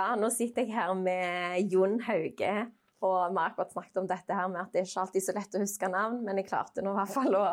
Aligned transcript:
Ja, 0.00 0.14
nå 0.16 0.30
sitter 0.32 0.64
jeg 0.64 0.72
her 0.72 0.94
med 0.96 1.68
Jon 1.72 1.98
Hauge. 2.06 2.52
Og 3.04 3.16
vi 3.32 3.36
har 3.40 3.50
akkurat 3.50 3.72
snakket 3.72 3.98
om 4.02 4.06
dette 4.08 4.36
her 4.36 4.48
med 4.52 4.60
at 4.62 4.72
det 4.74 4.82
er 4.82 4.88
ikke 4.88 5.02
alltid 5.06 5.24
så 5.24 5.32
lett 5.36 5.54
å 5.56 5.60
huske 5.62 5.88
navn, 5.92 6.18
men 6.24 6.36
jeg 6.40 6.46
klarte 6.50 6.82
nå 6.84 6.92
i 6.92 6.98
hvert 6.98 7.12
fall 7.14 7.36
å 7.38 7.44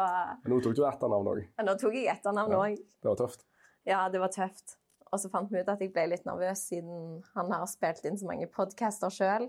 Nå 0.52 0.58
tok 0.64 0.76
du 0.76 0.82
etternavn 0.88 1.30
òg. 1.32 1.40
Nå 1.64 1.76
tok 1.80 1.96
jeg 1.96 2.10
etternavn 2.12 2.52
Ja. 2.56 2.66
Det 2.76 3.08
var 3.12 3.20
tøft. 3.22 3.46
Ja, 3.88 4.02
det 4.12 4.20
var 4.24 4.32
tøft. 4.36 4.76
Og 5.08 5.22
så 5.24 5.32
fant 5.32 5.52
vi 5.52 5.62
ut 5.64 5.70
at 5.72 5.80
jeg 5.84 5.94
ble 5.96 6.04
litt 6.12 6.26
nervøs 6.28 6.66
siden 6.68 7.22
han 7.36 7.52
har 7.56 7.64
spilt 7.72 8.04
inn 8.10 8.20
så 8.20 8.28
mange 8.28 8.50
podcaster 8.52 9.14
sjøl. 9.14 9.48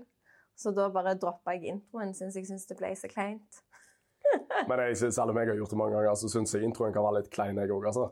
Så 0.55 0.71
da 0.75 0.87
bare 0.91 1.17
droppa 1.19 1.55
jeg 1.57 1.73
introen, 1.73 2.13
syns 2.15 2.35
jeg 2.39 2.47
syns 2.47 2.67
det 2.67 2.79
ble 2.79 2.93
så 2.99 3.11
kleint. 3.11 3.59
Men 4.71 4.79
jeg, 4.87 4.95
synes- 5.03 5.19
selv 5.19 5.31
om 5.35 5.39
jeg 5.39 5.51
har 5.51 5.59
gjort 5.59 5.75
det 5.75 5.81
mange 5.83 5.95
ganger, 5.99 6.15
så 6.19 6.31
syns 6.31 6.55
jeg 6.55 6.63
introen 6.67 6.95
kan 6.95 7.03
være 7.03 7.21
litt 7.21 7.31
klein, 7.35 7.59
jeg 7.59 7.71
òg. 7.75 7.91
Altså. 7.91 8.09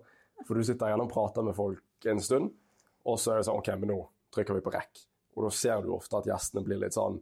For 0.48 0.60
du 0.60 0.64
sitter 0.68 0.92
igjen 0.92 1.04
og 1.08 1.12
prater 1.12 1.44
med 1.44 1.56
folk 1.56 2.08
en 2.12 2.20
stund, 2.24 2.52
og 3.08 3.16
så 3.20 3.32
er 3.34 3.40
det 3.42 3.48
sånn 3.48 3.60
OK, 3.64 3.72
men 3.80 3.96
nå 3.96 4.02
trykker 4.38 4.58
vi 4.60 4.64
på 4.66 4.74
rekk. 4.78 5.02
Og 5.38 5.48
da 5.48 5.52
ser 5.54 5.82
du 5.86 5.92
ofte 5.94 6.18
at 6.22 6.30
gjestene 6.30 6.64
blir 6.66 6.80
litt 6.82 6.96
sånn 6.98 7.20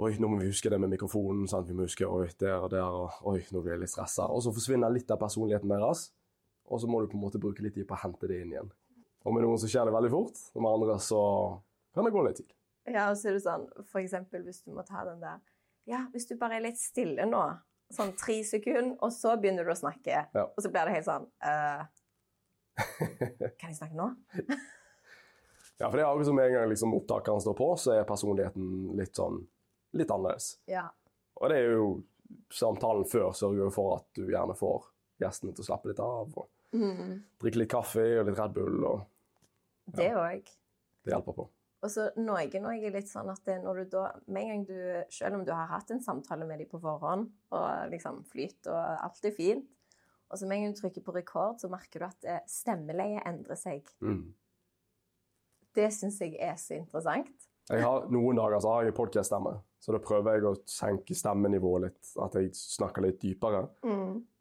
Oi, 0.00 0.14
nå 0.16 0.30
må 0.32 0.38
vi 0.40 0.46
huske 0.48 0.70
det 0.72 0.78
med 0.80 0.88
mikrofonen. 0.94 1.44
Sant? 1.44 1.66
Vi 1.68 1.74
må 1.76 1.84
huske 1.84 2.06
oi, 2.08 2.24
der 2.40 2.62
og 2.64 2.70
der. 2.72 2.86
Og, 2.88 3.18
oi, 3.28 3.42
nå 3.52 3.60
blir 3.60 3.74
jeg 3.74 3.82
litt 3.82 3.90
stressa. 3.92 4.24
Og 4.32 4.40
så 4.40 4.52
forsvinner 4.56 4.88
litt 4.88 5.10
av 5.12 5.18
personligheten 5.20 5.68
deres. 5.68 6.06
Og 6.72 6.80
så 6.80 6.88
må 6.88 7.02
du 7.02 7.10
på 7.12 7.18
en 7.18 7.24
måte 7.26 7.40
bruke 7.42 7.60
litt 7.60 7.74
tid 7.76 7.84
på 7.84 7.98
å 7.98 8.00
hente 8.06 8.30
det 8.30 8.38
inn 8.40 8.54
igjen. 8.54 8.70
Og 9.28 9.34
med 9.36 9.44
noen 9.44 9.60
så 9.60 9.68
skjer 9.68 9.84
det 9.90 9.92
veldig 9.92 10.10
fort, 10.14 10.40
og 10.54 10.64
med 10.64 10.72
andre 10.72 10.96
så 11.04 11.20
kan 11.92 12.06
det 12.08 12.14
gå 12.14 12.22
litt 12.24 12.40
tid. 12.40 12.54
Ja, 12.88 13.10
og 13.10 13.18
så 13.20 13.28
er 13.28 13.36
det 13.36 13.42
sånn, 13.44 13.66
eksempel 14.00 14.46
hvis 14.46 14.62
du 14.64 14.72
må 14.72 14.86
ta 14.88 15.04
den 15.04 15.20
der 15.20 15.42
Ja, 15.90 16.06
hvis 16.14 16.24
du 16.30 16.36
bare 16.40 16.56
er 16.56 16.64
litt 16.64 16.80
stille 16.80 17.26
nå, 17.28 17.42
sånn 17.92 18.14
tre 18.16 18.38
sekunder, 18.46 18.94
og 19.04 19.12
så 19.12 19.34
begynner 19.40 19.68
du 19.68 19.74
å 19.74 19.76
snakke, 19.76 20.22
Ja. 20.32 20.46
og 20.48 20.64
så 20.64 20.70
blir 20.72 20.88
det 20.88 20.96
helt 20.96 21.08
sånn 21.10 21.28
uh, 21.44 21.84
Kan 23.60 23.68
jeg 23.74 23.76
snakke 23.82 23.98
nå? 24.00 24.08
Ja, 25.80 25.88
for 25.88 25.96
det 25.96 26.04
er 26.04 26.10
akkurat 26.10 26.28
som 26.28 26.38
en 26.38 26.52
gang 26.52 26.68
liksom, 26.68 26.94
opptakeren 26.94 27.40
står 27.40 27.56
på, 27.56 27.68
så 27.80 27.94
er 27.96 28.08
personligheten 28.08 28.96
litt 28.98 29.16
sånn 29.16 29.40
litt 29.96 30.10
annerledes. 30.12 30.52
Ja. 30.70 30.84
Og 31.40 31.50
det 31.50 31.56
er 31.58 31.72
jo 31.72 31.86
samtalen 32.52 33.06
før 33.08 33.32
sørger 33.34 33.64
jo 33.64 33.70
for 33.74 33.96
at 33.96 34.06
du 34.14 34.26
gjerne 34.28 34.54
får 34.58 34.90
gjestene 35.22 35.54
til 35.56 35.64
å 35.64 35.68
slappe 35.70 35.90
litt 35.90 36.02
av. 36.04 36.36
og 36.36 36.50
Drikke 37.40 37.62
litt 37.62 37.72
kaffe 37.72 38.04
og 38.20 38.28
litt 38.28 38.38
Red 38.38 38.52
Bull, 38.54 38.84
og 38.86 39.00
Det 39.90 40.12
òg. 40.14 40.52
det 41.02 41.14
hjelper 41.14 41.36
på. 41.40 41.48
Og 41.80 41.90
så 41.90 42.10
Norge 42.20 42.60
er 42.60 42.92
litt 42.92 43.08
sånn 43.08 43.30
at 43.32 43.46
når 43.64 43.78
du 43.80 43.84
da 43.96 44.02
Med 44.28 44.42
en 44.42 44.50
gang 44.50 44.64
du 44.68 45.04
Selv 45.08 45.38
om 45.38 45.44
du 45.46 45.52
har 45.56 45.70
hatt 45.70 45.90
en 45.90 46.02
samtale 46.04 46.44
med 46.44 46.60
dem 46.60 46.68
på 46.68 46.78
forhånd, 46.78 47.30
og 47.56 47.90
liksom 47.90 48.20
flyt 48.28 48.68
og 48.68 48.76
alt 48.76 49.24
er 49.24 49.32
fint, 49.32 49.64
og 50.30 50.38
så 50.38 50.46
med 50.46 50.58
en 50.58 50.64
gang 50.64 50.74
du 50.76 50.80
trykker 50.82 51.02
på 51.02 51.14
rekord, 51.16 51.58
så 51.58 51.70
merker 51.72 52.04
du 52.04 52.06
at 52.06 52.28
eh, 52.28 52.44
stemmeleiet 52.46 53.24
endrer 53.26 53.58
seg. 53.58 53.88
Mm. 54.04 54.28
Det 55.76 55.86
syns 55.94 56.18
jeg 56.22 56.34
er 56.42 56.56
så 56.58 56.76
interessant. 56.80 57.30
Jeg 57.70 57.84
har, 57.86 58.08
noen 58.10 58.38
dager 58.40 58.58
så 58.62 58.72
har 58.74 58.88
jeg 58.88 58.96
podkast-stemme, 58.96 59.52
så 59.78 59.94
da 59.94 60.00
prøver 60.02 60.40
jeg 60.40 60.48
å 60.48 60.56
senke 60.66 61.14
stemmenivået 61.14 61.84
litt. 61.86 62.12
At 62.18 62.34
jeg 62.34 62.50
snakker 62.58 63.04
litt 63.04 63.20
dypere. 63.22 63.68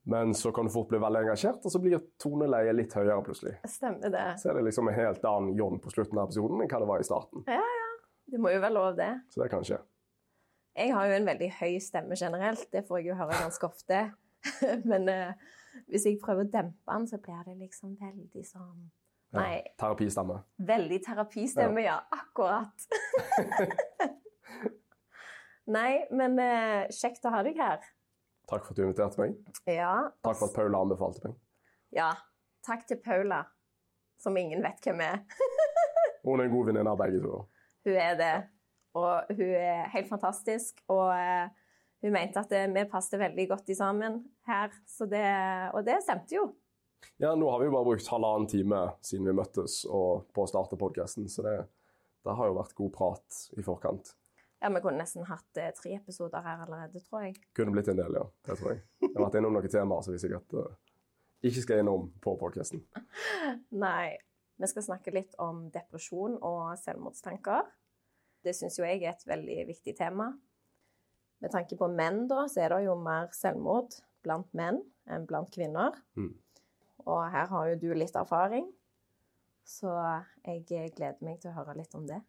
Men 0.10 0.34
så 0.34 0.50
kan 0.56 0.66
du 0.66 0.74
fort 0.74 0.90
bli 0.90 0.98
veldig 1.02 1.22
engasjert, 1.28 1.62
og 1.62 1.74
så 1.74 1.82
blir 1.84 2.02
toneleiet 2.22 2.74
litt 2.74 2.96
høyere 2.98 3.22
plutselig. 3.26 3.60
Stemmer 3.70 4.10
det. 4.16 4.26
Så 4.42 4.50
er 4.50 4.58
det 4.58 4.66
liksom 4.72 4.90
en 4.90 4.98
helt 4.98 5.28
annen 5.30 5.54
John 5.60 5.78
på 5.84 5.94
slutten 5.94 6.18
av 6.18 6.32
episoden 6.32 6.64
enn 6.64 6.72
hva 6.72 6.82
det 6.82 6.90
var 6.90 7.04
i 7.04 7.06
starten. 7.06 7.46
Ja, 7.46 7.62
ja. 7.62 7.88
Det 8.30 8.42
må 8.42 8.50
jo 8.54 8.62
være 8.62 8.74
lov, 8.74 8.92
det. 8.98 9.12
Så 9.34 9.44
det 9.44 9.50
kan 9.54 9.66
skje. 9.66 9.78
Jeg 10.80 10.94
har 10.96 11.10
jo 11.10 11.16
en 11.20 11.30
veldig 11.30 11.50
høy 11.60 11.78
stemme 11.84 12.18
generelt, 12.18 12.66
det 12.74 12.86
får 12.88 13.02
jeg 13.02 13.12
jo 13.12 13.20
høre 13.20 13.38
ganske 13.38 13.70
ofte. 13.70 14.02
Men 14.90 15.10
eh, 15.12 15.50
hvis 15.92 16.06
jeg 16.08 16.20
prøver 16.24 16.48
å 16.48 16.52
dempe 16.54 16.94
den, 16.94 17.08
så 17.10 17.20
blir 17.22 17.42
det 17.46 17.58
liksom 17.60 17.94
veldig 18.00 18.46
sånn 18.48 18.88
Ja, 19.30 19.44
Nei, 19.44 19.58
Terapistemme. 19.78 20.40
veldig 20.58 20.98
terapistemme, 21.06 21.84
ja. 21.86 22.00
Akkurat. 22.16 22.88
Nei, 25.70 25.92
men 26.18 26.40
eh, 26.42 26.88
kjekt 26.98 27.26
å 27.30 27.34
ha 27.34 27.44
deg 27.46 27.60
her. 27.62 27.84
Takk 28.50 28.66
for 28.66 28.74
at 28.74 28.80
du 28.80 28.86
inviterte 28.88 29.22
meg. 29.22 29.36
Ja. 29.70 29.92
Takk 30.26 30.40
for 30.40 30.50
at 30.50 30.56
Paula 30.58 30.82
anbefalte 30.82 31.28
meg. 31.28 31.36
Ja. 31.94 32.10
Takk 32.66 32.88
til 32.90 32.98
Paula, 33.06 33.44
som 34.20 34.38
ingen 34.38 34.64
vet 34.66 34.82
hvem 34.84 35.04
er. 35.06 35.22
Hun 36.26 36.42
er 36.42 36.48
en 36.48 36.56
god 36.56 36.72
venninne 36.72 36.92
av 36.92 36.98
begge 37.00 37.22
to. 37.24 37.44
Hun 37.86 37.96
er 38.02 38.18
det. 38.20 38.34
Og 38.98 39.30
hun 39.30 39.52
er 39.54 39.86
helt 39.94 40.10
fantastisk. 40.10 40.82
Og 40.92 41.14
eh, 41.14 41.46
hun 42.04 42.12
mente 42.16 42.42
at 42.42 42.50
det, 42.52 42.66
vi 42.74 42.84
passet 42.90 43.22
veldig 43.22 43.46
godt 43.54 43.70
i 43.72 43.78
sammen 43.78 44.18
her. 44.50 44.74
Så 44.90 45.06
det, 45.08 45.24
og 45.78 45.86
det 45.88 46.00
stemte 46.04 46.36
jo. 46.36 46.48
Ja, 47.20 47.34
nå 47.36 47.50
har 47.52 47.60
vi 47.60 47.68
jo 47.68 47.74
bare 47.76 47.88
brukt 47.88 48.08
halvannen 48.12 48.48
time 48.48 48.80
siden 49.06 49.28
vi 49.28 49.36
møttes 49.36 49.82
og 49.88 50.30
på 50.36 50.46
å 50.46 50.50
starte 50.50 50.80
podkasten, 50.80 51.28
så 51.32 51.44
det, 51.46 51.56
det 52.26 52.36
har 52.36 52.50
jo 52.50 52.58
vært 52.60 52.76
god 52.78 52.94
prat 52.96 53.40
i 53.60 53.66
forkant. 53.66 54.14
Ja, 54.60 54.70
Vi 54.70 54.82
kunne 54.84 55.00
nesten 55.00 55.28
hatt 55.28 55.60
eh, 55.60 55.72
tre 55.76 55.94
episoder 55.96 56.44
her 56.44 56.66
allerede, 56.66 57.00
tror 57.06 57.28
jeg. 57.28 57.38
Kunne 57.56 57.72
blitt 57.76 57.88
en 57.92 58.00
del, 58.00 58.18
ja. 58.20 58.26
Det 58.48 58.58
tror 58.60 58.74
jeg. 58.74 58.82
Jeg 59.06 59.14
har 59.16 59.26
vært 59.26 59.38
innom 59.40 59.56
noen 59.56 59.72
temaer 59.72 60.04
som 60.04 60.16
vi 60.16 60.20
sikkert 60.20 60.56
eh, 60.60 60.74
ikke 61.48 61.64
skal 61.64 61.84
innom 61.84 62.10
på 62.24 62.36
podkasten. 62.42 62.84
Nei. 63.86 64.18
Vi 64.60 64.68
skal 64.68 64.84
snakke 64.84 65.14
litt 65.16 65.38
om 65.40 65.70
depresjon 65.72 66.34
og 66.44 66.74
selvmordstanker. 66.82 67.70
Det 68.44 68.52
syns 68.56 68.76
jo 68.76 68.84
jeg 68.84 69.06
er 69.06 69.14
et 69.14 69.24
veldig 69.28 69.62
viktig 69.70 69.94
tema. 69.96 70.34
Med 71.40 71.54
tanke 71.54 71.78
på 71.80 71.88
menn, 71.88 72.26
da, 72.28 72.44
så 72.52 72.66
er 72.66 72.76
det 72.76 72.82
jo 72.90 72.98
mer 73.00 73.32
selvmord 73.36 73.96
blant 74.28 74.52
menn 74.52 74.82
enn 75.08 75.24
blant 75.30 75.48
kvinner. 75.56 75.96
Mm. 76.20 76.34
Og 77.10 77.24
her 77.34 77.50
har 77.50 77.70
jo 77.72 77.80
du 77.82 77.88
litt 77.98 78.16
erfaring, 78.18 78.68
så 79.66 79.94
jeg 80.46 80.92
gleder 80.96 81.24
meg 81.26 81.40
til 81.42 81.52
å 81.52 81.58
høre 81.58 81.78
litt 81.78 81.96
om 81.98 82.06
det. 82.10 82.20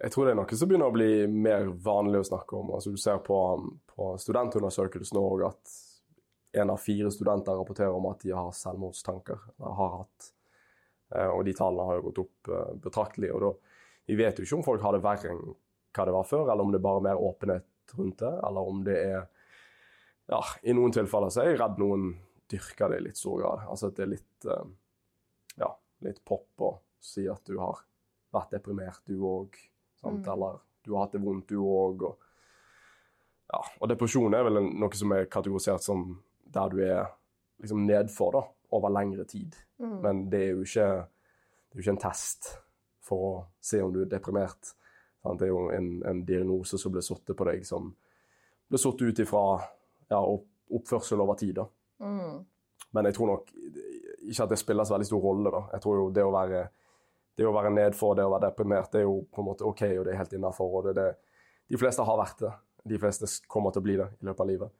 Jeg 0.00 0.14
tror 0.14 0.26
det 0.26 0.32
er 0.32 0.38
noe 0.38 0.56
som 0.56 0.70
begynner 0.70 0.88
å 0.88 0.94
bli 0.96 1.12
mer 1.28 1.66
vanlig 1.84 2.22
å 2.22 2.28
snakke 2.30 2.56
om. 2.56 2.70
Altså, 2.76 2.92
du 2.94 3.00
ser 3.00 3.18
på, 3.24 3.36
på 3.90 4.14
studentundersøkelsen 4.22 5.18
òg 5.20 5.44
at 5.50 5.74
en 6.60 6.72
av 6.72 6.80
fire 6.82 7.10
studenter 7.12 7.58
rapporterer 7.58 7.94
om 7.94 8.08
at 8.10 8.22
de 8.24 8.32
har 8.34 8.54
selvmordstanker. 8.56 9.42
Har 9.60 9.90
hatt. 9.98 10.30
Eh, 11.14 11.28
Og 11.28 11.44
de 11.46 11.54
tallene 11.58 11.86
har 11.86 11.98
jo 11.98 12.06
gått 12.08 12.22
opp 12.24 12.50
eh, 12.54 12.72
betraktelig. 12.86 13.32
og 13.34 13.44
da, 13.44 13.52
Vi 14.08 14.16
vet 14.18 14.40
jo 14.40 14.46
ikke 14.46 14.56
om 14.58 14.64
folk 14.66 14.86
har 14.86 14.96
det 14.96 15.04
verre 15.04 15.34
enn 15.34 15.44
hva 15.90 16.06
det 16.06 16.14
var 16.16 16.26
før, 16.26 16.46
eller 16.46 16.64
om 16.64 16.72
det 16.72 16.78
er 16.80 16.86
bare 16.86 17.04
mer 17.04 17.20
åpenhet 17.20 17.94
rundt 17.98 18.20
det, 18.22 18.32
eller 18.46 18.72
om 18.72 18.82
det 18.86 18.96
er 19.02 19.22
ja, 20.30 20.38
I 20.62 20.74
noen 20.78 20.92
tilfeller 20.94 21.32
så 21.34 21.42
er 21.42 21.48
jeg 21.50 21.58
redd 21.58 21.80
noen 21.82 22.12
dyrker 22.50 22.92
det 22.92 23.00
i 23.00 23.04
litt 23.08 23.20
stor 23.20 23.40
grad. 23.42 23.66
Altså 23.70 23.90
at 23.90 23.98
det 23.98 24.06
er 24.06 24.12
litt 24.14 24.48
eh, 24.48 24.72
ja, 25.60 25.70
litt 26.06 26.22
pop 26.26 26.64
å 26.66 26.72
si 27.00 27.26
at 27.30 27.44
du 27.48 27.58
har 27.60 27.82
vært 28.34 28.56
deprimert, 28.56 29.02
du 29.06 29.22
òg. 29.26 29.56
Mm. 30.04 30.22
Eller 30.24 30.60
du 30.84 30.94
har 30.94 31.06
hatt 31.06 31.16
det 31.16 31.22
vondt, 31.24 31.50
du 31.50 31.60
òg. 31.62 32.04
Og, 32.08 32.26
ja, 33.50 33.62
og 33.80 33.90
depresjon 33.90 34.36
er 34.36 34.46
vel 34.46 34.62
noe 34.68 34.98
som 34.98 35.14
er 35.16 35.30
kategorisert 35.30 35.84
som 35.84 36.12
der 36.50 36.72
du 36.72 36.82
er 36.84 37.08
liksom 37.60 37.84
nedfor 37.86 38.34
da, 38.34 38.44
over 38.76 38.92
lengre 38.94 39.26
tid. 39.28 39.56
Men 39.80 40.26
det 40.32 40.42
er 40.44 40.52
jo 40.54 40.64
ikke, 40.66 40.88
det 41.70 41.78
er 41.78 41.82
ikke 41.84 41.94
en 41.94 42.02
test 42.02 42.50
for 43.04 43.26
å 43.26 43.32
se 43.64 43.80
om 43.82 43.92
du 43.94 44.02
er 44.04 44.10
deprimert. 44.10 44.74
Sant? 45.22 45.40
Det 45.40 45.48
er 45.48 45.52
jo 45.52 45.68
en, 45.74 45.90
en 46.06 46.22
diagnose 46.26 46.78
som 46.80 46.92
blir 46.94 47.04
satt 47.04 47.32
på 47.36 47.48
deg, 47.48 47.64
som 47.66 47.90
blir 48.70 48.80
satt 48.80 49.02
ut 49.02 49.22
ifra 49.24 49.44
ja, 50.12 50.20
oppførsel 50.20 51.22
over 51.24 51.38
tid. 51.40 51.56
da. 51.60 51.66
Men 52.90 53.06
jeg 53.08 53.14
tror 53.16 53.30
nok 53.34 53.50
ikke 53.50 54.44
at 54.44 54.52
det 54.52 54.58
spiller 54.60 54.86
så 54.86 54.94
veldig 54.96 55.08
stor 55.08 55.22
rolle. 55.24 55.50
da. 55.52 55.62
Jeg 55.74 55.84
tror 55.84 56.00
jo 56.00 56.08
det 56.14 56.24
å 56.26 56.32
være, 56.34 56.64
det 57.38 57.46
å 57.46 57.54
være 57.54 57.70
nedfor, 57.74 58.16
det 58.18 58.26
å 58.26 58.32
være 58.32 58.48
deprimert, 58.48 58.90
det 58.92 59.02
er 59.02 59.06
jo 59.06 59.20
på 59.30 59.42
en 59.42 59.48
måte 59.50 59.66
OK, 59.68 59.82
og 59.98 60.04
det 60.06 60.14
er 60.14 60.20
helt 60.20 60.34
innafor. 60.36 60.90
De 60.90 61.78
fleste 61.78 62.04
har 62.06 62.18
vært 62.20 62.42
det. 62.44 62.52
De 62.90 62.98
fleste 62.98 63.28
kommer 63.48 63.74
til 63.74 63.82
å 63.82 63.86
bli 63.86 63.96
det 64.00 64.08
i 64.20 64.26
løpet 64.28 64.40
av 64.44 64.48
livet. 64.48 64.74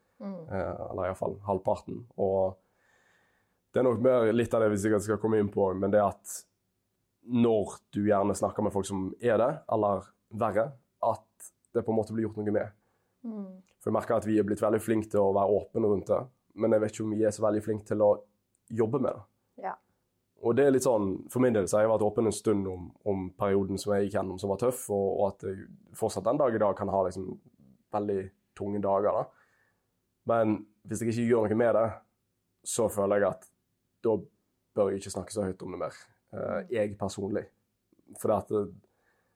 Eh, 0.52 0.90
eller 0.90 1.10
iallfall 1.10 1.38
halvparten. 1.46 2.02
Og 2.20 2.56
det 3.72 3.80
er 3.80 3.86
nok 3.86 4.00
mer 4.04 4.32
litt 4.34 4.54
av 4.56 4.64
det 4.64 4.70
vi 4.72 4.80
sikkert 4.82 5.04
skal 5.06 5.20
komme 5.22 5.38
inn 5.40 5.48
på, 5.52 5.68
men 5.78 5.92
det 5.92 6.00
at 6.02 6.38
når 7.30 7.76
du 7.94 8.02
gjerne 8.08 8.34
snakker 8.34 8.64
med 8.64 8.72
folk 8.74 8.88
som 8.88 9.10
er 9.20 9.36
det, 9.38 9.50
eller 9.72 10.08
verre, 10.40 10.70
at 11.04 11.50
det 11.74 11.84
på 11.86 11.92
en 11.92 11.98
måte 12.00 12.12
blir 12.16 12.26
gjort 12.26 12.40
noe 12.40 12.52
med. 12.56 12.72
For 13.80 13.90
jeg 13.90 13.96
merker 13.96 14.16
at 14.18 14.26
vi 14.26 14.38
er 14.40 14.44
blitt 14.48 14.62
veldig 14.64 14.80
flinke 14.82 15.08
til 15.12 15.22
å 15.22 15.34
være 15.36 15.56
åpne 15.60 15.86
rundt 15.92 16.08
det, 16.10 16.20
men 16.54 16.74
jeg 16.74 16.82
vet 16.82 16.94
ikke 16.94 17.04
om 17.06 17.14
vi 17.14 17.24
er 17.26 17.34
så 17.34 17.44
veldig 17.44 17.62
flinke 17.64 17.86
til 17.88 18.02
å 18.04 18.10
jobbe 18.80 19.00
med 19.02 19.14
det. 19.16 19.22
Ja. 19.66 19.74
Og 20.40 20.56
det 20.56 20.66
er 20.66 20.72
litt 20.72 20.86
sånn, 20.86 21.12
For 21.28 21.42
min 21.44 21.52
del 21.56 21.68
så 21.68 21.78
har 21.78 21.84
jeg 21.84 21.92
vært 21.92 22.06
åpen 22.06 22.30
en 22.30 22.34
stund 22.34 22.68
om, 22.70 22.88
om 23.04 23.26
perioden 23.36 23.80
som 23.80 23.92
jeg 23.94 24.06
gikk 24.06 24.16
gjennom 24.18 24.38
som 24.40 24.52
var 24.52 24.60
tøff, 24.62 24.86
og, 24.94 25.08
og 25.20 25.24
at 25.28 25.48
jeg 25.50 25.66
fortsatt 25.98 26.26
den 26.26 26.40
dag 26.40 26.54
i 26.56 26.62
dag 26.62 26.76
kan 26.78 26.92
ha 26.92 27.02
liksom 27.06 27.32
veldig 27.92 28.20
tunge 28.56 28.80
dager. 28.84 29.20
da. 29.20 29.24
Men 30.30 30.60
hvis 30.88 31.02
jeg 31.02 31.12
ikke 31.12 31.28
gjør 31.28 31.48
noe 31.50 31.60
med 31.60 31.76
det, 31.76 31.88
så 32.66 32.88
føler 32.92 33.20
jeg 33.20 33.34
at 33.34 33.48
da 34.04 34.16
bør 34.76 34.90
jeg 34.90 35.02
ikke 35.02 35.14
snakke 35.16 35.34
så 35.34 35.44
høyt 35.44 35.62
om 35.66 35.74
det 35.74 35.82
mer. 35.82 35.98
eh, 36.32 36.60
jeg 36.70 36.96
personlig. 36.98 37.44
For 38.20 38.32
det, 38.32 38.40
det, 38.48 38.90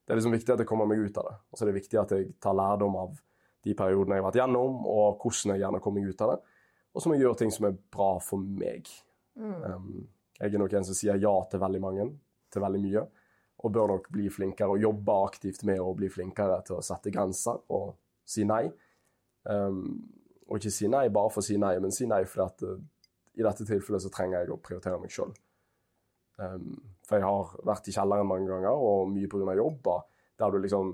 det 0.05 0.15
er 0.15 0.21
liksom 0.21 0.35
viktig 0.37 0.55
at 0.55 0.63
jeg 0.63 0.69
kommer 0.69 0.89
meg 0.89 1.03
ut 1.05 1.21
av 1.21 1.29
det. 1.29 1.37
Og 1.51 1.59
så 1.59 1.65
er 1.65 1.71
det 1.71 1.81
viktig 1.81 2.01
at 2.01 2.15
jeg 2.15 2.33
tar 2.43 2.57
lærdom 2.57 2.97
av 3.01 3.15
de 3.65 3.75
periodene 3.77 4.19
jeg 4.19 4.23
har 4.23 4.29
vært 4.29 4.41
gjennom, 4.43 4.83
og 4.89 5.23
hvordan 5.23 5.55
jeg 5.55 5.63
gjerne 5.65 5.81
kommer 5.85 6.03
meg 6.03 6.13
ut 6.13 6.25
av 6.25 6.35
det. 6.35 6.54
Og 6.95 7.03
så 7.03 7.11
må 7.11 7.17
jeg 7.17 7.27
gjøre 7.27 7.41
ting 7.43 7.53
som 7.55 7.67
er 7.69 7.77
bra 7.93 8.15
for 8.23 8.39
meg. 8.39 8.89
Um, 9.35 10.07
jeg 10.39 10.55
er 10.55 10.63
nok 10.63 10.75
en 10.79 10.87
som 10.87 10.97
sier 10.97 11.19
ja 11.19 11.33
til 11.51 11.63
veldig 11.63 11.81
mange, 11.83 12.09
til 12.53 12.63
veldig 12.63 12.83
mye. 12.87 13.05
og 13.65 13.73
bør 13.73 13.87
nok 13.89 14.09
bli 14.13 14.27
flinkere 14.29 14.75
og 14.75 14.83
jobbe 14.83 15.13
aktivt 15.25 15.63
med 15.65 15.79
å 15.81 15.95
bli 15.97 16.11
flinkere 16.13 16.59
til 16.67 16.77
å 16.77 16.83
sette 16.85 17.09
grenser 17.15 17.63
og 17.73 17.95
si 18.29 18.45
nei. 18.45 18.67
Um, 19.49 20.03
og 20.49 20.59
ikke 20.59 20.73
si 20.75 20.89
nei 20.93 21.07
bare 21.09 21.31
for 21.33 21.41
å 21.41 21.47
si 21.47 21.57
nei, 21.57 21.79
men 21.81 21.95
si 21.95 22.05
nei 22.11 22.25
fordi 22.29 22.45
at 22.45 22.65
uh, 22.69 22.83
i 23.35 23.47
dette 23.47 23.65
tilfellet 23.65 24.05
så 24.05 24.11
trenger 24.13 24.43
jeg 24.43 24.53
å 24.53 24.61
prioritere 24.61 25.01
meg 25.01 25.15
sjøl. 25.15 25.33
Um, 26.37 26.77
for 27.07 27.17
jeg 27.17 27.25
har 27.25 27.55
vært 27.71 27.89
i 27.89 27.95
kjelleren 27.95 28.29
mange 28.29 28.51
ganger, 28.51 28.77
og 28.77 29.09
mye 29.15 29.31
pga. 29.33 29.57
jobb, 29.57 29.91
der 30.39 30.53
du 30.53 30.59
liksom 30.61 30.93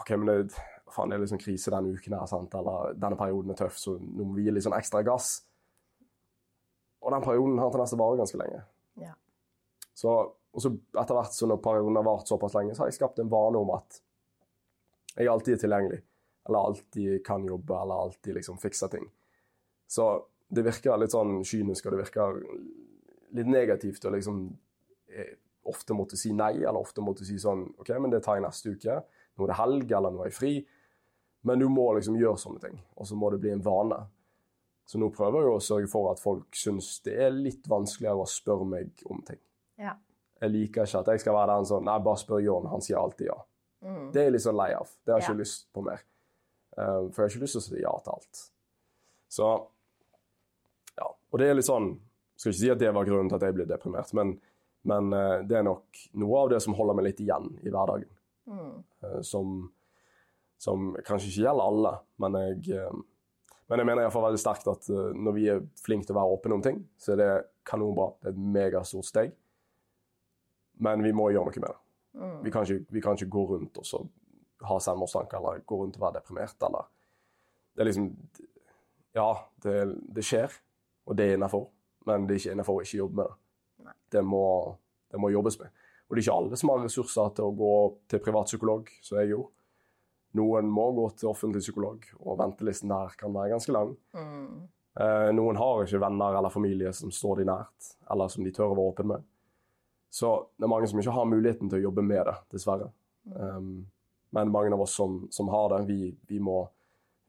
OK, 0.00 0.14
men 0.16 0.28
det, 0.28 0.60
faen, 0.94 1.10
det 1.10 1.16
er 1.16 1.24
liksom 1.24 1.40
krise 1.40 1.72
denne 1.72 1.96
uken 1.96 2.16
her, 2.18 2.28
sant? 2.30 2.54
eller 2.58 2.94
denne 2.98 3.18
perioden 3.18 3.54
er 3.54 3.58
tøff, 3.58 3.78
så 3.80 3.96
nå 3.98 4.26
må 4.26 4.36
vi 4.36 4.46
gi 4.46 4.54
litt 4.54 4.66
sånn 4.66 4.76
ekstra 4.76 5.02
gass. 5.06 5.34
Og 7.02 7.10
den 7.14 7.24
perioden 7.24 7.58
har 7.58 7.72
tendens 7.74 7.92
til 7.92 7.98
å 7.98 8.04
vare 8.04 8.20
ganske 8.20 8.38
lenge. 8.38 8.62
Ja. 9.02 9.12
Så, 9.96 10.14
og 10.30 10.64
så 10.64 10.70
etter 10.72 11.18
hvert 11.18 11.36
som 11.36 11.54
perioden 11.62 11.98
har 11.98 12.06
vart 12.06 12.30
såpass 12.30 12.54
lenge, 12.58 12.76
så 12.76 12.84
har 12.84 12.92
jeg 12.92 13.00
skapt 13.00 13.20
en 13.22 13.32
vane 13.32 13.60
om 13.60 13.72
at 13.74 13.98
jeg 15.16 15.28
alltid 15.28 15.56
er 15.56 15.62
tilgjengelig. 15.64 16.00
Eller 16.48 16.68
alltid 16.70 17.24
kan 17.26 17.44
jobbe, 17.46 17.74
eller 17.78 18.06
alltid 18.06 18.38
liksom 18.38 18.58
fikser 18.62 18.92
ting. 18.92 19.08
Så 19.90 20.08
det 20.52 20.64
virker 20.66 20.98
litt 21.00 21.14
sånn 21.14 21.40
kynisk, 21.46 21.86
og 21.86 21.94
det 21.94 22.02
virker 22.04 22.38
litt 23.36 23.48
negativt 23.48 24.04
å 24.04 24.12
liksom 24.12 24.44
eh, 25.12 25.34
ofte 25.68 25.94
måtte 25.96 26.18
si 26.18 26.32
nei, 26.36 26.56
eller 26.60 26.80
ofte 26.80 27.04
måtte 27.04 27.26
si 27.26 27.38
sånn 27.40 27.64
OK, 27.80 27.92
men 28.02 28.12
det 28.12 28.22
tar 28.24 28.38
jeg 28.38 28.46
neste 28.46 28.74
uke. 28.74 28.98
Nå 29.36 29.46
er 29.46 29.52
det 29.52 29.58
helg, 29.60 29.94
eller 29.98 30.14
nå 30.14 30.24
er 30.24 30.30
jeg 30.30 30.38
fri. 30.38 30.54
Men 31.42 31.58
du 31.58 31.68
må 31.68 31.88
liksom 31.96 32.16
gjøre 32.20 32.38
sånne 32.38 32.60
ting, 32.62 32.76
og 32.96 33.06
så 33.08 33.16
må 33.18 33.30
det 33.34 33.40
bli 33.42 33.50
en 33.50 33.64
vane. 33.64 33.98
Så 34.86 34.98
nå 34.98 35.08
prøver 35.14 35.46
jeg 35.46 35.54
å 35.56 35.62
sørge 35.62 35.88
for 35.90 36.10
at 36.12 36.20
folk 36.22 36.54
syns 36.58 37.00
det 37.06 37.16
er 37.24 37.34
litt 37.34 37.66
vanskeligere 37.70 38.22
å 38.22 38.28
spørre 38.30 38.66
meg 38.68 39.02
om 39.10 39.22
ting. 39.26 39.40
Ja. 39.80 39.96
Jeg 40.42 40.50
liker 40.52 40.86
ikke 40.86 41.00
at 41.02 41.10
jeg 41.12 41.22
skal 41.22 41.36
være 41.38 41.54
den 41.56 41.68
sånn 41.70 41.84
Nei, 41.86 41.98
bare 42.02 42.18
spør 42.18 42.40
John, 42.42 42.66
han 42.70 42.82
sier 42.82 42.98
alltid 42.98 43.28
ja. 43.28 43.36
Mm. 43.82 44.08
Det 44.14 44.20
er 44.20 44.26
jeg 44.26 44.34
litt 44.36 44.44
sånn 44.44 44.58
lei 44.58 44.70
av. 44.74 44.90
Det 45.02 45.12
har 45.12 45.20
jeg 45.20 45.26
Ja. 45.28 45.32
ikke 45.32 45.42
lyst 45.42 45.68
på 45.74 45.84
mer. 45.86 46.02
Uh, 46.72 47.10
for 47.10 47.22
jeg 47.22 47.22
har 47.22 47.30
ikke 47.30 47.44
lyst 47.44 47.56
til 47.56 47.62
å 47.62 47.66
si 47.66 47.82
ja 47.82 47.92
til 48.02 48.12
alt. 48.12 48.42
Så 49.32 49.48
ja. 50.98 51.08
Og 51.30 51.38
det 51.40 51.48
er 51.48 51.54
litt 51.58 51.68
sånn 51.68 51.92
Skal 52.36 52.50
ikke 52.50 52.58
si 52.58 52.70
at 52.72 52.80
det 52.80 52.90
var 52.94 53.06
grunnen 53.06 53.28
til 53.30 53.36
at 53.38 53.44
jeg 53.46 53.54
ble 53.54 53.66
deprimert, 53.70 54.12
men, 54.18 54.32
men 54.88 55.12
uh, 55.14 55.42
det 55.46 55.60
er 55.60 55.66
nok 55.66 56.00
noe 56.18 56.40
av 56.40 56.48
det 56.50 56.58
som 56.64 56.74
holder 56.74 56.96
meg 56.98 57.04
litt 57.06 57.20
igjen 57.22 57.52
i 57.62 57.70
hverdagen. 57.70 58.08
Mm. 58.50 58.72
Uh, 59.04 59.20
som, 59.22 59.52
som 60.62 60.92
kanskje 61.02 61.30
ikke 61.30 61.46
gjelder 61.46 61.68
alle, 61.68 61.92
men 62.22 62.38
jeg, 62.38 62.76
eh, 62.78 62.98
men 63.70 63.80
jeg 63.80 63.88
mener 63.88 64.04
iallfall 64.04 64.28
veldig 64.28 64.40
sterkt 64.40 64.68
at 64.70 64.88
eh, 64.92 65.14
når 65.18 65.34
vi 65.34 65.46
er 65.50 65.62
flinke 65.82 66.06
til 66.06 66.14
å 66.14 66.20
være 66.20 66.36
åpne 66.36 66.58
om 66.58 66.64
ting, 66.64 66.82
så 67.00 67.14
er 67.14 67.22
det 67.22 67.30
kanonbra. 67.66 68.12
Det 68.20 68.30
er 68.30 68.36
et 68.36 68.42
megastort 68.56 69.08
steg. 69.08 69.32
Men 70.82 71.02
vi 71.04 71.12
må 71.14 71.30
gjøre 71.32 71.50
noe 71.50 71.62
med 71.62 71.68
det. 71.68 71.78
Mm. 72.12 72.36
Vi 72.44 72.52
kan 72.54 72.66
ikke, 72.66 72.92
vi 72.94 73.02
kan 73.02 73.18
ikke 73.18 73.32
gå 73.32 73.44
rundt 73.54 73.80
og 73.80 74.10
ha 74.68 74.78
selvmordstanker 74.82 75.40
eller 75.40 75.64
gå 75.66 75.78
rundt 75.80 75.98
og 75.98 76.04
være 76.04 76.20
deprimert. 76.20 76.66
Eller. 76.68 76.90
Det 77.74 77.84
er 77.84 77.90
liksom 77.90 78.10
Ja, 79.12 79.28
det, 79.60 79.74
det 80.16 80.22
skjer, 80.24 80.54
og 81.04 81.16
det 81.18 81.26
er 81.26 81.34
innafor, 81.36 81.66
men 82.08 82.24
det 82.24 82.36
er 82.36 82.38
ikke 82.40 82.52
innafor 82.54 82.78
å 82.78 82.84
ikke 82.86 83.00
jobbe 83.02 83.18
med 83.18 83.26
det. 83.26 83.34
Nei. 83.84 83.96
Det 84.14 84.22
må, 84.24 84.44
det 85.12 85.20
må 85.20 85.28
jobbes 85.28 85.58
med. 85.60 85.74
Og 86.06 86.14
det 86.14 86.22
er 86.22 86.24
ikke 86.24 86.36
alle 86.38 86.60
som 86.60 86.72
har 86.72 86.80
ressurser 86.86 87.34
til 87.36 87.50
å 87.50 87.56
gå 87.58 87.74
til 88.08 88.22
privatpsykolog, 88.24 88.88
som 89.04 89.18
jeg 89.20 89.34
gjorde. 89.34 89.52
Noen 90.38 90.68
må 90.72 90.86
gå 90.96 91.08
til 91.16 91.28
offentlig 91.28 91.60
psykolog, 91.64 92.06
og 92.22 92.38
ventelisten 92.40 92.88
der 92.92 93.12
kan 93.20 93.34
være 93.34 93.52
ganske 93.52 93.74
lang. 93.74 93.90
Mm. 94.16 94.62
Eh, 95.00 95.28
noen 95.36 95.56
har 95.60 95.82
ikke 95.84 96.00
venner 96.00 96.38
eller 96.38 96.52
familie 96.52 96.92
som 96.96 97.12
står 97.12 97.42
de 97.42 97.48
nært, 97.50 97.92
eller 98.12 98.28
som 98.32 98.44
de 98.44 98.52
tør 98.52 98.72
å 98.72 98.76
være 98.76 98.92
åpen 98.94 99.10
med. 99.12 99.26
Så 100.12 100.30
det 100.56 100.66
er 100.66 100.72
mange 100.72 100.88
som 100.90 101.00
ikke 101.00 101.14
har 101.16 101.28
muligheten 101.28 101.70
til 101.72 101.80
å 101.80 101.86
jobbe 101.86 102.04
med 102.04 102.26
det, 102.28 102.34
dessverre. 102.52 102.90
Um, 103.32 103.86
men 104.36 104.50
mange 104.52 104.72
av 104.74 104.82
oss 104.84 104.96
som, 104.98 105.22
som 105.32 105.48
har 105.52 105.70
det, 105.72 105.82
vi, 105.88 106.10
vi, 106.28 106.40
må, 106.40 106.58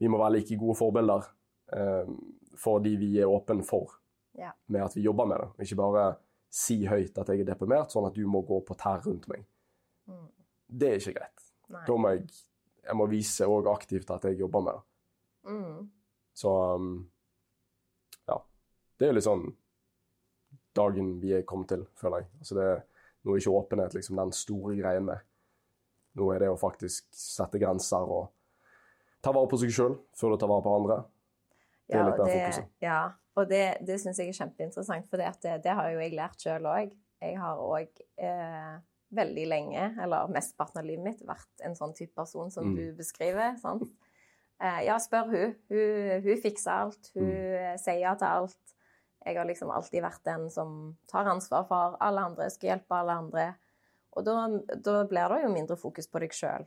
vi 0.00 0.08
må 0.12 0.20
være 0.20 0.34
like 0.38 0.58
gode 0.60 0.76
forbilder 0.76 1.24
um, 1.72 2.18
for 2.60 2.84
de 2.84 2.92
vi 3.00 3.14
er 3.20 3.30
åpne 3.30 3.64
for, 3.64 3.96
Ja. 4.36 4.50
med 4.66 4.82
at 4.84 4.96
vi 4.96 5.04
jobber 5.06 5.28
med 5.30 5.40
det. 5.40 5.64
Ikke 5.64 5.78
bare 5.80 6.04
si 6.52 6.80
høyt 6.86 7.16
at 7.18 7.28
jeg 7.32 7.40
er 7.44 7.48
deprimert, 7.52 7.92
sånn 7.92 8.08
at 8.08 8.16
du 8.16 8.24
må 8.28 8.42
gå 8.46 8.60
på 8.66 8.76
tær 8.78 9.00
rundt 9.06 9.28
meg. 9.32 9.44
Mm. 10.10 10.28
Det 10.68 10.88
er 10.90 11.00
ikke 11.00 11.16
greit. 11.20 11.46
Nei. 11.72 11.84
Da 11.88 11.96
må 11.96 12.12
jeg, 12.12 12.26
jeg 12.84 12.96
må 12.98 13.06
vise 13.10 13.46
også 13.48 13.72
aktivt 13.72 14.10
at 14.14 14.24
jeg 14.28 14.38
jobber 14.40 14.64
med 14.66 14.76
det. 14.78 14.84
Mm. 15.50 15.90
Så 16.34 16.50
um, 16.76 16.94
ja. 18.28 18.38
Det 18.98 19.08
er 19.08 19.16
litt 19.16 19.26
sånn 19.26 19.44
dagen 20.74 21.14
vi 21.22 21.32
er 21.36 21.44
kommet 21.46 21.70
til, 21.70 21.84
føler 22.00 22.24
jeg. 22.24 22.30
Altså 22.42 22.56
det, 22.58 22.68
nå 23.24 23.34
er 23.34 23.42
ikke 23.42 23.56
åpenhet 23.58 23.94
liksom 23.96 24.18
den 24.20 24.32
store 24.34 24.76
greien 24.78 25.06
med. 25.06 25.22
Nå 26.18 26.30
er 26.34 26.44
det 26.44 26.50
å 26.52 26.58
faktisk 26.58 27.06
sette 27.14 27.58
grenser 27.62 28.04
og 28.06 28.30
ta 29.24 29.32
vare 29.34 29.48
på 29.50 29.58
seg 29.62 29.72
sjøl 29.74 29.94
før 30.18 30.34
du 30.34 30.40
tar 30.42 30.50
vare 30.50 30.64
på 30.66 30.74
andre. 30.78 30.96
Det 31.84 31.96
er 31.96 32.00
Ja, 32.00 32.08
litt 32.08 32.18
mer 32.20 32.32
fokuset. 32.32 32.68
ja, 32.82 32.98
og 33.36 33.48
det, 33.50 33.62
det 33.86 33.98
syns 34.00 34.18
jeg 34.20 34.30
er 34.32 34.38
kjempeinteressant, 34.38 35.06
for 35.10 35.20
det, 35.20 35.30
det 35.64 35.74
har 35.78 35.90
jo 35.92 36.02
jeg 36.02 36.14
lært 36.16 36.40
sjøl 36.42 36.68
òg. 36.70 36.92
Jeg 37.24 37.38
har 37.40 37.60
òg 37.62 38.02
eh, 38.20 38.74
veldig 39.14 39.46
lenge, 39.48 39.84
eller 40.02 40.28
mesteparten 40.32 40.80
av 40.82 40.84
livet 40.88 41.04
mitt, 41.04 41.22
vært 41.26 41.64
en 41.64 41.74
sånn 41.78 41.94
type 41.96 42.14
person 42.14 42.50
som 42.50 42.64
Mm. 42.72 42.76
du 42.76 42.92
beskriver. 42.98 43.56
sant? 43.60 43.82
Eh, 44.60 44.84
ja, 44.86 44.96
spør 44.98 45.30
hun. 45.30 45.54
hun. 45.68 46.22
Hun 46.22 46.36
fikser 46.42 46.70
alt. 46.70 47.10
Hun 47.14 47.24
Mm. 47.24 47.54
eh, 47.54 47.76
sier 47.76 48.00
ja 48.00 48.14
til 48.14 48.26
alt. 48.26 48.56
Jeg 49.26 49.36
har 49.36 49.44
liksom 49.46 49.70
alltid 49.70 50.02
vært 50.02 50.22
den 50.24 50.50
som 50.50 50.96
tar 51.08 51.24
ansvar 51.24 51.66
for 51.66 51.96
alle 52.00 52.20
andre, 52.20 52.50
skal 52.50 52.68
hjelpe 52.78 52.90
alle 52.92 53.12
andre. 53.12 53.54
Og 54.16 54.24
da, 54.24 54.48
da 54.76 55.04
blir 55.04 55.28
det 55.28 55.42
jo 55.42 55.48
mindre 55.52 55.76
fokus 55.76 56.06
på 56.06 56.20
deg 56.20 56.30
sjøl. 56.30 56.66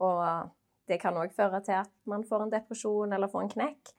Og 0.00 0.50
det 0.88 1.00
kan 1.00 1.14
òg 1.14 1.32
føre 1.32 1.62
til 1.64 1.74
at 1.74 1.90
man 2.06 2.24
får 2.24 2.42
en 2.42 2.50
depresjon 2.50 3.12
eller 3.12 3.28
får 3.28 3.42
en 3.42 3.48
knekk. 3.50 3.92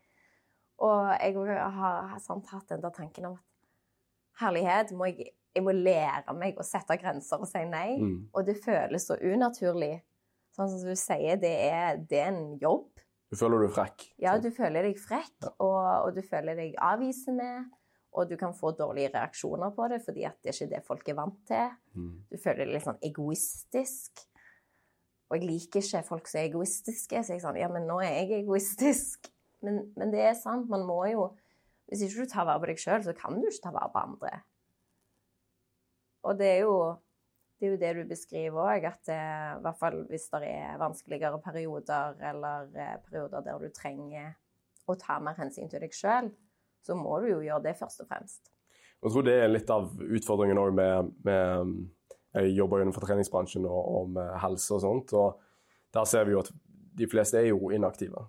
Og 0.79 1.19
jeg 1.21 1.35
har, 1.35 2.07
har 2.07 2.19
sant, 2.19 2.47
hatt 2.47 2.67
den 2.67 2.81
der 2.81 2.89
tanken 2.89 3.25
om 3.25 3.33
at 3.33 4.41
herlighet, 4.41 4.91
må 4.91 5.05
jeg, 5.05 5.29
jeg 5.53 5.63
må 5.65 5.73
lære 5.75 6.33
meg 6.37 6.57
å 6.57 6.65
sette 6.65 6.97
grenser 7.01 7.41
og 7.43 7.49
si 7.49 7.61
nei. 7.69 7.97
Mm. 8.01 8.15
Og 8.33 8.47
det 8.47 8.57
føles 8.63 9.05
så 9.09 9.17
unaturlig. 9.21 9.95
Sånn 10.53 10.69
som 10.69 10.83
du 10.85 10.95
sier, 10.97 11.37
det 11.41 11.53
er, 11.69 12.01
det 12.09 12.19
er 12.21 12.31
en 12.31 12.57
jobb. 12.61 12.89
Du 13.33 13.37
føler 13.39 13.63
du 13.63 13.67
er 13.67 13.73
frekk. 13.73 14.03
Ja, 14.21 14.35
du 14.37 14.51
føler 14.53 14.85
deg 14.85 14.99
frekk, 15.01 15.33
Ja. 15.41 15.53
og, 15.65 15.79
og 16.07 16.11
du 16.17 16.21
føler 16.25 16.57
deg 16.59 16.75
avvisende. 16.77 17.65
Og 18.13 18.29
du 18.29 18.35
kan 18.37 18.53
få 18.53 18.69
dårlige 18.77 19.09
reaksjoner 19.15 19.71
på 19.73 19.87
det, 19.89 19.97
fordi 20.05 20.27
at 20.29 20.35
det 20.45 20.51
er 20.51 20.57
ikke 20.59 20.69
det 20.75 20.81
folk 20.85 21.07
er 21.09 21.15
vant 21.17 21.39
til. 21.49 21.71
Mm. 21.97 22.11
Du 22.29 22.35
føler 22.37 22.67
deg 22.67 22.75
litt 22.75 22.85
sånn 22.85 22.99
egoistisk. 23.09 24.21
Og 25.31 25.39
jeg 25.39 25.47
liker 25.49 25.81
ikke 25.81 26.03
folk 26.05 26.29
som 26.29 26.43
er 26.43 26.51
egoistiske. 26.51 27.23
Så 27.25 27.33
jeg 27.33 27.41
sånn, 27.41 27.57
ja, 27.57 27.71
men 27.73 27.87
nå 27.89 27.97
er 28.05 28.19
jeg 28.19 28.43
egoistisk. 28.43 29.31
Men, 29.65 29.79
men 29.97 30.13
det 30.13 30.21
er 30.27 30.37
sant, 30.37 30.69
man 30.69 30.85
må 30.85 30.99
jo 31.09 31.31
Hvis 31.89 32.01
ikke 32.05 32.23
du 32.23 32.29
tar 32.31 32.45
vare 32.47 32.61
på 32.61 32.67
deg 32.69 32.79
sjøl, 32.79 33.01
så 33.05 33.11
kan 33.17 33.35
du 33.41 33.47
ikke 33.49 33.65
ta 33.65 33.71
vare 33.75 33.89
på 33.91 34.01
andre. 34.01 34.29
Og 36.23 36.37
det 36.39 36.49
er 36.49 36.61
jo 36.63 36.77
det, 37.59 37.67
er 37.67 37.71
jo 37.71 37.79
det 37.79 37.91
du 37.95 38.09
beskriver 38.09 38.59
òg, 38.59 38.85
at 38.89 39.01
det, 39.07 39.19
i 39.59 39.63
hvert 39.63 39.79
fall 39.79 40.01
hvis 40.09 40.25
det 40.33 40.49
er 40.49 40.79
vanskeligere 40.81 41.39
perioder, 41.43 42.17
eller 42.31 42.71
eh, 42.75 42.97
perioder 43.05 43.45
der 43.45 43.61
du 43.61 43.69
trenger 43.71 44.33
å 44.89 44.97
ta 44.99 45.19
mer 45.23 45.37
hensyn 45.39 45.69
til 45.71 45.83
deg 45.83 45.95
sjøl, 45.95 46.27
så 46.83 46.97
må 46.99 47.21
du 47.23 47.29
jo 47.29 47.43
gjøre 47.45 47.63
det 47.69 47.77
først 47.79 48.03
og 48.03 48.09
fremst. 48.09 48.51
Jeg 49.03 49.11
tror 49.13 49.25
det 49.27 49.35
er 49.39 49.51
litt 49.51 49.71
av 49.71 49.91
utfordringen 50.03 50.59
òg 50.59 50.75
med, 50.75 51.11
med 51.27 51.73
Jeg 52.33 52.53
jobber 52.57 52.79
jo 52.79 52.85
innenfor 52.87 53.05
treningsbransjen 53.05 53.65
og, 53.67 53.81
og 53.95 54.13
med 54.17 54.29
helse 54.43 54.75
og 54.75 54.83
sånt, 54.83 55.13
og 55.15 55.39
der 55.93 56.07
ser 56.09 56.27
vi 56.27 56.35
jo 56.35 56.41
at 56.43 56.51
de 56.97 57.07
fleste 57.09 57.39
er 57.39 57.51
jo 57.51 57.71
inaktive. 57.73 58.25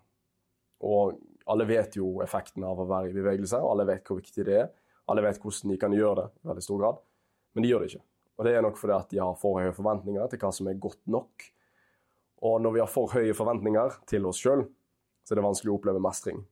Og 0.85 1.19
alle 1.51 1.67
vet 1.69 1.97
jo 1.99 2.21
effekten 2.25 2.65
av 2.67 2.81
å 2.81 2.89
være 2.89 3.11
i 3.11 3.17
bevegelse, 3.17 3.59
og 3.61 3.75
alle 3.75 3.89
vet 3.89 4.07
hvor 4.07 4.21
viktig 4.21 4.47
det 4.47 4.59
er. 4.63 4.71
Alle 5.11 5.25
vet 5.25 5.41
hvordan 5.41 5.73
de 5.73 5.81
kan 5.81 5.95
gjøre 5.95 6.23
det 6.23 6.27
i 6.45 6.49
veldig 6.51 6.65
stor 6.65 6.81
grad, 6.81 7.01
men 7.55 7.65
de 7.65 7.71
gjør 7.71 7.85
det 7.85 7.93
ikke. 7.93 8.05
Og 8.35 8.47
det 8.47 8.55
er 8.55 8.65
nok 8.67 8.79
fordi 8.81 8.97
at 8.97 9.13
de 9.13 9.21
har 9.23 9.37
for 9.39 9.61
høye 9.63 9.75
forventninger 9.75 10.31
til 10.31 10.43
hva 10.43 10.51
som 10.55 10.71
er 10.71 10.81
godt 10.83 11.03
nok. 11.11 11.45
Og 12.45 12.59
når 12.63 12.75
vi 12.75 12.83
har 12.83 12.91
for 12.91 13.15
høye 13.15 13.37
forventninger 13.37 14.01
til 14.11 14.27
oss 14.29 14.43
sjøl, 14.43 14.67
så 15.25 15.33
er 15.33 15.41
det 15.41 15.47
vanskelig 15.47 15.73
å 15.73 15.79
oppleve 15.79 16.03
mestring. 16.03 16.43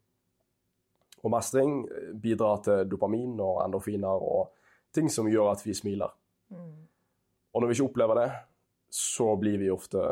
Og 1.22 1.30
mestring 1.34 1.82
eh, 1.86 2.12
bidrar 2.18 2.62
til 2.66 2.86
dopamin 2.90 3.34
og 3.42 3.60
endorfiner 3.64 4.26
og 4.26 4.54
ting 4.94 5.10
som 5.12 5.28
gjør 5.30 5.52
at 5.52 5.64
vi 5.66 5.74
smiler. 5.76 6.14
Mm. 6.52 6.86
Og 7.52 7.62
når 7.62 7.70
vi 7.70 7.76
ikke 7.76 7.90
opplever 7.90 8.20
det, 8.22 8.28
så 8.92 9.28
blir 9.40 9.58
vi 9.60 9.70
ofte 9.72 10.02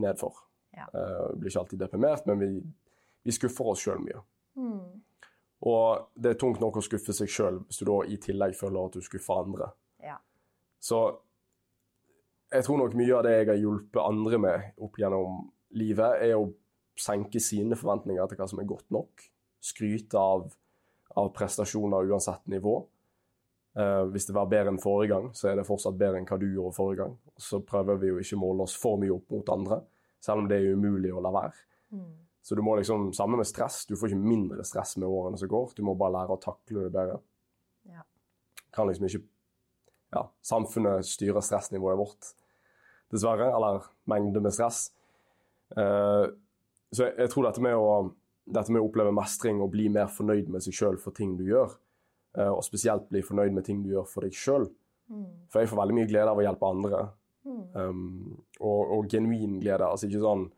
nedfor. 0.00 0.42
Ja. 0.76 0.86
Uh, 0.94 1.36
blir 1.36 1.50
ikke 1.50 1.64
alltid 1.64 1.80
deprimert, 1.82 2.26
men 2.28 2.40
vi, 2.40 2.50
vi 3.26 3.34
skuffer 3.34 3.72
oss 3.72 3.82
sjøl 3.84 4.00
mye. 4.04 4.20
Mm. 4.60 5.00
Og 5.68 6.12
det 6.14 6.34
er 6.34 6.38
tungt 6.40 6.60
nok 6.62 6.78
å 6.80 6.84
skuffe 6.84 7.12
seg 7.16 7.28
sjøl 7.28 7.60
hvis 7.66 7.82
du 7.82 7.88
da 7.90 7.98
i 8.08 8.16
tillegg 8.22 8.54
føler 8.56 8.88
at 8.88 8.96
du 8.96 9.04
skuffer 9.04 9.42
andre. 9.42 9.68
Så 10.80 11.00
jeg 12.50 12.66
tror 12.66 12.80
nok 12.80 12.96
mye 12.98 13.16
av 13.16 13.26
det 13.26 13.34
jeg 13.36 13.50
har 13.52 13.60
hjulpet 13.60 14.00
andre 14.02 14.40
med 14.42 14.80
opp 14.82 14.96
gjennom 14.98 15.42
livet, 15.78 16.22
er 16.24 16.38
å 16.38 16.48
senke 16.98 17.40
sine 17.42 17.78
forventninger 17.78 18.30
til 18.30 18.40
hva 18.40 18.48
som 18.50 18.62
er 18.62 18.70
godt 18.70 18.88
nok. 18.94 19.26
Skryte 19.62 20.18
av, 20.18 20.48
av 21.20 21.30
prestasjoner 21.36 22.10
uansett 22.10 22.48
nivå. 22.50 22.80
Uh, 23.78 24.02
hvis 24.10 24.26
det 24.26 24.34
var 24.34 24.48
bedre 24.50 24.72
enn 24.72 24.82
forrige 24.82 25.12
gang, 25.12 25.28
så 25.36 25.52
er 25.52 25.60
det 25.60 25.68
fortsatt 25.68 25.98
bedre 25.98 26.18
enn 26.18 26.26
hva 26.26 26.40
du 26.40 26.48
gjorde 26.48 26.74
forrige 26.74 27.04
gang. 27.04 27.14
Så 27.38 27.62
prøver 27.66 28.00
vi 28.02 28.10
jo 28.10 28.18
ikke 28.18 28.38
å 28.40 28.42
måle 28.42 28.66
oss 28.66 28.74
for 28.80 28.98
mye 28.98 29.14
opp 29.14 29.30
mot 29.30 29.52
andre, 29.54 29.78
selv 30.20 30.42
om 30.42 30.50
det 30.50 30.58
er 30.58 30.74
umulig 30.74 31.12
å 31.14 31.22
la 31.22 31.32
være. 31.36 31.54
Mm. 31.94 32.10
Så 32.42 32.56
du 32.58 32.64
må 32.66 32.74
liksom, 32.76 33.12
Samme 33.14 33.36
med 33.36 33.46
stress. 33.46 33.84
Du 33.86 33.96
får 33.96 34.10
ikke 34.10 34.24
mindre 34.24 34.64
stress 34.64 34.96
med 34.98 35.08
årene 35.08 35.38
som 35.38 35.50
går. 35.50 35.74
Du 35.76 35.84
må 35.86 35.94
bare 35.98 36.16
lære 36.16 36.34
å 36.34 36.40
takle 36.42 36.86
det 36.86 36.92
bedre. 36.94 37.18
Ja. 37.90 38.02
Kan 38.74 38.88
liksom 38.88 39.06
ikke 39.06 39.22
ja, 40.14 40.24
Samfunnet 40.42 41.06
styrer 41.06 41.44
stressnivået 41.44 42.00
vårt, 42.00 42.32
dessverre. 43.12 43.50
Eller 43.54 43.86
mengde 44.10 44.42
med 44.42 44.54
stress. 44.56 44.88
Uh, 45.76 46.26
så 46.90 47.06
jeg, 47.06 47.14
jeg 47.22 47.30
tror 47.30 47.46
dette 47.46 47.62
med, 47.62 47.76
å, 47.78 48.10
dette 48.50 48.74
med 48.74 48.82
å 48.82 48.88
oppleve 48.88 49.14
mestring 49.14 49.62
og 49.62 49.70
bli 49.74 49.86
mer 49.92 50.10
fornøyd 50.10 50.50
med 50.50 50.64
seg 50.64 50.74
sjøl 50.74 50.98
for 50.98 51.14
ting 51.14 51.36
du 51.38 51.44
gjør, 51.46 51.76
uh, 52.38 52.50
og 52.50 52.64
spesielt 52.66 53.06
bli 53.12 53.22
fornøyd 53.22 53.54
med 53.54 53.68
ting 53.68 53.84
du 53.84 53.92
gjør 53.94 54.08
for 54.10 54.26
deg 54.26 54.34
sjøl 54.34 54.66
Mm. 55.10 55.26
For 55.50 55.62
jeg 55.62 55.70
får 55.70 55.80
veldig 55.80 55.96
mye 55.98 56.08
glede 56.10 56.30
av 56.32 56.38
å 56.38 56.44
hjelpe 56.44 56.70
andre. 56.70 57.02
Mm. 57.48 57.60
Um, 57.74 58.02
og, 58.60 58.80
og 58.96 59.06
genuin 59.10 59.58
glede. 59.62 59.86
Altså 59.86 60.08
ikke 60.08 60.22
sånn 60.22 60.48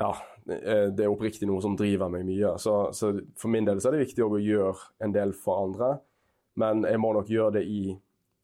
Ja, 0.00 0.12
det 0.46 0.60
det 0.96 1.04
er 1.04 1.12
oppriktig 1.12 1.48
noe 1.50 1.62
som 1.64 1.76
driver 1.78 2.10
meg 2.12 2.24
mye. 2.26 2.54
Så, 2.62 2.76
så 2.96 3.12
for 3.38 3.52
min 3.52 3.68
del 3.68 3.82
så 3.82 3.90
er 3.90 3.96
det 3.96 4.06
viktig 4.06 4.24
å 4.24 4.40
gjøre 4.40 4.88
en 5.04 5.14
del 5.14 5.34
for 5.36 5.66
andre, 5.66 5.96
men 6.60 6.84
jeg 6.88 7.00
må 7.00 7.12
nok 7.16 7.30
gjøre 7.30 7.56
det 7.58 7.64
i, 7.68 7.94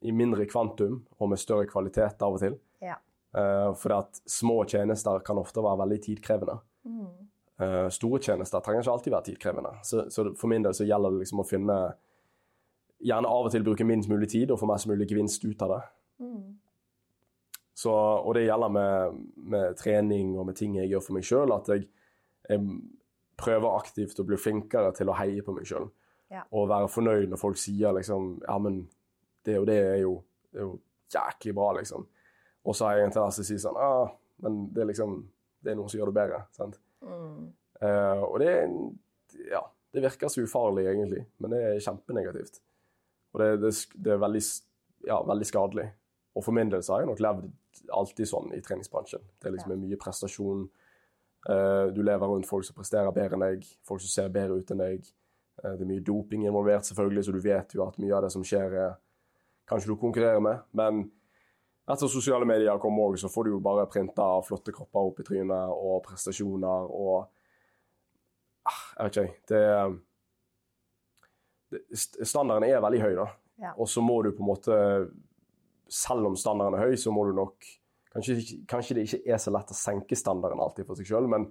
i 0.01 0.15
mindre 0.15 0.47
kvantum 0.49 1.01
og 1.19 1.33
med 1.33 1.41
større 1.41 1.69
kvalitet 1.69 2.23
av 2.25 2.37
og 2.37 2.43
til. 2.43 2.59
Ja. 2.85 2.97
Uh, 3.37 3.75
for 3.77 3.99
at 3.99 4.21
små 4.29 4.63
tjenester 4.69 5.21
kan 5.27 5.41
ofte 5.41 5.65
være 5.65 5.83
veldig 5.83 5.99
tidkrevende. 6.07 6.59
Mm. 6.89 7.09
Uh, 7.59 7.89
store 7.93 8.23
tjenester 8.25 8.63
trenger 8.65 8.87
ikke 8.87 8.95
alltid 8.95 9.15
være 9.17 9.29
tidkrevende. 9.31 9.75
Så, 9.85 10.07
så 10.15 10.31
for 10.39 10.51
min 10.51 10.65
del 10.65 10.77
så 10.77 10.87
gjelder 10.89 11.15
det 11.15 11.25
liksom 11.25 11.45
å 11.45 11.49
finne 11.49 11.81
Gjerne 12.99 13.31
av 13.31 13.47
og 13.47 13.53
til 13.55 13.63
bruke 13.63 13.85
minst 13.87 14.11
mulig 14.11 14.27
tid 14.33 14.51
og 14.51 14.59
få 14.59 14.67
mest 14.67 14.89
mulig 14.91 15.07
gevinst 15.07 15.45
ut 15.45 15.61
av 15.63 15.71
det. 15.71 15.83
Mm. 16.19 16.57
Så, 17.79 17.93
og 17.95 18.33
det 18.35 18.49
gjelder 18.49 18.73
med, 18.75 19.21
med 19.53 19.77
trening 19.79 20.33
og 20.35 20.49
med 20.49 20.57
ting 20.59 20.75
jeg 20.81 20.91
gjør 20.91 21.05
for 21.05 21.15
meg 21.15 21.29
sjøl, 21.29 21.53
at 21.55 21.71
jeg, 21.71 21.85
jeg 22.51 22.65
prøver 23.39 23.77
aktivt 23.79 24.19
å 24.19 24.27
bli 24.27 24.39
flinkere 24.41 24.91
til 24.99 25.13
å 25.13 25.15
heie 25.15 25.45
på 25.47 25.55
meg 25.55 25.69
sjøl. 25.71 25.87
Ja. 26.31 26.43
Og 26.53 26.69
være 26.69 26.89
fornøyd 26.93 27.29
når 27.33 27.41
folk 27.41 27.57
sier 27.57 27.95
liksom 27.97 28.43
Ja, 28.45 28.59
men 28.61 28.83
det 29.47 29.59
og 29.59 29.67
det 29.67 29.79
er 29.81 29.97
jo, 30.03 30.19
det 30.53 30.61
er 30.61 30.67
jo 30.67 30.75
jæklig 31.15 31.55
bra, 31.57 31.73
liksom. 31.79 32.07
Og 32.69 32.77
så 32.77 32.85
har 32.85 32.99
jeg 32.99 33.07
en 33.09 33.15
tendens 33.15 33.39
til 33.39 33.47
å 33.47 33.49
si 33.49 33.59
sånn 33.63 33.79
ah, 33.81 34.11
men 34.45 34.67
det 34.75 34.83
er 34.83 34.91
liksom 34.91 35.15
Det 35.65 35.73
er 35.73 35.79
noen 35.79 35.89
som 35.89 35.99
gjør 35.99 36.11
det 36.13 36.19
bedre. 36.21 36.43
sant? 36.53 36.77
Mm. 37.03 37.47
Uh, 37.83 38.23
og 38.29 38.39
det 38.43 38.53
Ja, 39.51 39.63
det 39.95 40.03
virker 40.05 40.29
så 40.29 40.43
ufarlig, 40.45 40.85
egentlig, 40.87 41.25
men 41.39 41.51
det 41.51 41.63
er 41.65 41.81
kjempenegativt. 41.81 42.61
Og 43.33 43.41
det, 43.41 43.49
det, 43.63 43.73
det 44.05 44.13
er 44.13 44.21
veldig, 44.21 44.43
ja, 45.09 45.17
veldig 45.27 45.47
skadelig. 45.49 45.87
Og 46.37 46.45
for 46.45 46.53
min 46.53 46.71
del 46.71 46.83
så 46.85 46.95
har 46.95 47.01
jeg 47.03 47.09
nok 47.11 47.23
levd 47.25 47.49
alltid 47.97 48.29
sånn 48.29 48.53
i 48.57 48.61
treningsbransjen. 48.65 49.25
Det 49.41 49.49
er 49.49 49.55
liksom 49.57 49.73
Ja. 49.73 49.79
mye 49.81 49.99
prestasjon. 50.01 50.67
Uh, 51.49 51.89
du 51.95 52.03
lever 52.03 52.27
rundt 52.27 52.47
folk 52.49 52.65
som 52.67 52.77
presterer 52.77 53.11
bedre 53.17 53.39
enn 53.39 53.45
deg, 53.47 53.65
folk 53.87 54.03
som 54.05 54.13
ser 54.13 54.29
bedre 54.35 54.59
ut 54.61 54.71
enn 54.75 54.83
deg. 54.85 55.09
Eh, 55.65 55.75
det 55.75 55.85
er 55.85 55.91
mye 55.91 56.05
doping 56.05 56.47
involvert, 56.47 56.87
selvfølgelig, 56.89 57.25
så 57.27 57.35
du 57.35 57.41
vet 57.45 57.75
jo 57.75 57.85
at 57.87 57.99
mye 58.03 58.17
av 58.17 58.27
det 58.27 58.33
som 58.35 58.45
skjer, 58.47 58.77
er 58.87 58.99
kanskje 59.69 59.93
du 59.93 59.97
konkurrerer 60.01 60.43
med. 60.45 60.67
Men 60.79 61.05
etter 61.89 62.11
sosiale 62.11 62.47
medier 62.49 62.81
kom 62.83 62.99
òg, 63.01 63.17
så 63.21 63.31
får 63.33 63.47
du 63.47 63.55
jo 63.55 63.65
bare 63.65 63.89
printa 63.91 64.27
flotte 64.47 64.75
kropper 64.77 65.11
opp 65.11 65.23
i 65.23 65.27
trynet 65.27 65.73
og 65.73 66.03
prestasjoner 66.05 66.93
og 66.93 67.17
ah, 68.69 68.83
Jeg 68.99 69.05
vet 69.07 69.17
ikke. 69.17 69.33
Det, 69.49 69.63
det 71.73 72.29
Standarden 72.29 72.69
er 72.69 72.85
veldig 72.85 73.03
høy, 73.05 73.15
da. 73.17 73.29
Ja. 73.59 73.73
Og 73.81 73.89
så 73.91 74.05
må 74.05 74.21
du 74.23 74.31
på 74.37 74.45
en 74.45 74.53
måte 74.53 74.75
Selv 75.91 76.29
om 76.29 76.37
standarden 76.39 76.77
er 76.79 76.85
høy, 76.87 76.97
så 77.01 77.11
må 77.11 77.25
du 77.27 77.33
nok 77.35 77.65
Kanskje, 78.09 78.63
kanskje 78.69 78.95
det 78.97 79.03
ikke 79.05 79.35
er 79.35 79.41
så 79.43 79.51
lett 79.53 79.73
å 79.73 79.77
senke 79.77 80.17
standarden 80.17 80.61
alltid 80.65 80.87
for 80.89 80.97
seg 80.97 81.11
sjøl, 81.11 81.27
men 81.29 81.45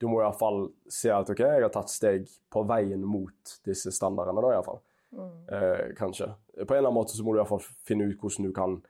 du 0.00 0.08
må 0.10 0.20
iallfall 0.20 0.66
se 0.90 1.12
at 1.14 1.30
OK, 1.30 1.44
jeg 1.44 1.62
har 1.62 1.72
tatt 1.72 1.92
steg 1.92 2.26
på 2.52 2.64
veien 2.68 3.02
mot 3.06 3.54
disse 3.66 3.92
standardene, 3.94 4.42
da 4.42 4.56
iallfall. 4.56 4.82
Mm. 5.14 5.30
Eh, 5.54 5.84
kanskje. 5.98 6.32
På 6.64 6.74
en 6.74 6.80
eller 6.80 6.88
annen 6.88 6.98
måte 6.98 7.16
så 7.16 7.24
må 7.26 7.34
du 7.34 7.40
iallfall 7.40 7.62
finne 7.86 8.08
ut 8.10 8.18
hvordan 8.18 8.48
du 8.48 8.54
kan 8.56 8.80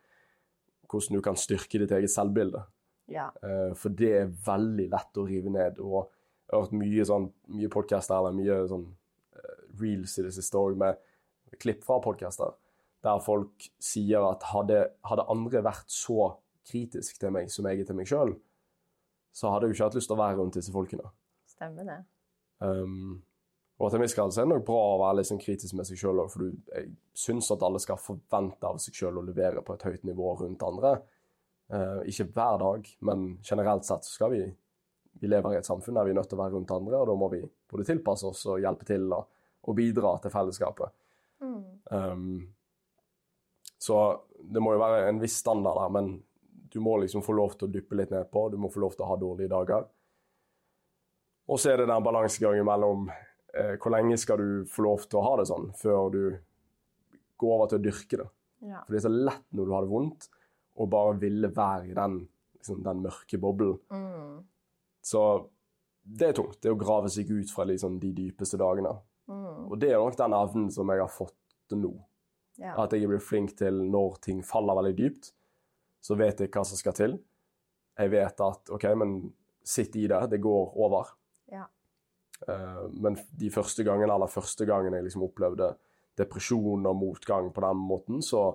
hvordan 0.95 1.19
du 1.19 1.23
kan 1.25 1.39
styrke 1.39 1.81
ditt 1.81 1.93
eget 1.93 2.13
selvbilde. 2.13 2.63
Ja. 3.11 3.31
Eh, 3.43 3.73
for 3.79 3.95
det 3.95 4.13
er 4.19 4.35
veldig 4.47 4.89
lett 4.93 5.21
å 5.21 5.27
rive 5.29 5.53
ned. 5.53 5.81
Og 5.83 6.05
jeg 6.05 6.55
har 6.55 6.67
hørt 6.67 6.77
mye, 6.79 7.07
sånn, 7.09 7.31
mye 7.57 7.73
podcaster 7.73 8.17
eller 8.19 8.37
mye 8.37 8.61
sånn 8.71 8.87
eh, 9.37 9.57
reels 9.81 10.19
i 10.19 10.27
det 10.27 10.35
siste 10.37 10.61
òg, 10.61 10.79
med 10.81 11.01
klipp 11.63 11.85
fra 11.87 12.01
podcaster, 12.03 12.55
der 13.05 13.21
folk 13.23 13.69
sier 13.83 14.25
at 14.31 14.47
hadde, 14.51 14.81
hadde 15.07 15.29
andre 15.31 15.63
vært 15.65 15.93
så 15.93 16.33
kritisk 16.67 17.21
til 17.21 17.35
meg 17.35 17.51
som 17.53 17.69
jeg 17.69 17.83
er 17.83 17.89
til 17.89 17.99
meg 17.99 18.09
sjøl, 18.09 18.33
så 19.35 19.51
hadde 19.51 19.67
jeg 19.67 19.75
jo 19.75 19.79
ikke 19.79 19.89
hatt 19.89 19.97
lyst 19.99 20.11
til 20.11 20.17
å 20.17 20.23
være 20.23 20.39
rundt 20.39 20.59
disse 20.59 20.73
folkene. 20.75 21.09
Stemmer 21.51 21.89
det. 21.89 22.01
Um, 22.63 23.23
og 23.83 23.91
til 23.91 23.99
en 23.99 24.05
viss 24.05 24.15
grad 24.15 24.33
så 24.33 24.43
er 24.43 24.47
det 24.47 24.55
nok 24.55 24.67
bra 24.69 24.83
å 24.93 25.01
være 25.03 25.25
sånn 25.27 25.41
kritisk 25.43 25.75
med 25.75 25.89
seg 25.89 25.99
sjøl 25.99 26.23
òg, 26.23 26.31
for 26.31 26.45
du, 26.45 26.61
jeg 26.71 26.93
syns 27.19 27.51
at 27.51 27.65
alle 27.67 27.81
skal 27.83 27.99
forvente 27.99 28.69
av 28.69 28.79
seg 28.83 28.95
sjøl 28.95 29.19
å 29.19 29.25
levere 29.27 29.65
på 29.67 29.75
et 29.75 29.87
høyt 29.89 30.05
nivå 30.07 30.37
rundt 30.39 30.63
andre. 30.67 30.95
Uh, 31.73 32.05
ikke 32.07 32.29
hver 32.37 32.61
dag, 32.63 32.91
men 33.09 33.25
generelt 33.43 33.87
sett 33.89 34.07
så 34.07 34.21
skal 34.21 34.37
vi 34.37 34.45
Vi 35.15 35.29
lever 35.31 35.55
i 35.55 35.57
et 35.61 35.67
samfunn 35.67 35.95
der 35.95 36.05
vi 36.05 36.11
er 36.11 36.17
nødt 36.19 36.27
til 36.27 36.35
å 36.35 36.43
være 36.43 36.57
rundt 36.57 36.73
andre, 36.75 36.99
og 36.99 37.07
da 37.07 37.15
må 37.15 37.29
vi 37.31 37.39
både 37.71 37.85
tilpasse 37.87 38.27
oss 38.27 38.41
og 38.51 38.59
hjelpe 38.59 38.85
til 38.89 39.05
og, 39.15 39.29
og 39.63 39.77
bidra 39.79 40.11
til 40.21 40.33
fellesskapet. 40.35 40.91
Mm. 41.39 41.61
Um, 41.95 42.41
så 43.79 43.99
det 44.43 44.63
må 44.63 44.73
jo 44.75 44.83
være 44.83 45.05
en 45.09 45.21
viss 45.23 45.37
standard 45.39 45.79
der, 45.79 45.93
men 45.95 46.09
du 46.75 46.81
må 46.83 46.97
liksom 46.99 47.23
få 47.23 47.37
lov 47.39 47.55
til 47.55 47.69
å 47.69 47.73
duppe 47.73 47.95
litt 47.95 48.11
nedpå, 48.11 48.49
du 48.51 48.59
må 48.59 48.71
få 48.73 48.83
lov 48.83 48.97
til 48.97 49.07
å 49.07 49.13
ha 49.13 49.17
dårlige 49.21 49.53
dager. 49.53 49.87
Og 51.47 51.61
så 51.61 51.71
er 51.71 51.83
det 51.83 51.91
den 51.91 52.03
balansegangen 52.03 52.67
mellom 52.67 53.07
eh, 53.55 53.77
hvor 53.79 53.95
lenge 53.95 54.17
skal 54.19 54.41
du 54.41 54.65
få 54.71 54.87
lov 54.87 55.05
til 55.07 55.21
å 55.21 55.27
ha 55.29 55.35
det 55.39 55.47
sånn 55.51 55.69
før 55.79 56.09
du 56.11 56.23
går 57.39 57.55
over 57.57 57.71
til 57.71 57.79
å 57.79 57.85
dyrke 57.85 58.21
det. 58.21 58.27
Ja. 58.65 58.81
For 58.83 58.95
det 58.95 59.01
er 59.01 59.07
så 59.07 59.13
lett 59.13 59.45
når 59.53 59.69
du 59.69 59.75
har 59.77 59.87
det 59.87 59.93
vondt, 59.93 60.29
å 60.75 60.87
bare 60.91 61.19
ville 61.23 61.51
være 61.55 61.93
i 61.93 61.95
den, 61.95 62.17
liksom, 62.59 62.81
den 62.83 63.05
mørke 63.05 63.39
boblen. 63.39 63.77
Mm. 63.95 64.41
Så 65.05 65.23
det 66.03 66.33
er 66.33 66.39
tungt. 66.41 66.59
Det 66.65 66.73
å 66.73 66.81
grave 66.81 67.13
seg 67.13 67.31
ut 67.31 67.53
fra 67.55 67.69
liksom, 67.69 68.01
de 68.03 68.11
dypeste 68.17 68.59
dagene. 68.61 68.97
Mm. 69.31 69.69
Og 69.69 69.79
det 69.79 69.93
er 69.93 70.03
nok 70.03 70.19
den 70.19 70.35
evnen 70.37 70.67
som 70.75 70.91
jeg 70.91 71.05
har 71.05 71.13
fått 71.13 71.79
nå. 71.79 71.93
Ja. 72.59 72.75
At 72.83 72.93
jeg 72.95 73.05
er 73.05 73.15
blitt 73.15 73.27
flink 73.27 73.55
til 73.59 73.81
når 73.91 74.19
ting 74.25 74.43
faller 74.47 74.79
veldig 74.79 74.97
dypt, 74.99 75.33
så 76.05 76.17
vet 76.21 76.43
jeg 76.45 76.53
hva 76.53 76.65
som 76.69 76.77
skal 76.79 76.97
til. 76.97 77.17
Jeg 77.97 78.11
vet 78.13 78.43
at 78.45 78.73
OK, 78.75 78.85
men 79.01 79.17
sitt 79.65 79.95
i 79.97 80.05
det. 80.11 80.21
Det 80.35 80.41
går 80.45 80.75
over. 80.85 81.15
Ja. 81.53 81.65
Uh, 82.45 82.85
men 83.01 83.17
de 83.41 83.49
første 83.55 83.87
gangene, 83.87 84.13
eller 84.13 84.29
første 84.29 84.67
gangen 84.69 84.93
jeg 84.93 85.07
liksom 85.07 85.25
opplevde 85.25 85.71
depresjon 86.19 86.85
og 86.87 86.99
motgang 86.99 87.49
på 87.55 87.63
den 87.65 87.81
måten, 87.89 88.21
så, 88.23 88.51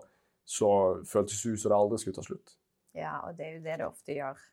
så 0.46 0.70
føltes 1.10 1.42
det 1.42 1.56
ut 1.56 1.64
som 1.64 1.74
det 1.74 1.80
aldri 1.80 2.00
skulle 2.04 2.20
ta 2.20 2.26
slutt. 2.28 2.54
ja, 2.96 3.16
og 3.26 3.38
det 3.38 3.46
er 3.48 3.56
jo 3.58 3.64
det 3.66 3.80
det 3.82 3.88
ofte 3.88 4.20
gjør. 4.20 4.46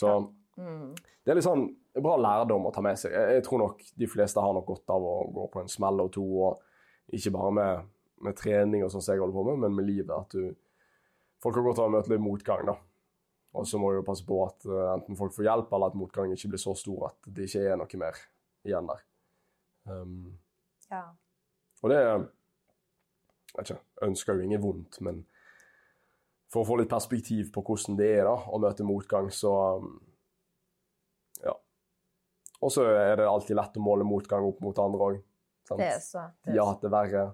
Så 0.00 0.12
Mm. 0.56 0.94
det 0.96 1.30
er 1.30 1.36
litt 1.36 1.44
sånn 1.44 1.66
bra 2.00 2.14
lærdom 2.16 2.64
å 2.64 2.70
ta 2.72 2.80
med 2.80 2.96
seg. 2.96 3.12
Jeg, 3.12 3.34
jeg 3.36 3.42
tror 3.44 3.60
nok 3.60 3.82
de 4.00 4.06
fleste 4.08 4.40
har 4.40 4.54
nok 4.56 4.64
godt 4.70 4.92
av 4.94 5.04
å 5.04 5.16
gå 5.28 5.42
på 5.52 5.60
en 5.60 5.68
smell 5.68 6.00
og 6.00 6.12
to, 6.14 6.24
og 6.46 7.12
ikke 7.12 7.32
bare 7.34 7.50
med, 7.58 7.90
med 8.24 8.38
trening 8.38 8.84
og 8.84 8.88
sånn 8.92 9.04
som 9.04 9.12
jeg 9.12 9.20
holder 9.20 9.36
på 9.36 9.44
med, 9.50 9.58
men 9.66 9.76
med 9.76 9.84
livet. 9.84 10.14
At 10.16 10.32
du 10.32 10.54
Folk 11.42 11.58
har 11.58 11.66
godt 11.66 11.80
av 11.82 11.90
å 11.90 11.94
møte 11.96 12.12
litt 12.12 12.22
motgang, 12.24 12.64
da. 12.68 12.76
Og 13.56 13.66
så 13.68 13.78
må 13.80 13.90
du 13.90 14.00
jo 14.00 14.06
passe 14.06 14.24
på 14.26 14.38
at 14.44 14.66
eh, 14.68 14.88
enten 14.94 15.16
folk 15.18 15.34
får 15.36 15.46
hjelp, 15.48 15.70
eller 15.72 15.92
at 15.92 15.98
motgangen 15.98 16.36
ikke 16.36 16.52
blir 16.52 16.60
så 16.60 16.74
stor 16.76 17.08
at 17.10 17.28
det 17.32 17.46
ikke 17.48 17.62
er 17.70 17.78
noe 17.80 18.00
mer 18.00 18.18
igjen 18.66 18.90
der. 18.90 19.04
Um, 19.86 20.16
Ja. 20.90 21.04
og 21.82 21.90
det 21.90 21.98
Jeg 22.00 22.26
vet 23.56 23.70
ikke, 23.70 23.82
ønsker 24.02 24.34
jo 24.34 24.44
ingen 24.44 24.60
vondt, 24.60 25.00
men 25.00 25.22
for 26.52 26.62
å 26.62 26.66
få 26.68 26.76
litt 26.80 26.90
perspektiv 26.90 27.48
på 27.54 27.62
hvordan 27.64 27.96
det 27.96 28.08
er 28.18 28.26
da, 28.28 28.34
å 28.34 28.58
møte 28.60 28.84
motgang, 28.84 29.30
så 29.32 29.54
um, 29.80 29.94
Ja. 31.44 31.54
Og 32.60 32.72
så 32.72 32.84
er 32.90 33.16
det 33.16 33.28
alltid 33.28 33.56
lett 33.56 33.78
å 33.78 33.84
måle 33.84 34.04
motgang 34.04 34.44
opp 34.44 34.60
mot 34.60 34.78
andre 34.78 35.08
òg. 35.10 35.22
Er 35.80 35.98
De 36.44 36.52
er 36.54 36.60
har 36.60 36.72
hatt 36.74 36.84
det 36.84 36.92
verre. 36.92 37.24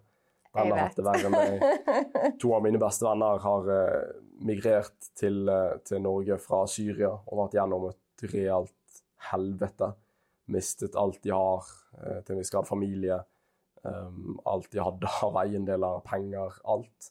Eller 0.60 0.82
hatt 0.82 0.98
det 0.98 1.04
verre 1.06 1.28
enn 1.28 1.34
meg. 1.34 2.36
To 2.42 2.52
av 2.56 2.64
mine 2.64 2.80
beste 2.80 3.06
venner 3.06 3.40
har 3.40 3.70
eh, 3.72 4.12
migrert 4.44 5.08
til, 5.18 5.46
eh, 5.48 5.78
til 5.88 6.02
Norge 6.04 6.36
fra 6.42 6.62
Syria 6.68 7.12
og 7.12 7.38
vært 7.40 7.56
gjennom 7.56 7.88
et 7.88 8.26
realt 8.34 9.00
helvete. 9.30 9.92
Mistet 10.52 10.98
alt 10.98 11.22
de 11.24 11.32
har, 11.32 11.70
eh, 11.98 12.20
til 12.20 12.36
en 12.36 12.42
viss 12.42 12.52
grad 12.52 12.68
familie. 12.68 13.22
um, 13.82 14.36
alt 14.46 14.68
de 14.70 14.78
hadde 14.78 15.08
av 15.26 15.34
eiendeler, 15.40 16.04
penger, 16.06 16.54
alt. 16.70 17.08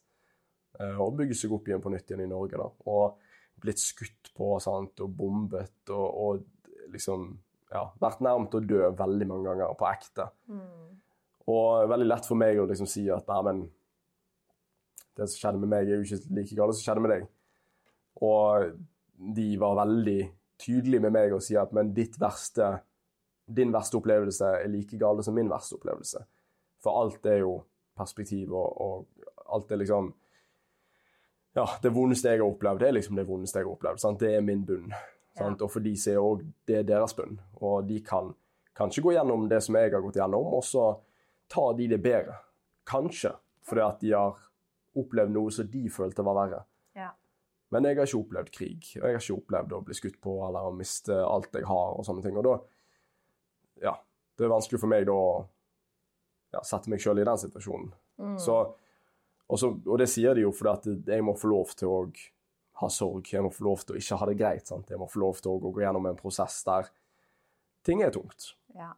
Og 0.80 1.18
bygget 1.18 1.36
seg 1.36 1.52
opp 1.52 1.66
igjen 1.68 1.82
på 1.84 1.92
nytt 1.92 2.08
igjen 2.08 2.24
i 2.24 2.30
Norge. 2.32 2.56
da. 2.56 2.70
Og 2.88 3.18
blitt 3.60 3.82
skutt 3.82 4.32
på 4.38 4.54
sant? 4.64 5.02
og 5.04 5.12
bombet 5.18 5.92
og, 5.92 6.08
og 6.16 6.94
liksom 6.94 7.34
ja, 7.72 7.90
vært 8.00 8.24
nærmt 8.24 8.56
å 8.56 8.64
dø 8.64 8.88
veldig 8.96 9.28
mange 9.28 9.50
ganger 9.50 9.76
på 9.80 9.90
ekte. 9.90 10.30
Mm. 10.48 11.01
Og 11.50 11.90
veldig 11.90 12.08
lett 12.08 12.28
for 12.28 12.38
meg 12.40 12.60
å 12.62 12.68
liksom 12.70 12.90
si 12.90 13.08
at 13.10 13.28
nei, 13.30 13.42
men 13.48 13.64
det 15.18 15.28
som 15.28 15.38
skjedde 15.38 15.62
med 15.64 15.72
meg, 15.74 15.90
er 15.90 16.00
jo 16.00 16.06
ikke 16.06 16.36
like 16.38 16.58
galt 16.58 16.78
som 16.78 16.86
skjedde 16.86 17.04
med 17.06 17.14
deg. 17.16 17.26
Og 18.22 18.72
de 19.36 19.48
var 19.62 19.80
veldig 19.82 20.20
tydelige 20.62 21.04
med 21.04 21.16
meg 21.16 21.34
og 21.36 21.44
sier 21.44 21.64
at 21.64 21.74
men 21.76 21.92
ditt 21.96 22.18
verste, 22.22 22.70
din 23.50 23.74
verste 23.74 23.98
opplevelse 24.00 24.54
er 24.62 24.72
like 24.72 24.98
gale 25.02 25.26
som 25.26 25.36
min 25.38 25.50
verste 25.52 25.78
opplevelse. 25.80 26.24
For 26.82 27.04
alt 27.04 27.26
er 27.30 27.42
jo 27.44 27.60
perspektiv, 27.98 28.54
og, 28.56 28.82
og 28.82 29.56
alt 29.56 29.72
er 29.72 29.82
liksom 29.84 30.14
Ja, 31.52 31.66
det 31.84 31.92
vondeste 31.92 32.32
jeg 32.32 32.40
har 32.40 32.48
opplevd, 32.48 32.80
det 32.80 32.88
er 32.88 32.94
liksom 32.96 33.18
det 33.20 33.28
vondeste 33.28 33.60
jeg 33.60 33.68
har 33.68 33.74
opplevd. 33.74 34.00
Sant? 34.00 34.22
Det 34.22 34.38
er 34.38 34.46
min 34.46 34.62
bunn. 34.64 34.94
Ja. 35.36 35.50
Og 35.52 35.68
for 35.72 35.84
de 35.84 35.92
ser 36.00 36.16
er 36.16 36.24
òg 36.24 36.46
det 36.68 36.86
deres 36.88 37.16
bunn. 37.18 37.42
Og 37.60 37.84
de 37.90 37.98
kan 38.08 38.30
kanskje 38.78 39.04
gå 39.04 39.12
gjennom 39.18 39.50
det 39.52 39.60
som 39.66 39.76
jeg 39.76 39.92
har 39.92 40.04
gått 40.04 40.20
gjennom, 40.22 40.48
og 40.56 40.64
så 40.64 40.86
tar 41.52 41.74
de 41.78 41.88
det 41.92 42.00
bedre. 42.04 42.38
Kanskje 42.88 43.36
fordi 43.68 43.84
at 43.86 44.00
de 44.02 44.14
har 44.16 44.38
opplevd 44.98 45.34
noe 45.36 45.52
som 45.54 45.68
de 45.72 45.86
følte 45.94 46.24
var 46.26 46.38
verre. 46.40 46.62
Ja. 46.98 47.12
Men 47.72 47.88
jeg 47.88 48.00
har 48.00 48.10
ikke 48.10 48.22
opplevd 48.24 48.52
krig. 48.56 48.88
og 48.98 49.06
Jeg 49.06 49.16
har 49.16 49.22
ikke 49.22 49.38
opplevd 49.38 49.76
å 49.78 49.82
bli 49.88 49.96
skutt 49.96 50.18
på 50.24 50.34
eller 50.48 50.68
å 50.68 50.76
miste 50.76 51.16
alt 51.16 51.54
jeg 51.56 51.68
har. 51.70 51.94
og 51.96 52.06
sånne 52.08 52.24
ting. 52.26 52.38
Og 52.38 52.48
da 52.48 52.60
Ja. 53.88 53.98
Det 54.38 54.46
er 54.48 54.56
vanskelig 54.56 54.80
for 54.80 54.90
meg 54.90 55.06
da 55.06 55.14
å 55.14 55.48
ja, 56.54 56.62
sette 56.64 56.90
meg 56.90 57.00
sjøl 57.04 57.20
i 57.22 57.26
den 57.28 57.38
situasjonen. 57.38 57.92
Mm. 58.18 58.38
Så, 58.40 58.56
og, 59.48 59.60
så, 59.60 59.70
og 59.86 60.00
det 60.02 60.08
sier 60.10 60.34
de 60.34 60.46
jo 60.46 60.54
fordi 60.56 60.72
at 60.72 61.14
jeg 61.14 61.24
må 61.24 61.36
få 61.38 61.52
lov 61.52 61.76
til 61.78 61.92
å 61.92 62.00
ha 62.82 62.90
sorg. 62.90 63.28
Jeg 63.30 63.44
må 63.46 63.52
få 63.54 63.68
lov 63.68 63.84
til 63.86 63.96
å 63.96 64.02
ikke 64.02 64.18
ha 64.18 64.30
det 64.32 64.38
greit. 64.40 64.66
sant? 64.68 64.90
Jeg 64.90 65.00
må 65.00 65.08
få 65.12 65.22
lov 65.22 65.44
til 65.44 65.52
å 65.54 65.60
gå 65.62 65.84
gjennom 65.84 66.10
en 66.10 66.18
prosess 66.18 66.64
der 66.66 66.90
ting 67.86 68.02
er 68.02 68.14
tungt. 68.16 68.56
Ja. 68.74 68.94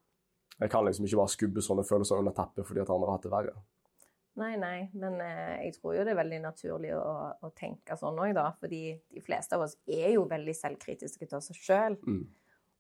Jeg 0.60 0.72
kan 0.72 0.86
liksom 0.86 1.08
ikke 1.08 1.22
bare 1.22 1.34
skubbe 1.34 1.64
sånne 1.66 1.86
følelser 1.88 2.22
under 2.22 2.36
teppet 2.38 2.68
fordi 2.68 2.84
at 2.84 2.92
andre 2.94 3.10
har 3.10 3.18
hatt 3.18 3.26
det 3.26 3.34
verre. 3.34 3.56
Nei, 4.42 4.54
nei, 4.58 4.78
men 4.98 5.20
eh, 5.22 5.68
jeg 5.68 5.76
tror 5.78 5.94
jo 5.94 6.06
det 6.06 6.14
er 6.16 6.18
veldig 6.18 6.40
naturlig 6.42 6.94
å, 6.98 7.10
å 7.38 7.50
tenke 7.54 7.98
sånn 8.00 8.18
òg, 8.18 8.32
da. 8.34 8.48
Fordi 8.58 8.82
de 9.14 9.22
fleste 9.22 9.58
av 9.58 9.68
oss 9.68 9.76
er 9.86 10.16
jo 10.16 10.26
veldig 10.30 10.56
selvkritiske 10.58 11.28
til 11.28 11.38
oss 11.38 11.52
sjøl. 11.54 12.00
Mm. 12.02 12.24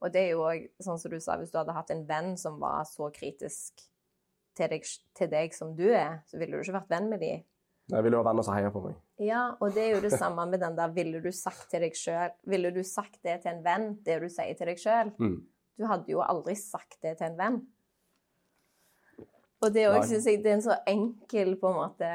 Og 0.03 0.13
det 0.13 0.24
er 0.24 0.32
jo 0.34 0.46
òg, 0.48 0.65
sånn 0.84 0.98
som 1.00 1.13
du 1.13 1.20
sa, 1.22 1.38
hvis 1.39 1.53
du 1.53 1.60
hadde 1.62 1.75
hatt 1.77 1.94
en 1.94 2.06
venn 2.10 2.34
som 2.42 2.58
var 2.62 2.82
så 2.89 3.12
kritisk 3.13 3.86
til 4.58 4.70
deg, 4.74 4.89
til 5.18 5.30
deg 5.30 5.53
som 5.56 5.75
du 5.77 5.86
er, 5.92 6.24
så 6.30 6.42
ville 6.42 6.58
du 6.58 6.65
ikke 6.65 6.80
vært 6.80 6.92
venn 6.94 7.10
med 7.13 7.22
de. 7.22 7.36
Jeg 7.92 8.06
ville 8.06 8.15
jo 8.15 8.24
ha 8.24 8.27
venner 8.30 8.46
som 8.48 8.56
heier 8.56 8.74
på 8.74 8.82
meg. 8.84 8.98
Ja, 9.22 9.44
og 9.62 9.75
det 9.75 9.86
er 9.86 9.96
jo 9.98 10.03
det 10.06 10.13
samme 10.15 10.46
med 10.50 10.62
den 10.63 10.75
der 10.77 10.94
Ville 10.96 11.20
du 11.22 11.30
sagt 11.36 11.68
til 11.70 11.84
deg 11.84 11.98
sjøl 12.00 12.32
Ville 12.50 12.72
du 12.74 12.80
sagt 12.88 13.20
det 13.27 13.36
til 13.44 13.51
en 13.51 13.60
venn, 13.65 13.89
det 14.08 14.15
du 14.24 14.30
sier 14.32 14.56
til 14.58 14.72
deg 14.72 14.80
sjøl? 14.82 15.12
Mm. 15.20 15.36
Du 15.77 15.86
hadde 15.89 16.12
jo 16.12 16.22
aldri 16.22 16.56
sagt 16.56 17.00
det 17.01 17.18
til 17.18 17.32
en 17.32 17.38
venn. 17.39 17.60
Og 19.63 19.72
det 19.74 19.88
òg 19.88 20.03
syns 20.10 20.25
jeg 20.27 20.42
det 20.44 20.51
er 20.51 20.58
en 20.58 20.65
så 20.65 20.75
enkel 20.88 21.56
på 21.60 21.70
en 21.72 21.77
måte 21.80 22.10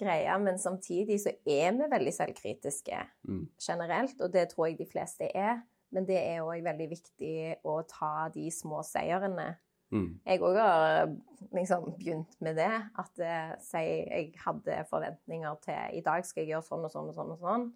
greie, 0.00 0.38
men 0.42 0.58
samtidig 0.58 1.20
så 1.22 1.30
er 1.46 1.72
vi 1.76 1.90
veldig 1.92 2.12
selvkritiske 2.16 2.98
Mm. 3.28 3.48
generelt, 3.60 4.20
og 4.20 4.32
det 4.32 4.48
tror 4.50 4.66
jeg 4.66 4.78
de 4.78 4.86
fleste 4.90 5.28
er. 5.36 5.62
Men 5.92 6.06
det 6.06 6.16
er 6.18 6.42
òg 6.42 6.62
veldig 6.64 6.88
viktig 6.90 7.56
å 7.64 7.82
ta 7.86 8.28
de 8.28 8.50
små 8.50 8.82
seirene. 8.82 9.56
Mm. 9.92 10.20
Jeg 10.26 10.40
òg 10.40 10.56
har 10.56 11.16
liksom 11.52 11.96
begynt 11.98 12.36
med 12.40 12.56
det. 12.56 12.70
At 12.98 13.18
eh, 13.18 13.56
si 13.60 13.76
jeg 13.76 14.34
hadde 14.44 14.84
forventninger 14.90 15.56
til 15.62 15.98
i 15.98 16.00
dag 16.00 16.24
skal 16.24 16.44
jeg 16.44 16.52
gjøre 16.52 16.62
sånn 16.68 16.84
og 16.84 16.90
sånn 16.92 17.08
og 17.08 17.14
sånn. 17.14 17.32
Og 17.34 17.38
sånn. 17.38 17.72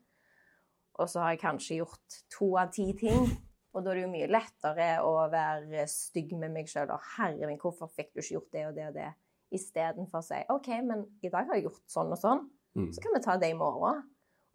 Og 0.95 1.09
så 1.11 1.21
har 1.21 1.31
jeg 1.35 1.41
kanskje 1.41 1.77
gjort 1.81 2.21
to 2.31 2.57
av 2.57 2.71
ti 2.71 2.93
ting. 2.93 3.27
Og 3.75 3.83
da 3.83 3.91
er 3.91 3.99
det 3.99 4.05
jo 4.05 4.13
mye 4.13 4.31
lettere 4.31 4.89
å 5.03 5.13
være 5.33 5.85
stygg 5.91 6.35
med 6.39 6.55
meg 6.55 6.71
sjøl. 6.71 6.93
Og 6.95 7.03
'herre 7.17 7.49
min, 7.51 7.59
hvorfor 7.59 7.91
fikk 7.91 8.13
du 8.15 8.23
ikke 8.23 8.37
gjort 8.37 8.53
det 8.53 8.67
og 8.69 8.75
det 8.77 8.89
og 8.89 8.99
det?' 9.01 9.13
Istedenfor 9.55 10.19
å 10.19 10.27
si 10.27 10.41
'OK, 10.51 10.69
men 10.83 11.05
i 11.23 11.31
dag 11.31 11.47
har 11.47 11.59
jeg 11.59 11.67
gjort 11.69 11.85
sånn 11.91 12.13
og 12.15 12.19
sånn'. 12.19 12.47
Mm. 12.79 12.93
Så 12.93 13.03
kan 13.03 13.15
vi 13.15 13.23
ta 13.23 13.37
det 13.37 13.51
i 13.51 13.59
morgen. 13.59 14.03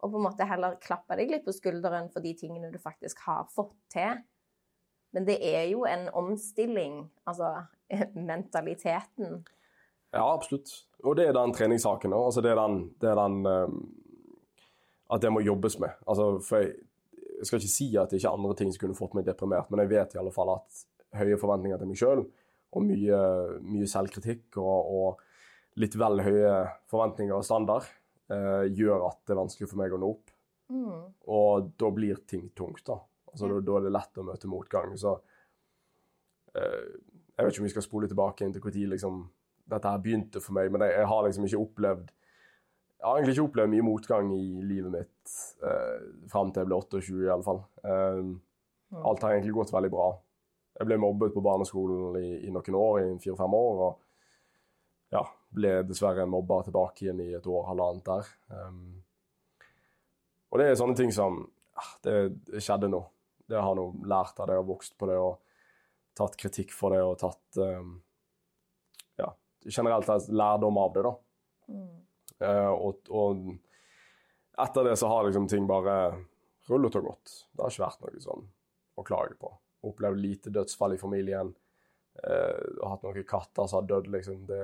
Og 0.00 0.12
på 0.12 0.16
en 0.16 0.24
måte 0.24 0.48
heller 0.48 0.80
klappe 0.80 1.16
deg 1.16 1.30
litt 1.30 1.44
på 1.44 1.52
skulderen 1.52 2.08
for 2.12 2.24
de 2.24 2.34
tingene 2.34 2.72
du 2.72 2.78
faktisk 2.80 3.20
har 3.26 3.48
fått 3.52 3.76
til. 3.92 4.22
Men 5.12 5.26
det 5.26 5.38
er 5.44 5.66
jo 5.68 5.84
en 5.84 6.08
omstilling, 6.16 7.10
altså 7.26 7.66
mentaliteten. 8.14 9.44
Ja, 10.12 10.24
absolutt. 10.32 10.70
Og 11.04 11.16
det 11.16 11.28
er 11.28 11.36
den 11.36 11.52
treningssaken 11.52 12.14
òg. 12.14 12.30
Altså, 12.30 12.40
det 12.44 12.52
er 12.52 12.60
den, 12.60 12.78
det 13.00 13.10
er 13.10 13.18
den 13.20 13.46
um, 13.46 13.80
At 15.10 15.22
det 15.22 15.32
må 15.32 15.40
jobbes 15.40 15.78
med. 15.78 15.90
Altså, 16.06 16.38
for 16.46 16.62
jeg, 16.62 16.76
jeg 17.40 17.48
skal 17.48 17.60
ikke 17.62 17.72
si 17.72 17.88
at 17.98 18.12
ikke 18.16 18.30
andre 18.36 18.54
ting 18.58 18.70
som 18.74 18.82
kunne 18.84 18.98
fått 18.98 19.14
meg 19.16 19.24
deprimert, 19.26 19.70
men 19.72 19.80
jeg 19.84 19.90
vet 19.94 20.14
i 20.14 20.20
alle 20.20 20.32
fall 20.34 20.52
at 20.54 20.82
høye 21.16 21.38
forventninger 21.40 21.80
til 21.80 21.88
meg 21.90 21.98
sjøl 21.98 22.20
og 22.70 22.84
mye, 22.86 23.20
mye 23.66 23.88
selvkritikk 23.90 24.60
og, 24.62 24.90
og 24.94 25.80
litt 25.80 25.96
vel 25.98 26.20
høye 26.22 26.52
forventninger 26.92 27.34
og 27.34 27.46
standard 27.46 27.88
eh, 28.30 28.68
gjør 28.76 29.08
at 29.08 29.18
det 29.24 29.34
er 29.34 29.40
vanskelig 29.40 29.70
for 29.72 29.80
meg 29.80 29.96
å 29.96 29.98
nå 29.98 30.10
opp. 30.14 30.30
Mm. 30.70 31.00
Og 31.34 31.72
da 31.80 31.90
blir 31.96 32.20
ting 32.30 32.44
tungt, 32.54 32.84
da. 32.86 33.00
Altså, 33.32 33.48
Ja. 33.48 33.56
da, 33.56 33.64
da 33.66 33.78
er 33.80 33.86
det 33.88 33.94
lett 33.96 34.20
å 34.22 34.26
møte 34.26 34.50
motgang. 34.50 34.94
Så 35.00 35.16
eh, 36.54 36.86
Jeg 37.38 37.46
vet 37.46 37.52
ikke 37.54 37.62
om 37.64 37.68
vi 37.68 37.74
skal 37.74 37.86
spole 37.86 38.10
tilbake 38.10 38.44
inn 38.44 38.52
til 38.54 38.62
når 38.62 38.94
liksom, 38.94 39.20
dette 39.70 39.90
her 39.94 40.02
begynte 40.04 40.42
for 40.44 40.52
meg, 40.58 40.70
men 40.70 40.84
jeg, 40.84 40.98
jeg 40.98 41.10
har 41.10 41.26
liksom 41.26 41.46
ikke 41.48 41.62
opplevd 41.64 42.10
Jeg 43.00 43.08
har 43.08 43.16
egentlig 43.16 43.32
ikke 43.32 43.46
opplevd 43.48 43.72
mye 43.72 43.84
motgang 43.86 44.32
i 44.36 44.60
livet 44.60 44.92
mitt 44.92 45.34
eh, 45.64 46.02
fram 46.28 46.50
til 46.52 46.60
jeg 46.60 46.68
ble 46.68 46.76
28, 46.76 47.14
i 47.24 47.30
alle 47.32 47.46
fall. 47.46 47.62
Eh, 47.80 48.18
alt 49.00 49.24
har 49.24 49.32
egentlig 49.32 49.54
gått 49.56 49.72
veldig 49.72 49.90
bra. 49.94 50.10
Jeg 50.76 50.88
ble 50.88 50.98
mobbet 51.00 51.32
på 51.32 51.42
barneskolen 51.44 52.18
i, 52.20 52.28
i 52.44 52.52
noen 52.52 52.76
år, 52.76 52.98
i 53.00 53.14
fire-fem 53.22 53.56
år. 53.56 53.80
og 53.86 55.14
ja, 55.14 55.22
ble 55.50 55.72
dessverre 55.88 56.26
mobba 56.30 56.60
tilbake 56.66 57.04
igjen 57.06 57.22
i 57.24 57.32
et 57.34 57.46
år, 57.50 57.64
halvannet 57.70 58.04
der. 58.06 58.28
Um, 58.54 59.00
og 60.50 60.60
det 60.60 60.68
er 60.68 60.78
sånne 60.78 60.98
ting 60.98 61.12
som 61.14 61.40
ah, 61.78 61.90
Det, 62.04 62.14
skjedde 62.62 62.90
nå. 62.90 63.00
Det 63.50 63.58
har 63.58 63.74
nå 63.74 63.88
lært 64.06 64.38
av 64.42 64.50
det 64.50 64.58
og 64.60 64.68
vokst 64.74 64.94
på 64.98 65.08
det 65.10 65.16
og 65.18 65.40
tatt 66.18 66.36
kritikk 66.38 66.74
for 66.74 66.94
det 66.94 67.00
og 67.02 67.16
tatt 67.22 67.58
um, 67.58 67.96
Ja, 69.18 69.32
generelt 69.66 70.10
lærdom 70.28 70.78
av 70.78 70.94
det, 70.94 71.04
da. 71.06 71.14
Mm. 71.70 71.90
Eh, 72.40 72.70
og, 72.72 73.10
og 73.10 74.60
etter 74.60 74.84
det 74.90 74.96
så 75.00 75.08
har 75.08 75.26
liksom 75.26 75.48
ting 75.48 75.66
bare 75.68 75.96
rullet 76.70 76.96
og 77.00 77.10
gått. 77.10 77.34
Det 77.52 77.64
har 77.64 77.72
ikke 77.72 77.86
vært 77.86 78.04
noe 78.04 78.22
sånn 78.24 78.46
å 79.00 79.04
klage 79.06 79.36
på. 79.40 79.50
Opplevd 79.88 80.20
lite 80.20 80.52
dødsfall 80.54 80.96
i 80.96 81.00
familien. 81.00 81.54
Uh, 82.20 82.84
hatt 82.84 83.04
noen 83.06 83.24
katter 83.24 83.68
som 83.70 83.80
har 83.80 83.86
dødd, 83.88 84.10
liksom. 84.12 84.42
Det, 84.48 84.60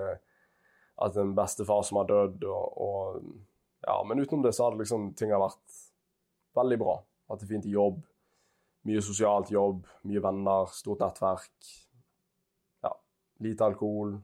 at 1.06 1.16
en 1.20 1.32
bestefar 1.36 1.84
som 1.86 2.02
har 2.02 2.10
dødd, 2.10 2.44
og, 2.44 2.80
og 2.82 3.86
Ja, 3.86 4.00
men 4.02 4.18
utenom 4.18 4.42
det 4.42 4.54
så 4.56 4.66
har 4.66 4.76
liksom 4.76 5.12
ting 5.14 5.30
har 5.30 5.40
vært 5.40 5.80
veldig 6.56 6.78
bra. 6.80 6.96
Hatt 7.30 7.42
det 7.42 7.48
fint 7.50 7.66
i 7.68 7.74
jobb. 7.74 8.00
Mye 8.86 9.02
sosialt 9.04 9.50
jobb, 9.50 9.86
mye 10.08 10.22
venner, 10.22 10.70
stort 10.74 11.02
nettverk. 11.04 11.70
Ja, 12.84 12.92
lite 13.44 13.68
alkohol. 13.68 14.16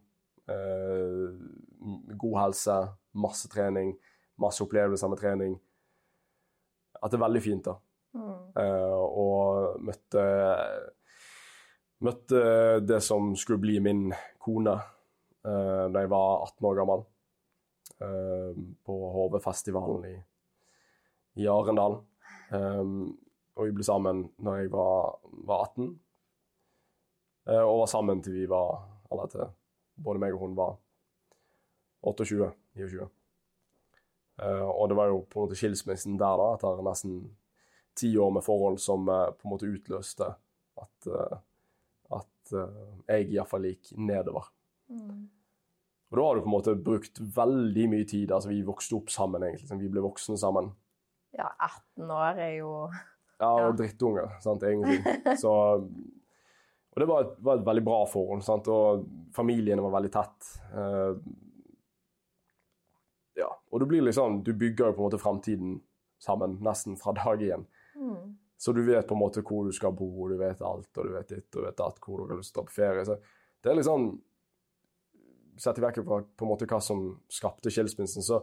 Eh, 0.50 1.28
god 2.18 2.38
helse, 2.40 2.78
masse 3.12 3.48
trening, 3.52 3.94
masse 4.40 4.64
opplevelser 4.64 5.12
med 5.12 5.20
trening. 5.20 5.54
At 7.02 7.10
det 7.10 7.18
er 7.18 7.24
veldig 7.26 7.42
fint, 7.44 7.68
da. 7.68 7.76
Mm. 8.12 8.34
Eh, 8.62 8.98
og 9.22 9.80
møtte 9.88 10.26
Møtte 12.02 12.38
det 12.82 12.96
som 13.06 13.28
skulle 13.38 13.62
bli 13.62 13.76
min 13.78 14.08
kone 14.42 14.72
eh, 14.74 15.84
da 15.86 16.00
jeg 16.02 16.10
var 16.10 16.40
18 16.48 16.66
år 16.66 16.78
gammel. 16.80 17.04
på 18.82 18.94
HV-festivalen 19.14 20.08
i, 20.08 20.16
i 21.38 21.46
Arendal. 21.46 22.00
Og 22.50 23.68
vi 23.68 23.74
ble 23.76 23.86
sammen 23.86 24.24
når 24.42 24.64
jeg 24.64 24.72
var, 24.72 25.20
var 25.46 25.68
18. 25.68 25.92
Eh, 27.48 27.62
og 27.62 27.82
var 27.82 27.90
sammen 27.90 28.22
til 28.22 28.36
vi 28.36 28.48
var 28.50 28.84
Eller 29.12 29.26
til 29.30 29.40
både 29.96 30.22
meg 30.22 30.34
og 30.36 30.46
hun 30.46 30.56
var 30.56 30.76
28. 32.02 32.50
29. 32.78 33.08
Uh, 34.42 34.64
og 34.70 34.88
det 34.88 34.96
var 34.96 35.10
jo 35.12 35.20
på 35.28 35.38
en 35.38 35.46
måte 35.46 35.58
skilsmissen 35.60 36.16
der, 36.18 36.40
da, 36.40 36.54
etter 36.56 36.80
nesten 36.86 37.18
ti 37.98 38.14
år 38.18 38.32
med 38.32 38.44
forhold, 38.46 38.78
som 38.80 39.04
uh, 39.10 39.28
på 39.36 39.46
en 39.46 39.52
måte 39.52 39.68
utløste 39.68 40.30
at, 40.80 41.08
uh, 41.12 41.36
at 42.16 42.54
uh, 42.56 42.82
jeg 43.10 43.28
iallfall 43.34 43.68
gikk 43.68 43.92
nedover. 44.00 44.48
Mm. 44.88 45.28
Og 46.12 46.18
da 46.18 46.24
har 46.26 46.36
du 46.36 46.42
på 46.44 46.50
en 46.50 46.56
måte 46.56 46.74
brukt 46.76 47.20
veldig 47.36 47.86
mye 47.88 48.04
tid. 48.08 48.32
altså 48.32 48.50
Vi 48.50 48.62
vokste 48.66 48.96
opp 48.98 49.12
sammen, 49.12 49.42
egentlig. 49.44 49.62
liksom, 49.64 49.80
Vi 49.80 49.88
ble 49.92 50.02
voksne 50.04 50.36
sammen. 50.40 50.72
Ja, 51.32 51.46
18 51.56 52.10
år 52.12 52.40
er 52.44 52.50
jo 52.58 52.72
Ja, 53.40 53.48
og 53.48 53.62
Ja. 53.62 53.70
drittunger, 53.76 54.34
sant, 54.44 54.62
egentlig. 54.62 55.00
Så, 55.42 55.52
og 56.92 57.00
det 57.00 57.08
var 57.08 57.24
et, 57.24 57.32
var 57.40 57.56
et 57.56 57.64
veldig 57.66 57.84
bra 57.86 58.02
forhold, 58.10 58.42
sant, 58.44 58.68
og 58.68 59.06
familiene 59.32 59.84
var 59.84 59.94
veldig 59.94 60.12
tett. 60.12 60.50
Uh, 60.74 61.16
ja, 63.40 63.48
og 63.48 63.80
du 63.80 63.86
blir 63.88 64.04
liksom, 64.04 64.42
du 64.44 64.52
bygger 64.52 64.90
jo 64.90 64.96
på 64.96 65.00
en 65.00 65.08
måte 65.08 65.20
fremtiden 65.22 65.78
sammen, 66.22 66.58
nesten 66.64 66.98
fra 67.00 67.14
dag 67.16 67.42
igjen. 67.42 67.66
mm. 67.96 68.38
Så 68.62 68.70
du 68.72 68.84
vet 68.86 69.08
på 69.08 69.16
en 69.16 69.18
måte 69.18 69.42
hvor 69.42 69.64
du 69.66 69.72
skal 69.74 69.90
bo, 69.98 70.06
og 70.22 70.30
du 70.30 70.36
vet 70.38 70.60
alt, 70.62 70.90
og 70.94 71.06
du 71.08 71.14
vet 71.16 71.32
ditt, 71.32 71.48
og 71.50 71.56
du 71.56 71.64
vet 71.64 71.78
datt, 71.80 71.96
hvor 71.98 72.20
du 72.20 72.30
har 72.30 72.38
lyst 72.38 72.52
til 72.54 72.60
å 72.60 72.62
dra 72.62 72.68
på 72.68 72.76
ferie. 72.76 73.06
Så 73.08 73.16
det 73.58 73.72
er 73.72 73.78
liksom 73.80 74.04
sett 75.58 75.80
vekk 75.82 75.98
fra 76.06 76.20
på 76.22 76.46
en 76.46 76.50
måte 76.52 76.68
hva 76.70 76.78
som 76.78 77.00
skapte 77.32 77.72
skilsmissen, 77.74 78.22
så 78.22 78.38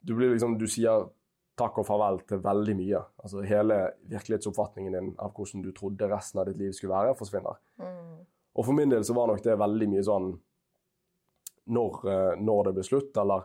du 0.00 0.14
blir 0.14 0.32
liksom 0.32 0.56
Du 0.58 0.64
sier 0.70 1.04
takk 1.58 1.78
og 1.82 1.86
farvel 1.86 2.20
til 2.28 2.40
veldig 2.42 2.74
mye. 2.78 3.00
Altså 3.22 3.42
Hele 3.46 3.76
virkelighetsoppfatningen 4.10 4.94
din 4.96 5.10
av 5.20 5.32
hvordan 5.36 5.62
du 5.64 5.70
trodde 5.76 6.08
resten 6.10 6.40
av 6.40 6.48
ditt 6.48 6.56
liv 6.60 6.72
skulle 6.76 6.94
være, 6.94 7.16
forsvinner. 7.18 7.58
Mm. 7.78 8.22
Og 8.56 8.64
for 8.66 8.76
min 8.76 8.90
del 8.92 9.04
så 9.04 9.14
var 9.16 9.28
nok 9.30 9.42
det 9.44 9.58
veldig 9.60 9.88
mye 9.88 10.04
sånn 10.04 10.32
Når, 11.72 11.98
eh, 12.10 12.40
når 12.42 12.64
det 12.66 12.72
ble 12.74 12.82
slutt, 12.82 13.16
eller 13.22 13.44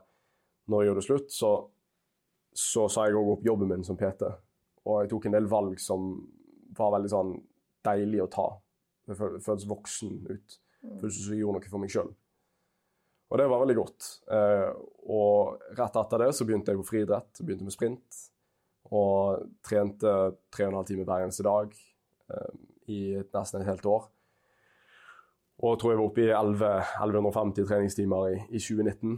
når 0.67 0.81
jeg 0.81 0.87
gjorde 0.89 1.01
det 1.01 1.05
slutt, 1.05 1.27
så, 1.31 1.51
så 2.57 2.87
sa 2.89 3.03
jeg 3.05 3.13
òg 3.19 3.29
opp 3.35 3.43
jobben 3.45 3.69
min 3.69 3.83
som 3.85 3.95
PT. 3.99 4.23
Og 4.87 5.03
jeg 5.03 5.11
tok 5.11 5.27
en 5.29 5.35
del 5.37 5.45
valg 5.51 5.77
som 5.79 6.07
var 6.79 6.95
veldig 6.95 7.11
sånn 7.13 7.35
deilig 7.85 8.23
å 8.23 8.29
ta. 8.33 8.47
Det 9.07 9.15
føl- 9.19 9.37
føltes 9.45 9.67
voksen 9.69 10.15
ut. 10.31 10.57
Mm. 10.81 10.97
Føltes 10.99 11.19
som 11.23 11.35
jeg 11.35 11.43
gjorde 11.43 11.59
noe 11.59 11.69
for 11.69 11.83
meg 11.83 11.93
sjøl. 11.93 12.09
Og 13.27 13.39
det 13.41 13.47
var 13.51 13.59
veldig 13.59 13.75
godt. 13.75 14.09
Eh, 14.31 14.69
og 15.11 15.63
rett 15.77 15.99
etter 15.99 16.23
det 16.23 16.31
så 16.35 16.47
begynte 16.47 16.71
jeg 16.71 16.79
på 16.79 16.87
friidrett, 16.87 17.41
begynte 17.43 17.67
med 17.67 17.75
sprint. 17.75 18.19
Og 18.95 19.41
trente 19.67 20.13
tre 20.53 20.67
og 20.67 20.71
en 20.71 20.77
halv 20.79 20.87
time 20.87 21.07
hver 21.07 21.25
eneste 21.25 21.43
dag 21.47 21.73
eh, 21.75 22.53
i 22.93 23.01
nesten 23.19 23.61
et 23.63 23.67
helt 23.67 23.89
år. 23.91 24.07
Og 25.57 25.73
jeg 25.73 25.81
tror 25.81 25.91
jeg 25.91 25.99
var 25.99 26.05
oppe 26.05 26.23
i 26.23 26.29
11, 26.29 26.71
1150 27.01 27.67
treningstimer 27.67 28.29
i, 28.29 28.37
i 28.53 28.61
2019. 28.61 29.17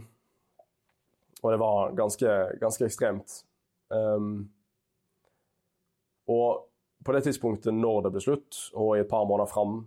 Og 1.40 1.52
det 1.52 1.60
var 1.60 1.94
ganske, 1.96 2.32
ganske 2.60 2.86
ekstremt. 2.86 3.42
Um, 3.92 4.48
og 6.30 6.66
på 7.04 7.12
det 7.12 7.24
tidspunktet 7.26 7.76
når 7.76 8.06
det 8.06 8.12
ble 8.14 8.22
slutt, 8.24 8.58
og 8.74 8.96
i 8.96 9.02
et 9.04 9.10
par 9.10 9.26
måneder 9.28 9.50
fram, 9.50 9.82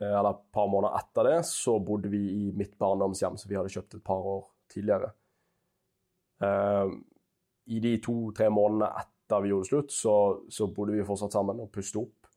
eller 0.00 0.30
et 0.30 0.44
par 0.54 0.68
måneder 0.72 0.96
etter 0.98 1.28
det, 1.28 1.38
så 1.46 1.76
bodde 1.84 2.10
vi 2.12 2.22
i 2.46 2.52
mitt 2.56 2.78
barndomshjem 2.80 3.36
som 3.38 3.50
vi 3.50 3.58
hadde 3.58 3.72
kjøpt 3.72 3.98
et 3.98 4.04
par 4.04 4.24
år 4.24 4.46
tidligere. 4.72 5.12
Um, 6.42 6.96
I 7.70 7.78
de 7.84 7.92
to-tre 8.02 8.48
månedene 8.50 8.88
etter 9.02 9.44
vi 9.44 9.52
gjorde 9.52 9.66
det 9.66 9.70
slutt, 9.70 9.94
så, 9.94 10.14
så 10.50 10.66
bodde 10.74 10.96
vi 10.96 11.04
fortsatt 11.06 11.36
sammen 11.36 11.60
og 11.62 11.70
pustet 11.72 12.00
opp. 12.02 12.30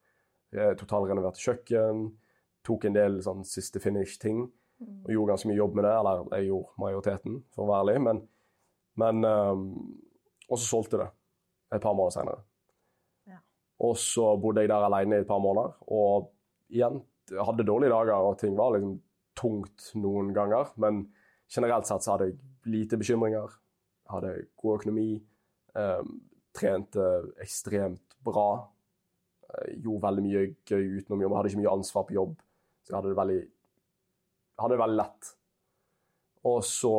Eh, 0.55 0.75
Totalrenoverte 0.79 1.41
kjøkken, 1.41 2.05
tok 2.65 2.85
en 2.87 2.95
del 2.95 3.17
sånn 3.25 3.41
siste 3.47 3.81
finish-ting 3.83 4.45
og 4.85 5.09
gjorde 5.11 5.33
ganske 5.33 5.49
mye 5.49 5.57
jobb 5.57 5.75
med 5.77 5.87
det. 5.87 5.93
Eller 5.97 6.21
jeg 6.37 6.47
gjorde 6.49 6.81
majoriteten, 6.83 7.39
for 7.55 7.65
å 7.65 7.71
være 7.71 7.83
ærlig. 7.83 7.97
Men, 8.05 8.21
men 9.01 9.25
Og 9.25 10.59
så 10.59 10.63
solgte 10.65 11.01
det 11.01 11.09
et 11.75 11.83
par 11.83 11.97
måneder 11.97 12.15
senere. 12.15 12.43
Ja. 13.27 13.41
Og 13.85 13.97
så 13.99 14.29
bodde 14.41 14.63
jeg 14.63 14.71
der 14.71 14.85
alene 14.87 15.19
i 15.19 15.25
et 15.25 15.29
par 15.29 15.41
måneder. 15.43 15.75
Og 15.89 16.31
igjen 16.69 17.01
hadde 17.33 17.65
dårlige 17.67 17.93
dager, 17.93 18.15
og 18.29 18.39
ting 18.41 18.55
var 18.57 18.75
liksom 18.75 18.99
tungt 19.35 19.89
noen 19.99 20.31
ganger. 20.35 20.71
Men 20.81 21.05
generelt 21.51 21.88
sett 21.89 22.05
så 22.05 22.15
hadde 22.15 22.29
jeg 22.31 22.39
lite 22.71 22.99
bekymringer. 23.01 23.51
Hadde 24.11 24.35
god 24.61 24.79
økonomi. 24.79 25.09
Um, 25.75 26.19
trente 26.55 27.05
ekstremt 27.43 28.15
bra. 28.25 28.65
Jeg 29.55 29.81
gjorde 29.85 30.05
veldig 30.07 30.25
mye 30.25 30.43
gøy 30.67 30.99
utenom 30.99 31.25
jobb. 31.25 31.38
Hadde 31.39 31.51
ikke 31.51 31.63
mye 31.63 31.73
ansvar 31.73 32.07
på 32.07 32.17
jobb. 32.17 32.35
Så 32.85 32.93
jeg 32.93 32.99
hadde 32.99 33.11
det 33.11 33.19
veldig, 33.19 33.41
hadde 34.61 34.75
det 34.75 34.83
veldig 34.83 34.99
lett. 35.01 35.31
Og 36.45 36.59
så 36.65 36.95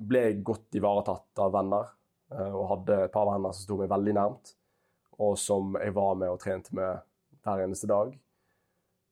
ble 0.00 0.24
jeg 0.26 0.42
godt 0.46 0.78
ivaretatt 0.78 1.42
av 1.44 1.52
venner, 1.52 1.90
eh, 2.32 2.52
og 2.52 2.68
hadde 2.70 2.98
et 3.04 3.12
par 3.12 3.28
venner 3.28 3.52
som 3.52 3.66
sto 3.66 3.76
meg 3.80 3.90
veldig 3.92 4.14
nærmt, 4.16 4.54
og 5.20 5.34
som 5.38 5.76
jeg 5.76 5.92
var 5.96 6.16
med 6.20 6.32
og 6.32 6.40
trente 6.40 6.72
med 6.76 7.02
hver 7.44 7.64
eneste 7.66 7.90
dag. 7.90 8.14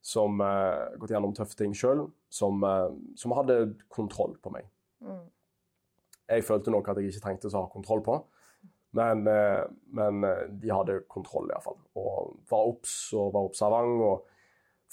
Som 0.01 0.41
uh, 0.41 0.97
gått 0.97 1.13
gjennom 1.13 1.35
tøffe 1.37 1.59
ting 1.59 1.75
sjøl, 1.77 2.07
som, 2.33 2.63
uh, 2.65 2.89
som 3.21 3.35
hadde 3.37 3.75
kontroll 3.93 4.37
på 4.41 4.53
meg. 4.55 4.69
Mm. 5.05 5.27
Jeg 6.31 6.47
følte 6.47 6.73
nok 6.73 6.89
at 6.89 7.01
jeg 7.01 7.11
ikke 7.11 7.25
trengte 7.27 7.51
å 7.51 7.59
ha 7.59 7.73
kontroll 7.73 8.01
på, 8.07 8.17
men, 8.97 9.27
uh, 9.29 9.67
men 9.93 10.25
de 10.63 10.73
hadde 10.73 11.03
kontroll 11.13 11.53
iallfall. 11.53 11.77
Og 12.01 12.39
var 12.49 12.71
obs 12.73 12.95
og 13.13 13.35
var 13.37 13.51
observant 13.51 14.07
og 14.07 14.25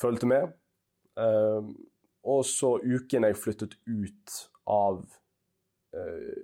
fulgte 0.01 0.29
med. 0.29 0.51
Eh, 1.17 1.69
og 2.29 2.43
så 2.45 2.75
uken 2.83 3.25
jeg 3.25 3.37
flyttet 3.39 3.71
ut 3.87 4.33
av 4.69 4.99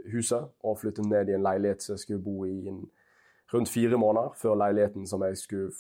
huset 0.10 0.48
og 0.66 0.80
flyttet 0.82 1.06
ned 1.06 1.30
i 1.30 1.36
en 1.36 1.44
leilighet 1.46 1.84
som 1.84 1.94
jeg 1.94 2.02
skulle 2.02 2.24
bo 2.26 2.48
i 2.48 2.72
rundt 3.54 3.70
fire 3.70 3.98
måneder 3.98 4.34
før 4.40 4.56
leiligheten 4.56 5.08
som 5.08 5.22
jeg 5.28 5.38
skulle 5.38 5.72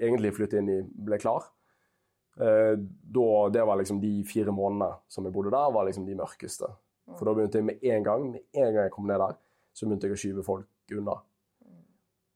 egentlig 0.00 0.32
flytte 0.34 0.60
inn 0.60 0.70
i, 0.72 0.80
ble 0.82 1.18
klar. 1.20 1.46
Eh, 2.36 2.76
da, 3.02 3.48
det 3.52 3.64
var 3.64 3.76
liksom 3.76 4.00
De 4.00 4.12
fire 4.24 4.52
månedene 4.54 4.94
som 5.08 5.26
jeg 5.26 5.34
bodde 5.34 5.50
der, 5.50 5.72
var 5.74 5.84
liksom 5.88 6.06
de 6.06 6.16
mørkeste. 6.18 6.68
For 7.18 7.26
da 7.26 7.34
begynte 7.34 7.58
jeg 7.58 7.66
med 7.66 7.82
en 7.82 8.04
gang 8.06 8.26
med 8.30 8.40
en 8.54 8.74
gang 8.74 8.84
jeg 8.86 8.94
kom 8.94 9.08
ned 9.10 9.18
der, 9.18 9.38
så 9.74 9.86
begynte 9.86 10.06
jeg 10.06 10.16
å 10.16 10.20
skyve 10.22 10.46
folk 10.46 10.94
unna. 10.94 11.16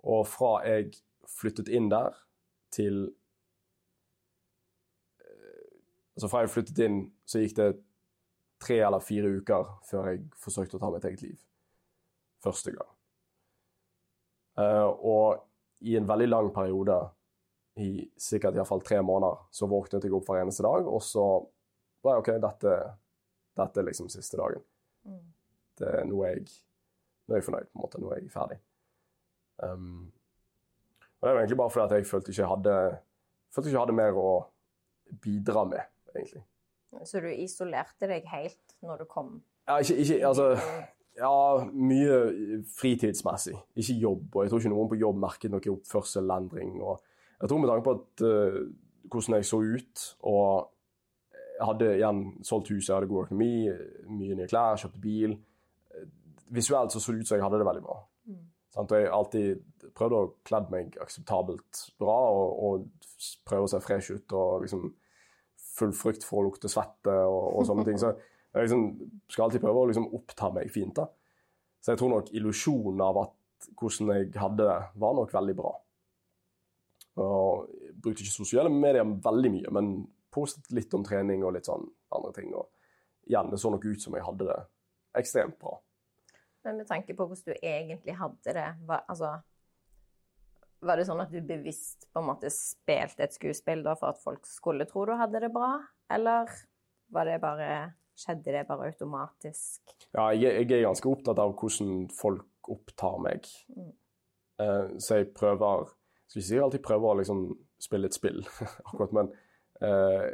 Og 0.04 0.26
fra 0.28 0.58
jeg 0.66 0.90
flyttet 1.30 1.70
inn 1.72 1.88
der, 1.92 2.16
til 2.74 3.06
eh, 5.22 5.70
Altså 6.16 6.30
fra 6.30 6.42
jeg 6.42 6.52
flyttet 6.52 6.82
inn, 6.84 6.98
så 7.26 7.42
gikk 7.42 7.56
det 7.58 7.70
tre 8.64 8.80
eller 8.86 9.02
fire 9.04 9.30
uker 9.38 9.70
før 9.86 10.10
jeg 10.10 10.24
forsøkte 10.40 10.78
å 10.78 10.82
ta 10.82 10.90
mitt 10.92 11.06
eget 11.08 11.22
liv. 11.24 11.38
Første 12.44 12.74
gang. 12.74 12.90
Eh, 14.58 14.84
og 14.84 15.42
i 15.84 15.96
en 15.98 16.08
veldig 16.08 16.28
lang 16.28 16.50
periode, 16.54 16.98
i 17.80 18.04
sikkert 18.20 18.54
iallfall 18.54 18.82
tre 18.86 19.00
måneder, 19.02 19.40
så 19.50 19.66
våknet 19.70 20.04
jeg 20.06 20.14
opp 20.14 20.28
hver 20.30 20.44
eneste 20.44 20.62
dag, 20.66 20.86
og 20.86 21.02
så 21.02 21.24
var 22.04 22.16
jeg 22.16 22.22
OK, 22.22 22.30
dette, 22.44 22.74
dette 23.58 23.80
er 23.80 23.88
liksom 23.88 24.10
siste 24.12 24.38
dagen. 24.38 24.62
Mm. 25.08 25.24
Det 25.80 25.90
er 25.90 26.06
noe 26.08 26.30
jeg 26.30 26.46
Nå 27.24 27.32
er 27.32 27.40
jeg 27.40 27.44
fornøyd, 27.46 27.68
på 27.72 27.78
en 27.78 27.80
måte. 27.80 27.98
Nå 28.02 28.08
er 28.12 28.18
jeg 28.18 28.26
ferdig. 28.28 28.56
Um, 29.64 30.10
og 31.16 31.24
det 31.24 31.30
var 31.30 31.38
egentlig 31.40 31.56
bare 31.56 31.72
fordi 31.72 31.84
at 31.86 31.94
jeg 31.96 32.08
følte 32.10 32.34
ikke 32.34 32.42
jeg 32.42 32.50
hadde 32.50 32.74
følte 33.54 33.70
ikke 33.70 33.78
jeg 33.78 33.80
hadde 33.80 33.94
mer 33.96 34.18
å 34.20 34.32
bidra 35.24 35.62
med, 35.70 35.86
egentlig. 36.12 36.42
Så 37.08 37.22
du 37.24 37.30
isolerte 37.32 38.10
deg 38.10 38.28
helt 38.28 38.76
når 38.84 39.00
du 39.00 39.08
kom? 39.08 39.38
Ja, 39.64 39.78
ikke, 39.80 39.96
ikke 40.04 40.18
Altså 40.28 40.50
Ja, 41.16 41.64
mye 41.72 42.18
fritidsmessig, 42.76 43.56
ikke 43.78 43.96
jobb. 44.02 44.28
Og 44.34 44.44
jeg 44.44 44.52
tror 44.52 44.60
ikke 44.60 44.74
noen 44.74 44.92
på 44.92 45.00
jobb 45.00 45.20
merket 45.22 45.52
noe 45.54 45.74
oppførselendring. 45.78 46.76
Og 46.82 47.00
jeg 47.44 47.50
tror 47.50 47.60
med 47.60 47.68
tanke 47.68 47.84
på 47.84 47.92
at, 47.98 48.22
uh, 48.24 48.62
hvordan 49.12 49.36
jeg 49.36 49.48
så 49.48 49.60
ut, 49.60 50.04
og 50.24 50.70
jeg 51.54 51.68
hadde 51.68 51.90
igjen 51.98 52.22
solgt 52.42 52.70
huset, 52.72 52.88
jeg 52.88 52.96
hadde 52.96 53.10
god 53.10 53.26
økonomi, 53.26 53.52
mye 54.10 54.38
nye 54.38 54.48
klær, 54.50 54.80
kjøpte 54.80 55.02
bil. 55.02 55.36
Visuelt 56.54 56.92
så 56.92 57.02
så 57.02 57.12
det 57.12 57.22
ut 57.22 57.28
som 57.28 57.38
jeg 57.38 57.44
hadde 57.44 57.60
det 57.60 57.68
veldig 57.68 57.84
bra. 57.84 57.98
Mm. 58.26 58.40
Og 58.80 58.94
jeg 58.96 59.06
har 59.06 59.16
alltid 59.18 59.92
prøvd 59.94 60.16
å 60.16 60.22
kle 60.48 60.60
meg 60.72 60.96
akseptabelt 61.04 61.82
bra 62.00 62.16
og, 62.32 62.56
og 62.66 63.12
prøve 63.46 63.68
å 63.68 63.70
se 63.70 63.80
fresh 63.84 64.16
ut 64.16 64.34
og 64.34 64.64
liksom 64.64 64.88
full 65.76 65.94
frykt 65.94 66.26
for 66.26 66.40
å 66.40 66.48
lukte 66.48 66.70
svette 66.70 67.14
og, 67.28 67.46
og 67.60 67.68
sånne 67.68 67.86
ting. 67.86 68.00
Så 68.00 68.10
jeg 68.54 68.66
liksom 68.66 68.88
skal 69.28 69.46
alltid 69.46 69.62
prøve 69.62 69.84
å 69.84 69.88
liksom 69.92 70.10
oppta 70.16 70.50
meg 70.54 70.72
fint. 70.74 70.96
da. 70.96 71.06
Så 71.82 71.92
jeg 71.92 72.00
tror 72.00 72.14
nok 72.16 72.34
illusjonen 72.34 73.04
av 73.04 73.22
at 73.26 73.70
hvordan 73.78 74.12
jeg 74.16 74.34
hadde 74.40 74.66
det, 74.66 74.78
var 75.00 75.16
nok 75.20 75.32
veldig 75.34 75.56
bra. 75.58 75.72
Og 77.20 77.70
jeg 77.70 77.94
brukte 78.02 78.24
ikke 78.24 78.34
sosiale 78.34 78.70
medier 78.72 79.06
veldig 79.06 79.52
mye, 79.54 79.72
men 79.76 79.90
postet 80.34 80.72
litt 80.74 80.94
om 80.96 81.04
trening 81.06 81.44
og 81.46 81.54
litt 81.54 81.68
sånn 81.68 81.86
andre 82.14 82.32
ting. 82.34 82.50
Og 82.58 82.70
igjen, 83.30 83.50
det 83.52 83.60
så 83.62 83.70
nok 83.70 83.86
ut 83.86 84.02
som 84.02 84.16
jeg 84.16 84.26
hadde 84.26 84.48
det 84.50 84.60
ekstremt 85.20 85.58
bra. 85.60 85.78
Men 86.64 86.80
med 86.80 86.88
tanke 86.88 87.14
på 87.16 87.26
hvordan 87.28 87.52
du 87.52 87.66
egentlig 87.68 88.16
hadde 88.18 88.54
det, 88.56 88.68
var, 88.88 89.04
altså, 89.12 89.34
var 90.84 90.98
det 90.98 91.06
sånn 91.08 91.22
at 91.22 91.32
du 91.32 91.40
bevisst 91.44 92.08
på 92.12 92.22
en 92.22 92.30
måte 92.30 92.50
spilte 92.52 93.26
et 93.26 93.36
skuespill 93.36 93.84
da 93.84 93.94
for 94.00 94.14
at 94.14 94.22
folk 94.22 94.48
skulle 94.48 94.88
tro 94.88 95.04
du 95.08 95.14
hadde 95.20 95.42
det 95.44 95.52
bra, 95.54 95.76
eller 96.12 96.50
var 97.14 97.28
det 97.28 97.36
bare, 97.42 97.68
skjedde 98.18 98.56
det 98.56 98.64
bare 98.68 98.88
automatisk? 98.90 99.82
Ja, 100.14 100.30
jeg, 100.32 100.64
jeg 100.64 100.80
er 100.80 100.88
ganske 100.88 101.10
opptatt 101.10 101.42
av 101.42 101.52
hvordan 101.60 102.08
folk 102.14 102.72
opptar 102.72 103.20
meg. 103.22 103.48
Mm. 103.76 103.92
Uh, 104.62 104.88
så 105.02 105.20
jeg 105.20 105.32
prøver 105.36 105.92
Skal 106.34 106.40
ikke 106.40 106.48
si 106.48 106.56
jeg 106.56 106.62
alltid 106.64 106.82
prøver 106.82 107.06
å 107.06 107.18
liksom 107.20 107.42
spille 107.78 108.08
et 108.10 108.16
spill, 108.16 108.40
akkurat, 108.88 109.12
men 109.14 109.28
eh, 109.86 110.24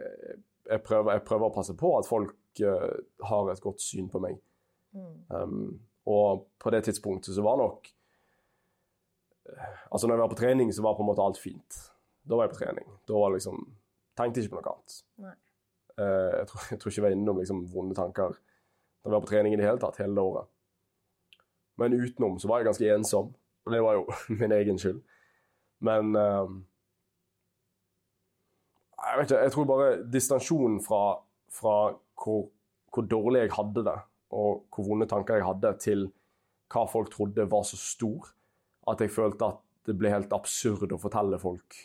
jeg, 0.70 0.80
prøver, 0.86 1.12
jeg 1.12 1.24
prøver 1.28 1.50
å 1.50 1.52
passe 1.52 1.74
på 1.76 1.90
at 1.98 2.08
folk 2.08 2.62
eh, 2.64 2.94
har 3.28 3.50
et 3.52 3.60
godt 3.60 3.84
syn 3.84 4.08
på 4.08 4.22
meg. 4.24 4.38
Mm. 4.96 5.10
Um, 5.28 5.66
og 6.08 6.46
på 6.56 6.72
det 6.72 6.86
tidspunktet 6.88 7.36
så 7.36 7.44
var 7.44 7.60
nok 7.60 7.92
Altså 9.92 10.08
når 10.08 10.16
jeg 10.16 10.22
var 10.22 10.30
på 10.32 10.38
trening, 10.40 10.72
så 10.74 10.82
var 10.82 10.96
på 10.96 11.04
en 11.04 11.08
måte 11.10 11.22
alt 11.22 11.38
fint. 11.38 11.76
Da 12.24 12.38
var 12.38 12.46
jeg 12.48 12.54
på 12.54 12.58
trening. 12.62 12.88
Da 13.06 13.20
var 13.20 13.34
liksom 13.34 13.60
Tenkte 14.18 14.40
ikke 14.40 14.54
på 14.54 14.58
noe 14.58 14.72
annet. 14.72 14.96
Nei. 15.20 15.34
Eh, 16.00 16.32
jeg, 16.38 16.48
tror, 16.50 16.64
jeg 16.70 16.80
tror 16.80 16.90
ikke 16.90 17.00
jeg 17.00 17.06
var 17.06 17.16
innom 17.18 17.42
liksom 17.42 17.60
vonde 17.72 17.96
tanker 17.98 18.34
da 18.34 19.08
jeg 19.08 19.14
var 19.14 19.22
på 19.24 19.30
trening 19.30 19.54
i 19.54 19.60
det 19.60 19.64
hele 19.64 19.80
tatt, 19.80 20.00
hele 20.00 20.24
året. 20.24 20.48
Men 21.80 21.96
utenom 21.96 22.38
så 22.40 22.48
var 22.48 22.60
jeg 22.60 22.70
ganske 22.70 22.90
ensom. 22.94 23.30
Og 23.64 23.72
det 23.72 23.80
var 23.84 23.96
jo 23.96 24.06
min 24.40 24.52
egen 24.52 24.80
skyld. 24.80 25.00
Men 25.80 26.16
eh, 26.16 26.56
Jeg 29.00 29.18
vet 29.18 29.30
ikke, 29.30 29.42
jeg 29.42 29.52
tror 29.54 29.68
bare 29.68 29.92
distansjonen 30.12 30.80
fra, 30.84 31.04
fra 31.48 31.76
hvor 32.20 32.50
hvor 32.94 33.06
dårlig 33.06 33.44
jeg 33.44 33.54
hadde 33.54 33.84
det, 33.86 33.98
og 34.34 34.64
hvor 34.74 34.88
vonde 34.88 35.06
tanker 35.10 35.38
jeg 35.38 35.46
hadde, 35.46 35.72
til 35.82 36.06
hva 36.70 36.84
folk 36.90 37.10
trodde 37.12 37.46
var 37.50 37.64
så 37.66 37.78
stor, 37.78 38.30
at 38.90 39.02
jeg 39.02 39.12
følte 39.14 39.52
at 39.52 39.62
det 39.86 39.96
ble 39.98 40.12
helt 40.12 40.34
absurd 40.34 40.92
å 40.92 41.00
fortelle 41.00 41.38
folk 41.40 41.78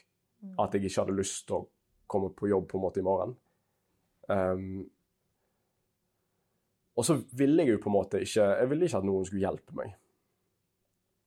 at 0.61 0.75
jeg 0.75 0.85
ikke 0.85 1.01
hadde 1.01 1.17
lyst 1.17 1.47
til 1.49 1.57
å 1.57 1.65
komme 2.11 2.29
på 2.37 2.49
jobb 2.51 2.67
på 2.69 2.77
en 2.77 2.83
måte 2.83 3.01
i 3.01 3.05
morgen. 3.05 3.33
Um, 4.29 4.83
og 6.95 7.05
så 7.07 7.17
ville 7.37 7.65
jeg 7.65 7.75
jo 7.75 7.81
på 7.83 7.91
en 7.91 7.93
måte 7.93 8.21
ikke 8.23 8.41
Jeg 8.41 8.69
ville 8.71 8.87
ikke 8.87 8.97
at 8.97 9.05
noen 9.05 9.25
skulle 9.27 9.43
hjelpe 9.43 9.75
meg. 9.77 9.91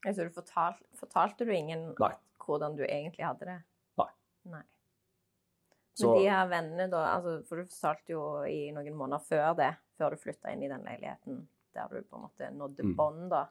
Så 0.07 0.25
du 0.27 0.33
fortal, 0.35 0.79
fortalte 0.99 1.47
du 1.47 1.53
ingen 1.55 1.93
Nei. 1.99 2.13
Hvordan 2.49 2.77
du 2.79 2.83
egentlig 2.87 3.25
hadde 3.27 3.47
det? 3.51 3.59
Nei. 4.01 4.11
Nei. 4.57 4.65
Men 6.01 6.15
de 6.15 6.29
her 6.31 6.47
vennene, 6.51 6.85
da 6.93 6.99
altså, 7.17 7.33
For 7.49 7.59
du 7.59 7.67
fortalte 7.73 8.13
jo 8.15 8.23
i 8.47 8.69
noen 8.75 8.95
måneder 8.95 9.23
før 9.27 9.55
det, 9.59 9.73
før 9.99 10.15
du 10.15 10.21
flytta 10.23 10.53
inn 10.55 10.63
i 10.63 10.69
den 10.71 10.85
leiligheten 10.87 11.41
der 11.75 11.89
du 11.93 12.03
på 12.07 12.17
en 12.17 12.23
måte 12.29 12.51
nådde 12.55 12.85
Mm. 12.87 12.95
bånd, 12.97 13.25
da, 13.31 13.45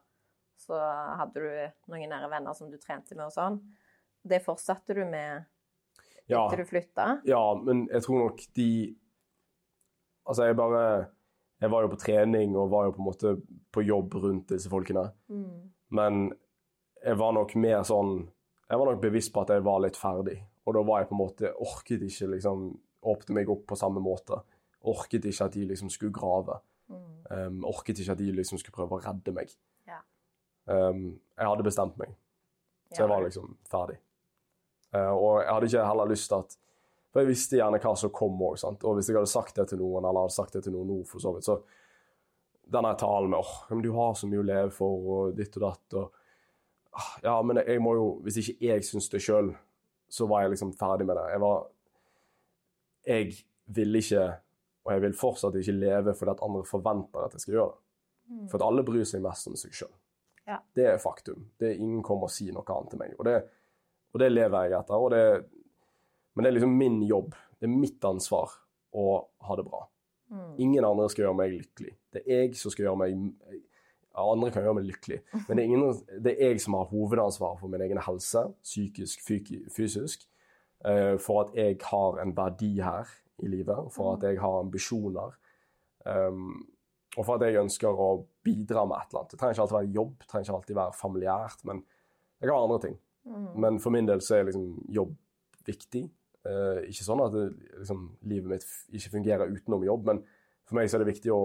så 0.58 0.78
hadde 1.20 1.44
du 1.44 1.92
noen 1.92 2.10
nære 2.10 2.30
venner 2.32 2.54
som 2.58 2.72
du 2.72 2.78
trente 2.82 3.16
med 3.16 3.26
og 3.28 3.32
sånn. 3.36 3.60
Det 4.28 4.40
fortsatte 4.44 4.96
du 4.98 5.04
med 5.06 5.46
ja, 6.28 6.42
etter 6.48 6.58
du 6.64 6.66
flytta? 6.68 7.22
ja, 7.28 7.42
men 7.64 7.86
jeg 7.92 8.02
tror 8.08 8.24
nok 8.26 8.42
de 8.58 8.98
Altså, 10.28 10.44
jeg 10.50 10.58
bare 10.60 11.08
Jeg 11.62 11.70
var 11.72 11.82
jo 11.86 11.88
på 11.94 12.00
trening 12.02 12.56
og 12.58 12.70
var 12.70 12.86
jo 12.86 12.92
på 12.92 13.00
en 13.02 13.08
måte 13.08 13.36
på 13.72 13.82
jobb 13.88 14.14
rundt 14.14 14.48
disse 14.52 14.70
folkene. 14.70 15.06
Mm. 15.30 15.72
Men 15.90 16.34
jeg 17.04 17.18
var 17.18 17.32
nok 17.34 17.56
mer 17.56 17.82
sånn 17.88 18.28
Jeg 18.68 18.80
var 18.80 18.90
nok 18.90 19.02
bevisst 19.02 19.32
på 19.34 19.44
at 19.44 19.54
jeg 19.56 19.64
var 19.64 19.80
litt 19.84 19.98
ferdig. 20.00 20.38
Og 20.68 20.76
da 20.76 20.84
var 20.84 21.02
jeg 21.02 21.10
på 21.10 21.16
en 21.16 21.22
måte 21.22 21.52
Orket 21.64 22.04
ikke 22.04 22.34
liksom 22.34 22.68
åpne 23.08 23.38
meg 23.38 23.52
opp 23.52 23.64
på 23.70 23.78
samme 23.80 24.02
måte. 24.04 24.42
Orket 24.88 25.26
ikke 25.30 25.48
at 25.48 25.56
de 25.56 25.64
liksom 25.70 25.92
skulle 25.94 26.16
grave. 26.16 26.60
Mm. 26.88 27.06
Um, 27.30 27.64
orket 27.68 28.00
ikke 28.00 28.16
at 28.16 28.22
de 28.22 28.32
liksom 28.36 28.60
skulle 28.60 28.76
prøve 28.76 28.98
å 28.98 29.04
redde 29.04 29.34
meg. 29.36 29.54
Ja. 29.88 30.02
Um, 30.68 31.18
jeg 31.38 31.50
hadde 31.52 31.66
bestemt 31.68 31.98
meg, 32.00 32.14
så 32.92 33.04
jeg 33.04 33.12
var 33.12 33.24
liksom 33.24 33.56
ferdig. 33.72 33.98
Uh, 34.96 35.12
og 35.12 35.32
jeg 35.42 35.52
hadde 35.52 35.70
ikke 35.72 35.90
heller 35.90 36.12
lyst 36.12 36.32
til 36.32 36.44
at 36.44 36.58
For 37.12 37.24
jeg 37.24 37.32
visste 37.32 37.58
gjerne 37.58 37.80
hva 37.82 37.92
som 37.98 38.12
kom 38.14 38.36
òg, 38.44 38.60
og 38.84 38.98
hvis 38.98 39.08
jeg 39.10 39.16
hadde 39.16 39.32
sagt 39.32 39.56
det 39.56 39.70
til 39.72 39.80
noen, 39.80 40.06
eller 40.06 40.28
hadde 40.28 40.36
sagt 40.36 40.58
det 40.58 40.66
til 40.66 40.74
noen 40.76 40.90
nå, 40.92 40.98
for 41.08 41.24
så 41.24 41.32
vidt, 41.34 41.48
så 41.48 41.56
denne 42.68 42.92
talen 43.00 43.32
med 43.32 43.40
åh, 43.40 43.54
men 43.72 43.82
du 43.82 43.94
har 43.96 44.12
så 44.20 44.28
mye 44.28 44.42
å 44.44 44.46
leve 44.46 44.74
for, 44.76 45.06
og 45.16 45.38
ditt 45.38 45.56
og 45.56 45.64
datt, 45.64 45.96
og 45.98 46.18
Ja, 47.24 47.36
men 47.46 47.60
jeg 47.62 47.82
må 47.84 47.94
jo 47.98 48.06
Hvis 48.26 48.40
ikke 48.42 48.56
jeg 48.70 48.86
syns 48.86 49.10
det 49.14 49.22
sjøl, 49.22 49.52
så 50.10 50.28
var 50.30 50.44
jeg 50.44 50.56
liksom 50.56 50.74
ferdig 50.80 51.08
med 51.08 51.20
det. 51.20 51.26
Jeg 51.34 51.42
var 51.44 51.68
Jeg 53.08 53.34
ville 53.68 54.00
ikke, 54.00 54.24
og 54.88 54.94
jeg 54.94 55.04
vil 55.04 55.16
fortsatt 55.20 55.56
ikke 55.60 55.76
leve 55.76 56.14
fordi 56.16 56.32
at 56.32 56.44
andre 56.44 56.64
forventer 56.68 57.26
at 57.26 57.36
jeg 57.36 57.44
skal 57.44 57.58
gjøre 57.58 57.72
det. 57.74 57.82
Mm. 58.28 58.48
For 58.50 58.60
at 58.60 58.68
alle 58.68 58.84
bryr 58.88 59.08
seg 59.08 59.24
mest 59.24 59.48
om 59.48 59.56
seg 59.60 59.76
sjøl. 59.76 59.94
Ja. 60.48 60.62
Det 60.76 60.86
er 60.94 60.98
faktum. 61.04 61.50
Det 61.60 61.74
er 61.74 61.82
Ingen 61.84 62.04
kommer 62.04 62.30
og 62.30 62.34
sier 62.34 62.56
noe 62.56 62.68
annet 62.72 62.94
til 62.94 63.02
meg. 63.02 63.16
Og 63.20 63.28
det, 63.28 63.36
og 64.16 64.24
det 64.24 64.32
lever 64.32 64.68
jeg 64.68 64.80
etter. 64.80 65.04
Og 65.04 65.12
det, 65.12 65.24
men 66.34 66.44
det 66.44 66.50
er 66.50 66.58
liksom 66.58 66.76
min 66.80 67.02
jobb. 67.08 67.36
Det 67.60 67.68
er 67.68 67.74
mitt 67.74 68.08
ansvar 68.08 68.56
å 68.96 69.08
ha 69.48 69.58
det 69.60 69.66
bra. 69.68 69.84
Mm. 70.32 70.52
Ingen 70.64 70.88
andre 70.88 71.08
skal 71.12 71.26
gjøre 71.26 71.40
meg 71.40 71.56
lykkelig. 71.56 71.94
Det 72.16 72.24
er 72.24 72.46
jeg 72.46 72.60
som 72.60 72.74
skal 72.74 72.88
gjøre 72.88 73.02
meg 73.04 73.62
Andre 74.18 74.50
kan 74.54 74.66
gjøre 74.66 74.80
meg 74.80 74.88
lykkelig, 74.88 75.20
men 75.48 75.52
det 75.52 75.64
er, 75.64 75.68
ingen, 75.68 76.00
det 76.26 76.34
er 76.34 76.54
jeg 76.54 76.62
som 76.64 76.78
har 76.78 76.90
hovedansvaret 76.90 77.62
for 77.62 77.72
min 77.72 77.84
egen 77.86 78.02
helse, 78.02 78.44
psykisk, 78.66 79.22
fysisk. 79.76 80.26
eh, 80.86 81.18
for 81.22 81.44
at 81.46 81.56
jeg 81.58 81.78
har 81.90 82.22
en 82.22 82.34
verdi 82.38 82.78
her 82.82 83.10
i 83.44 83.52
livet, 83.52 83.92
for 83.94 84.16
at 84.16 84.26
jeg 84.26 84.40
har 84.42 84.60
ambisjoner. 84.60 85.36
Um, 86.06 86.68
og 87.18 87.26
for 87.26 87.36
at 87.36 87.48
jeg 87.48 87.60
ønsker 87.62 87.90
å 87.90 88.10
bidra 88.46 88.86
med 88.88 89.02
et 89.02 89.12
eller 89.12 89.24
annet. 89.24 89.32
Det 89.32 89.40
trenger 89.40 89.56
ikke 89.56 89.64
alltid 89.66 89.78
være 89.78 89.96
jobb, 89.98 90.14
det 90.20 90.28
trenger 90.30 90.48
ikke 90.48 90.58
alltid 90.58 90.78
være 90.78 90.98
familiært, 90.98 91.64
men 91.70 91.82
kan 92.40 92.50
være 92.52 92.64
andre 92.64 92.80
ting. 92.86 92.98
Mm. 93.28 93.48
Men 93.66 93.80
for 93.84 93.96
min 93.96 94.08
del 94.08 94.22
så 94.24 94.38
er 94.38 94.48
liksom 94.48 94.68
jobb 94.94 95.16
viktig. 95.68 96.04
Eh, 96.48 96.82
ikke 96.92 97.08
sånn 97.08 97.24
at 97.26 97.34
det, 97.34 97.46
liksom, 97.82 98.04
livet 98.30 98.54
mitt 98.54 98.68
ikke 99.00 99.16
fungerer 99.18 99.52
utenom 99.52 99.86
jobb, 99.88 100.12
men 100.12 100.22
for 100.68 100.80
meg 100.80 100.90
så 100.90 100.98
er 100.98 101.04
det 101.04 101.14
viktig 101.16 101.34
å 101.34 101.42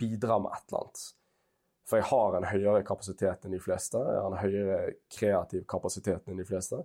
bidra 0.00 0.38
med 0.42 0.54
et 0.54 0.68
eller 0.68 0.84
annet. 0.84 1.04
For 1.84 2.00
jeg 2.00 2.08
har 2.08 2.36
en 2.38 2.46
høyere 2.48 2.84
kapasitet 2.86 3.44
enn 3.44 3.52
de 3.52 3.60
fleste. 3.60 4.00
Jeg 4.00 4.20
har 4.24 4.32
en 4.32 4.40
høyere 4.40 4.94
kreativ 5.12 5.66
kapasitet 5.68 6.28
enn 6.28 6.40
de 6.40 6.46
fleste. 6.48 6.78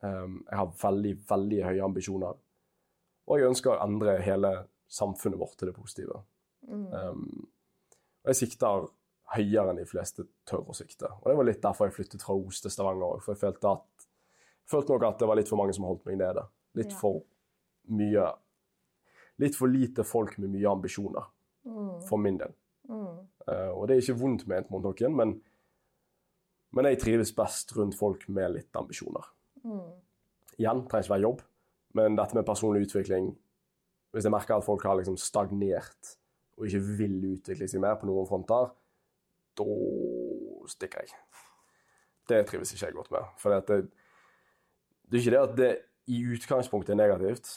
Um, 0.00 0.38
jeg 0.48 0.58
har 0.58 0.70
veldig, 0.82 1.12
veldig 1.28 1.58
høye 1.66 1.84
ambisjoner. 1.84 2.38
Og 3.28 3.38
jeg 3.38 3.50
ønsker 3.52 3.74
å 3.74 3.82
endre 3.84 4.16
hele 4.24 4.54
samfunnet 4.92 5.38
vårt 5.40 5.58
til 5.60 5.68
det 5.68 5.76
positive. 5.76 6.22
Mm. 6.66 6.86
Um, 6.92 7.50
og 8.22 8.32
jeg 8.32 8.40
sikter 8.40 8.88
høyere 9.36 9.72
enn 9.72 9.80
de 9.82 9.86
fleste 9.88 10.24
tør 10.48 10.64
å 10.68 10.76
sikte. 10.76 11.10
Og 11.20 11.28
det 11.30 11.36
var 11.38 11.48
litt 11.48 11.62
derfor 11.62 11.88
jeg 11.88 11.96
flyttet 11.98 12.24
fra 12.24 12.36
Os 12.36 12.60
til 12.64 12.72
Stavanger 12.72 13.16
òg, 13.16 13.22
for 13.24 13.34
jeg 13.34 13.42
følte, 13.44 13.76
at, 13.76 14.08
følte 14.68 14.94
nok 14.94 15.06
at 15.08 15.20
det 15.22 15.28
var 15.28 15.40
litt 15.40 15.52
for 15.52 15.60
mange 15.60 15.76
som 15.76 15.86
holdt 15.88 16.04
meg 16.08 16.18
nede. 16.20 16.44
Litt 16.78 16.96
for 16.96 17.22
mye 17.92 18.30
Litt 19.40 19.56
for 19.56 19.66
lite 19.66 20.04
folk 20.06 20.36
med 20.38 20.52
mye 20.52 20.68
ambisjoner, 20.70 21.24
Mm. 21.64 22.02
for 22.06 22.20
min 22.20 22.36
del. 22.38 22.52
Eh, 23.48 23.70
og 23.70 23.88
det 23.88 23.96
er 23.96 24.04
ikke 24.04 24.20
vondt 24.20 24.46
ment 24.50 24.70
mot 24.72 24.84
noen, 24.84 25.16
men, 25.18 25.34
men 26.72 26.88
jeg 26.90 27.00
trives 27.02 27.34
best 27.36 27.74
rundt 27.76 27.98
folk 27.98 28.26
med 28.28 28.56
litt 28.56 28.78
ambisjoner. 28.78 29.28
Mm. 29.64 29.88
Igjen, 30.58 30.84
trenger 30.90 31.06
ikke 31.06 31.14
være 31.14 31.26
jobb, 31.26 31.42
men 31.98 32.18
dette 32.18 32.36
med 32.36 32.46
personlig 32.48 32.86
utvikling 32.86 33.26
Hvis 34.12 34.26
jeg 34.26 34.32
merker 34.32 34.58
at 34.58 34.64
folk 34.64 34.82
har 34.84 34.98
liksom 34.98 35.14
stagnert 35.16 36.16
og 36.58 36.66
ikke 36.66 36.80
vil 36.98 37.14
utvikle 37.30 37.68
seg 37.70 37.80
mer 37.80 37.94
på 37.96 38.04
noen 38.04 38.26
fronter, 38.28 38.66
da 39.56 39.66
stikker 40.68 41.06
jeg. 41.06 41.16
Det 42.28 42.42
trives 42.50 42.74
ikke 42.74 42.90
jeg 42.90 42.96
godt 42.98 43.10
med. 43.14 43.30
For 43.40 43.56
det, 43.56 43.78
det 45.08 45.16
er 45.16 45.22
ikke 45.22 45.32
det 45.32 45.40
at 45.40 45.56
det 45.56 45.70
i 46.12 46.20
utgangspunktet 46.34 46.92
er 46.92 47.00
negativt, 47.00 47.48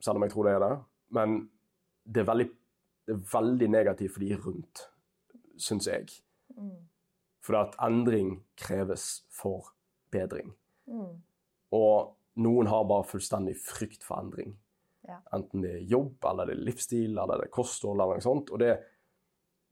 selv 0.00 0.20
om 0.20 0.26
jeg 0.26 0.32
tror 0.32 0.46
det 0.46 0.54
er 0.54 0.62
det, 0.62 0.72
men 1.18 1.36
det 2.06 2.22
er 2.22 2.30
veldig, 2.30 2.48
det 3.06 3.14
er 3.14 3.24
veldig 3.32 3.68
negativt 3.70 4.16
for 4.16 4.24
de 4.26 4.36
rundt, 4.42 4.82
syns 5.62 5.86
jeg. 5.86 6.10
Mm. 6.56 6.88
For 7.46 7.58
at 7.60 7.76
endring 7.86 8.40
kreves 8.58 9.24
for 9.30 9.70
bedring. 10.10 10.52
Mm. 10.90 11.22
Og 11.76 12.16
noen 12.42 12.70
har 12.70 12.88
bare 12.90 13.06
fullstendig 13.06 13.54
frykt 13.62 14.04
for 14.06 14.18
endring. 14.18 14.56
Ja. 15.06 15.20
Enten 15.36 15.62
det 15.62 15.72
er 15.76 15.86
jobb, 15.86 16.18
eller 16.26 16.50
det 16.50 16.56
er 16.56 16.66
livsstil, 16.66 17.14
eller 17.14 17.38
det 17.38 17.46
er 17.46 17.54
kosthold, 17.54 18.00
eller 18.02 18.18
noe 18.18 18.26
sånt. 18.26 18.50
Og 18.50 18.60
det, 18.62 18.72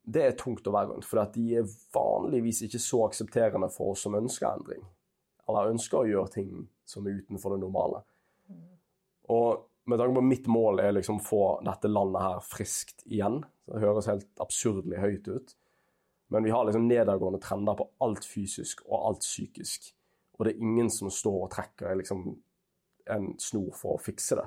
det 0.07 0.29
er 0.29 0.38
tungt 0.38 0.66
å 0.70 0.75
være 0.75 0.92
rundt, 0.92 1.09
for 1.09 1.25
at 1.25 1.35
de 1.35 1.59
er 1.59 1.77
vanligvis 1.94 2.62
ikke 2.68 2.83
så 2.83 3.03
aksepterende 3.09 3.70
for 3.75 3.97
oss 3.97 4.07
som 4.07 4.14
ønsker 4.18 4.53
endring. 4.53 4.87
Eller 5.49 5.75
ønsker 5.75 6.01
å 6.01 6.09
gjøre 6.09 6.37
ting 6.38 6.53
som 6.88 7.07
er 7.09 7.18
utenfor 7.18 7.57
det 7.57 7.64
normale. 7.64 8.05
Mm. 8.47 8.68
Og 9.35 9.66
med 9.85 10.01
tanke 10.01 10.16
på 10.16 10.25
mitt 10.25 10.47
mål 10.49 10.81
er 10.81 10.94
liksom 10.97 11.20
få 11.20 11.61
dette 11.66 11.90
landet 11.90 12.23
her 12.25 12.40
friskt 12.44 13.05
igjen. 13.05 13.42
Det 13.68 13.83
høres 13.83 14.09
helt 14.09 14.42
absurdelig 14.42 15.01
høyt 15.03 15.29
ut. 15.29 15.55
Men 16.33 16.47
vi 16.47 16.53
har 16.55 16.64
liksom 16.64 16.88
nedadgående 16.88 17.40
trender 17.42 17.77
på 17.79 17.87
alt 18.05 18.25
fysisk 18.25 18.83
og 18.87 18.97
alt 19.11 19.25
psykisk. 19.27 19.92
Og 20.38 20.47
det 20.47 20.55
er 20.55 20.66
ingen 20.66 20.90
som 20.90 21.12
står 21.12 21.40
og 21.44 21.53
trekker 21.53 21.99
liksom 22.01 22.27
en 23.14 23.33
snor 23.40 23.75
for 23.77 23.99
å 23.99 24.03
fikse 24.03 24.38
det. 24.40 24.47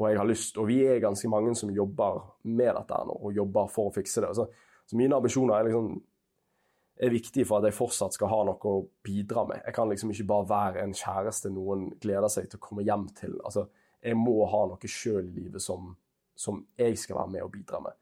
Og 0.00 0.06
jeg 0.08 0.18
har 0.18 0.28
lyst, 0.28 0.56
og 0.56 0.70
vi 0.70 0.78
er 0.88 1.02
ganske 1.02 1.28
mange 1.28 1.52
som 1.58 1.72
jobber 1.74 2.22
med 2.48 2.72
dette 2.72 2.96
her 2.96 3.04
nå, 3.06 3.18
og 3.20 3.36
jobber 3.36 3.68
for 3.68 3.90
å 3.90 3.94
fikse 3.94 4.24
det. 4.24 4.32
Så, 4.38 4.46
så 4.88 4.96
mine 4.96 5.18
ambisjoner 5.20 5.58
er 5.58 5.68
liksom 5.68 5.92
er 7.00 7.12
viktig 7.12 7.46
for 7.48 7.60
at 7.60 7.68
jeg 7.68 7.76
fortsatt 7.76 8.16
skal 8.16 8.28
ha 8.28 8.40
noe 8.44 8.72
å 8.72 8.80
bidra 9.04 9.46
med. 9.48 9.62
Jeg 9.64 9.76
kan 9.76 9.88
liksom 9.88 10.12
ikke 10.12 10.28
bare 10.28 10.48
være 10.50 10.82
en 10.82 10.96
kjæreste 10.96 11.52
noen 11.52 11.86
gleder 12.00 12.32
seg 12.32 12.48
til 12.50 12.60
å 12.60 12.64
komme 12.64 12.84
hjem 12.84 13.06
til. 13.16 13.38
Altså, 13.44 13.68
jeg 14.00 14.16
må 14.16 14.38
ha 14.48 14.62
noe 14.70 14.90
sjøl 14.90 15.26
i 15.26 15.34
livet 15.42 15.62
som, 15.62 15.92
som 16.36 16.62
jeg 16.80 16.96
skal 16.98 17.18
være 17.20 17.34
med 17.36 17.44
og 17.44 17.52
bidra 17.52 17.82
med. 17.84 17.96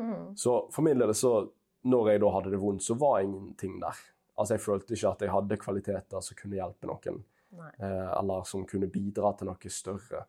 Mm. 0.00 0.36
Så 0.36 0.56
for 0.72 0.84
min 0.86 1.00
del, 1.00 1.14
så 1.16 1.48
når 1.88 2.12
jeg 2.12 2.22
da 2.22 2.32
hadde 2.34 2.52
det 2.52 2.60
vondt, 2.60 2.84
så 2.84 2.96
var 3.00 3.22
ingenting 3.24 3.78
der. 3.80 3.96
Altså, 4.36 4.56
jeg 4.56 4.64
følte 4.64 4.96
ikke 4.96 5.14
at 5.14 5.24
jeg 5.24 5.32
hadde 5.32 5.60
kvaliteter 5.60 6.24
som 6.24 6.36
kunne 6.38 6.60
hjelpe 6.60 6.88
noen, 6.88 7.22
eh, 7.56 8.10
eller 8.18 8.44
som 8.48 8.66
kunne 8.68 8.88
bidra 8.92 9.32
til 9.36 9.50
noe 9.50 9.72
større. 9.72 10.24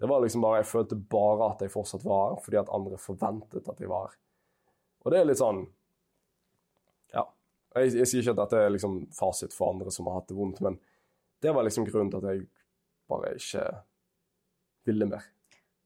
Det 0.00 0.08
var 0.10 0.20
liksom 0.20 0.42
bare, 0.42 0.58
Jeg 0.58 0.66
følte 0.66 0.96
bare 0.96 1.52
at 1.52 1.60
jeg 1.62 1.72
fortsatt 1.72 2.04
var 2.04 2.34
her, 2.34 2.40
fordi 2.42 2.58
at 2.60 2.72
andre 2.72 2.98
forventet 2.98 3.68
at 3.68 3.80
jeg 3.80 3.88
var 3.88 4.08
her. 4.08 4.18
Og 5.04 5.12
det 5.12 5.20
er 5.20 5.28
litt 5.28 5.40
sånn 5.40 5.66
Ja. 7.12 7.28
Jeg, 7.76 7.94
jeg 7.94 8.08
sier 8.10 8.22
ikke 8.22 8.34
at 8.34 8.42
dette 8.42 8.64
er 8.64 8.74
liksom 8.74 9.06
fasit 9.14 9.52
for 9.54 9.70
andre 9.70 9.90
som 9.90 10.08
har 10.08 10.18
hatt 10.18 10.28
det 10.28 10.36
vondt, 10.36 10.60
men 10.60 10.80
det 11.40 11.52
var 11.54 11.62
liksom 11.66 11.86
grunnen 11.86 12.10
til 12.10 12.24
at 12.24 12.32
jeg 12.32 12.46
bare 13.08 13.34
ikke 13.36 13.64
ville 14.84 15.06
mer. 15.08 15.26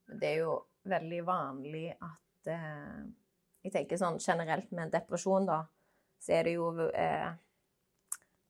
Det 0.08 0.30
er 0.32 0.40
jo 0.42 0.54
veldig 0.88 1.20
vanlig 1.26 1.90
at 1.92 2.52
eh, 2.54 3.02
Jeg 3.64 3.72
tenker 3.74 3.98
sånn 4.00 4.20
generelt 4.22 4.70
med 4.70 4.86
en 4.86 4.92
depresjon, 4.94 5.46
da, 5.48 5.58
så 6.22 6.32
er 6.38 6.46
det 6.46 6.52
jo 6.54 6.70
eh, 6.88 7.28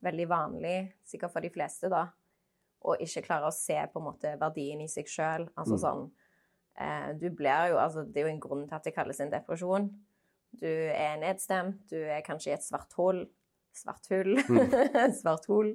veldig 0.04 0.26
vanlig, 0.30 0.76
sikkert 1.08 1.32
for 1.32 1.42
de 1.42 1.50
fleste, 1.50 1.88
da, 1.90 2.04
å 2.84 2.94
ikke 3.02 3.24
klare 3.24 3.48
å 3.48 3.54
se 3.54 3.78
på 3.90 3.98
en 3.98 4.06
måte 4.06 4.34
verdien 4.38 4.84
i 4.84 4.88
seg 4.92 5.08
sjøl. 5.10 5.48
Altså 5.56 5.74
Mm. 5.78 5.82
sånn 5.82 6.10
Eh, 6.78 7.14
du 7.18 7.30
blir 7.34 7.72
jo 7.72 7.78
Altså, 7.78 8.04
det 8.06 8.20
er 8.20 8.28
jo 8.28 8.34
en 8.34 8.40
grunn 8.40 8.68
til 8.68 8.76
at 8.76 8.84
det 8.84 8.94
kalles 8.94 9.20
en 9.20 9.32
depresjon. 9.32 9.88
Du 10.60 10.68
er 10.68 11.18
nedstemt, 11.20 11.80
du 11.90 11.96
er 11.98 12.22
kanskje 12.22 12.52
i 12.52 12.54
et 12.54 12.64
svart 12.64 12.94
hull. 12.96 13.24
Svart 13.74 14.06
hull. 14.12 14.38
svart 15.20 15.46
hull. 15.50 15.72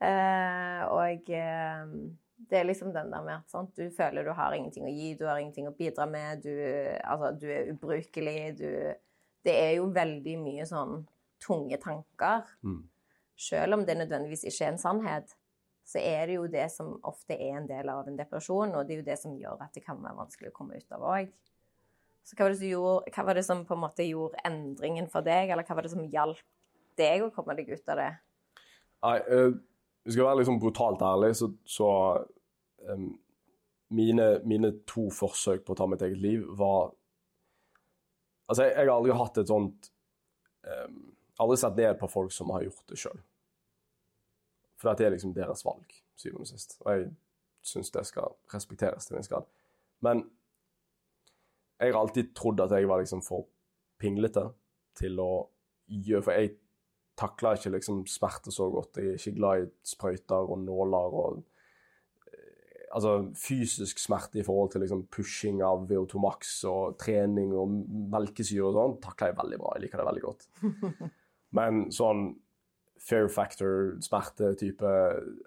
Eh, 0.00 0.80
og 0.88 1.30
eh, 1.30 1.92
det 2.36 2.58
er 2.58 2.66
liksom 2.66 2.92
den 2.92 3.12
der 3.12 3.22
med 3.22 3.36
at 3.38 3.50
sant, 3.50 3.72
du 3.76 3.90
føler 3.94 4.26
du 4.26 4.32
har 4.34 4.54
ingenting 4.56 4.86
å 4.88 4.92
gi, 4.92 5.12
du 5.18 5.24
har 5.28 5.38
ingenting 5.38 5.68
å 5.70 5.76
bidra 5.76 6.06
med, 6.10 6.42
du, 6.42 6.52
altså, 7.04 7.30
du 7.38 7.46
er 7.52 7.70
ubrukelig, 7.72 8.38
du 8.58 8.68
Det 9.44 9.52
er 9.60 9.74
jo 9.76 9.90
veldig 9.92 10.38
mye 10.40 10.64
sånn 10.64 11.02
tunge 11.44 11.76
tanker. 11.76 12.46
Mm. 12.64 12.78
Selv 13.36 13.76
om 13.76 13.82
det 13.84 13.98
nødvendigvis 13.98 14.46
ikke 14.48 14.64
er 14.64 14.70
en 14.72 14.80
sannhet, 14.80 15.34
så 15.84 16.00
er 16.00 16.30
det 16.30 16.38
jo 16.38 16.46
det 16.48 16.64
som 16.72 16.94
ofte 17.04 17.36
er 17.36 17.58
en 17.58 17.66
del 17.68 17.90
av 17.92 18.08
en 18.08 18.16
depresjon, 18.16 18.72
og 18.72 18.86
det 18.86 18.94
er 18.94 19.02
jo 19.02 19.08
det 19.10 19.18
som 19.20 19.34
gjør 19.36 19.60
at 19.66 19.74
det 19.76 19.84
kan 19.84 20.00
være 20.00 20.16
vanskelig 20.16 20.48
å 20.48 20.56
komme 20.56 20.80
ut 20.80 20.96
av 20.96 21.04
òg. 21.04 21.34
Så 22.24 22.38
hva 22.38 22.48
var, 22.48 22.56
gjorde, 22.56 23.12
hva 23.12 23.26
var 23.28 23.36
det 23.36 23.44
som 23.44 23.66
på 23.68 23.76
en 23.76 23.82
måte 23.82 24.06
gjorde 24.08 24.40
endringen 24.48 25.10
for 25.12 25.26
deg, 25.26 25.52
eller 25.52 25.66
hva 25.68 25.76
var 25.76 25.84
det 25.84 25.92
som 25.92 26.08
hjalp 26.08 26.40
deg 26.96 27.26
å 27.26 27.32
komme 27.34 27.56
deg 27.58 27.68
ut 27.74 27.92
av 27.92 28.00
det? 28.00 28.10
Nei, 29.04 29.18
uh, 29.28 29.58
vi 30.04 30.12
skal 30.12 30.26
være 30.26 30.42
liksom 30.42 30.60
brutalt 30.60 31.02
ærlig, 31.02 31.32
så, 31.36 31.48
så 31.64 31.88
um, 32.92 33.08
mine, 33.88 34.26
mine, 34.44 34.72
to 34.86 35.08
forsøk 35.12 35.64
på 35.64 35.72
å 35.72 35.78
ta 35.78 35.88
mitt 35.88 36.04
eget 36.04 36.20
liv 36.20 36.46
var 36.58 36.92
Altså, 38.44 38.66
jeg, 38.66 38.74
jeg 38.76 38.90
har 38.90 38.98
aldri 38.98 39.14
hatt 39.16 39.38
et 39.40 39.48
sånt 39.48 39.86
um, 40.68 40.98
Aldri 41.40 41.56
sett 41.56 41.78
ned 41.78 41.96
på 41.96 42.10
folk 42.12 42.32
som 42.36 42.50
har 42.52 42.66
gjort 42.66 42.90
det 42.92 42.98
sjøl. 43.00 43.22
For 44.78 44.92
det 44.92 45.06
er 45.06 45.14
liksom 45.14 45.32
deres 45.34 45.64
valg, 45.66 45.96
syvende 46.20 46.44
og 46.44 46.50
sist. 46.50 46.76
Og 46.84 46.90
jeg 46.92 47.06
syns 47.64 47.90
det 47.90 48.04
skal 48.06 48.36
respekteres 48.52 49.08
til 49.08 49.16
en 49.16 49.22
viss 49.22 49.30
grad. 49.32 49.48
Men 50.04 50.20
jeg 51.80 51.90
har 51.90 51.98
alltid 51.98 52.30
trodd 52.36 52.60
at 52.62 52.76
jeg 52.76 52.86
var 52.86 53.00
liksom 53.02 53.24
for 53.24 53.48
pinglete 53.98 54.44
til 55.00 55.18
å 55.22 55.30
gjøre 55.88 56.22
For 56.24 56.38
jeg 56.38 56.54
takler 57.18 57.58
ikke 57.58 57.74
liksom 57.76 58.04
smerte 58.10 58.52
så 58.54 58.68
godt. 58.72 59.00
Jeg 59.00 59.14
er 59.14 59.18
ikke 59.20 59.38
glad 59.38 59.64
i 59.64 59.72
sprøyter 59.86 60.52
og 60.54 60.62
nåler 60.64 61.18
og 61.22 61.42
eh, 62.28 62.86
Altså 62.94 63.16
fysisk 63.38 63.98
smerte 64.02 64.38
i 64.38 64.46
forhold 64.46 64.70
til 64.72 64.84
liksom 64.84 65.06
pushing 65.10 65.62
av 65.66 65.86
VO2 65.90 66.22
max 66.22 66.54
og 66.70 66.96
trening 67.00 67.54
og 67.58 67.74
melkesyre 68.14 68.68
og 68.68 68.78
sånn, 68.78 68.96
takler 69.02 69.32
jeg 69.32 69.40
veldig 69.42 69.60
bra. 69.62 69.74
Jeg 69.74 69.86
liker 69.86 70.02
det 70.02 70.08
veldig 70.10 70.24
godt. 70.28 70.48
Men 71.58 71.86
sånn 71.94 72.28
fair 73.04 73.28
factor-smerte-type 73.28 74.90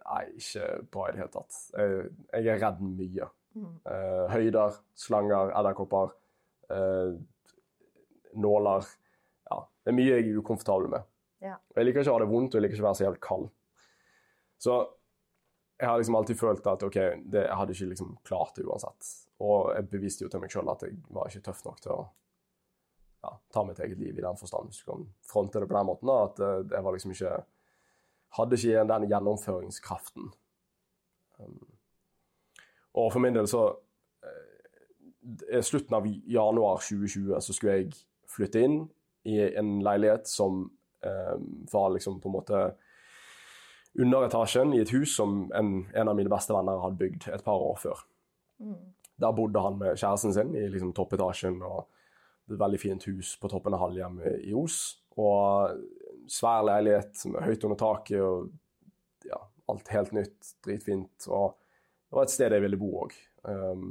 Nei, 0.04 0.24
ikke 0.38 0.68
bra 0.94 1.08
i 1.08 1.16
det 1.16 1.24
hele 1.24 1.34
tatt. 1.34 1.60
Jeg, 1.74 2.12
jeg 2.36 2.54
er 2.54 2.64
redd 2.64 2.84
mye. 2.86 3.32
Uh, 3.58 4.28
høyder, 4.30 4.76
slanger, 5.00 5.52
edderkopper, 5.58 6.12
uh, 6.70 7.16
nåler. 8.38 8.90
Ja, 9.50 9.64
det 9.82 9.94
er 9.94 9.98
mye 9.98 10.12
jeg 10.12 10.28
er 10.28 10.42
ukomfortabel 10.42 10.92
med. 10.94 11.08
Ja. 11.44 11.58
Jeg 11.76 11.86
liker 11.86 12.02
ikke 12.02 12.14
å 12.14 12.18
ha 12.18 12.24
det 12.24 12.30
vondt, 12.32 12.54
og 12.54 12.60
jeg 12.60 12.66
liker 12.66 12.78
ikke 12.78 12.86
å 12.86 12.88
være 12.88 13.00
så 13.00 13.08
helt 13.08 13.24
kald. 13.24 13.50
Så 14.58 14.78
jeg 15.78 15.90
har 15.92 16.00
liksom 16.02 16.18
alltid 16.18 16.40
følt 16.40 16.70
at 16.70 16.86
OK, 16.88 16.98
det, 17.30 17.44
jeg 17.44 17.58
hadde 17.60 17.76
ikke 17.76 17.90
liksom 17.92 18.14
klart 18.26 18.56
det 18.58 18.66
uansett. 18.66 19.12
Og 19.46 19.70
jeg 19.76 19.90
beviste 19.92 20.26
jo 20.26 20.32
til 20.34 20.42
meg 20.42 20.54
sjøl 20.54 20.72
at 20.74 20.88
jeg 20.88 20.98
var 21.14 21.30
ikke 21.30 21.46
tøff 21.46 21.62
nok 21.68 21.84
til 21.84 21.94
å 21.94 22.00
ja, 23.26 23.36
ta 23.54 23.64
mitt 23.68 23.82
eget 23.86 24.02
liv 24.02 24.18
i 24.18 24.26
den 24.26 24.40
forstand. 24.40 24.72
Hvis 24.72 24.82
du 24.82 24.90
kan 24.90 25.06
fronte 25.30 25.62
det 25.62 25.70
på 25.70 25.78
den 25.78 25.90
måten, 25.90 26.14
at 26.14 26.42
eh, 26.42 26.64
jeg 26.74 26.86
var 26.88 26.98
liksom 26.98 27.16
ikke 27.16 27.38
Hadde 28.36 28.58
ikke 28.60 28.82
den 28.84 29.06
gjennomføringskraften. 29.08 30.26
Um, 31.40 31.62
og 33.00 33.14
for 33.14 33.24
min 33.24 33.38
del 33.38 33.48
så 33.48 33.62
i 35.48 35.62
Slutten 35.64 35.96
av 35.96 36.08
januar 36.08 36.82
2020 36.84 37.42
så 37.42 37.56
skulle 37.56 37.78
jeg 37.78 37.96
flytte 38.32 38.64
inn 38.64 38.78
i 39.28 39.40
en 39.60 39.78
leilighet 39.84 40.30
som 40.30 40.66
eh, 40.66 40.77
var 41.72 41.92
liksom 41.94 42.22
på 42.22 42.30
en 42.30 42.34
måte 42.34 42.62
underetasjen 43.98 44.74
i 44.74 44.82
et 44.82 44.94
hus 44.94 45.16
som 45.16 45.52
en, 45.56 45.72
en, 45.94 46.10
av 46.10 46.16
mine 46.18 46.32
beste 46.32 46.54
venner 46.56 46.82
hadde 46.84 47.00
bygd 47.02 47.28
et 47.34 47.44
par 47.46 47.62
år 47.62 47.78
før. 47.82 48.02
Mm. 48.62 48.80
Der 49.22 49.36
bodde 49.38 49.62
han 49.62 49.78
med 49.80 49.98
kjæresten 49.98 50.34
sin 50.34 50.56
i 50.58 50.66
liksom 50.70 50.94
toppetasjen. 50.98 51.62
og 51.66 51.88
et 52.48 52.60
veldig 52.60 52.80
fint 52.80 53.08
hus 53.10 53.34
på 53.42 53.50
toppen 53.52 53.76
av 53.76 53.84
Halhjem 53.84 54.22
i 54.40 54.54
Os. 54.56 54.80
Og 55.20 55.82
svær 56.32 56.66
leilighet 56.68 57.26
med 57.32 57.44
høyt 57.48 57.66
under 57.68 57.80
taket 57.80 58.22
og 58.24 58.52
ja, 59.28 59.40
alt 59.72 59.92
helt 59.92 60.14
nytt, 60.16 60.54
dritfint. 60.64 61.28
Og 61.28 61.58
det 62.08 62.20
var 62.20 62.28
et 62.28 62.36
sted 62.36 62.56
jeg 62.56 62.64
ville 62.64 62.80
bo 62.80 62.92
òg. 63.04 63.16
Um, 63.48 63.90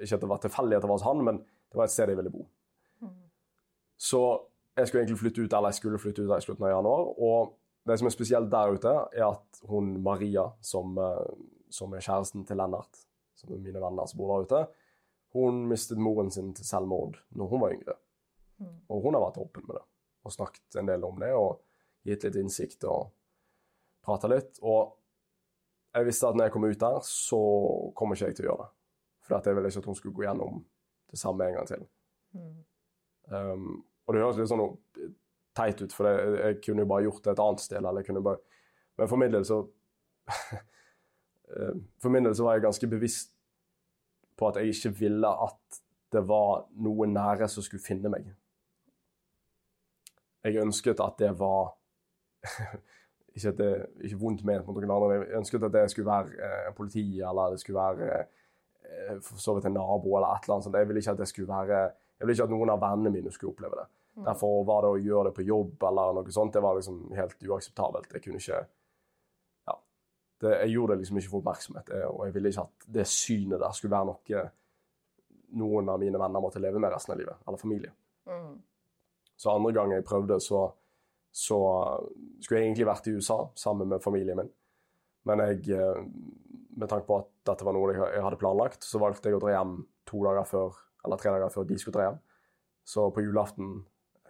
ikke 0.00 0.16
at 0.16 0.22
det 0.22 0.30
var 0.30 0.42
tilfeldig 0.42 0.78
at 0.78 0.84
det 0.84 0.90
var 0.90 0.98
hos 0.98 1.08
han, 1.08 1.24
men 1.26 1.42
det 1.42 1.80
var 1.80 1.88
et 1.88 1.94
sted 1.94 2.12
jeg 2.12 2.20
ville 2.20 2.34
bo. 2.34 2.46
Mm. 3.02 3.16
Så 4.00 4.22
jeg 4.76 4.88
skulle 4.88 5.02
egentlig 5.02 5.18
flytte 5.20 5.44
ut, 5.44 5.52
eller 5.52 5.72
jeg 5.72 5.80
skulle 5.80 5.98
flytte 5.98 6.22
ut 6.22 6.34
i 6.36 6.44
slutten 6.44 6.66
av 6.66 6.74
januar. 6.74 7.08
Og 7.18 7.54
det 7.88 7.98
som 7.98 8.08
er 8.08 8.14
spesielt 8.14 8.50
der 8.52 8.74
ute, 8.76 8.92
er 9.12 9.26
at 9.30 9.62
hun 9.68 9.96
Maria, 10.02 10.50
som, 10.60 10.98
eh, 10.98 11.32
som 11.70 11.92
er 11.94 12.04
kjæresten 12.04 12.46
til 12.46 12.60
Lennart, 12.60 13.02
som 13.34 13.52
er 13.52 13.62
mine 13.62 13.80
venner 13.80 14.06
som 14.06 14.20
bor 14.20 14.34
der 14.34 14.46
ute, 14.46 14.62
hun 15.32 15.66
mistet 15.70 15.98
moren 15.98 16.30
sin 16.30 16.54
til 16.54 16.66
selvmord 16.66 17.20
når 17.38 17.50
hun 17.50 17.60
var 17.60 17.74
yngre. 17.74 17.96
Mm. 18.58 18.78
Og 18.88 19.02
hun 19.02 19.14
har 19.14 19.22
vært 19.28 19.38
åpen 19.40 19.66
med 19.66 19.76
det 19.78 19.86
og 20.20 20.32
snakket 20.34 20.76
en 20.76 20.88
del 20.90 21.04
om 21.06 21.20
det 21.20 21.30
og 21.32 21.62
gitt 22.04 22.26
litt 22.26 22.36
innsikt 22.36 22.84
og 22.84 23.12
prata 24.04 24.28
litt. 24.28 24.58
Og 24.60 24.96
jeg 25.94 26.06
visste 26.06 26.28
at 26.28 26.36
når 26.36 26.48
jeg 26.48 26.54
kom 26.54 26.66
ut 26.66 26.82
der, 26.82 26.98
så 27.06 27.40
kommer 27.96 28.18
ikke 28.18 28.30
jeg 28.30 28.38
til 28.38 28.48
å 28.48 28.50
gjøre 28.50 28.66
det. 28.66 28.74
For 29.24 29.46
jeg 29.46 29.56
ville 29.56 29.70
ikke 29.70 29.82
at 29.82 29.88
hun 29.90 29.98
skulle 29.98 30.16
gå 30.18 30.26
gjennom 30.26 30.60
det 31.10 31.20
samme 31.20 31.46
en 31.46 31.56
gang 31.58 31.70
til. 31.70 31.86
Mm. 32.36 32.58
Um, 33.30 33.72
og 34.10 34.16
det 34.16 34.22
høres 34.24 34.38
litt 34.40 34.50
sånn 34.50 34.64
teit 35.54 35.78
ut, 35.84 35.92
for 35.94 36.08
jeg, 36.10 36.30
jeg 36.34 36.56
kunne 36.64 36.82
jo 36.82 36.90
bare 36.90 37.04
gjort 37.06 37.22
det 37.22 37.34
et 37.36 37.42
annet 37.44 37.62
sted. 37.62 37.78
eller 37.78 38.02
jeg 38.02 38.08
kunne 38.08 38.22
bare... 38.26 38.42
Men 38.98 39.10
for 39.10 39.22
min 39.22 39.34
del 39.36 39.46
så 39.46 39.60
For 42.02 42.10
min 42.10 42.26
del 42.26 42.34
så 42.34 42.46
var 42.46 42.56
jeg 42.56 42.64
ganske 42.66 42.88
bevisst 42.90 43.30
på 44.38 44.48
at 44.48 44.58
jeg 44.58 44.74
ikke 44.74 44.92
ville 44.98 45.30
at 45.46 45.80
det 46.10 46.22
var 46.26 46.64
noe 46.82 47.06
nære 47.06 47.46
som 47.50 47.62
skulle 47.62 47.82
finne 47.82 48.10
meg. 48.10 48.26
Jeg 50.42 50.58
ønsket 50.62 51.02
at 51.02 51.18
det 51.22 51.30
var 51.38 51.76
Ikke 53.36 53.52
at 53.52 53.58
det 53.60 53.72
ikke 54.08 54.18
vondt 54.18 54.42
ment 54.42 54.66
mot 54.66 54.74
noen 54.74 54.90
andre, 54.90 55.08
men 55.08 55.20
jeg 55.22 55.38
ønsket 55.38 55.64
at 55.68 55.74
det 55.76 55.84
skulle 55.92 56.10
være 56.10 56.46
eh, 56.46 56.70
politi, 56.74 57.04
eller 57.22 57.52
det 57.54 57.60
skulle 57.62 57.78
være 57.78 58.08
eh, 58.18 59.20
for 59.22 59.38
så 59.38 59.54
vidt 59.54 59.68
en 59.70 59.76
nabo, 59.78 60.16
eller 60.18 60.32
et 60.34 60.48
eller 60.48 60.56
annet 60.56 60.66
sånt. 60.66 60.78
Jeg 60.82 60.88
ville 60.88 61.02
ikke 61.04 61.14
at 61.14 61.20
det 61.22 61.28
skulle 61.30 61.52
være 61.52 61.84
jeg 62.20 62.26
ville 62.26 62.36
ikke 62.36 62.48
at 62.50 62.52
noen 62.52 62.72
av 62.74 62.80
vennene 62.82 63.12
mine 63.14 63.30
skulle 63.32 63.54
oppleve 63.54 63.78
det. 63.78 63.86
Mm. 64.18 64.24
Derfor 64.26 64.64
var 64.66 64.84
det 64.84 64.92
å 64.92 65.00
gjøre 65.00 65.30
det 65.30 65.36
på 65.36 65.46
jobb 65.46 65.84
eller 65.86 66.14
noe 66.16 66.32
sånt, 66.34 66.52
det 66.54 66.62
var 66.64 66.76
liksom 66.76 67.02
helt 67.16 67.42
uakseptabelt. 67.46 68.12
Jeg 68.12 68.24
kunne 68.24 68.42
ikke 68.42 68.62
Ja. 69.68 69.76
Det, 70.40 70.54
jeg 70.64 70.74
gjorde 70.74 70.96
det 70.96 71.04
liksom 71.04 71.20
ikke 71.20 71.30
for 71.30 71.42
oppmerksomhet, 71.44 71.92
og 72.08 72.24
jeg 72.26 72.34
ville 72.34 72.52
ikke 72.52 72.66
at 72.66 72.88
det 72.98 73.06
synet 73.06 73.62
der 73.62 73.76
skulle 73.76 73.96
være 73.96 74.10
noe 74.10 74.48
noen 75.50 75.88
av 75.88 75.98
mine 76.00 76.18
venner 76.18 76.42
måtte 76.42 76.62
leve 76.62 76.78
med 76.78 76.92
resten 76.92 77.14
av 77.14 77.18
livet, 77.18 77.40
eller 77.46 77.58
familie. 77.58 77.92
Mm. 78.28 78.58
Så 79.36 79.50
andre 79.50 79.72
gang 79.74 79.92
jeg 79.94 80.06
prøvde, 80.06 80.38
så, 80.42 80.66
så 81.32 81.58
skulle 82.40 82.60
jeg 82.60 82.68
egentlig 82.68 82.88
vært 82.90 83.08
i 83.10 83.14
USA 83.16 83.40
sammen 83.58 83.90
med 83.90 84.04
familien 84.04 84.40
min. 84.42 84.50
Men 85.28 85.42
jeg, 85.44 85.64
eh, 85.76 86.02
med 86.76 86.90
tanke 86.90 87.08
på 87.08 87.20
at 87.20 87.30
dette 87.50 87.66
var 87.66 87.76
noe 87.76 87.94
jeg 87.96 88.24
hadde 88.24 88.40
planlagt, 88.40 88.84
så 88.86 89.00
valgte 89.02 89.30
jeg 89.30 89.38
å 89.38 89.42
dra 89.42 89.54
hjem 89.56 89.78
to 90.08 90.22
dager 90.26 90.46
før, 90.48 90.76
eller 91.04 91.20
tre 91.20 91.34
dager 91.34 91.52
før 91.52 91.66
de 91.68 91.78
skulle 91.80 91.96
dra 91.98 92.08
hjem. 92.08 92.20
Så 92.88 93.08
på 93.14 93.24
julaften 93.24 93.80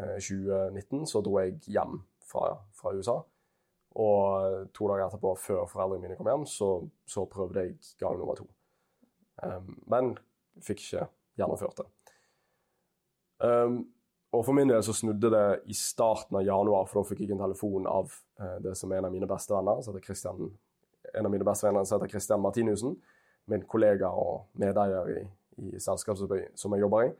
2019 0.00 1.06
så 1.10 1.20
dro 1.24 1.36
jeg 1.40 1.58
hjem 1.68 2.00
fra, 2.30 2.54
fra, 2.76 2.94
USA. 2.96 3.18
Og 4.00 4.66
to 4.76 4.88
dager 4.88 5.08
etterpå, 5.08 5.34
før 5.42 5.64
foreldrene 5.70 6.04
mine 6.04 6.18
kom 6.18 6.28
hjem, 6.30 6.46
så, 6.46 6.70
så 7.08 7.26
prøvde 7.30 7.64
jeg 7.64 7.78
gang 8.00 8.18
nummer 8.18 8.38
to. 8.38 8.46
Um, 9.42 9.72
men 9.90 10.12
fikk 10.62 10.84
ikke 10.84 11.08
gjennomført 11.40 11.80
det. 11.80 11.88
Um, 13.40 13.80
og 14.30 14.44
for 14.46 14.54
min 14.54 14.70
del 14.70 14.82
så 14.86 14.94
snudde 14.94 15.32
det 15.32 15.46
i 15.72 15.74
starten 15.74 16.38
av 16.38 16.44
januar, 16.46 16.86
for 16.86 17.00
da 17.00 17.08
fikk 17.08 17.24
jeg 17.24 17.34
en 17.34 17.42
telefon 17.42 17.88
av 17.90 18.12
uh, 18.38 18.58
det 18.62 18.76
som 18.78 18.92
er 18.92 19.00
en 19.00 19.08
av 19.08 19.14
mine 19.14 19.28
beste 19.30 19.56
venner, 19.56 19.82
som 19.82 19.96
heter 19.96 20.06
Christian, 20.06 20.52
en 21.10 21.26
av 21.26 21.34
mine 21.34 21.46
beste 21.48 21.66
venner 21.66 21.88
som 21.88 21.98
heter 21.98 22.14
Christian 22.14 22.44
Martinussen. 22.44 22.94
Min 23.50 23.66
kollega 23.66 24.12
og 24.14 24.46
medeier 24.60 25.10
i, 25.16 25.20
i 25.66 25.80
selskapet 25.82 26.52
som 26.60 26.76
jeg 26.76 26.84
jobber 26.84 27.08
i, 27.08 27.14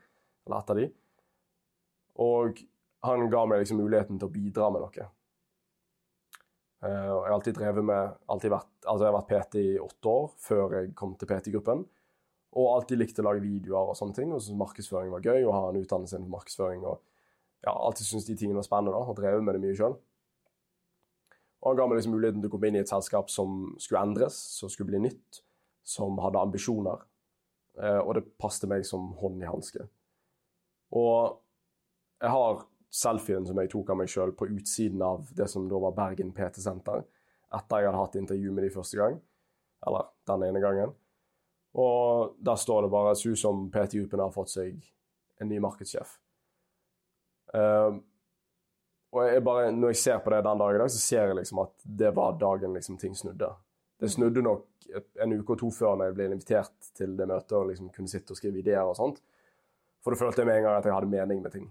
eller 0.47 0.61
et 0.61 0.71
av 0.71 0.79
de. 0.79 0.85
Og 2.21 2.61
han 3.05 3.29
ga 3.33 3.45
meg 3.49 3.63
liksom 3.63 3.81
muligheten 3.81 4.19
til 4.19 4.29
å 4.29 4.33
bidra 4.33 4.69
med 4.73 4.83
noe. 4.83 5.07
Uh, 6.81 6.89
jeg 6.89 7.15
har 7.29 7.33
alltid 7.35 7.57
drevet 7.57 7.85
med 7.85 8.13
alltid 8.33 8.53
vært, 8.53 8.69
altså 8.87 9.05
Jeg 9.05 9.11
har 9.11 9.17
vært 9.19 9.31
PT 9.31 9.59
i 9.61 9.79
åtte 9.81 10.13
år 10.13 10.29
før 10.41 10.77
jeg 10.79 10.93
kom 10.97 11.15
til 11.17 11.29
PT-gruppen. 11.29 11.83
Og 12.51 12.67
alltid 12.73 12.99
likte 12.99 13.23
å 13.23 13.29
lage 13.29 13.43
videoer 13.43 13.93
og 13.93 13.97
sånne 13.97 14.17
ting. 14.17 14.31
Og 14.33 14.41
syntes 14.41 14.59
markedsføring 14.59 15.13
var 15.13 15.23
gøy, 15.23 15.45
og 15.45 15.55
ha 15.55 15.67
en 15.69 15.79
utdannelse 15.79 16.17
innen 16.17 16.33
markedsføring. 16.33 16.81
Og 16.83 16.97
ja, 17.63 17.73
alltid 17.73 18.07
syntes 18.07 18.27
de 18.27 18.35
tingene 18.39 18.59
var 18.59 18.67
spennende, 18.67 18.95
da, 18.97 19.05
og 19.05 19.19
drevet 19.19 19.45
med 19.45 19.55
det 19.55 19.63
mye 19.63 19.77
sjøl. 19.77 19.95
Han 21.61 21.77
ga 21.77 21.85
meg 21.87 21.99
liksom 21.99 22.15
muligheten 22.15 22.41
til 22.41 22.49
å 22.49 22.53
komme 22.55 22.71
inn 22.71 22.79
i 22.79 22.81
et 22.81 22.89
selskap 22.89 23.29
som 23.31 23.61
skulle 23.79 24.01
endres, 24.01 24.37
som 24.57 24.71
skulle 24.73 24.89
bli 24.89 25.03
nytt, 25.03 25.43
som 25.85 26.17
hadde 26.23 26.41
ambisjoner. 26.41 27.05
Uh, 27.77 28.01
og 28.01 28.15
det 28.17 28.25
passet 28.41 28.67
meg 28.67 28.83
som 28.87 29.11
hånd 29.21 29.39
i 29.45 29.47
hanske. 29.47 29.85
Og 30.97 31.37
jeg 32.21 32.33
har 32.33 32.65
selfien 32.91 33.45
som 33.47 33.59
jeg 33.61 33.71
tok 33.71 33.89
av 33.93 33.99
meg 34.01 34.11
sjøl 34.11 34.33
på 34.35 34.49
utsiden 34.51 35.01
av 35.05 35.29
det 35.35 35.47
som 35.49 35.67
da 35.71 35.79
var 35.79 35.95
Bergen 35.95 36.33
PT-senter, 36.35 37.05
etter 37.55 37.79
jeg 37.79 37.89
hadde 37.89 38.01
hatt 38.01 38.17
intervju 38.19 38.51
med 38.55 38.67
de 38.67 38.73
første 38.73 38.99
gang. 38.99 39.17
Eller 39.87 40.11
den 40.29 40.43
ene 40.49 40.61
gangen. 40.63 40.93
Og 41.81 42.35
der 42.39 42.55
står 42.59 42.83
det 42.83 42.91
bare 42.91 43.15
'Ser 43.15 43.31
ut 43.31 43.39
som 43.39 43.71
PT-upen 43.71 44.19
har 44.19 44.31
fått 44.31 44.49
seg 44.49 44.91
en 45.39 45.49
ny 45.49 45.59
markedssjef'. 45.59 46.17
Uh, 47.53 47.99
og 49.11 49.27
jeg 49.27 49.43
bare, 49.43 49.71
når 49.71 49.87
jeg 49.87 49.95
ser 49.95 50.19
på 50.19 50.29
det 50.29 50.43
den 50.43 50.59
dagen 50.59 50.75
i 50.75 50.79
dag, 50.79 50.91
så 50.91 50.99
ser 50.99 51.25
jeg 51.27 51.35
liksom 51.35 51.59
at 51.59 51.73
det 51.83 52.15
var 52.15 52.37
dagen 52.39 52.73
liksom 52.73 52.97
ting 52.97 53.15
snudde. 53.15 53.49
Det 53.99 54.11
snudde 54.11 54.41
nok 54.41 54.67
en 55.23 55.33
uke 55.33 55.53
og 55.53 55.59
to 55.59 55.71
før 55.71 55.95
når 55.95 56.05
jeg 56.05 56.15
ble 56.15 56.25
invitert 56.25 56.93
til 56.95 57.17
det 57.17 57.27
møtet 57.27 57.51
og 57.51 57.67
liksom 57.67 57.89
kunne 57.89 58.07
sitte 58.07 58.31
og 58.31 58.37
skrive 58.37 58.59
ideer 58.59 58.87
og 58.87 58.95
sånt. 58.95 59.21
For 60.01 60.11
da 60.11 60.19
følte 60.19 60.41
jeg 60.41 60.47
med 60.47 60.57
en 60.57 60.63
gang 60.63 60.77
at 60.77 60.85
jeg 60.85 60.93
hadde 60.93 61.11
mening 61.11 61.41
med 61.41 61.51
ting. 61.51 61.67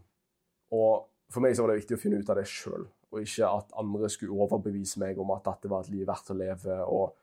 Og 0.76 1.06
for 1.30 1.44
meg 1.44 1.54
så 1.56 1.64
var 1.64 1.72
det 1.72 1.82
viktig 1.82 1.96
å 1.96 2.00
finne 2.00 2.20
ut 2.20 2.30
av 2.30 2.38
det 2.40 2.46
sjøl, 2.50 2.86
og 3.10 3.22
ikke 3.22 3.48
at 3.48 3.74
andre 3.78 4.10
skulle 4.10 4.36
overbevise 4.38 5.00
meg 5.02 5.18
om 5.22 5.32
at 5.34 5.46
dette 5.46 5.70
var 5.70 5.84
et 5.84 5.92
liv 5.94 6.06
verdt 6.08 6.32
å 6.32 6.38
leve. 6.38 6.76
og 6.86 7.16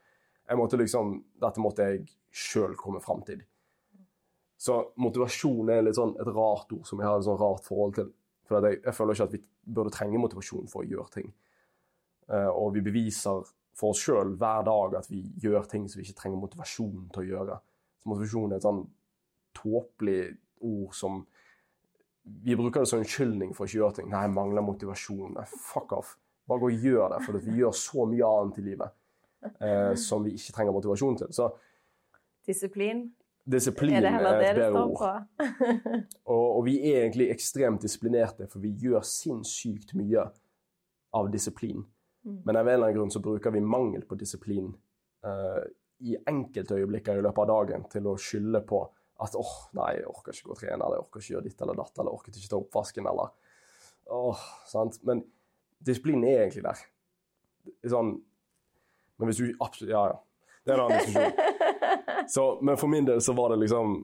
jeg 0.48 0.60
måtte 0.60 0.80
liksom, 0.80 1.18
Dette 1.42 1.64
måtte 1.64 1.88
jeg 1.90 2.06
sjøl 2.32 2.76
komme 2.80 3.02
fram 3.04 3.24
til. 3.28 3.42
Så 4.58 4.78
motivasjon 4.98 5.70
er 5.70 5.92
sånn 5.94 6.16
et 6.18 6.30
rart 6.34 6.72
ord 6.74 6.88
som 6.88 7.02
jeg 7.02 7.08
har 7.08 7.20
et 7.20 7.28
sånn 7.28 7.40
rart 7.40 7.66
forhold 7.68 7.98
til. 8.00 8.10
For 8.48 8.64
jeg, 8.64 8.80
jeg, 8.80 8.96
føler 8.96 9.18
ikke 9.18 9.28
at 9.28 9.36
vi 9.36 9.42
burde 9.78 9.94
trenge 9.94 10.22
motivasjon 10.22 10.70
for 10.72 10.84
å 10.84 10.88
gjøre 10.88 11.14
ting. 11.14 11.32
Uh, 12.32 12.50
og 12.50 12.74
vi 12.76 12.84
beviser 12.84 13.46
for 13.78 13.94
oss 13.94 14.02
sjøl 14.02 14.34
hver 14.40 14.66
dag 14.68 14.98
at 15.00 15.10
vi 15.12 15.22
gjør 15.44 15.68
ting 15.70 15.86
som 15.88 16.00
vi 16.00 16.08
ikke 16.08 16.22
trenger 16.24 16.42
motivasjon 16.42 17.10
til 17.14 17.24
å 17.24 17.28
gjøre. 17.28 17.58
Så 18.02 18.10
motivasjon 18.10 18.54
er 18.54 18.58
et 18.58 18.66
sånn 18.66 18.84
tåpelig 19.58 20.22
ord 20.66 20.96
som 20.98 21.22
Vi 22.44 22.56
bruker 22.60 22.84
det 22.84 22.90
som 22.90 23.02
unnskyldning 23.02 23.54
for 23.56 23.66
å 23.66 23.70
ikke 23.70 23.80
gjøre 23.82 24.00
ting. 24.00 24.10
Nei, 24.12 24.24
jeg 24.26 24.34
mangler 24.36 24.66
motivasjon. 24.66 25.36
Nei, 25.38 25.46
fuck 25.48 25.94
off. 25.96 26.16
Bare 26.48 26.64
gå 26.64 26.72
og 26.72 26.86
gjør 26.88 27.14
det, 27.14 27.22
for 27.26 27.40
vi 27.44 27.60
gjør 27.62 27.76
så 27.76 28.06
mye 28.08 28.28
annet 28.40 28.60
i 28.62 28.66
livet 28.70 28.94
eh, 29.60 29.94
som 30.00 30.24
vi 30.24 30.36
ikke 30.38 30.56
trenger 30.56 30.76
motivasjon 30.76 31.18
til. 31.24 31.32
Så 31.36 31.50
Disiplin? 32.48 33.10
Disiplin 33.48 33.96
er, 34.00 34.08
er 34.08 34.28
et 34.28 34.58
bedre 34.58 34.84
ord. 34.84 35.02
og, 36.32 36.46
og, 36.58 36.62
vi 36.68 36.78
er 36.90 37.06
egentlig 37.06 37.30
ekstremt 37.32 37.84
disiplinerte, 37.84 38.48
for 38.52 38.64
vi 38.64 38.74
gjør 38.80 39.04
sinnssykt 39.08 39.94
mye 40.00 40.26
av 41.16 41.32
disiplin. 41.32 41.84
Mm. 42.28 42.42
Men 42.44 42.60
av 42.60 42.68
en 42.68 42.74
eller 42.74 42.90
annen 42.90 42.98
grunn 43.00 43.12
så 43.12 43.24
bruker 43.24 43.56
vi 43.56 43.64
mangel 43.64 44.04
på 44.08 44.18
disiplin 44.20 44.74
eh, 45.24 45.62
i 46.08 46.18
enkelte 46.28 46.76
øyeblikker 46.76 47.20
i 47.20 47.24
løpet 47.24 47.44
av 47.44 47.52
dagen 47.52 47.88
til 47.92 48.08
å 48.12 48.18
skylde 48.20 48.62
på 48.68 48.82
at 49.18 49.36
åh, 49.36 49.42
oh, 49.42 49.56
nei, 49.78 49.96
jeg 49.98 50.10
orker 50.12 50.36
ikke 50.36 50.52
gå 50.52 50.56
og 50.56 50.60
trene, 50.62 50.78
eller 50.78 50.98
jeg 50.98 51.06
orker 51.06 51.24
ikke 51.24 51.34
gjøre 51.34 51.48
ditt 51.48 51.64
eller 51.66 51.80
datt, 51.80 51.94
eller 51.96 52.12
jeg 52.12 52.20
orker 52.20 52.38
ikke 52.38 52.52
ta 52.52 52.60
oppvasken, 52.60 53.10
eller 53.10 53.32
åh, 54.14 54.30
oh, 54.30 54.44
sant? 54.70 55.00
Men 55.08 55.24
disiplinen 55.84 56.28
er 56.30 56.44
egentlig 56.46 56.66
der. 56.68 56.84
Sånn 57.92 58.14
Men 59.20 59.28
hvis 59.28 59.42
du 59.42 59.50
absolutt 59.60 59.92
Ja, 59.92 60.04
ja. 60.14 60.20
Det 60.64 60.72
er 60.72 60.78
en 60.78 60.86
annen 60.86 61.02
diskusjon. 61.02 62.30
Så, 62.34 62.44
men 62.62 62.78
for 62.80 62.92
min 62.92 63.08
del 63.08 63.20
så 63.24 63.34
var 63.36 63.52
det 63.54 63.62
liksom 63.62 63.98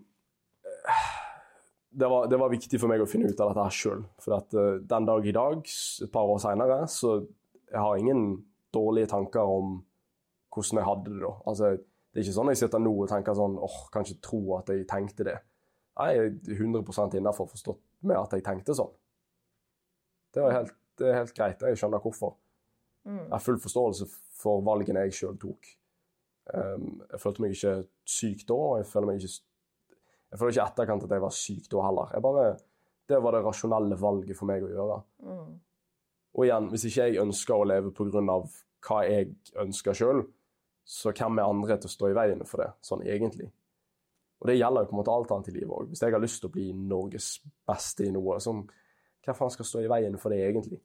det 1.93 2.07
var, 2.09 2.27
det 2.27 2.37
var, 2.41 2.49
viktig 2.49 2.79
for 2.81 2.89
meg 2.89 3.03
å 3.03 3.07
finne 3.09 3.29
ut 3.29 3.41
av 3.43 3.51
dette 3.51 3.65
her 3.67 3.75
sjøl. 3.75 3.99
For 4.23 4.33
at 4.39 4.55
uh, 4.57 4.79
den 4.81 5.05
dag 5.05 5.27
i 5.29 5.33
dag, 5.35 5.59
et 5.61 6.11
par 6.13 6.29
år 6.31 6.39
seinere, 6.41 6.79
så 6.89 7.19
jeg 7.19 7.77
har 7.77 7.99
ingen 7.99 8.23
dårlige 8.73 9.11
tanker 9.11 9.45
om 9.45 9.75
hvordan 10.53 10.79
jeg 10.79 10.87
hadde 10.87 11.13
det 11.13 11.21
da. 11.21 11.33
Altså, 11.51 11.69
det 12.13 12.21
er 12.21 12.27
ikke 12.27 12.35
sånn 12.35 12.51
jeg 12.51 12.59
sitter 12.61 12.81
nå 12.81 12.91
og 12.93 13.09
tenker 13.09 13.33
sånn 13.37 13.55
åh, 13.57 13.65
oh, 13.65 13.85
kan 13.93 14.05
ikke 14.05 14.21
tro 14.21 14.41
at 14.59 14.67
jeg 14.69 14.85
tenkte 14.89 15.25
det. 15.25 15.39
Jeg 15.97 16.19
er 16.19 16.59
100 16.59 17.17
innafor 17.17 17.49
forstått 17.49 17.81
med 18.05 18.19
at 18.19 18.35
jeg 18.37 18.45
tenkte 18.45 18.75
sånn. 18.77 18.91
Det, 20.33 20.43
helt, 20.45 20.75
det, 20.97 21.07
er 21.09 21.17
helt 21.19 21.33
greit. 21.37 21.61
Jeg 21.61 21.79
skjønner 21.81 22.01
hvorfor. 22.01 22.35
Mm. 23.05 23.17
Jeg 23.17 23.33
har 23.33 23.41
full 23.41 23.57
forståelse 23.61 24.07
for 24.43 24.61
valgene 24.65 25.07
jeg 25.07 25.17
sjøl 25.17 25.39
tok. 25.41 25.71
Um, 26.53 27.01
jeg 27.09 27.21
følte 27.23 27.43
meg 27.43 27.55
ikke 27.55 27.73
syk 28.09 28.45
da, 28.49 28.57
og 28.57 28.77
jeg 28.81 28.87
føler 28.89 29.09
meg 29.09 29.21
ikke 29.21 29.33
jeg 30.33 30.39
føler 30.41 30.55
ikke 30.55 30.63
etterkant 30.65 31.03
at 31.05 31.11
jeg 31.13 31.21
var 31.21 31.33
syk 31.37 31.65
da 31.69 31.81
heller. 31.85 32.13
Bare, 32.25 32.45
det 33.09 33.19
var 33.21 33.35
det 33.35 33.43
rasjonelle 33.45 33.97
valget 34.01 34.37
for 34.37 34.49
meg 34.49 34.63
å 34.65 34.71
gjøre. 34.71 34.95
Mm. 35.29 35.51
Og 36.33 36.47
igjen, 36.47 36.69
hvis 36.71 36.87
ikke 36.89 37.05
jeg 37.05 37.21
ønsker 37.21 37.53
å 37.53 37.67
leve 37.69 37.91
pga. 37.93 38.39
hva 38.83 39.03
jeg 39.05 39.35
ønsker 39.61 39.93
sjøl, 39.95 40.23
så 40.83 41.13
hvem 41.15 41.39
er 41.39 41.49
andre 41.49 41.77
til 41.79 41.89
å 41.89 41.93
stå 41.93 42.09
i 42.11 42.15
veien 42.17 42.41
for 42.47 42.63
det, 42.63 42.69
sånn 42.83 43.03
egentlig? 43.07 43.49
Og 44.41 44.49
det 44.49 44.57
gjelder 44.57 44.83
jo 44.83 44.89
på 44.89 44.95
en 44.95 44.99
måte 44.99 45.13
alt 45.13 45.31
annet 45.31 45.49
i 45.51 45.55
livet 45.55 45.71
òg. 45.71 45.91
Hvis 45.91 46.01
jeg 46.03 46.11
har 46.11 46.21
lyst 46.23 46.41
til 46.43 46.49
å 46.49 46.53
bli 46.53 46.65
Norges 46.75 47.27
beste 47.67 48.07
i 48.07 48.11
noe, 48.11 48.39
så 48.43 48.55
hvem 48.57 49.37
faen 49.37 49.53
skal 49.53 49.69
stå 49.69 49.83
i 49.83 49.91
veien 49.91 50.17
for 50.19 50.35
det 50.35 50.41
egentlig? 50.43 50.81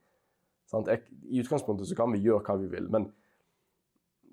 Sånn, 0.71 0.87
jeg, 0.87 1.03
I 1.27 1.41
utgangspunktet 1.43 1.91
så 1.91 1.97
kan 1.99 2.13
vi 2.15 2.23
gjøre 2.23 2.45
hva 2.47 2.59
vi 2.61 2.69
vil, 2.71 2.91
men 2.93 3.09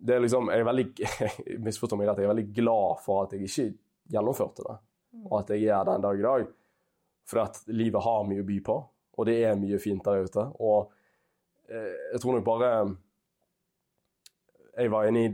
det 0.05 0.17
er 0.17 0.21
liksom, 0.21 0.51
jeg 0.51 0.61
er 0.61 0.67
veldig 0.67 0.87
misforstår 1.65 2.01
meg 2.01 2.11
rett, 2.11 2.21
jeg 2.21 2.29
er 2.29 2.33
veldig 2.35 2.49
glad 2.59 3.01
for 3.05 3.23
at 3.23 3.33
jeg 3.33 3.47
ikke 3.47 3.69
gjennomførte 4.13 4.67
det, 4.67 4.75
og 5.23 5.39
at 5.39 5.55
jeg 5.55 5.63
gjør 5.65 5.87
det 5.87 5.95
en 5.95 6.05
dag 6.05 6.19
i 6.19 6.27
dag. 6.27 6.51
For 7.25 7.41
at 7.41 7.63
livet 7.73 8.05
har 8.05 8.27
mye 8.29 8.43
å 8.43 8.45
by 8.45 8.59
på, 8.67 8.75
og 9.15 9.25
det 9.25 9.39
er 9.47 9.57
mye 9.57 9.79
fint 9.81 10.05
der 10.05 10.27
ute. 10.27 10.43
Og 10.61 10.91
Eh, 11.69 11.93
jeg 12.11 12.21
tror 12.21 12.35
nok 12.35 12.45
bare 12.45 12.95
Jeg 14.77 14.91
var 14.91 15.07
inne 15.07 15.25
i 15.25 15.33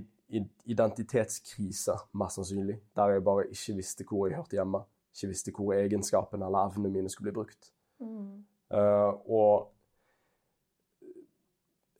identitetskrise, 0.66 1.98
mest 2.14 2.40
sannsynlig. 2.40 2.80
Der 2.96 3.16
jeg 3.16 3.24
bare 3.24 3.48
ikke 3.52 3.76
visste 3.76 4.06
hvor 4.08 4.28
jeg 4.28 4.38
hørte 4.40 4.58
hjemme. 4.58 4.84
Ikke 5.12 5.28
visste 5.28 5.52
hvor 5.56 5.74
egenskapene 5.76 6.46
eller 6.46 6.70
evnene 6.70 6.94
mine 6.94 7.10
skulle 7.10 7.32
bli 7.32 7.40
brukt. 7.42 7.74
Mm. 8.00 8.46
Uh, 8.72 9.12
og 9.30 9.74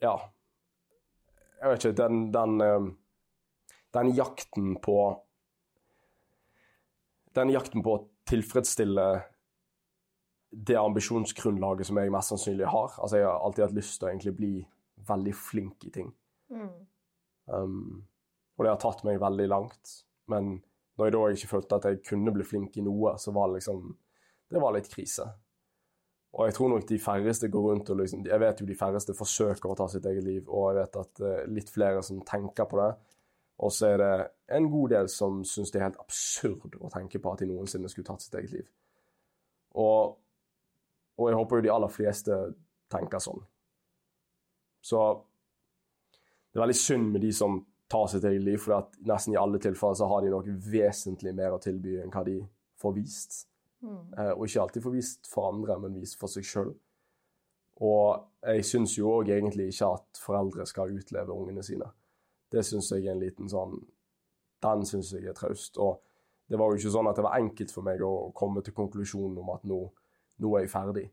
ja 0.02 0.14
Jeg 1.60 1.70
vet 1.70 1.84
ikke 1.86 1.98
Den, 1.98 2.34
den, 2.34 2.62
uh, 2.62 2.88
den 3.94 4.14
jakten 4.16 4.78
på 4.82 4.96
Den 7.36 7.52
jakten 7.52 7.84
på 7.84 7.98
å 7.98 8.06
tilfredsstille 8.32 9.10
det 10.52 10.76
ambisjonsgrunnlaget 10.76 11.88
som 11.88 11.98
jeg 12.00 12.12
mest 12.12 12.32
sannsynlig 12.34 12.68
har. 12.68 12.96
Altså, 13.00 13.18
jeg 13.18 13.28
har 13.28 13.40
alltid 13.40 13.64
hatt 13.64 13.76
lyst 13.76 13.94
til 14.00 14.08
å 14.08 14.10
egentlig 14.10 14.34
bli 14.36 14.50
veldig 15.08 15.34
flink 15.36 15.86
i 15.88 15.92
ting. 15.96 16.10
Mm. 16.52 16.74
Um, 17.48 18.02
og 18.62 18.66
det 18.68 18.76
har 18.76 18.82
tatt 18.82 19.00
meg 19.08 19.18
veldig 19.18 19.46
langt. 19.50 19.92
Men 20.30 20.60
når 21.00 21.08
jeg 21.08 21.14
da 21.16 21.22
ikke 21.34 21.48
følte 21.50 21.78
at 21.80 21.86
jeg 21.90 22.04
kunne 22.06 22.34
bli 22.36 22.46
flink 22.46 22.76
i 22.78 22.84
noe, 22.86 23.16
så 23.18 23.34
var 23.34 23.50
det 23.50 23.62
liksom 23.62 23.88
Det 24.52 24.60
var 24.62 24.76
litt 24.76 24.90
krise. 24.92 25.24
Og 26.38 26.46
jeg 26.46 26.54
tror 26.54 26.70
nok 26.70 26.86
de 26.88 27.00
færreste 27.00 27.48
går 27.50 27.64
rundt 27.70 27.90
og 27.90 27.98
liksom 27.98 28.26
Jeg 28.28 28.40
vet 28.40 28.62
jo 28.62 28.68
de 28.68 28.76
færreste 28.78 29.16
forsøker 29.18 29.72
å 29.72 29.76
ta 29.76 29.88
sitt 29.90 30.06
eget 30.06 30.24
liv, 30.24 30.44
og 30.46 30.70
jeg 30.70 30.78
vet 30.78 31.00
at 31.02 31.24
uh, 31.24 31.40
litt 31.50 31.72
flere 31.74 32.04
som 32.06 32.22
tenker 32.22 32.70
på 32.70 32.78
det. 32.78 32.92
Og 33.66 33.74
så 33.74 33.88
er 33.90 33.98
det 33.98 34.14
en 34.54 34.70
god 34.70 34.94
del 34.94 35.10
som 35.10 35.42
syns 35.48 35.72
det 35.72 35.82
er 35.82 35.90
helt 35.90 36.04
absurd 36.04 36.78
å 36.78 36.92
tenke 36.94 37.20
på 37.20 37.34
at 37.34 37.42
de 37.42 37.50
noensinne 37.50 37.90
skulle 37.90 38.06
tatt 38.06 38.22
sitt 38.22 38.38
eget 38.38 38.54
liv. 38.60 38.70
Og 39.74 40.20
og 41.18 41.30
jeg 41.30 41.38
håper 41.38 41.60
jo 41.60 41.66
de 41.66 41.74
aller 41.74 41.92
fleste 41.92 42.38
tenker 42.92 43.22
sånn. 43.22 43.42
Så 44.82 45.02
det 46.52 46.58
er 46.58 46.66
veldig 46.66 46.78
synd 46.78 47.12
med 47.14 47.22
de 47.22 47.32
som 47.36 47.60
tar 47.92 48.08
sitt 48.12 48.26
eget 48.28 48.46
liv, 48.46 48.60
for 48.64 48.78
at 48.80 48.96
nesten 49.08 49.36
i 49.36 49.40
alle 49.40 49.60
tilfeller 49.62 49.98
så 50.00 50.08
har 50.12 50.24
de 50.24 50.32
noe 50.34 50.58
vesentlig 50.72 51.34
mer 51.38 51.56
å 51.56 51.62
tilby 51.62 51.98
enn 52.02 52.14
hva 52.14 52.24
de 52.28 52.38
får 52.82 52.96
vist. 52.96 53.42
Mm. 53.82 54.02
Eh, 54.18 54.32
og 54.32 54.46
ikke 54.48 54.64
alltid 54.64 54.86
får 54.86 54.96
vist 54.96 55.30
for 55.30 55.52
andre, 55.52 55.78
men 55.82 56.00
vist 56.00 56.20
for 56.20 56.32
seg 56.32 56.48
sjøl. 56.48 56.72
Og 57.82 58.46
jeg 58.46 58.68
syns 58.68 58.94
jo 58.98 59.10
òg 59.16 59.32
egentlig 59.34 59.72
ikke 59.72 59.90
at 59.98 60.22
foreldre 60.22 60.68
skal 60.70 60.94
utleve 60.94 61.34
ungene 61.34 61.64
sine. 61.66 61.90
Det 62.52 62.64
syns 62.68 62.92
jeg 62.94 63.08
er 63.08 63.16
en 63.16 63.24
liten 63.24 63.50
sånn 63.50 63.80
Den 64.62 64.84
syns 64.86 65.10
jeg 65.16 65.26
er 65.26 65.34
traust. 65.34 65.80
Og 65.82 66.04
det 66.46 66.60
var 66.60 66.70
jo 66.70 66.78
ikke 66.78 66.92
sånn 66.94 67.08
at 67.10 67.18
det 67.18 67.24
var 67.26 67.40
enkelt 67.40 67.72
for 67.74 67.88
meg 67.88 68.04
å 68.06 68.30
komme 68.38 68.62
til 68.62 68.76
konklusjonen 68.78 69.40
om 69.42 69.50
at 69.56 69.64
nå 69.66 69.80
nå 70.42 70.52
er 70.58 70.66
jeg 70.66 70.74
ferdig. 70.74 71.06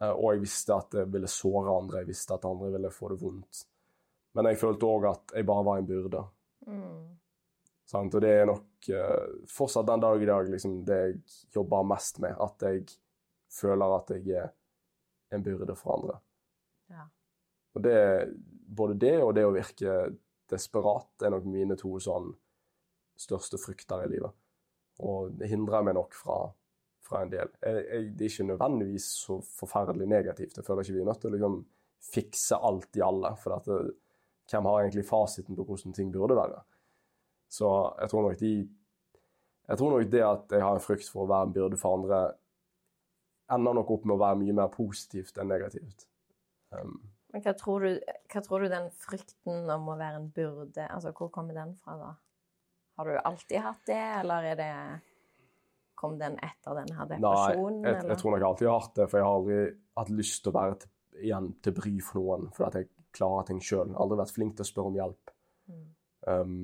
Eh, 0.00 0.12
og 0.12 0.34
jeg 0.34 0.44
visste 0.44 0.76
at 0.76 0.92
det 0.94 1.06
ville 1.12 1.30
såre 1.30 1.72
andre, 1.72 2.02
jeg 2.02 2.10
visste 2.10 2.36
at 2.36 2.46
andre 2.48 2.72
ville 2.74 2.92
få 2.92 3.12
det 3.12 3.18
vondt. 3.20 3.64
Men 4.36 4.50
jeg 4.50 4.60
følte 4.60 4.88
òg 4.88 5.08
at 5.10 5.36
jeg 5.38 5.46
bare 5.48 5.64
var 5.66 5.80
en 5.80 5.88
byrde. 5.88 6.22
Mm. 6.66 7.02
Og 7.96 8.16
det 8.20 8.30
er 8.32 8.48
nok 8.48 8.88
uh, 8.90 9.42
fortsatt 9.48 9.86
den 9.88 10.02
dag 10.02 10.22
i 10.22 10.28
dag 10.28 10.48
liksom, 10.50 10.80
det 10.86 10.98
jeg 11.00 11.18
jobber 11.54 11.86
mest 11.86 12.20
med. 12.24 12.36
At 12.42 12.66
jeg 12.66 12.84
føler 13.52 13.96
at 13.96 14.12
jeg 14.16 14.40
er 14.42 14.50
en 15.36 15.44
byrde 15.46 15.76
for 15.78 15.96
andre. 15.96 16.18
Ja. 16.92 17.06
Og 17.76 17.84
det, 17.86 17.96
både 18.66 18.98
det 19.06 19.14
og 19.22 19.34
det 19.38 19.46
å 19.46 19.54
virke 19.54 19.96
desperat 20.50 21.26
er 21.26 21.32
nok 21.34 21.46
mine 21.50 21.78
to 21.78 21.96
sånn 22.02 22.32
største 23.16 23.58
frykter 23.60 24.04
i 24.04 24.12
livet. 24.12 24.34
Og 25.06 25.32
det 25.38 25.48
hindrer 25.50 25.84
meg 25.86 25.96
nok 25.96 26.14
fra 26.16 26.44
fra 27.06 27.22
en 27.22 27.30
del. 27.32 27.52
Jeg, 27.62 27.84
jeg, 27.86 28.08
det 28.16 28.26
er 28.26 28.32
ikke 28.32 28.48
nødvendigvis 28.50 29.06
så 29.22 29.38
forferdelig 29.60 30.08
negativt. 30.10 30.56
Jeg 30.58 30.66
føler 30.66 30.84
ikke 30.84 30.96
vi 30.96 31.02
er 31.04 31.08
nødt 31.10 31.22
til 31.22 31.30
å 31.30 31.36
liksom, 31.36 31.60
fikse 32.06 32.58
alt 32.68 32.98
i 32.98 33.04
alle. 33.06 33.32
For 33.42 33.54
dette 33.54 33.78
det, 33.78 33.94
hvem 34.50 34.68
har 34.68 34.80
egentlig 34.80 35.06
fasiten 35.08 35.56
på 35.58 35.64
hvordan 35.66 35.94
ting 35.96 36.12
burde 36.14 36.36
være? 36.38 36.62
Så 37.48 37.68
jeg 38.00 38.10
tror 38.10 38.26
nok 38.26 38.40
de 38.40 38.52
Jeg 39.68 39.78
tror 39.78 39.90
nok 39.90 40.10
det 40.10 40.22
at 40.22 40.52
jeg 40.54 40.62
har 40.62 40.76
en 40.78 40.82
frykt 40.82 41.08
for 41.10 41.24
å 41.24 41.30
være 41.30 41.48
en 41.48 41.52
byrde 41.56 41.78
for 41.80 41.96
andre, 41.98 42.18
ender 43.50 43.74
nok 43.74 43.88
opp 43.90 44.04
med 44.06 44.14
å 44.14 44.20
være 44.20 44.38
mye 44.38 44.54
mer 44.54 44.68
positivt 44.70 45.40
enn 45.42 45.50
negativt. 45.50 46.06
Um, 46.70 47.00
Men 47.34 47.42
hva 47.42 47.54
tror, 47.58 47.82
du, 47.82 48.14
hva 48.30 48.42
tror 48.46 48.62
du 48.62 48.68
den 48.70 48.86
frykten 48.94 49.66
om 49.74 49.90
å 49.90 49.98
være 49.98 50.20
en 50.20 50.30
byrde 50.34 50.86
Altså, 50.86 51.10
hvor 51.18 51.32
kommer 51.34 51.58
den 51.58 51.74
fra, 51.82 51.96
da? 51.98 52.12
Har 52.96 53.10
du 53.10 53.18
alltid 53.18 53.60
hatt 53.64 53.82
det, 53.90 54.04
eller 54.20 54.50
er 54.52 54.60
det 54.60 54.72
Kom 55.96 56.18
den 56.20 56.38
etter 56.44 56.76
denne 56.76 56.92
her 56.92 57.12
nei, 57.16 57.34
jeg, 57.56 57.60
jeg, 57.86 58.00
jeg 58.10 58.18
tror 58.20 58.34
nok 58.34 58.42
jeg 58.42 58.48
alltid 58.50 58.68
har 58.68 58.82
hatt 58.82 58.98
det, 58.98 59.06
for 59.08 59.18
jeg 59.18 59.26
har 59.26 59.36
aldri 59.40 59.60
hatt 59.96 60.10
lyst 60.12 60.42
til 60.44 60.52
å 60.52 60.56
være 60.58 60.78
til, 60.82 60.90
igjen 61.24 61.46
til 61.64 61.76
bry 61.78 61.92
for 62.04 62.20
noen, 62.20 62.50
For 62.52 62.68
at 62.68 62.76
jeg 62.76 62.90
klarer 63.16 63.46
ting 63.48 63.62
sjøl. 63.64 63.94
Aldri 63.96 64.20
vært 64.20 64.34
flink 64.36 64.56
til 64.56 64.66
å 64.66 64.68
spørre 64.68 64.92
om 64.92 64.98
hjelp. 64.98 65.32
Mm. 65.70 65.86
Um, 66.26 66.58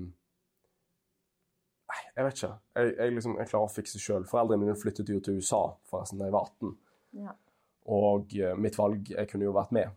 jeg 2.16 2.26
vet 2.26 2.38
ikke. 2.38 2.52
Jeg, 2.76 2.92
jeg, 2.98 3.14
liksom, 3.16 3.38
jeg 3.40 3.50
klarer 3.50 3.68
å 3.68 3.72
fikse 3.72 4.00
sjøl. 4.02 4.28
Foreldrene 4.28 4.64
mine 4.64 4.76
flyttet 4.78 5.10
jo 5.12 5.20
til 5.24 5.40
USA 5.40 5.64
forresten 5.90 6.20
da 6.20 6.28
jeg 6.28 6.36
var 6.36 6.48
18. 6.52 6.76
Ja. 7.22 7.34
Og 7.92 8.32
uh, 8.38 8.54
mitt 8.62 8.78
valg 8.78 9.10
Jeg 9.10 9.28
kunne 9.30 9.48
jo 9.48 9.56
vært 9.56 9.72
med, 9.74 9.90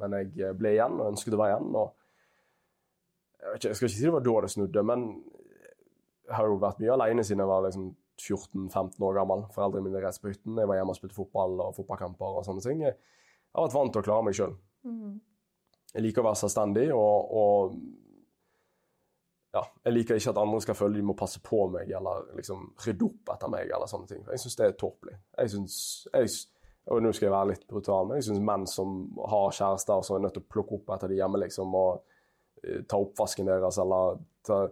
men 0.00 0.14
jeg 0.16 0.32
eh, 0.40 0.54
ble 0.56 0.72
igjen 0.72 0.96
og 0.96 1.10
ønsket 1.12 1.36
å 1.36 1.40
være 1.40 1.54
igjen. 1.54 1.68
og 1.76 1.92
jeg, 3.36 3.50
vet 3.50 3.60
ikke, 3.60 3.68
jeg 3.68 3.78
skal 3.78 3.88
ikke 3.88 3.96
si 3.96 4.06
det 4.06 4.14
var 4.14 4.24
da 4.26 4.34
det 4.42 4.50
snudde, 4.52 4.82
men 4.88 5.04
jeg 6.26 6.34
har 6.34 6.48
jo 6.50 6.58
vært 6.60 6.80
mye 6.82 6.94
alene 6.96 7.24
siden 7.24 7.44
jeg 7.44 7.50
var 7.50 7.62
liksom 7.66 7.90
14-15 8.16 9.04
år 9.06 9.18
gammel. 9.20 9.44
Foreldrene 9.54 9.86
mine 9.86 10.02
reiste 10.02 10.24
på 10.24 10.32
hytten. 10.32 10.56
Jeg 10.58 10.68
var 10.68 10.80
hjemme 10.80 10.94
og 10.94 10.98
spilte 10.98 11.16
fotball 11.16 11.60
og 11.66 11.76
fotballkamper 11.76 12.40
og 12.40 12.46
sånne 12.46 12.64
ting. 12.64 12.82
Jeg 12.86 12.96
har 12.96 13.66
vært 13.66 13.76
vant 13.76 13.92
til 13.94 14.02
å 14.02 14.06
klare 14.06 14.26
meg 14.26 14.38
sjøl. 14.38 14.56
Mm. 14.88 15.16
Jeg 15.96 16.04
liker 16.04 16.20
å 16.20 16.28
være 16.28 16.40
selvstendig, 16.42 16.90
og, 16.92 17.36
og 17.40 17.76
ja, 19.56 19.62
jeg 19.86 19.94
liker 19.94 20.18
ikke 20.18 20.32
at 20.34 20.40
andre 20.42 20.58
skal 20.60 20.76
føle 20.76 20.98
de 20.98 21.04
må 21.06 21.14
passe 21.16 21.40
på 21.44 21.62
meg 21.72 21.88
eller 21.96 22.26
liksom 22.36 22.66
rydde 22.84 23.06
opp 23.06 23.32
etter 23.32 23.52
meg. 23.52 23.70
eller 23.70 23.88
sånne 23.88 24.10
ting. 24.10 24.24
Jeg 24.28 24.42
syns 24.42 24.58
det 24.58 24.66
er 24.66 24.76
tåpelig. 24.76 25.16
Jeg 25.38 25.52
synes, 25.54 25.78
jeg, 26.12 26.34
og 26.92 27.00
Nå 27.02 27.12
skal 27.16 27.28
jeg 27.28 27.34
være 27.34 27.50
litt 27.54 27.64
brutal, 27.70 28.08
men 28.08 28.20
jeg 28.20 28.28
syns 28.28 28.44
menn 28.44 28.66
som 28.70 28.98
har 29.32 29.54
kjærester 29.56 30.04
som 30.04 30.18
er 30.18 30.26
nødt 30.26 30.36
til 30.36 30.44
å 30.44 30.50
plukke 30.52 30.76
opp 30.76 30.92
etter 30.94 31.10
de 31.10 31.20
hjemme 31.22 31.40
liksom, 31.40 31.72
og 31.74 32.02
uh, 32.02 32.82
ta 32.90 33.00
oppvasken 33.00 33.48
deres 33.48 33.80
eller 33.82 34.20
ta, 34.46 34.66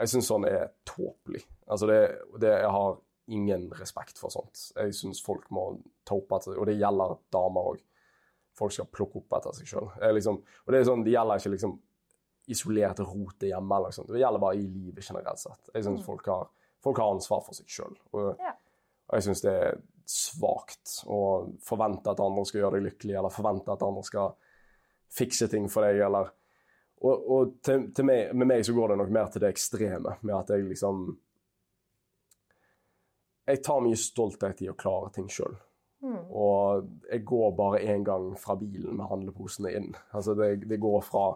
Jeg 0.00 0.14
syns 0.14 0.30
sånn 0.32 0.48
er 0.48 0.70
tåpelig. 0.88 1.44
Altså 1.68 1.90
det, 1.90 2.00
det, 2.40 2.54
jeg 2.64 2.72
har 2.78 2.96
ingen 3.34 3.68
respekt 3.76 4.18
for 4.20 4.32
sånt. 4.32 4.70
Jeg 4.74 4.96
syns 4.96 5.20
folk 5.24 5.46
må 5.54 5.74
ta 6.04 6.16
opp 6.16 6.32
etter 6.38 6.56
Og 6.56 6.66
det 6.68 6.80
gjelder 6.80 7.18
damer 7.34 7.74
òg. 7.74 7.84
Folk 8.54 8.72
skal 8.72 8.86
plukke 8.86 9.16
opp 9.22 9.32
etter 9.38 9.52
seg 9.56 9.66
sjøl. 9.66 9.88
Liksom, 10.14 10.36
og 10.66 10.72
det 10.72 10.84
sånn, 10.86 11.02
det 11.04 11.14
gjelder 11.16 11.40
ikke 11.40 11.50
liksom 11.56 11.72
isolert 12.54 13.00
rote 13.02 13.48
hjemme. 13.48 13.76
Eller 13.80 13.90
sånt. 13.96 14.12
Det 14.12 14.20
gjelder 14.22 14.42
bare 14.44 14.60
i 14.60 14.66
livet 14.68 15.02
generelt 15.08 15.38
sett. 15.42 15.70
Jeg 15.74 15.84
syns 15.84 16.00
Mm. 16.00 16.04
folk, 16.06 16.26
har, 16.26 16.48
folk 16.84 16.98
har 16.98 17.14
ansvar 17.14 17.42
for 17.44 17.54
seg 17.54 17.66
sjøl. 17.66 17.96
Og, 18.12 18.36
Ja. 18.38 18.52
og 19.08 19.14
jeg 19.18 19.22
syns 19.26 19.42
det 19.42 19.52
er 19.52 19.80
svakt 20.06 21.04
å 21.08 21.20
forvente 21.64 22.10
at 22.12 22.20
andre 22.20 22.44
skal 22.44 22.60
gjøre 22.60 22.72
deg 22.80 22.92
lykkelig, 22.92 23.16
eller 23.18 23.30
forvente 23.30 23.72
at 23.72 23.82
andre 23.82 24.02
skal 24.04 24.34
fikse 25.10 25.48
ting 25.50 25.68
for 25.68 25.82
deg, 25.82 26.00
eller 26.00 26.30
Og, 27.04 27.30
og 27.30 27.62
til, 27.62 27.90
til 27.92 28.04
meg, 28.04 28.34
med 28.34 28.46
meg 28.46 28.62
så 28.64 28.72
går 28.72 28.88
det 28.88 28.96
nok 28.98 29.10
mer 29.10 29.26
til 29.28 29.40
det 29.40 29.50
ekstreme, 29.52 30.16
med 30.22 30.34
at 30.36 30.48
jeg 30.54 30.64
liksom 30.64 31.18
Jeg 33.46 33.62
tar 33.62 33.80
mye 33.84 33.96
stolthet 34.00 34.62
i 34.64 34.70
å 34.70 34.76
klare 34.78 35.10
ting 35.12 35.26
sjøl. 35.28 35.56
Mm. 36.04 36.20
Og 36.36 36.88
jeg 37.08 37.24
går 37.24 37.54
bare 37.56 37.80
én 37.80 38.04
gang 38.04 38.34
fra 38.38 38.56
bilen 38.60 38.98
med 38.98 39.08
handleposene 39.08 39.72
inn. 39.72 39.94
Altså 40.12 40.34
det, 40.36 40.66
det 40.68 40.80
går 40.82 41.00
fra 41.06 41.30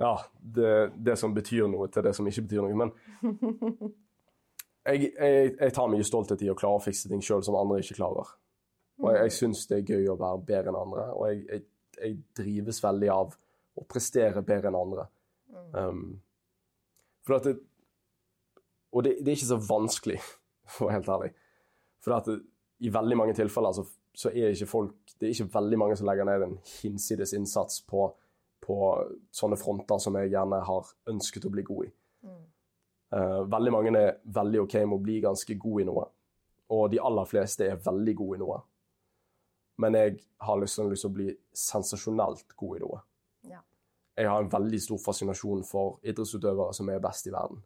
ja, 0.00 0.12
det, 0.40 0.92
det 0.96 1.16
som 1.18 1.34
betyr 1.34 1.66
noe, 1.70 1.88
til 1.92 2.06
det 2.06 2.14
som 2.16 2.28
ikke 2.28 2.46
betyr 2.46 2.64
noe. 2.64 2.76
Men 2.78 2.92
jeg, 4.86 5.10
jeg, 5.10 5.50
jeg 5.58 5.74
tar 5.74 5.90
mye 5.90 6.06
stolthet 6.06 6.44
i 6.46 6.50
å 6.52 6.56
klare 6.58 6.78
å 6.78 6.84
fikse 6.84 7.10
ting 7.10 7.22
sjøl 7.24 7.44
som 7.44 7.58
andre 7.58 7.80
ikke 7.82 7.98
klarer. 7.98 8.32
Og 9.02 9.10
jeg, 9.10 9.18
jeg 9.26 9.36
syns 9.38 9.66
det 9.70 9.80
er 9.80 9.94
gøy 9.96 10.10
å 10.12 10.18
være 10.20 10.44
bedre 10.46 10.72
enn 10.72 10.80
andre, 10.80 11.08
og 11.16 11.26
jeg, 11.30 11.42
jeg, 11.48 11.66
jeg 11.98 12.16
drives 12.38 12.80
veldig 12.84 13.10
av 13.12 13.36
å 13.78 13.86
prestere 13.88 14.44
bedre 14.46 14.70
enn 14.70 14.78
andre. 14.78 15.08
Mm. 15.52 15.74
Um, 15.74 16.06
for 17.26 17.38
at 17.38 17.48
det, 17.48 17.56
og 18.92 19.06
det, 19.06 19.16
det 19.20 19.32
er 19.32 19.38
ikke 19.38 19.52
så 19.54 19.60
vanskelig, 19.66 20.20
for 20.72 20.86
å 20.86 20.90
være 20.90 20.98
helt 21.00 21.12
ærlig. 21.16 21.32
For 22.02 22.16
at 22.18 22.30
det, 22.30 22.38
i 22.82 22.90
veldig 22.90 23.16
mange 23.16 23.34
tilfeller 23.38 23.74
så, 23.76 23.84
så 24.14 24.32
er 24.32 24.50
ikke 24.50 24.66
folk 24.70 25.12
Det 25.14 25.28
er 25.28 25.34
ikke 25.36 25.54
veldig 25.54 25.78
mange 25.78 25.96
som 25.98 26.08
legger 26.08 26.26
ned 26.26 26.46
en 26.46 26.56
hinsides 26.80 27.34
innsats 27.38 27.82
på, 27.86 28.08
på 28.62 28.78
sånne 29.30 29.58
fronter 29.60 30.00
som 30.02 30.18
jeg 30.18 30.32
gjerne 30.32 30.58
har 30.66 30.90
ønsket 31.12 31.46
å 31.46 31.52
bli 31.54 31.62
god 31.68 31.86
i. 31.86 31.92
Mm. 32.26 32.42
Uh, 33.12 33.40
veldig 33.52 33.72
mange 33.74 33.94
er 34.00 34.18
veldig 34.24 34.64
OK 34.64 34.76
med 34.80 34.96
å 34.96 35.04
bli 35.04 35.20
ganske 35.22 35.56
god 35.62 35.84
i 35.84 35.86
noe. 35.86 36.08
Og 36.72 36.90
de 36.90 37.00
aller 37.04 37.28
fleste 37.28 37.68
er 37.68 37.80
veldig 37.84 38.14
gode 38.18 38.38
i 38.38 38.42
noe. 38.42 38.58
Men 39.82 39.96
jeg 39.98 40.18
har 40.42 40.60
lyst 40.60 40.78
til 40.78 40.90
lyst 40.90 41.06
til 41.06 41.12
å 41.12 41.16
bli 41.20 41.30
sensasjonelt 41.62 42.56
god 42.58 42.76
i 42.78 42.82
noe. 42.82 43.00
Ja. 43.50 43.62
Jeg 44.18 44.30
har 44.30 44.42
en 44.42 44.52
veldig 44.52 44.80
stor 44.82 45.00
fascinasjon 45.06 45.62
for 45.68 46.00
idrettsutøvere 46.02 46.74
som 46.76 46.90
er 46.90 47.02
best 47.04 47.30
i 47.30 47.34
verden. 47.34 47.62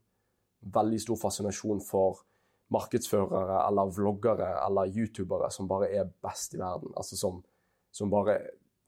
Veldig 0.77 1.01
stor 1.03 1.21
fascinasjon 1.25 1.81
for 1.85 2.25
markedsførere 2.73 3.61
eller 3.69 3.91
vloggere 3.95 4.49
eller 4.67 4.91
youtubere 4.91 5.51
som 5.55 5.69
bare 5.71 5.91
er 5.95 6.09
best 6.23 6.55
i 6.55 6.61
verden. 6.61 6.93
Altså 6.97 7.19
som, 7.19 7.43
som 7.95 8.11
bare 8.11 8.39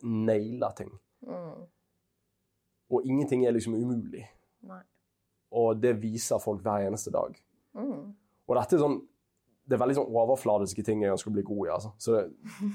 nailer 0.02 0.74
ting. 0.76 0.90
Mm. 1.26 1.66
Og 2.90 3.04
ingenting 3.04 3.44
er 3.46 3.54
liksom 3.54 3.76
umulig. 3.78 4.24
Nei. 4.66 4.80
Og 5.54 5.78
det 5.82 5.94
viser 6.02 6.42
folk 6.42 6.64
hver 6.64 6.88
eneste 6.88 7.12
dag. 7.14 7.36
Mm. 7.78 8.10
Og 8.48 8.58
dette 8.58 8.76
er 8.76 8.84
sånn 8.84 9.00
det 9.68 9.76
er 9.76 9.82
veldig 9.82 9.98
sånn 9.98 10.14
overfladiske 10.16 10.80
ting 10.80 11.02
jeg 11.02 11.12
ønsker 11.12 11.28
å 11.28 11.34
bli 11.34 11.42
god 11.44 11.66
i. 11.66 11.70
altså. 11.74 11.90
Så 12.00 12.14
det, 12.14 12.22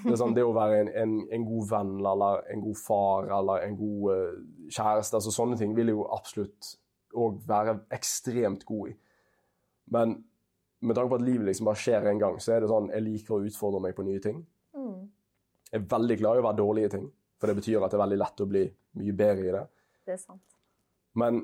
det, 0.03 0.11
er 0.11 0.19
sånn, 0.21 0.35
det 0.37 0.43
å 0.45 0.53
være 0.53 0.83
en, 0.83 0.91
en, 1.01 1.15
en 1.33 1.45
god 1.47 1.69
venn 1.71 1.93
eller 1.97 2.43
en 2.53 2.61
god 2.61 2.77
far 2.77 3.31
eller 3.33 3.63
en 3.65 3.77
god 3.79 4.03
uh, 4.11 4.35
kjæreste, 4.67 5.17
altså 5.17 5.33
sånne 5.33 5.57
ting 5.57 5.73
vil 5.73 5.89
jeg 5.89 5.97
jo 5.97 6.05
absolutt 6.13 6.69
òg 7.17 7.39
være 7.49 7.79
ekstremt 7.97 8.61
god 8.69 8.91
i. 8.91 8.93
Men 9.93 10.15
med 10.83 10.97
tanke 10.97 11.13
på 11.13 11.19
at 11.19 11.25
livet 11.25 11.47
liksom 11.47 11.67
bare 11.69 11.79
skjer 11.79 12.07
en 12.11 12.21
gang, 12.21 12.39
så 12.43 12.55
er 12.55 12.63
det 12.63 12.69
sånn 12.71 12.89
jeg 12.91 13.05
liker 13.05 13.37
å 13.37 13.43
utfordre 13.47 13.81
meg 13.83 13.95
på 13.97 14.05
nye 14.07 14.21
ting. 14.23 14.39
Mm. 14.75 15.03
Jeg 15.69 15.79
er 15.79 15.91
veldig 15.95 16.17
glad 16.19 16.37
i 16.37 16.41
å 16.43 16.47
være 16.47 16.59
dårlig 16.59 16.87
i 16.87 16.93
ting, 16.93 17.05
for 17.39 17.49
det 17.49 17.57
betyr 17.59 17.79
at 17.79 17.93
det 17.93 17.97
er 17.97 18.03
veldig 18.03 18.19
lett 18.21 18.43
å 18.43 18.49
bli 18.49 18.63
mye 18.99 19.15
bedre 19.23 19.47
i 19.47 19.53
det. 19.55 19.63
Det 20.03 20.15
er 20.17 20.19
sant. 20.21 20.57
Men 21.19 21.39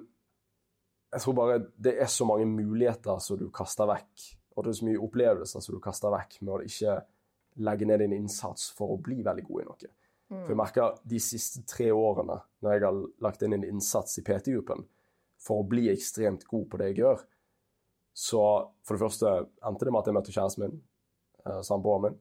jeg 1.09 1.23
tror 1.23 1.37
bare 1.37 1.61
det 1.81 1.95
er 2.03 2.11
så 2.11 2.27
mange 2.29 2.45
muligheter 2.49 3.23
som 3.23 3.39
du 3.39 3.47
kaster 3.53 3.89
vekk, 3.89 4.27
og 4.55 4.65
det 4.65 4.73
er 4.73 4.79
så 4.81 4.89
mye 4.89 5.05
opplevelser 5.07 5.63
som 5.63 5.77
du 5.77 5.81
kaster 5.83 6.13
vekk 6.13 6.37
med 6.43 6.53
å 6.57 6.61
ikke 6.67 6.99
legge 7.65 7.87
ned 7.87 8.03
din 8.03 8.19
innsats 8.19 8.69
for 8.75 8.93
å 8.93 9.01
bli 9.01 9.21
veldig 9.25 9.45
god 9.47 9.63
i 9.63 9.67
noe. 9.69 9.91
Mm. 10.29 10.43
For 10.43 10.53
jeg 10.53 10.59
merker 10.59 10.99
de 11.09 11.19
siste 11.23 11.63
tre 11.67 11.89
årene, 11.95 12.37
når 12.61 12.75
jeg 12.75 12.85
har 12.85 13.01
lagt 13.25 13.43
inn 13.45 13.55
en 13.57 13.65
innsats 13.65 14.19
i 14.21 14.23
PT-gruppen 14.25 14.85
for 15.41 15.63
å 15.63 15.67
bli 15.67 15.87
ekstremt 15.89 16.45
god 16.49 16.67
på 16.69 16.79
det 16.79 16.91
jeg 16.91 17.01
gjør, 17.01 17.23
så 18.19 18.43
for 18.83 18.95
det 18.97 19.03
første 19.05 19.29
endte 19.65 19.87
det 19.87 19.93
med 19.95 20.01
at 20.01 20.09
jeg 20.09 20.15
møtte 20.17 20.33
kjæresten 20.35 20.65
min, 20.65 20.79
eh, 21.45 21.61
samboeren 21.63 22.09
min, 22.09 22.17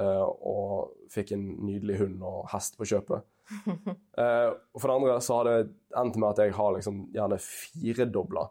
eh, 0.00 0.24
og 0.24 0.94
fikk 1.12 1.34
en 1.36 1.44
nydelig 1.66 1.98
hund 2.00 2.22
og 2.24 2.46
hest 2.54 2.78
på 2.80 2.88
kjøpet. 2.94 3.26
Eh, 4.18 4.50
og 4.74 4.80
for 4.82 4.90
det 4.90 4.94
andre 4.98 5.12
så 5.22 5.36
har 5.38 5.46
det 5.46 5.68
endt 5.96 6.16
med 6.18 6.32
at 6.34 6.40
jeg 6.42 6.52
har 6.56 6.72
liksom 6.74 6.96
gjerne 7.14 7.36
firedobla 7.38 8.42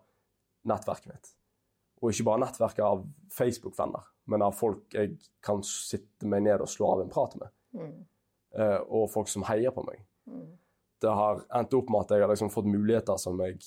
nettverket 0.72 1.10
mitt. 1.12 1.28
Og 2.00 2.14
ikke 2.14 2.26
bare 2.30 2.42
nettverket 2.46 2.86
av 2.86 3.02
Facebook-venner, 3.36 4.06
men 4.32 4.46
av 4.46 4.56
folk 4.56 4.96
jeg 4.96 5.18
kan 5.44 5.60
sitte 5.68 6.30
meg 6.30 6.46
ned 6.46 6.64
og 6.64 6.72
slå 6.72 6.94
av 6.94 7.04
en 7.04 7.12
prat 7.12 7.36
med. 7.42 7.52
Mm. 7.76 7.92
Eh, 8.58 8.80
og 8.88 9.10
folk 9.12 9.30
som 9.30 9.44
heier 9.50 9.76
på 9.76 9.84
meg. 9.90 10.06
Mm. 10.30 10.48
Det 11.04 11.14
har 11.20 11.44
endt 11.60 11.76
opp 11.78 11.92
med 11.92 12.06
at 12.06 12.16
jeg 12.16 12.26
har 12.26 12.32
liksom 12.32 12.54
fått 12.54 12.72
muligheter 12.72 13.20
som 13.22 13.44
jeg 13.44 13.60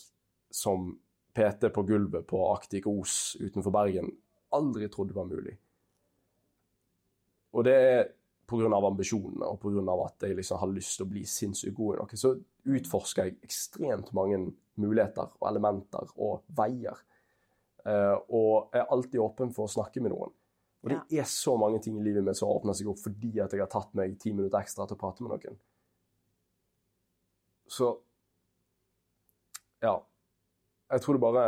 som 0.50 0.94
PT 1.37 1.70
på 1.74 1.85
gulvet 1.87 2.26
på 2.26 2.41
Arctic 2.51 2.87
Os 2.91 3.37
utenfor 3.41 3.74
Bergen 3.74 4.11
aldri 4.57 4.89
trodde 4.91 5.14
var 5.14 5.28
mulig. 5.31 5.55
Og 7.55 7.66
det 7.66 7.74
er 7.74 8.03
pga. 8.51 8.70
ambisjonene 8.87 9.47
og 9.47 9.61
pga. 9.62 9.95
at 10.05 10.26
jeg 10.26 10.37
liksom 10.37 10.59
har 10.59 10.72
lyst 10.74 10.97
til 10.97 11.07
å 11.07 11.11
bli 11.11 11.24
sinnssykt 11.26 11.76
god 11.76 11.95
i 11.95 12.01
noe. 12.01 12.18
Så 12.18 12.35
utforsker 12.64 13.28
jeg 13.28 13.39
ekstremt 13.47 14.12
mange 14.16 14.41
muligheter 14.81 15.31
og 15.39 15.49
elementer 15.51 16.11
og 16.16 16.45
veier. 16.57 16.99
Uh, 17.81 18.18
og 18.28 18.74
jeg 18.74 18.83
er 18.83 18.93
alltid 18.93 19.22
åpen 19.22 19.55
for 19.57 19.64
å 19.64 19.72
snakke 19.72 20.03
med 20.05 20.12
noen. 20.12 20.35
Og 20.81 20.93
det 20.93 21.20
er 21.20 21.26
så 21.28 21.57
mange 21.61 21.81
ting 21.85 21.99
i 22.01 22.05
livet 22.05 22.24
mitt 22.24 22.39
som 22.39 22.49
åpner 22.49 22.76
seg 22.76 22.89
opp 22.89 23.01
fordi 23.03 23.35
at 23.43 23.53
jeg 23.53 23.61
har 23.61 23.68
tatt 23.72 23.93
meg 23.97 24.16
ti 24.20 24.33
minutter 24.33 24.62
ekstra 24.62 24.87
til 24.89 24.97
å 24.97 25.01
prate 25.01 25.24
med 25.24 25.35
noen. 25.35 25.59
Så 27.70 27.91
ja. 29.81 29.95
Jeg 30.91 31.03
tror 31.03 31.16
det 31.16 31.22
bare 31.22 31.47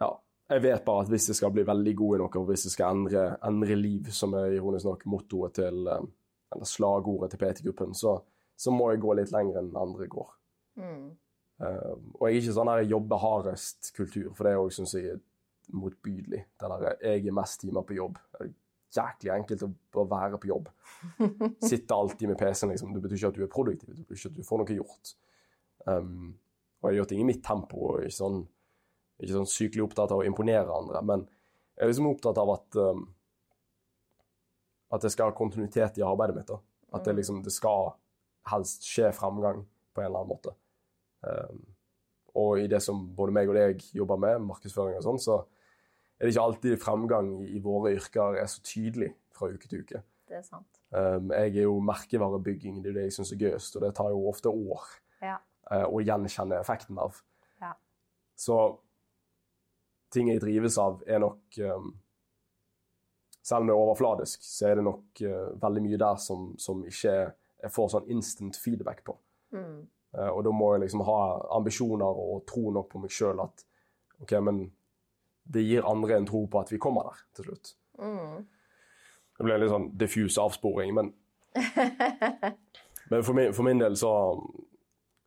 Ja. 0.00 0.10
Jeg 0.50 0.62
vet 0.62 0.84
bare 0.84 1.02
at 1.04 1.08
hvis 1.08 1.28
jeg 1.30 1.36
skal 1.38 1.52
bli 1.54 1.64
veldig 1.64 1.96
god 1.96 2.16
i 2.16 2.20
noe, 2.20 2.36
og 2.36 2.46
hvis 2.50 2.66
jeg 2.66 2.74
skal 2.74 2.96
endre, 2.98 3.24
endre 3.46 3.76
liv, 3.78 4.10
som 4.12 4.34
er 4.36 4.58
ironisk 4.58 4.84
nok 4.84 5.06
mottoet 5.08 5.54
til 5.60 5.86
eh, 5.88 6.06
Eller 6.54 6.68
slagordet 6.68 7.30
til 7.32 7.40
PT-gruppen, 7.40 7.94
så, 7.94 8.18
så 8.56 8.70
må 8.70 8.90
jeg 8.92 9.00
gå 9.02 9.14
litt 9.18 9.32
lenger 9.34 9.58
enn 9.58 9.72
andre 9.74 10.06
går. 10.06 10.28
Mm. 10.78 11.08
Uh, 11.58 11.94
og 12.18 12.28
jeg 12.28 12.36
er 12.36 12.42
ikke 12.42 12.54
sånn 12.54 12.70
der 12.70 12.84
jobbe 12.86 13.18
hardest-kultur, 13.18 14.28
for 14.34 14.46
det 14.46 14.52
syns 14.76 14.94
jeg 14.94 15.16
er 15.16 15.18
motbydelig. 15.74 16.44
Det 16.60 16.70
der 16.70 16.86
jeg 16.92 17.26
er 17.26 17.34
mest 17.34 17.60
timer 17.64 17.82
på 17.88 17.96
jobb. 17.98 18.20
Det 18.30 18.44
er 18.44 18.52
jæklig 18.94 19.34
enkelt 19.34 19.66
å, 19.66 19.70
å 19.98 20.06
være 20.10 20.40
på 20.40 20.50
jobb. 20.50 20.70
Sitte 21.70 21.98
alltid 21.98 22.30
med 22.30 22.38
PC-en, 22.38 22.74
liksom. 22.74 22.94
Det 22.94 23.02
betyr 23.04 23.18
ikke 23.18 23.32
at 23.32 23.38
du 23.38 23.44
er 23.46 23.52
produktiv, 23.52 23.90
det 23.90 24.02
betyr 24.02 24.20
ikke 24.20 24.32
at 24.32 24.38
du 24.38 24.48
får 24.48 24.62
noe 24.62 24.78
gjort. 24.78 25.14
Um, 25.90 26.34
og 26.80 26.90
jeg 26.90 27.00
gjør 27.00 27.10
ting 27.10 27.22
i 27.22 27.28
mitt 27.28 27.42
tempo, 27.44 27.80
og 27.90 28.04
ikke 28.04 28.18
sånn, 28.18 28.42
ikke 29.20 29.36
sånn 29.36 29.50
sykelig 29.50 29.84
opptatt 29.86 30.12
av 30.12 30.22
å 30.22 30.28
imponere 30.28 30.72
andre. 30.74 31.02
Men 31.06 31.26
jeg 31.74 31.86
er 31.86 31.92
liksom 31.92 32.10
opptatt 32.10 32.40
av 32.40 32.52
at 32.54 32.80
um, 32.80 33.06
at 34.94 35.04
jeg 35.04 35.14
skal 35.14 35.30
ha 35.30 35.36
kontinuitet 35.36 35.98
i 35.98 36.06
arbeidet 36.06 36.36
mitt. 36.36 36.50
da. 36.50 36.60
At 36.94 37.04
det, 37.06 37.14
mm. 37.14 37.18
liksom, 37.20 37.40
det 37.42 37.54
skal 37.54 37.94
helst 38.50 38.86
skje 38.86 39.10
fremgang 39.16 39.64
på 39.94 40.02
en 40.02 40.08
eller 40.08 40.22
annen 40.22 40.30
måte. 40.30 40.54
Um, 41.24 41.64
og 42.38 42.60
i 42.60 42.68
det 42.70 42.80
som 42.82 43.00
både 43.16 43.34
meg 43.34 43.50
og 43.50 43.58
deg 43.58 43.82
jobber 43.94 44.18
med, 44.20 44.42
markedsføring 44.48 44.98
og 44.98 45.06
sånn, 45.06 45.20
så 45.22 45.38
er 46.18 46.26
det 46.26 46.34
ikke 46.34 46.46
alltid 46.48 46.82
fremgang 46.82 47.30
i, 47.42 47.54
i, 47.56 47.62
våre 47.62 47.94
yrker 47.94 48.38
er 48.40 48.50
så 48.50 48.62
tydelig 48.66 49.12
fra 49.34 49.50
uke 49.50 49.70
til 49.70 49.84
uke. 49.86 50.02
Det 50.28 50.38
er 50.40 50.46
sant. 50.46 50.80
Um, 50.94 51.32
jeg 51.34 51.56
er 51.56 51.66
jo 51.66 51.78
merkevarebygging, 51.84 52.80
det 52.82 52.92
er 52.92 52.98
det 52.98 53.08
jeg 53.08 53.16
syns 53.18 53.34
er 53.34 53.40
gøyest, 53.42 53.78
og 53.78 53.86
det 53.86 53.94
tar 53.98 54.12
jo 54.14 54.28
ofte 54.30 54.52
år 54.52 54.84
ja. 55.24 55.38
Uh, 55.70 55.86
å 55.88 56.02
gjenkjenne 56.04 56.60
effekten 56.60 56.98
av. 57.00 57.20
Ja. 57.62 57.74
Så 58.36 58.58
ting 60.14 60.30
jeg 60.30 60.42
drives 60.42 60.78
av, 60.78 61.02
er 61.06 61.22
nok 61.24 61.60
um, 61.60 61.92
Selv 63.44 63.60
om 63.60 63.68
det 63.68 63.74
er 63.74 63.82
overfladisk, 63.82 64.44
så 64.46 64.70
er 64.70 64.78
det 64.78 64.84
nok 64.86 65.20
uh, 65.20 65.50
veldig 65.60 65.82
mye 65.84 65.98
der 66.00 66.20
som, 66.22 66.46
som 66.56 66.78
ikke 66.88 67.16
jeg 67.64 67.72
får 67.72 67.90
sånn 67.92 68.08
instant 68.12 68.56
feedback 68.60 69.02
på. 69.04 69.16
Mm. 69.52 69.84
Eh, 70.18 70.30
og 70.30 70.42
da 70.46 70.52
må 70.54 70.72
jeg 70.74 70.84
liksom 70.84 71.04
ha 71.08 71.20
ambisjoner 71.56 72.20
og 72.24 72.44
tro 72.48 72.70
nok 72.74 72.90
på 72.92 73.02
meg 73.02 73.14
sjøl 73.14 73.40
at 73.44 73.64
OK, 74.22 74.36
men 74.46 74.66
det 75.54 75.64
gir 75.66 75.88
andre 75.88 76.18
en 76.18 76.28
tro 76.28 76.44
på 76.50 76.60
at 76.60 76.72
vi 76.72 76.80
kommer 76.82 77.08
der 77.10 77.22
til 77.36 77.48
slutt. 77.48 77.72
Mm. 78.00 78.44
Det 79.34 79.46
ble 79.46 79.56
en 79.56 79.64
litt 79.64 79.72
sånn 79.72 79.90
diffus 79.98 80.38
avsporing, 80.40 80.94
men 80.96 81.12
Men 83.12 83.20
for 83.20 83.36
min, 83.36 83.50
for 83.52 83.66
min 83.66 83.78
del 83.82 83.98
så, 84.00 84.10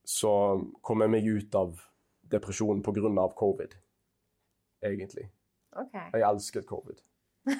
så 0.07 0.31
kom 0.85 1.03
jeg 1.03 1.11
meg 1.11 1.27
ut 1.27 1.55
av 1.59 1.81
depresjonen 2.31 2.83
pga. 2.83 3.27
covid, 3.35 3.75
egentlig. 4.83 5.27
Okay. 5.75 6.09
Jeg 6.13 6.23
elsket 6.29 6.67
covid. 6.67 7.01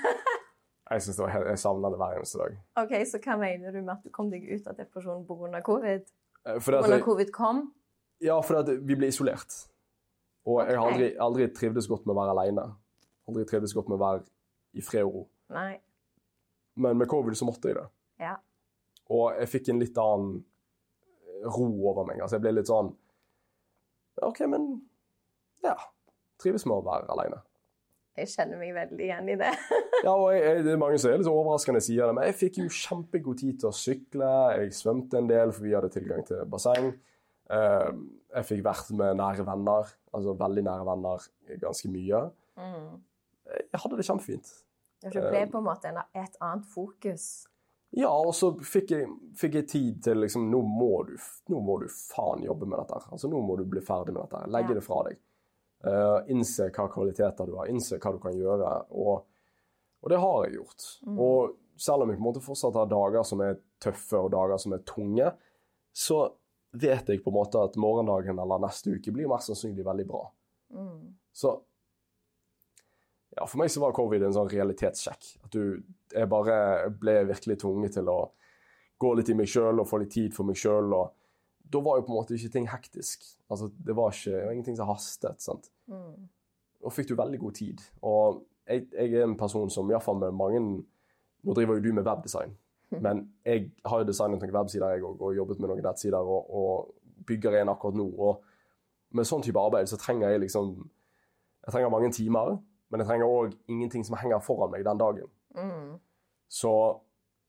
Jeg, 0.88 1.02
synes 1.04 1.18
var, 1.20 1.34
jeg 1.50 1.60
savna 1.60 1.90
det 1.92 1.98
hver 2.00 2.14
eneste 2.16 2.38
dag. 2.40 2.54
Ok, 2.80 2.94
Så 3.12 3.20
hva 3.20 3.34
mener 3.36 3.74
du 3.76 3.82
med 3.82 3.90
at 3.98 4.06
du 4.06 4.12
kom 4.16 4.30
deg 4.32 4.46
ut 4.48 4.70
av 4.72 4.78
depresjonen 4.78 5.26
pga. 5.28 5.60
covid? 5.66 6.06
Eh, 6.48 6.70
Når 6.72 7.02
covid 7.04 7.32
kom? 7.36 7.74
Ja, 8.24 8.38
fordi 8.40 8.78
vi 8.80 8.96
ble 8.96 9.10
isolert. 9.12 9.52
Og 10.48 10.62
okay. 10.62 10.70
jeg 10.72 10.80
har 10.80 10.92
aldri, 10.92 11.10
aldri 11.20 11.48
trivdes 11.52 11.90
godt 11.92 12.08
med 12.08 12.16
å 12.16 12.22
være 12.22 12.36
alene. 12.38 12.64
Aldri 13.28 13.44
trivdes 13.50 13.76
godt 13.76 13.92
med 13.92 14.00
å 14.00 14.04
være 14.06 14.24
i 14.80 14.86
fred 14.86 15.04
og 15.04 15.18
ro. 15.18 15.26
Nei. 15.52 15.74
Men 16.80 17.02
med 17.02 17.12
covid 17.12 17.36
så 17.36 17.50
måtte 17.50 17.68
jeg 17.68 17.82
det. 17.82 17.88
Ja. 18.24 18.38
Og 19.12 19.36
jeg 19.42 19.52
fikk 19.58 19.74
en 19.74 19.84
litt 19.84 20.00
annen 20.00 20.40
ro 21.46 21.68
over 21.90 22.08
meg. 22.08 22.22
Altså 22.22 22.38
jeg 22.38 22.46
ble 22.46 22.58
litt 22.58 22.72
sånn 22.72 22.94
OK, 24.26 24.42
men 24.50 24.72
ja. 25.62 25.76
Trives 26.42 26.66
med 26.66 26.80
å 26.80 26.86
være 26.86 27.06
alene. 27.14 27.42
Jeg 28.18 28.32
kjenner 28.32 28.58
meg 28.58 28.72
veldig 28.74 29.04
igjen 29.06 29.28
i 29.30 29.36
det. 29.38 29.52
ja, 30.06 30.14
og 30.14 30.32
jeg, 30.34 30.42
jeg, 30.42 30.64
det 30.66 30.72
er 30.74 30.80
mange 30.82 30.98
som 31.02 31.12
er 31.12 31.20
litt 31.22 31.30
overraskende 31.30 31.82
sier 31.86 32.10
det, 32.10 32.16
men 32.18 32.26
jeg 32.26 32.38
fikk 32.40 32.60
jo 32.64 32.70
kjempegod 32.74 33.42
tid 33.44 33.60
til 33.62 33.70
å 33.70 33.78
sykle. 33.78 34.30
Jeg 34.58 34.74
svømte 34.74 35.20
en 35.22 35.30
del, 35.30 35.54
for 35.54 35.68
vi 35.68 35.76
hadde 35.78 35.92
tilgang 35.94 36.26
til 36.26 36.42
basseng. 36.50 36.90
Uh, 37.48 37.94
jeg 38.34 38.50
fikk 38.50 38.64
vært 38.66 38.90
med 38.98 39.20
nære 39.22 39.46
venner, 39.48 39.92
altså 40.18 40.34
veldig 40.40 40.64
nære 40.66 40.88
venner, 40.90 41.28
ganske 41.62 41.92
mye. 41.94 42.24
Mm. 42.58 42.96
Jeg 43.54 43.84
hadde 43.84 44.00
det 44.00 44.08
kjempefint. 44.10 44.50
Det 45.06 45.14
ble 45.14 45.44
ehm. 45.44 45.52
på 45.54 45.62
en 45.62 45.68
måte 45.68 45.94
et 45.94 46.42
annet 46.42 46.66
fokus? 46.74 47.46
Ja, 47.96 48.12
og 48.12 48.36
så 48.36 48.52
fikk 48.68 48.92
jeg, 48.92 49.08
fikk 49.40 49.62
jeg 49.62 49.68
tid 49.72 50.02
til 50.04 50.20
liksom 50.26 50.50
nå 50.52 50.60
må, 50.66 50.92
du, 51.08 51.16
nå 51.54 51.62
må, 51.64 51.78
du, 51.82 51.88
faen 51.88 52.44
jobbe 52.44 52.68
med 52.68 52.82
dette. 52.82 53.00
Altså 53.16 53.30
Nå 53.32 53.40
må 53.46 53.56
du 53.58 53.64
bli 53.70 53.82
ferdig 53.86 54.14
med 54.14 54.26
dette. 54.26 54.44
Legge 54.52 54.76
ja. 54.76 54.80
det 54.80 54.84
fra 54.86 55.04
deg. 55.08 55.22
Uh, 55.86 56.20
innse 56.34 56.68
hva 56.74 56.88
kvaliteter 56.92 57.48
du 57.48 57.56
har, 57.56 57.70
innse 57.72 58.00
hva 58.02 58.12
du 58.14 58.20
kan 58.22 58.36
gjøre. 58.36 58.74
Og, 58.98 59.24
og 60.04 60.12
det 60.12 60.20
har 60.24 60.44
jeg 60.46 60.58
gjort. 60.58 60.90
Mm. 61.08 61.22
Og 61.24 61.56
selv 61.80 62.04
om 62.04 62.12
jeg 62.12 62.20
på 62.20 62.24
en 62.26 62.28
måte 62.28 62.44
fortsatt 62.44 62.80
har 62.82 62.92
dager 62.92 63.26
som 63.28 63.46
er 63.46 63.62
tøffe 63.84 64.20
og 64.20 64.34
dager 64.34 64.60
som 64.62 64.76
er 64.76 64.84
tunge, 64.90 65.32
så 65.96 66.20
vet 66.78 67.10
jeg 67.10 67.24
på 67.24 67.32
en 67.32 67.38
måte 67.38 67.62
at 67.64 67.78
morgendagen 67.80 68.40
eller 68.42 68.62
neste 68.62 68.98
uke 68.98 69.14
blir 69.16 69.30
mest 69.32 69.52
sannsynlig 69.52 69.86
veldig 69.86 70.08
bra. 70.10 70.26
Mm. 70.76 71.16
Så 71.34 71.56
ja, 73.38 73.46
for 73.46 73.62
meg 73.62 73.70
så 73.72 73.84
var 73.84 73.96
covid 73.96 74.26
en 74.26 74.36
sånn 74.36 74.50
realitetssjekk. 74.52 75.30
At 75.46 75.54
du 75.54 75.84
Jeg 76.14 76.30
bare 76.32 76.88
ble 76.90 77.20
virkelig 77.28 77.60
tvunget 77.62 77.98
til 77.98 78.08
å 78.10 78.32
gå 78.98 79.14
litt 79.18 79.30
i 79.30 79.36
meg 79.38 79.50
sjøl 79.52 79.82
og 79.82 79.90
få 79.90 80.00
litt 80.02 80.14
tid 80.16 80.34
for 80.34 80.48
meg 80.48 80.58
sjøl. 80.58 80.94
Da 81.68 81.82
var 81.84 82.00
jo 82.00 82.06
på 82.08 82.14
en 82.14 82.18
måte 82.18 82.38
ikke 82.38 82.54
ting 82.54 82.70
hektisk. 82.72 83.26
Altså, 83.52 83.68
det 83.76 83.96
var 83.98 84.16
ikke 84.16 84.32
det 84.34 84.46
var 84.46 84.56
ingenting 84.56 84.78
som 84.80 84.90
hastet. 84.90 85.44
sant? 85.44 85.68
Mm. 85.92 86.30
Og 86.82 86.94
fikk 86.96 87.12
du 87.12 87.18
veldig 87.20 87.40
god 87.42 87.58
tid. 87.60 87.84
Og 88.08 88.40
jeg, 88.68 88.88
jeg 88.94 89.14
er 89.14 89.26
en 89.28 89.38
person 89.40 89.70
som 89.70 89.92
iallfall 89.92 90.20
med 90.22 90.36
mange 90.36 90.64
Nå 91.48 91.54
driver 91.54 91.78
jo 91.78 91.84
du 91.86 91.94
med 91.94 92.04
webdesign, 92.04 92.56
men 93.06 93.20
jeg 93.46 93.70
har 93.86 94.02
jo 94.02 94.08
designet 94.10 94.42
noen 94.42 94.56
websider 94.56 94.96
jeg 94.96 95.04
og, 95.06 95.22
og 95.22 95.36
jobbet 95.38 95.60
med 95.62 95.70
noen 95.70 95.86
nettsider 95.86 96.32
og, 96.34 96.50
og 96.50 97.28
bygger 97.30 97.60
en 97.62 97.72
akkurat 97.72 97.96
nå. 97.96 98.08
Og 98.10 99.16
med 99.16 99.28
sånn 99.30 99.46
type 99.46 99.62
arbeid 99.62 99.88
så 99.88 100.00
trenger 100.02 100.34
jeg 100.34 100.42
liksom 100.48 100.74
Jeg 101.68 101.72
trenger 101.72 101.92
mange 101.94 102.10
timer, 102.16 102.58
men 102.92 103.02
jeg 103.02 103.10
trenger 103.10 103.32
òg 103.32 103.56
ingenting 103.72 104.06
som 104.08 104.18
henger 104.20 104.44
foran 104.44 104.72
meg 104.74 104.86
den 104.88 105.02
dagen. 105.02 105.32
Mm. 105.58 105.98
Så 106.48 106.74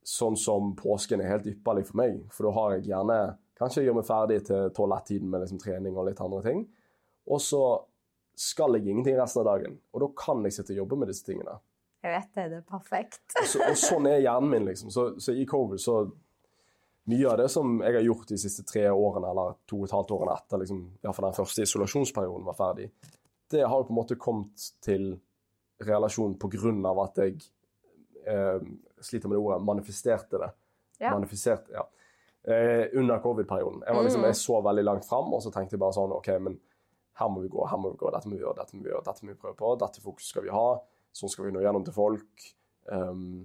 sånn 0.09 0.39
som 0.41 0.73
påsken 0.79 1.21
er 1.23 1.35
helt 1.35 1.47
ypperlig 1.51 1.87
for 1.91 2.01
meg, 2.01 2.23
for 2.33 2.49
da 2.49 2.57
har 2.57 2.77
jeg 2.77 2.91
gjerne 2.93 3.21
Kanskje 3.59 3.83
jeg 3.83 3.89
gjør 3.89 3.97
meg 3.97 4.05
ferdig 4.07 4.37
til 4.47 4.69
toalettiden 4.71 5.31
med 5.33 5.41
liksom 5.43 5.59
trening 5.59 5.97
og 5.99 6.05
litt 6.07 6.21
andre 6.23 6.45
ting. 6.45 6.61
Og 7.27 7.41
så 7.43 7.63
skal 8.39 8.77
jeg 8.77 8.87
ingenting 8.87 9.17
resten 9.19 9.43
av 9.43 9.49
dagen. 9.49 9.75
Og 9.91 10.05
da 10.05 10.09
kan 10.15 10.45
jeg 10.47 10.55
sitte 10.55 10.77
og 10.77 10.85
jobbe 10.85 11.01
med 11.01 11.11
disse 11.11 11.27
tingene. 11.27 11.57
Jeg 12.07 12.13
vet 12.15 12.29
det. 12.39 12.45
Det 12.53 12.61
er 12.61 12.69
perfekt. 12.69 13.25
og, 13.35 13.49
så, 13.51 13.65
og 13.67 13.81
sånn 13.81 14.07
er 14.07 14.23
hjernen 14.23 14.53
min, 14.53 14.69
liksom. 14.71 14.93
Så, 14.95 15.09
så, 15.19 15.35
i 15.35 15.47
covid 15.49 15.83
så 15.83 15.99
Mye 17.09 17.25
av 17.25 17.39
det 17.41 17.47
som 17.49 17.79
jeg 17.81 17.95
har 17.97 18.05
gjort 18.05 18.29
de 18.29 18.37
siste 18.37 18.63
tre 18.69 18.83
årene, 18.93 19.31
eller 19.31 19.55
to 19.65 19.79
og 19.79 19.87
et 19.87 19.93
halvt 19.97 20.11
årene 20.13 20.35
etter 20.37 20.61
liksom, 20.61 20.83
iallfall 21.01 21.25
den 21.31 21.37
første 21.39 21.65
isolasjonsperioden 21.65 22.45
var 22.45 22.57
ferdig, 22.59 22.91
det 23.49 23.63
har 23.65 23.81
jo 23.81 23.87
på 23.89 23.95
en 23.95 23.97
måte 23.97 24.19
kommet 24.21 24.67
til 24.85 25.07
relasjon 25.85 26.37
av 26.87 27.01
at 27.05 27.21
jeg 27.23 27.37
eh, 28.27 28.63
sliter 29.01 29.29
med 29.29 29.37
det 29.37 29.43
ordet, 29.43 29.63
manifesterte 29.63 30.39
det. 30.39 30.51
Ja. 30.99 31.15
Manifesterte, 31.15 31.73
ja 31.73 31.87
eh, 32.49 32.99
under 32.99 33.19
covid-perioden. 33.19 33.83
Jeg 33.87 34.05
liksom, 34.05 34.25
jeg 34.25 34.37
så 34.37 34.61
veldig 34.65 34.85
langt 34.85 35.09
fram, 35.09 35.33
og 35.35 35.43
så 35.43 35.53
tenkte 35.55 35.77
jeg 35.77 35.83
bare 35.83 35.97
sånn 35.97 36.15
OK, 36.17 36.31
men 36.45 36.59
her 37.19 37.33
må 37.33 37.43
vi 37.43 37.51
gå, 37.53 37.65
her 37.67 37.81
må 37.81 37.93
vi 37.93 38.01
gå, 38.01 38.13
dette 38.15 38.31
må 38.31 38.39
vi 38.39 38.45
gjøre, 38.45 38.57
dette 38.61 38.77
må 38.77 38.85
vi 38.85 38.93
gjøre, 38.93 39.05
dette 39.09 39.25
må 39.25 39.35
vi 39.35 39.41
prøve 39.43 39.59
på, 39.59 39.75
dette 39.81 40.05
fokuset 40.05 40.33
skal 40.33 40.47
vi 40.47 40.55
ha, 40.55 40.67
sånn 41.19 41.33
skal 41.33 41.49
vi 41.49 41.55
nå 41.57 41.65
gjennom 41.65 41.85
til 41.87 41.97
folk. 41.97 42.47
Um, 42.89 43.43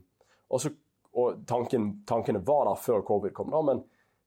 og, 0.47 0.61
så, 0.61 0.71
og 1.17 1.41
tanken, 1.49 1.89
tankene 2.09 2.43
var 2.45 2.69
der 2.69 2.79
før 2.79 3.03
covid 3.07 3.33
kom, 3.35 3.49
da, 3.53 3.63
men 3.65 3.81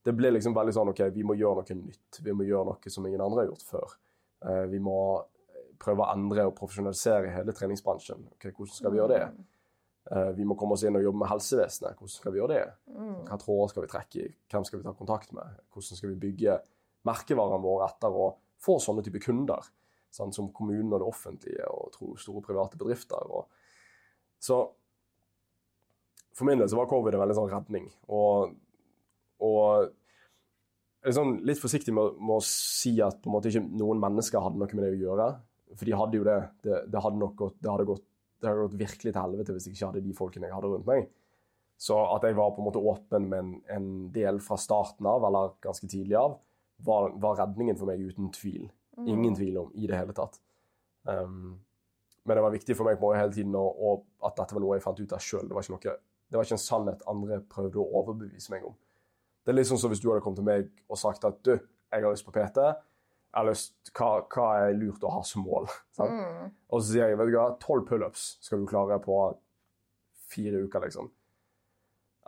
det 0.07 0.15
ble 0.19 0.33
liksom 0.35 0.55
veldig 0.55 0.75
sånn 0.75 0.91
OK, 0.93 1.07
vi 1.15 1.25
må 1.27 1.39
gjøre 1.39 1.63
noe 1.63 1.79
nytt. 1.79 2.21
Vi 2.23 2.35
må 2.35 2.47
gjøre 2.47 2.69
noe 2.73 2.93
som 2.93 3.07
ingen 3.09 3.23
andre 3.23 3.43
har 3.43 3.49
gjort 3.53 3.65
før. 3.71 3.97
Uh, 4.45 4.65
vi 4.71 4.83
må 4.83 4.99
prøve 5.83 6.05
å 6.05 6.13
endre 6.13 6.47
og 6.49 6.57
profesjonalisere 6.59 7.33
hele 7.35 7.55
treningsbransjen. 7.57 8.27
Okay, 8.37 8.55
hvordan 8.55 8.75
skal 8.77 8.95
vi 8.95 9.01
gjøre 9.01 9.19
det? 9.19 9.47
Eh, 10.11 10.31
vi 10.39 10.47
må 10.47 10.57
komme 10.59 10.77
oss 10.77 10.85
inn 10.87 10.99
og 10.99 11.05
jobbe 11.05 11.23
med 11.23 11.31
helsevesenet. 11.33 11.99
Hvordan 11.99 12.15
skal 12.15 12.35
vi 12.35 12.41
gjøre 12.41 12.55
det? 12.55 12.65
Mm. 12.95 13.19
Hva 13.27 13.39
tråder 13.43 13.73
skal 13.73 13.87
vi 13.87 13.93
trekke 13.93 14.23
i? 14.23 14.31
Hvem 14.53 14.67
skal 14.69 14.81
vi 14.81 14.87
ta 14.87 14.95
kontakt 14.99 15.35
med? 15.37 15.61
Hvordan 15.75 16.01
skal 16.01 16.13
vi 16.13 16.21
bygge 16.27 16.61
merkevarene 17.07 17.63
våre 17.65 17.91
etter 17.91 18.15
å 18.15 18.31
få 18.63 18.79
sånne 18.83 19.05
type 19.07 19.23
kunder? 19.25 19.71
Sånn, 20.15 20.33
som 20.33 20.53
kommunen 20.55 20.95
og 20.95 21.03
det 21.03 21.09
offentlige 21.11 21.67
og 21.69 21.97
store 22.23 22.41
private 22.45 22.79
bedrifter. 22.81 23.33
Og, 23.37 23.51
så 24.41 24.63
for 26.37 26.49
min 26.49 26.61
del 26.61 26.71
så 26.71 26.79
var 26.79 26.89
covid 26.89 27.17
en 27.17 27.23
veldig 27.25 27.37
sånn 27.37 27.51
redning. 27.53 27.91
Og, 28.13 28.55
og 29.45 29.89
jeg 31.07 31.13
er 31.13 31.17
sånn 31.17 31.37
litt 31.49 31.61
forsiktig 31.61 31.95
med, 31.97 32.17
med, 32.21 32.39
å 32.39 32.45
si 32.45 32.97
at 33.05 33.27
måte 33.31 33.51
ikke 33.51 33.65
noen 33.65 34.01
mennesker 34.03 34.43
hadde 34.43 34.61
noe 34.61 34.71
med 34.73 34.85
det 34.85 34.95
å 34.95 35.03
gjøre. 35.05 35.29
For 35.75 35.89
de 35.89 35.97
hadde 35.99 36.21
jo 36.21 36.27
det. 36.27 36.39
Det, 36.63 36.83
det 36.93 37.03
hadde 37.03 37.21
nok 37.21 37.35
gått, 37.41 37.57
det 37.63 37.73
hadde 37.73 37.89
gått 37.89 38.05
det 38.41 38.49
hadde 38.49 38.67
gått 38.67 38.81
virkelig 38.81 39.13
til 39.13 39.23
helvete 39.23 39.55
hvis 39.55 39.69
jeg 39.69 39.77
ikke 39.77 39.91
hadde 39.91 40.05
de 40.05 40.17
folkene 40.17 40.49
jeg 40.49 40.57
hadde 40.57 40.73
rundt 40.73 40.89
meg. 40.89 41.07
Så 41.81 41.97
at 42.15 42.25
jeg 42.25 42.37
var 42.39 42.55
på 42.57 42.63
en 42.63 42.69
måte 42.69 42.81
åpen 42.81 43.29
med 43.31 43.39
en, 43.39 43.53
en 43.73 43.87
del 44.13 44.41
fra 44.45 44.57
starten 44.61 45.09
av, 45.09 45.25
eller 45.29 45.55
ganske 45.65 45.89
tidlig 45.93 46.17
av, 46.21 46.39
var, 46.85 47.11
var 47.21 47.39
redningen 47.43 47.77
for 47.81 47.89
meg 47.89 48.01
uten 48.05 48.31
tvil. 48.33 48.67
Mm. 48.97 49.07
Ingen 49.13 49.37
tvil 49.37 49.61
om 49.61 49.71
i 49.77 49.89
det 49.89 49.99
hele 49.99 50.17
tatt. 50.17 50.39
Um, 51.05 51.57
men 52.27 52.39
det 52.39 52.43
var 52.43 52.55
viktig 52.55 52.77
for 52.77 52.89
meg 52.89 52.99
på 53.01 53.13
hele 53.15 53.33
tiden 53.33 53.55
og, 53.59 53.77
og 53.77 54.27
at 54.27 54.39
dette 54.41 54.57
var 54.57 54.65
noe 54.65 54.77
jeg 54.79 54.85
fant 54.85 55.01
ut 55.01 55.15
av 55.15 55.23
sjøl. 55.23 55.47
Det, 55.47 55.93
det, 55.93 56.37
var 56.37 56.49
ikke 56.49 56.59
en 56.59 56.65
sannhet 56.65 57.05
andre 57.13 57.41
prøvde 57.53 57.81
å 57.81 57.89
overbevise 58.01 58.53
meg 58.55 58.67
om. 58.67 58.75
Det 59.45 59.53
er 59.53 59.61
litt 59.61 59.69
sånn 59.69 59.81
som 59.81 59.93
hvis 59.93 60.03
du 60.03 60.09
hadde 60.11 60.25
kommet 60.25 60.41
til 60.41 60.49
meg 60.49 60.71
og 60.91 60.99
sagt 61.01 61.25
at 61.29 61.39
du, 61.47 61.55
jeg 61.55 62.03
har 62.03 62.11
lyst 62.11 62.27
på 62.27 62.35
PT. 62.35 62.65
Eller 63.37 63.59
hva, 63.97 64.09
hva 64.33 64.47
er 64.67 64.75
lurt 64.79 65.05
å 65.05 65.11
ha 65.19 65.23
som 65.27 65.45
mål? 65.47 65.69
Mm. 65.97 66.51
Og 66.69 66.83
så 66.83 66.91
sier 66.93 67.09
jeg, 67.09 67.17
vet 67.17 67.31
du 67.31 67.37
hva, 67.39 67.47
tolv 67.63 67.87
pullups 67.89 68.25
skal 68.45 68.61
du 68.61 68.67
klare 68.69 68.99
på 69.01 69.15
fire 70.29 70.59
uker, 70.67 70.83
liksom. 70.85 71.09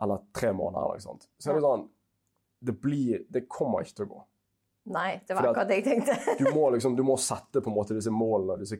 Eller 0.00 0.22
tre 0.32 0.52
måneder, 0.56 0.84
eller 0.86 0.96
noe 1.00 1.04
sånt. 1.04 1.26
Så 1.42 1.50
er 1.50 1.58
det 1.58 1.64
sånn 1.66 1.82
Det 2.64 2.74
blir 2.80 3.24
Det 3.28 3.42
kommer 3.50 3.82
ikke 3.84 3.96
til 4.00 4.06
å 4.06 4.12
gå. 4.14 4.20
Nei, 4.94 5.10
det 5.26 5.34
var 5.36 5.42
Fordi 5.42 5.48
at- 5.48 5.52
akkurat 5.52 5.68
det 5.68 5.76
jeg 5.80 5.86
tenkte. 5.90 6.16
Du 6.40 6.48
må 6.56 6.70
liksom, 6.72 6.96
du 6.96 7.02
må 7.04 7.18
sette 7.20 7.60
på 7.60 7.68
en 7.68 7.76
måte 7.76 7.96
disse 7.98 8.12
målene, 8.14 8.56
disse 8.62 8.78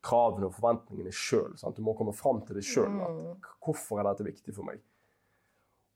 kravene 0.00 0.48
og 0.48 0.54
forventningene 0.56 1.12
sjøl. 1.12 1.52
Du 1.76 1.82
må 1.84 1.92
komme 1.98 2.14
fram 2.16 2.40
til 2.48 2.56
det 2.56 2.64
sjøl. 2.64 2.88
Mm. 2.88 3.42
Hvorfor 3.60 4.00
er 4.00 4.08
dette 4.08 4.24
viktig 4.30 4.54
for 4.56 4.64
meg? 4.70 4.80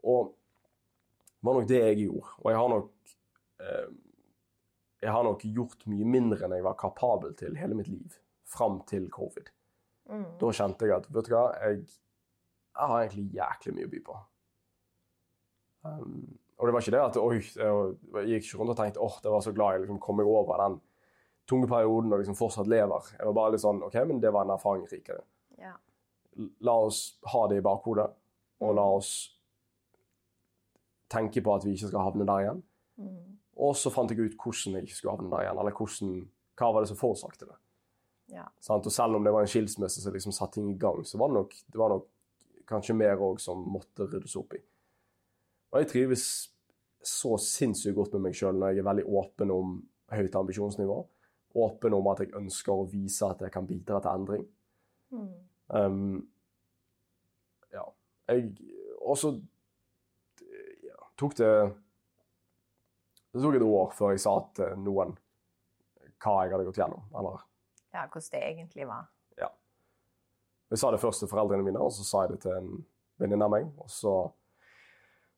Og 0.04 0.34
det 0.34 1.48
var 1.48 1.56
nok 1.62 1.70
det 1.70 1.80
jeg 1.80 2.02
gjorde. 2.04 2.34
Og 2.42 2.50
jeg 2.52 2.60
har 2.60 2.68
nok 2.74 3.14
eh, 3.64 3.88
Jeg 5.04 5.12
har 5.12 5.26
nok 5.26 5.42
gjort 5.44 5.84
mye 5.90 6.06
mindre 6.08 6.46
enn 6.46 6.56
jeg 6.56 6.64
var 6.64 6.78
kapabel 6.80 7.34
til 7.36 7.58
hele 7.60 7.76
mitt 7.76 7.90
liv. 7.92 8.16
Fram 8.48 8.80
til 8.88 9.10
covid. 9.12 9.50
Mm. 10.08 10.30
Da 10.40 10.52
kjente 10.56 10.88
jeg 10.88 10.96
at 10.96 11.10
vet 11.12 11.28
du 11.28 11.34
hva, 11.34 11.44
jeg, 11.64 11.84
jeg 12.74 12.88
har 12.90 13.02
egentlig 13.02 13.26
jæklig 13.36 13.76
mye 13.76 13.88
å 13.88 13.92
by 13.92 14.00
på. 14.08 14.16
Um, 15.84 16.16
og 16.56 16.66
det 16.66 16.74
var 16.74 16.84
ikke 16.84 16.94
det 16.94 17.02
at 17.02 17.20
oi, 17.20 17.38
jeg, 17.42 18.26
gikk 18.30 18.46
ikke 18.46 18.60
rundt 18.60 18.72
og 18.72 18.78
tenkte 18.78 19.04
åh, 19.04 19.16
det 19.20 19.32
var 19.34 19.44
så 19.44 19.52
glad 19.52 19.74
jeg 19.74 19.84
liksom 19.84 20.00
kom 20.00 20.16
meg 20.20 20.28
over 20.30 20.60
den 20.62 20.78
tunge 21.50 21.68
perioden 21.68 22.12
og 22.12 22.22
liksom 22.22 22.38
fortsatt 22.38 22.70
lever. 22.70 23.10
Jeg 23.18 23.28
var 23.28 23.36
bare 23.36 23.54
litt 23.54 23.64
sånn 23.64 23.82
OK, 23.84 23.98
men 24.08 24.20
det 24.22 24.32
var 24.32 24.46
en 24.46 24.54
erfaring 24.54 24.86
rikere. 24.88 25.24
Ja. 25.60 25.74
La 26.64 26.76
oss 26.86 27.18
ha 27.32 27.44
det 27.50 27.60
i 27.60 27.64
bakhodet, 27.64 28.06
og 28.64 28.76
la 28.78 28.86
oss 28.96 29.12
tenke 31.12 31.42
på 31.44 31.52
at 31.54 31.66
vi 31.66 31.74
ikke 31.76 31.90
skal 31.90 32.06
havne 32.08 32.26
der 32.28 32.46
igjen. 32.46 32.62
Mm. 33.02 33.33
Og 33.64 33.76
så 33.78 33.92
fant 33.92 34.10
jeg 34.10 34.20
ut 34.20 34.38
hvordan 34.40 34.80
jeg 34.80 34.92
skulle 34.92 35.14
havne 35.14 35.30
der 35.32 35.46
igjen, 35.46 35.60
eller 35.62 35.76
hvordan, 35.78 36.16
hva 36.58 36.72
var 36.74 36.84
det 36.84 36.90
som 36.90 37.00
forårsaket 37.00 37.46
det. 37.46 37.58
Ja. 38.34 38.44
Sant? 38.60 38.86
Og 38.88 38.92
selv 38.92 39.18
om 39.18 39.24
det 39.24 39.32
var 39.34 39.44
en 39.44 39.50
skilsmisse 39.50 40.02
som 40.02 40.14
liksom 40.14 40.34
satte 40.34 40.58
ting 40.58 40.70
i 40.72 40.78
gang, 40.80 41.02
så 41.06 41.20
var 41.20 41.30
det 41.30 41.38
nok, 41.38 41.56
det 41.72 41.80
var 41.80 41.92
nok 41.92 42.08
kanskje 42.68 42.96
mer 42.96 43.20
òg 43.20 43.40
som 43.42 43.60
måtte 43.74 44.08
ryddes 44.08 44.36
opp 44.40 44.56
i. 44.56 44.60
Og 45.72 45.82
jeg 45.82 45.90
trives 45.90 46.26
så 47.04 47.34
sinnssykt 47.40 47.96
godt 47.98 48.14
med 48.16 48.28
meg 48.28 48.38
sjøl 48.38 48.56
når 48.56 48.72
jeg 48.72 48.82
er 48.82 48.88
veldig 48.88 49.04
åpen 49.20 49.52
om 49.52 49.74
høyt 50.14 50.36
ambisjonsnivå. 50.38 51.00
Åpen 51.64 51.96
om 51.96 52.06
at 52.10 52.22
jeg 52.24 52.34
ønsker 52.38 52.72
å 52.72 52.86
vise 52.90 53.26
at 53.28 53.42
jeg 53.44 53.52
kan 53.54 53.66
bidra 53.68 54.00
til 54.02 54.14
endring. 54.14 54.46
Mm. 55.14 55.32
Um, 55.68 56.14
ja. 57.74 57.84
Jeg 58.30 58.54
også 59.04 59.34
ja, 60.86 60.98
tok 61.20 61.36
det 61.38 61.52
Det 63.34 63.42
tok 63.42 63.58
et 63.58 63.66
år 63.66 63.90
før 63.98 64.14
jeg 64.14 64.22
sa 64.22 64.36
til 64.54 64.78
noen 64.84 65.16
hva 66.22 66.36
jeg 66.44 66.54
hadde 66.54 66.68
gått 66.68 66.78
gjennom. 66.78 67.02
Eller 67.18 67.42
ja, 67.94 68.06
hvordan 68.06 68.30
det 68.32 68.42
egentlig 68.46 68.86
var. 68.88 69.10
Jeg 70.74 70.80
sa 70.80 70.90
det 70.90 70.98
først 70.98 71.22
til 71.22 71.30
foreldrene 71.30 71.62
mine, 71.62 71.78
og 71.78 71.92
så 71.94 72.02
sa 72.02 72.24
jeg 72.24 72.34
det 72.34 72.40
til 72.42 72.56
en 72.56 72.70
venninne 73.22 73.46
av 73.46 73.52
meg. 73.52 73.68
Og 73.78 73.90
så 73.92 74.14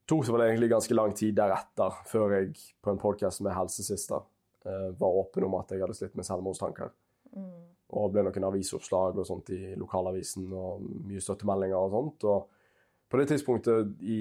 tok 0.08 0.22
det 0.24 0.32
vel 0.32 0.44
egentlig 0.46 0.70
ganske 0.70 0.96
lang 0.96 1.14
tid 1.18 1.36
deretter, 1.36 1.98
før 2.08 2.36
jeg 2.38 2.54
på 2.80 2.92
en 2.92 3.00
podkast 3.02 3.42
med 3.44 3.52
Helsesista 3.52 4.22
eh, 4.64 4.90
var 4.96 5.18
åpen 5.20 5.44
om 5.44 5.58
at 5.58 5.74
jeg 5.74 5.82
hadde 5.84 5.98
slitt 5.98 6.16
med 6.16 6.24
selvmordstanker. 6.28 6.92
Mm. 7.36 7.66
Og 8.00 8.14
ble 8.14 8.24
noen 8.24 8.48
avisoppslag 8.48 9.18
og 9.20 9.28
sånt 9.28 9.52
i 9.54 9.74
lokalavisen 9.78 10.46
og 10.56 10.86
mye 11.10 11.22
støttemeldinger 11.22 11.76
og 11.84 11.92
sånt. 11.92 12.28
Og 12.30 13.10
på 13.10 13.20
det 13.20 13.28
tidspunktet 13.34 13.92
i 14.08 14.20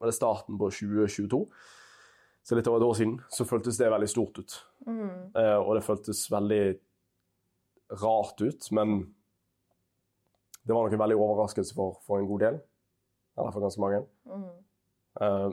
var 0.00 0.12
det 0.12 0.16
starten 0.16 0.60
på 0.60 0.68
2022, 0.72 1.40
så 2.42 2.56
litt 2.56 2.68
over 2.70 2.80
et 2.80 2.86
år 2.88 2.96
siden, 2.98 3.16
så 3.32 3.46
føltes 3.46 3.78
det 3.78 3.90
veldig 3.92 4.08
stort 4.10 4.40
ut. 4.40 4.56
Mm. 4.86 5.10
Eh, 5.36 5.58
og 5.58 5.74
det 5.76 5.84
føltes 5.86 6.22
veldig 6.32 6.62
rart 8.00 8.40
ut, 8.40 8.70
men 8.76 9.00
det 10.62 10.74
var 10.74 10.86
nok 10.86 10.96
en 10.96 11.02
veldig 11.02 11.18
overraskelse 11.18 11.76
for, 11.76 11.98
for 12.06 12.20
en 12.20 12.28
god 12.30 12.44
del. 12.46 12.60
Eller 13.38 13.54
for 13.54 13.64
ganske 13.64 13.82
mange. 13.82 14.00
Mm. 14.28 14.48
Eh, 15.20 15.50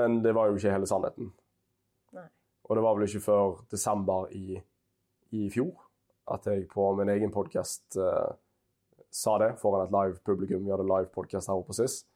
men 0.00 0.20
det 0.24 0.34
var 0.36 0.48
jo 0.48 0.58
ikke 0.58 0.74
hele 0.74 0.88
sannheten. 0.88 1.32
Nei. 2.16 2.26
Og 2.68 2.76
det 2.78 2.84
var 2.86 2.96
vel 2.96 3.08
ikke 3.08 3.24
før 3.24 3.62
desember 3.72 4.30
i, 4.36 4.60
i 5.36 5.48
fjor 5.50 5.74
at 6.30 6.46
jeg 6.46 6.68
på 6.70 6.84
min 6.94 7.10
egen 7.10 7.32
podkast 7.34 7.98
sa 9.10 9.38
det 9.38 9.54
foran 9.58 9.86
et 9.86 9.92
live 9.94 10.18
publikum. 10.24 10.64
Vi 10.64 10.70
hadde 10.70 10.86
live 10.86 11.10
podkast 11.14 11.50
her 11.50 11.58
oppe 11.58 11.74
sist, 11.74 12.04
SIS, 12.04 12.08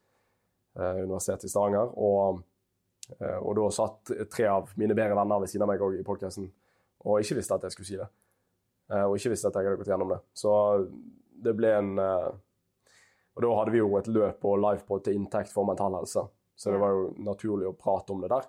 eh, 0.78 1.02
Universitetet 1.02 1.44
i 1.44 1.52
Stavanger. 1.52 1.90
Og, 1.98 2.38
eh, 2.38 2.42
og 3.04 3.50
da 3.58 3.64
satt 3.74 4.10
tre 4.32 4.46
av 4.48 4.70
mine 4.80 4.94
bedre 4.96 5.16
venner 5.18 5.42
ved 5.42 5.50
siden 5.52 5.66
av 5.66 5.68
meg 5.68 5.82
også 5.84 6.00
i 6.00 6.06
podkasten 6.06 6.46
og 7.04 7.20
ikke 7.20 7.38
visste 7.38 7.56
at 7.56 7.66
jeg 7.66 7.74
skulle 7.74 7.88
si 7.88 7.98
det. 8.00 8.08
Eh, 8.92 9.04
og 9.04 9.16
ikke 9.18 9.34
visste 9.34 9.50
at 9.50 9.58
jeg 9.58 9.68
hadde 9.68 9.80
gått 9.80 9.92
gjennom 9.92 10.12
det. 10.14 10.20
Så 10.36 10.54
det 11.44 11.54
ble 11.56 11.70
en 11.76 11.94
eh, 12.00 12.32
Og 13.34 13.42
da 13.42 13.54
hadde 13.58 13.72
vi 13.74 13.80
jo 13.80 13.96
et 13.98 14.08
løp 14.14 14.44
og 14.46 14.60
livepod 14.62 15.04
til 15.04 15.16
inntekt 15.18 15.50
for 15.50 15.66
mental 15.66 15.96
helse, 15.98 16.22
så 16.54 16.70
det 16.70 16.78
var 16.78 16.92
jo 16.94 17.08
naturlig 17.26 17.66
å 17.66 17.74
prate 17.74 18.14
om 18.14 18.20
det 18.22 18.30
der. 18.30 18.44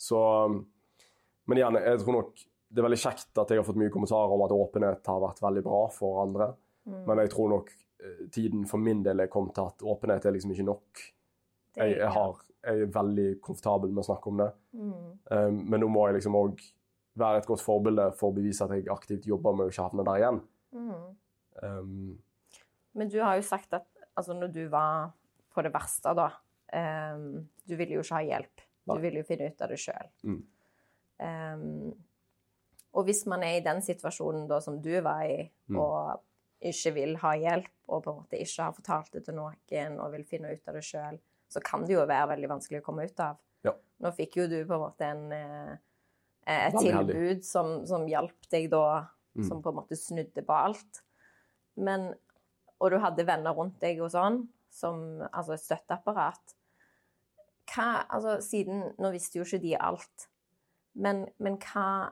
Så 0.00 0.20
Men 1.44 1.58
igjen, 1.58 1.76
jeg 1.76 2.00
tror 2.00 2.16
nok 2.16 2.40
det 2.68 2.80
er 2.80 2.84
veldig 2.84 3.00
kjekt 3.00 3.38
at 3.40 3.52
jeg 3.52 3.60
har 3.60 3.64
fått 3.64 3.78
mye 3.80 3.92
kommentarer 3.92 4.32
om 4.32 4.42
at 4.44 4.52
åpenhet 4.52 5.06
har 5.08 5.20
vært 5.22 5.38
veldig 5.40 5.62
bra 5.64 5.82
for 5.92 6.22
andre. 6.24 6.50
Mm. 6.88 7.04
Men 7.04 7.22
jeg 7.22 7.30
tror 7.32 7.52
nok 7.52 7.70
eh, 7.72 8.24
tiden 8.32 8.66
for 8.68 8.80
min 8.80 9.00
del 9.04 9.24
er 9.24 9.30
kommet 9.32 9.54
til 9.56 9.68
at 9.70 9.84
åpenhet 9.92 10.24
er 10.24 10.36
liksom 10.36 10.52
ikke 10.52 10.66
nok. 10.68 11.04
Jeg, 11.78 11.94
jeg, 11.94 12.10
har, 12.16 12.42
jeg 12.64 12.82
er 12.82 12.90
veldig 12.92 13.28
komfortabel 13.44 13.90
med 13.92 14.02
å 14.02 14.08
snakke 14.08 14.30
om 14.30 14.40
det. 14.42 14.48
Mm. 14.72 15.06
Um, 15.30 15.60
Men 15.70 15.80
nå 15.80 15.88
må 15.92 16.06
jeg 16.08 16.18
liksom 16.18 16.36
òg 16.38 16.62
være 17.18 17.38
et 17.42 17.46
godt 17.46 17.62
forbilde 17.64 18.08
for 18.18 18.30
å 18.30 18.36
bevise 18.36 18.64
at 18.64 18.74
jeg 18.76 18.88
aktivt 18.92 19.26
jobber 19.26 19.54
med 19.56 19.66
å 19.66 19.72
ikke 19.72 19.86
havne 19.88 20.04
der 20.06 20.20
igjen. 20.22 20.40
Mm. 20.72 21.06
Um, 21.62 22.18
Men 22.94 23.08
du 23.08 23.20
har 23.22 23.38
jo 23.38 23.46
sagt 23.46 23.72
at 23.74 23.86
altså, 24.14 24.34
når 24.34 24.52
du 24.54 24.68
var 24.68 25.10
på 25.54 25.62
det 25.62 25.72
verste, 25.74 26.14
da 26.14 26.28
um, 27.14 27.48
Du 27.66 27.76
ville 27.76 27.94
jo 27.98 28.04
ikke 28.04 28.20
ha 28.20 28.26
hjelp. 28.26 28.66
Du 28.88 29.00
ville 29.02 29.20
jo 29.20 29.26
finne 29.28 29.50
ut 29.50 29.62
av 29.62 29.68
det 29.68 29.80
sjøl. 29.82 30.12
Mm. 30.24 30.44
og 32.94 33.04
hvis 33.04 33.24
man 33.26 33.42
er 33.42 33.56
i 33.58 33.64
den 33.64 33.80
situasjonen 33.82 34.44
da 34.48 34.60
som 34.62 34.76
du 34.80 35.00
var 35.02 35.24
i, 35.26 35.50
Mm. 35.68 35.76
og 35.76 36.22
ikke 36.62 36.92
vil 36.94 37.16
ha 37.16 37.32
hjelp, 37.36 37.72
og 37.88 38.04
på 38.04 38.10
en 38.10 38.20
måte 38.22 38.38
ikke 38.38 38.62
har 38.62 38.72
fortalt 38.72 39.12
det 39.12 39.24
til 39.24 39.34
noen 39.34 39.98
og 40.00 40.12
vil 40.12 40.24
finne 40.24 40.52
ut 40.52 40.68
av 40.68 40.74
det 40.74 40.84
sjøl, 40.86 41.18
så 41.48 41.62
kan 41.64 41.84
det 41.86 41.94
jo 41.96 42.06
være 42.06 42.30
veldig 42.34 42.50
vanskelig 42.50 42.82
å 42.82 42.86
komme 42.86 43.06
ut 43.08 43.20
av. 43.24 43.38
Ja. 43.66 43.74
Nå 44.04 44.12
fikk 44.16 44.36
jo 44.40 44.48
du 44.50 44.58
på 44.68 44.76
en 44.76 44.82
måte 44.84 45.06
en, 45.08 45.32
eh, 45.32 45.76
et 46.48 46.76
tilbud 46.78 47.44
som, 47.44 47.86
som 47.88 48.06
hjalp 48.08 48.50
deg 48.52 48.70
da, 48.72 49.08
Mm. 49.38 49.44
som 49.46 49.62
på 49.62 49.70
en 49.70 49.76
måte 49.76 49.94
snudde 49.94 50.42
på 50.42 50.52
alt. 50.52 51.02
Men, 51.76 52.08
og 52.80 52.90
du 52.90 52.96
hadde 52.98 53.26
venner 53.28 53.54
rundt 53.54 53.76
deg 53.78 54.00
og 54.02 54.10
sånn, 54.10 54.40
som, 54.72 55.20
altså 55.30 55.54
et 55.54 55.62
støtteapparat. 55.62 56.54
Hva, 57.68 58.06
altså 58.08 58.38
siden, 58.42 58.94
nå 58.98 59.12
visste 59.14 59.38
jo 59.38 59.44
ikke 59.46 59.60
de 59.62 59.76
alt, 59.76 60.26
men, 60.98 61.26
men 61.38 61.58
hva, 61.62 62.10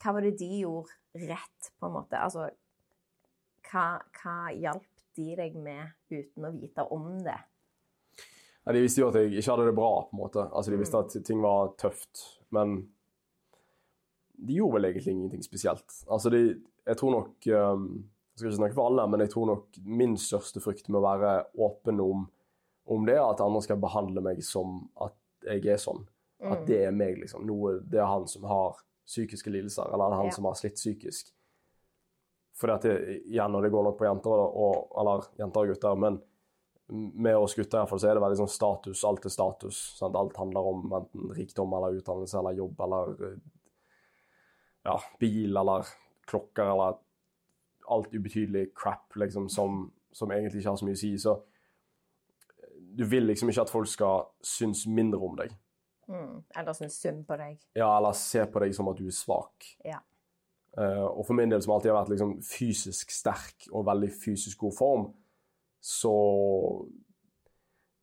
hva 0.00 0.14
var 0.14 0.24
det 0.24 0.38
de 0.40 0.62
gjorde 0.62 1.26
rett, 1.28 1.70
på 1.76 1.90
en 1.90 1.96
måte? 1.98 2.16
Altså, 2.16 2.48
hva, 3.68 3.86
hva 4.22 4.36
hjalp 4.54 5.04
de 5.18 5.28
deg 5.36 5.58
med 5.58 5.90
uten 6.14 6.48
å 6.48 6.54
vite 6.54 6.86
om 6.94 7.18
det? 7.26 7.36
Nei, 8.68 8.74
de 8.76 8.82
visste 8.84 9.00
jo 9.00 9.08
at 9.08 9.16
jeg 9.16 9.32
ikke 9.32 9.48
hadde 9.54 9.64
det 9.70 9.76
bra, 9.78 9.90
på 10.04 10.12
en 10.12 10.20
måte. 10.20 10.42
Altså, 10.52 10.70
De 10.74 10.76
visste 10.76 10.98
Mm. 10.98 11.04
at 11.06 11.24
ting 11.24 11.40
var 11.40 11.70
tøft, 11.80 12.24
men 12.52 12.74
de 14.46 14.54
gjorde 14.58 14.74
vel 14.76 14.84
egentlig 14.90 15.12
ingenting 15.14 15.42
spesielt. 15.42 16.04
Altså, 16.10 16.30
de, 16.30 16.60
jeg 16.86 16.96
tror 17.00 17.10
nok 17.16 17.46
um, 17.56 18.04
Jeg 18.04 18.38
skal 18.42 18.50
ikke 18.52 18.56
snakke 18.60 18.74
for 18.76 18.86
alle, 18.86 19.06
men 19.10 19.20
jeg 19.24 19.30
tror 19.32 19.46
nok 19.50 19.78
min 19.84 20.12
største 20.16 20.60
frykt 20.62 20.86
med 20.88 21.00
å 21.00 21.08
være 21.08 21.30
åpen 21.58 21.98
om, 22.04 22.28
om 22.86 23.06
det, 23.08 23.16
er 23.16 23.24
at 23.32 23.40
andre 23.42 23.62
skal 23.64 23.80
behandle 23.82 24.22
meg 24.22 24.44
som 24.46 24.84
at 25.02 25.16
jeg 25.48 25.64
er 25.66 25.80
sånn. 25.82 26.04
At 26.38 26.62
det 26.68 26.84
er 26.86 26.92
meg, 26.94 27.16
liksom. 27.18 27.42
Noe, 27.48 27.80
det 27.82 27.98
er 27.98 28.06
han 28.06 28.28
som 28.30 28.44
har 28.46 28.76
psykiske 29.08 29.50
lidelser, 29.50 29.90
eller 29.92 30.14
han 30.14 30.26
Ja. 30.26 30.30
som 30.36 30.44
har 30.44 30.54
slitt 30.54 30.76
psykisk. 30.78 31.32
For 32.54 32.70
at 32.70 32.82
det, 32.82 33.24
igjen, 33.26 33.54
og 33.56 33.62
det 33.62 33.72
går 33.72 33.84
nok 33.88 33.98
på 33.98 34.06
jenter 34.06 34.30
og 34.30 34.92
Eller 35.00 35.26
jenter 35.38 35.60
og 35.60 35.68
gutter, 35.74 35.96
men 35.98 36.22
med 36.88 37.36
oss 37.36 37.54
gutter 37.54 37.84
hvert 37.84 38.00
så 38.00 38.08
er 38.08 38.16
det 38.16 38.22
veldig 38.24 38.40
sånn 38.40 38.52
status. 38.52 39.04
Alt 39.04 39.26
er 39.28 39.32
status. 39.32 39.80
Sant? 39.98 40.16
Alt 40.16 40.38
handler 40.40 40.70
om 40.70 40.96
enten 40.96 41.32
rikdom 41.36 41.74
eller 41.76 41.98
utdannelse 41.98 42.38
eller 42.40 42.56
jobb 42.56 42.80
eller 42.86 43.12
eh, 43.28 43.36
ja, 44.88 44.96
bil 45.20 45.60
eller 45.60 45.90
klokker 46.28 46.72
eller 46.72 46.98
alt 47.88 48.12
ubetydelig 48.14 48.70
crap 48.76 49.16
liksom, 49.20 49.48
som, 49.52 49.86
som 50.12 50.32
egentlig 50.32 50.62
ikke 50.62 50.72
har 50.72 50.80
så 50.80 50.88
mye 50.88 50.96
å 50.96 51.02
si. 51.02 51.12
Så 51.20 51.36
du 52.98 53.04
vil 53.08 53.28
liksom 53.28 53.52
ikke 53.52 53.64
at 53.66 53.72
folk 53.72 53.88
skal 53.90 54.28
synes 54.44 54.86
mindre 54.88 55.20
om 55.24 55.36
deg. 55.38 55.52
Mm. 56.08 56.40
Eller 56.56 56.76
synes 56.76 56.96
synd 57.02 57.24
på 57.28 57.36
deg. 57.36 57.60
Ja, 57.76 57.90
eller 57.98 58.16
se 58.16 58.44
på 58.48 58.64
deg 58.64 58.72
som 58.76 58.88
at 58.90 59.00
du 59.00 59.08
er 59.08 59.16
svak. 59.16 59.72
Ja. 59.84 60.00
Uh, 60.78 61.04
og 61.10 61.24
for 61.26 61.36
min 61.36 61.50
del, 61.52 61.62
som 61.64 61.74
alltid 61.74 61.92
har 61.92 62.00
vært 62.02 62.12
liksom 62.14 62.36
fysisk 62.44 63.12
sterk 63.12 63.68
og 63.72 63.86
veldig 63.88 64.10
fysisk 64.14 64.60
god 64.62 64.76
form, 64.76 65.08
så 65.80 66.14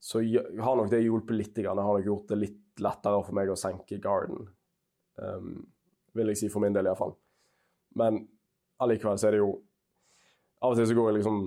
så 0.05 0.21
har 0.21 0.75
nok 0.77 0.91
det 0.91 1.01
hjulpet 1.01 1.33
litt. 1.33 1.55
Det 1.57 1.65
har 1.65 1.75
nok 1.81 2.05
gjort 2.05 2.27
det 2.29 2.37
litt 2.37 2.81
lettere 2.85 3.23
for 3.25 3.33
meg 3.33 3.49
å 3.49 3.57
senke 3.57 3.97
garden. 3.97 4.43
Um, 5.17 5.63
vil 6.13 6.29
jeg 6.29 6.43
si 6.43 6.49
for 6.53 6.61
min 6.61 6.75
del, 6.75 6.85
iallfall. 6.85 7.15
Men 7.97 8.19
allikevel 8.83 9.17
så 9.17 9.29
er 9.29 9.37
det 9.37 9.41
jo 9.41 9.53
Av 10.65 10.73
og 10.73 10.77
til 10.77 10.87
så 10.89 10.95
går 10.97 11.09
jeg 11.09 11.17
liksom 11.19 11.39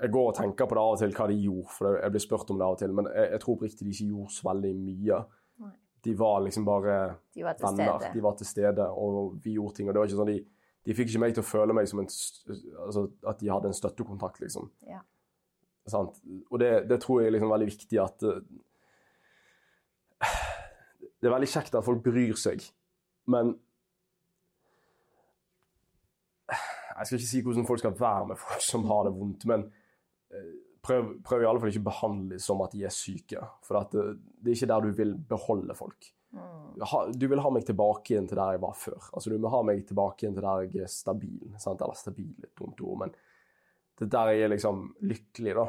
Jeg 0.00 0.12
går 0.14 0.28
og 0.30 0.36
tenker 0.36 0.66
på 0.66 0.76
det 0.76 0.82
av 0.82 0.94
og 0.94 1.00
til 1.00 1.14
hva 1.16 1.26
de 1.30 1.36
gjorde, 1.38 1.72
for 1.76 1.96
jeg 2.00 2.12
blir 2.14 2.24
spurt 2.24 2.52
om 2.52 2.60
det 2.60 2.66
av 2.66 2.76
og 2.76 2.82
til, 2.82 2.94
men 2.96 3.08
jeg, 3.12 3.26
jeg 3.34 3.42
tror 3.42 3.56
oppriktig 3.56 3.86
de 3.86 3.94
ikke 3.94 4.10
gjorde 4.12 4.34
så 4.36 4.46
veldig 4.48 4.70
mye. 4.80 5.18
Nei. 5.64 5.72
De 6.06 6.14
var 6.16 6.38
liksom 6.44 6.64
bare 6.68 6.94
De 7.36 7.44
var 7.44 7.58
venner. 7.60 7.98
stede. 7.98 8.12
De 8.14 8.22
var 8.24 8.38
til 8.38 8.48
stede, 8.48 8.86
og 8.88 9.34
vi 9.44 9.56
gjorde 9.58 9.76
ting. 9.76 9.88
Og 9.88 9.94
det 9.94 10.00
var 10.00 10.08
ikke 10.08 10.20
sånn 10.22 10.32
de, 10.32 10.38
de 10.86 10.96
fikk 10.96 11.12
ikke 11.12 11.22
meg 11.22 11.34
til 11.36 11.44
å 11.44 11.48
føle 11.48 11.76
meg 11.76 11.88
som 11.90 12.00
en 12.02 12.08
Altså 12.08 13.06
at 13.28 13.40
de 13.42 13.50
hadde 13.52 13.70
en 13.70 13.76
støttekontakt, 13.76 14.40
liksom. 14.40 14.70
Ja. 14.88 15.02
Sant? 15.90 16.20
Og 16.50 16.60
det, 16.62 16.70
det 16.90 17.00
tror 17.02 17.20
jeg 17.20 17.30
er 17.30 17.36
liksom 17.36 17.52
veldig 17.52 17.68
viktig 17.70 18.00
at 18.00 18.24
uh, 18.24 18.38
Det 21.20 21.28
er 21.28 21.34
veldig 21.34 21.50
kjekt 21.52 21.76
at 21.76 21.84
folk 21.84 22.02
bryr 22.04 22.38
seg, 22.38 22.64
men 23.28 23.58
Jeg 26.50 27.06
skal 27.06 27.16
ikke 27.16 27.28
si 27.30 27.40
hvordan 27.44 27.64
folk 27.68 27.80
skal 27.80 27.94
være 27.96 28.26
med 28.28 28.36
folk 28.36 28.64
som 28.64 28.82
har 28.90 29.06
det 29.06 29.12
vondt, 29.16 29.46
men 29.48 29.62
eh, 30.36 30.48
prøv, 30.84 31.14
prøv 31.24 31.40
i 31.40 31.46
alle 31.48 31.62
fall 31.62 31.70
ikke 31.72 31.80
å 31.80 31.86
behandle 31.86 32.34
dem 32.34 32.42
som 32.44 32.60
at 32.60 32.74
de 32.74 32.82
er 32.84 32.92
syke. 32.92 33.40
For 33.64 33.78
det, 33.78 34.02
det 34.36 34.52
er 34.52 34.58
ikke 34.58 34.68
der 34.68 34.84
du 34.84 34.90
vil 34.98 35.14
beholde 35.30 35.76
folk. 35.78 36.10
Ha, 36.30 37.00
du 37.10 37.26
vil 37.26 37.42
ha 37.42 37.50
meg 37.50 37.64
tilbake 37.66 38.14
igjen 38.14 38.28
til 38.30 38.38
der 38.38 38.54
jeg 38.54 38.62
var 38.62 38.76
før. 38.78 39.00
Altså, 39.10 39.32
du 39.32 39.40
må 39.42 39.50
ha 39.52 39.64
meg 39.66 39.82
tilbake 39.88 40.24
igjen 40.24 40.36
til 40.36 40.46
der 40.46 40.62
jeg 40.66 40.84
er 40.84 40.92
stabil. 40.92 41.50
Sant? 41.58 41.82
Eller 41.82 41.98
stabil 41.98 42.30
et 42.46 42.52
dumt 42.58 42.80
ord, 42.86 43.02
men 43.02 43.14
det 43.98 44.06
er 44.06 44.12
der 44.14 44.32
jeg 44.32 44.46
er 44.46 44.54
liksom 44.54 44.84
lykkelig, 45.10 45.56
da. 45.58 45.66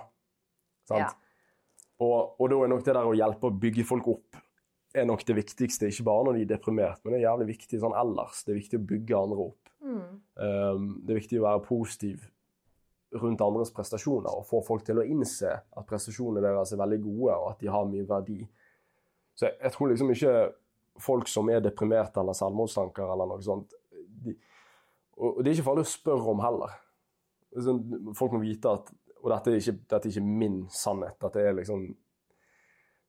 Sant? 0.92 1.02
Ja. 1.04 1.90
Og, 2.02 2.38
og 2.42 2.48
da 2.50 2.62
er 2.62 2.72
nok 2.72 2.86
det 2.86 2.96
der 2.98 3.10
å 3.10 3.18
hjelpe 3.18 3.50
å 3.50 3.60
bygge 3.62 3.86
folk 3.86 4.08
opp 4.10 4.40
er 4.94 5.08
nok 5.08 5.24
det 5.28 5.38
viktigste. 5.38 5.90
Ikke 5.92 6.06
bare 6.08 6.28
når 6.28 6.38
de 6.38 6.46
er 6.46 6.52
deprimert, 6.54 7.02
men 7.04 7.14
det 7.14 7.22
er 7.22 7.28
jævlig 7.30 7.52
viktig 7.54 7.80
sånn 7.82 7.98
ellers. 7.98 8.44
Det 8.46 8.54
er 8.54 8.60
viktig 8.60 8.80
å 8.80 8.86
bygge 8.92 9.18
andre 9.18 9.48
opp. 9.48 9.74
Mm. 9.82 10.08
Um, 10.38 10.88
det 11.06 11.14
er 11.14 11.22
viktig 11.22 11.42
å 11.42 11.48
være 11.48 11.66
positiv 11.66 12.28
rundt 13.22 13.44
andres 13.44 13.74
prestasjoner 13.76 14.32
og 14.32 14.46
få 14.48 14.62
folk 14.64 14.86
til 14.88 15.02
å 15.02 15.04
innse 15.04 15.52
at 15.52 15.88
prestasjonene 15.88 16.44
deres 16.46 16.72
er 16.72 16.80
veldig 16.80 17.00
gode, 17.04 17.36
og 17.36 17.48
at 17.50 17.64
de 17.64 17.72
har 17.72 17.88
mye 17.90 18.08
verdi. 18.08 18.40
Så 19.36 19.48
jeg, 19.48 19.58
jeg 19.64 19.74
tror 19.76 19.92
liksom 19.92 20.12
ikke 20.14 20.36
folk 21.02 21.30
som 21.32 21.50
er 21.50 21.64
deprimerte 21.64 22.22
eller 22.22 22.38
selvmordstanker 22.38 23.14
eller 23.14 23.30
noe 23.32 23.44
sånt 23.46 23.74
de, 24.26 24.36
Og 25.18 25.38
og 25.38 25.44
det 25.44 25.52
er 25.52 25.60
ikke 25.60 25.70
farlig 25.70 25.86
å 25.86 25.92
spørre 25.92 26.34
om 26.34 26.42
heller. 26.44 26.78
Sånn, 27.52 27.82
folk 28.18 28.36
må 28.36 28.42
vite 28.44 28.72
at 28.72 28.92
Og 29.22 29.30
dette 29.30 29.52
er 29.52 29.60
ikke, 29.60 29.78
dette 29.86 30.08
er 30.08 30.14
ikke 30.14 30.26
min 30.26 30.64
sannhet. 30.74 31.18
Dette 31.22 31.44
er 31.46 31.54
liksom 31.54 31.84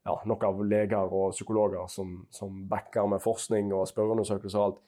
ja, 0.05 0.17
nok 0.27 0.43
av 0.45 0.59
leger 0.67 1.15
og 1.15 1.31
psykologer 1.33 1.87
som, 1.89 2.19
som 2.35 2.65
backer 2.69 3.07
med 3.09 3.23
forskning 3.23 3.71
og 3.73 3.87
spørreundersøkelser 3.89 4.59
og 4.59 4.67
alt. 4.67 4.83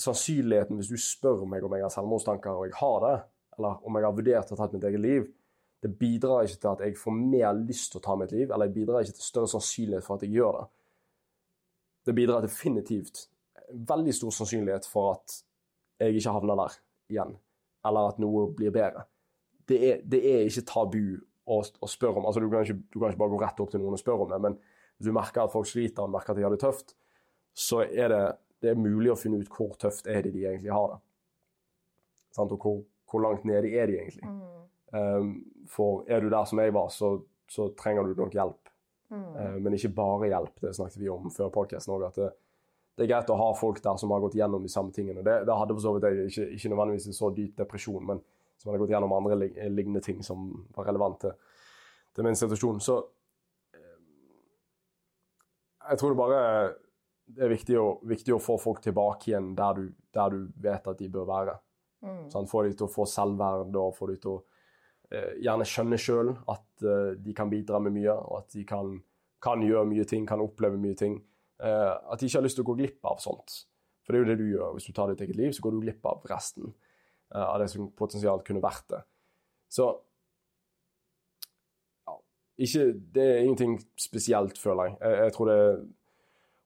Sannsynligheten 0.00 0.78
hvis 0.78 0.92
du 0.92 0.96
spør 1.02 1.42
meg 1.50 1.66
om 1.66 1.74
jeg 1.76 1.84
har 1.84 1.92
selvmordstanker, 1.92 2.56
og 2.56 2.70
jeg 2.70 2.78
har 2.78 3.04
det, 3.04 3.16
eller 3.58 3.82
om 3.84 3.98
jeg 3.98 4.06
har 4.06 4.16
vurdert 4.16 4.52
å 4.54 4.56
ta 4.56 4.68
mitt 4.72 4.86
eget 4.88 5.02
liv, 5.02 5.26
det 5.80 5.90
bidrar 5.96 6.44
ikke 6.44 6.60
til 6.60 6.70
at 6.74 6.82
jeg 6.84 6.98
får 7.00 7.16
mer 7.16 7.52
lyst 7.56 7.92
til 7.92 8.00
å 8.00 8.04
ta 8.04 8.16
mitt 8.20 8.32
liv, 8.34 8.50
eller 8.50 8.68
det 8.68 8.76
bidrar 8.76 9.04
ikke 9.04 9.16
til 9.16 9.26
større 9.26 9.50
sannsynlighet 9.54 10.04
for 10.04 10.18
at 10.18 10.26
jeg 10.26 10.36
gjør 10.36 10.58
det. 10.58 10.66
Det 12.06 12.16
bidrar 12.16 12.44
definitivt 12.44 13.22
veldig 13.70 14.14
stor 14.14 14.34
sannsynlighet 14.34 14.88
for 14.90 15.14
at 15.14 15.38
jeg 16.00 16.18
ikke 16.18 16.34
havner 16.36 16.60
der 16.60 16.76
igjen, 17.12 17.34
eller 17.86 18.12
at 18.12 18.20
noe 18.22 18.46
blir 18.56 18.74
bedre. 18.74 19.06
Det 19.68 19.80
er, 19.88 20.04
det 20.04 20.20
er 20.26 20.46
ikke 20.48 20.66
tabu 20.68 21.02
å, 21.46 21.60
å 21.60 21.88
spørre 21.88 22.20
om. 22.20 22.28
Altså, 22.28 22.42
du, 22.42 22.50
kan 22.52 22.66
ikke, 22.66 22.80
du 22.90 22.98
kan 22.98 23.12
ikke 23.12 23.22
bare 23.22 23.34
gå 23.34 23.42
rett 23.44 23.64
opp 23.64 23.72
til 23.72 23.82
noen 23.82 23.96
og 23.96 24.02
spørre 24.02 24.26
om 24.26 24.32
det, 24.32 24.40
men 24.46 24.56
hvis 24.98 25.08
du 25.08 25.16
merker 25.16 25.44
at 25.44 25.52
folk 25.54 25.68
sliter 25.68 26.04
og 26.04 26.12
merker 26.12 26.34
at 26.34 26.40
de 26.40 26.44
har 26.44 26.54
det 26.54 26.60
tøft, 26.60 26.94
så 27.56 27.84
er 27.86 28.12
det, 28.12 28.24
det 28.60 28.72
er 28.72 28.80
mulig 28.80 29.12
å 29.12 29.18
finne 29.18 29.40
ut 29.40 29.52
hvor 29.54 29.76
tøft 29.80 30.10
er 30.10 30.26
det 30.26 30.34
de 30.36 30.44
egentlig 30.44 30.74
har 30.74 30.94
det. 30.94 31.00
Sant? 32.36 32.52
Og 32.52 32.60
hvor, 32.60 32.82
hvor 33.10 33.24
langt 33.24 33.46
nede 33.48 33.72
er 33.72 33.88
de 33.90 33.96
egentlig. 34.02 34.26
Mm. 34.28 34.60
Um, 34.90 35.32
for 35.70 36.04
er 36.10 36.22
du 36.22 36.30
der 36.32 36.46
som 36.48 36.58
jeg 36.62 36.74
var, 36.74 36.90
så, 36.90 37.14
så 37.50 37.68
trenger 37.78 38.08
du 38.08 38.18
nok 38.18 38.34
hjelp. 38.34 38.70
Mm. 39.10 39.26
Uh, 39.36 39.56
men 39.62 39.76
ikke 39.76 39.92
bare 39.94 40.30
hjelp. 40.30 40.56
Det 40.62 40.74
snakket 40.76 41.02
vi 41.02 41.10
om 41.12 41.30
før 41.34 41.52
podkasten 41.54 41.94
òg. 41.94 42.08
At 42.08 42.18
det, 42.18 42.30
det 42.98 43.06
er 43.06 43.12
greit 43.14 43.30
å 43.32 43.38
ha 43.38 43.52
folk 43.56 43.78
der 43.84 43.96
som 44.00 44.12
har 44.14 44.20
gått 44.24 44.36
gjennom 44.36 44.66
de 44.66 44.72
samme 44.72 44.92
tingene. 44.92 45.22
Det, 45.26 45.38
det 45.48 45.56
hadde 45.56 45.76
for 45.76 45.84
så 45.84 45.94
vidt 45.96 46.08
jeg 46.08 46.26
ikke, 46.32 46.50
ikke 46.58 46.72
nødvendigvis 46.74 47.08
en 47.08 47.16
så 47.16 47.30
dyp 47.36 47.54
depresjon, 47.62 48.04
men 48.06 48.20
som 48.60 48.68
hadde 48.68 48.82
gått 48.82 48.92
gjennom 48.92 49.14
andre 49.16 49.38
lignende 49.40 50.02
ting 50.04 50.20
som 50.26 50.50
var 50.76 50.90
relevant 50.90 51.22
til, 51.24 51.32
min 52.26 52.36
situasjon. 52.36 52.82
Så 52.84 52.98
eh, 53.72 53.94
jeg 55.88 56.00
tror 56.02 56.12
det 56.12 56.18
bare 56.20 56.42
det 57.30 57.46
er 57.46 57.52
viktig 57.54 57.78
å, 57.80 57.86
viktig 58.10 58.34
å 58.34 58.42
få 58.42 58.58
folk 58.60 58.82
tilbake 58.84 59.30
igjen 59.30 59.52
der 59.56 59.78
du, 59.78 59.84
der 60.12 60.34
du 60.34 60.40
vet 60.60 60.92
at 60.92 60.98
de 61.00 61.08
bør 61.14 61.28
være. 61.30 61.56
Mm. 62.04 62.24
Sånn, 62.32 62.48
Få 62.50 62.64
de 62.66 62.74
til 62.74 62.88
å 62.88 62.92
få 62.92 63.06
selvverd 63.08 63.76
og 63.80 63.94
få 63.96 64.10
de 64.10 64.18
til 64.20 64.34
å 64.34 64.40
gjerne 65.42 65.66
skjønner 65.66 66.00
sjøl 66.00 66.32
at 66.50 66.84
eh, 66.86 67.14
de 67.18 67.34
kan 67.36 67.50
bidra 67.50 67.80
med 67.82 67.96
mye, 67.96 68.14
og 68.14 68.44
at 68.44 68.54
de 68.54 68.64
kan, 68.68 68.94
kan 69.42 69.64
gjøre 69.64 69.88
mye 69.90 70.06
ting, 70.08 70.26
kan 70.28 70.42
oppleve 70.42 70.78
mye 70.80 70.98
ting. 70.98 71.18
Eh, 71.62 71.90
at 71.90 72.20
de 72.20 72.28
ikke 72.28 72.38
har 72.38 72.46
lyst 72.46 72.60
til 72.60 72.66
å 72.66 72.70
gå 72.70 72.76
glipp 72.78 73.10
av 73.10 73.18
sånt. 73.22 73.64
For 74.04 74.14
det 74.14 74.20
er 74.20 74.24
jo 74.24 74.30
det 74.30 74.38
du 74.40 74.46
gjør. 74.52 74.76
Hvis 74.76 74.86
du 74.88 74.94
tar 74.96 75.10
ditt 75.10 75.24
eget 75.26 75.38
liv, 75.38 75.52
så 75.54 75.64
går 75.64 75.74
du 75.74 75.82
glipp 75.84 76.06
av 76.08 76.22
resten 76.30 76.70
eh, 76.70 77.42
av 77.46 77.58
det 77.62 77.68
som 77.72 77.90
potensielt 77.96 78.46
kunne 78.46 78.62
vært 78.64 78.86
det. 78.94 79.02
Så 79.70 79.88
ja, 82.06 82.16
ikke, 82.66 82.90
Det 83.14 83.26
er 83.26 83.42
ingenting 83.44 83.78
spesielt, 83.98 84.58
føler 84.58 84.90
jeg. 84.90 85.00
jeg. 85.02 85.24
Jeg 85.26 85.36
tror 85.38 85.52
det 85.52 85.62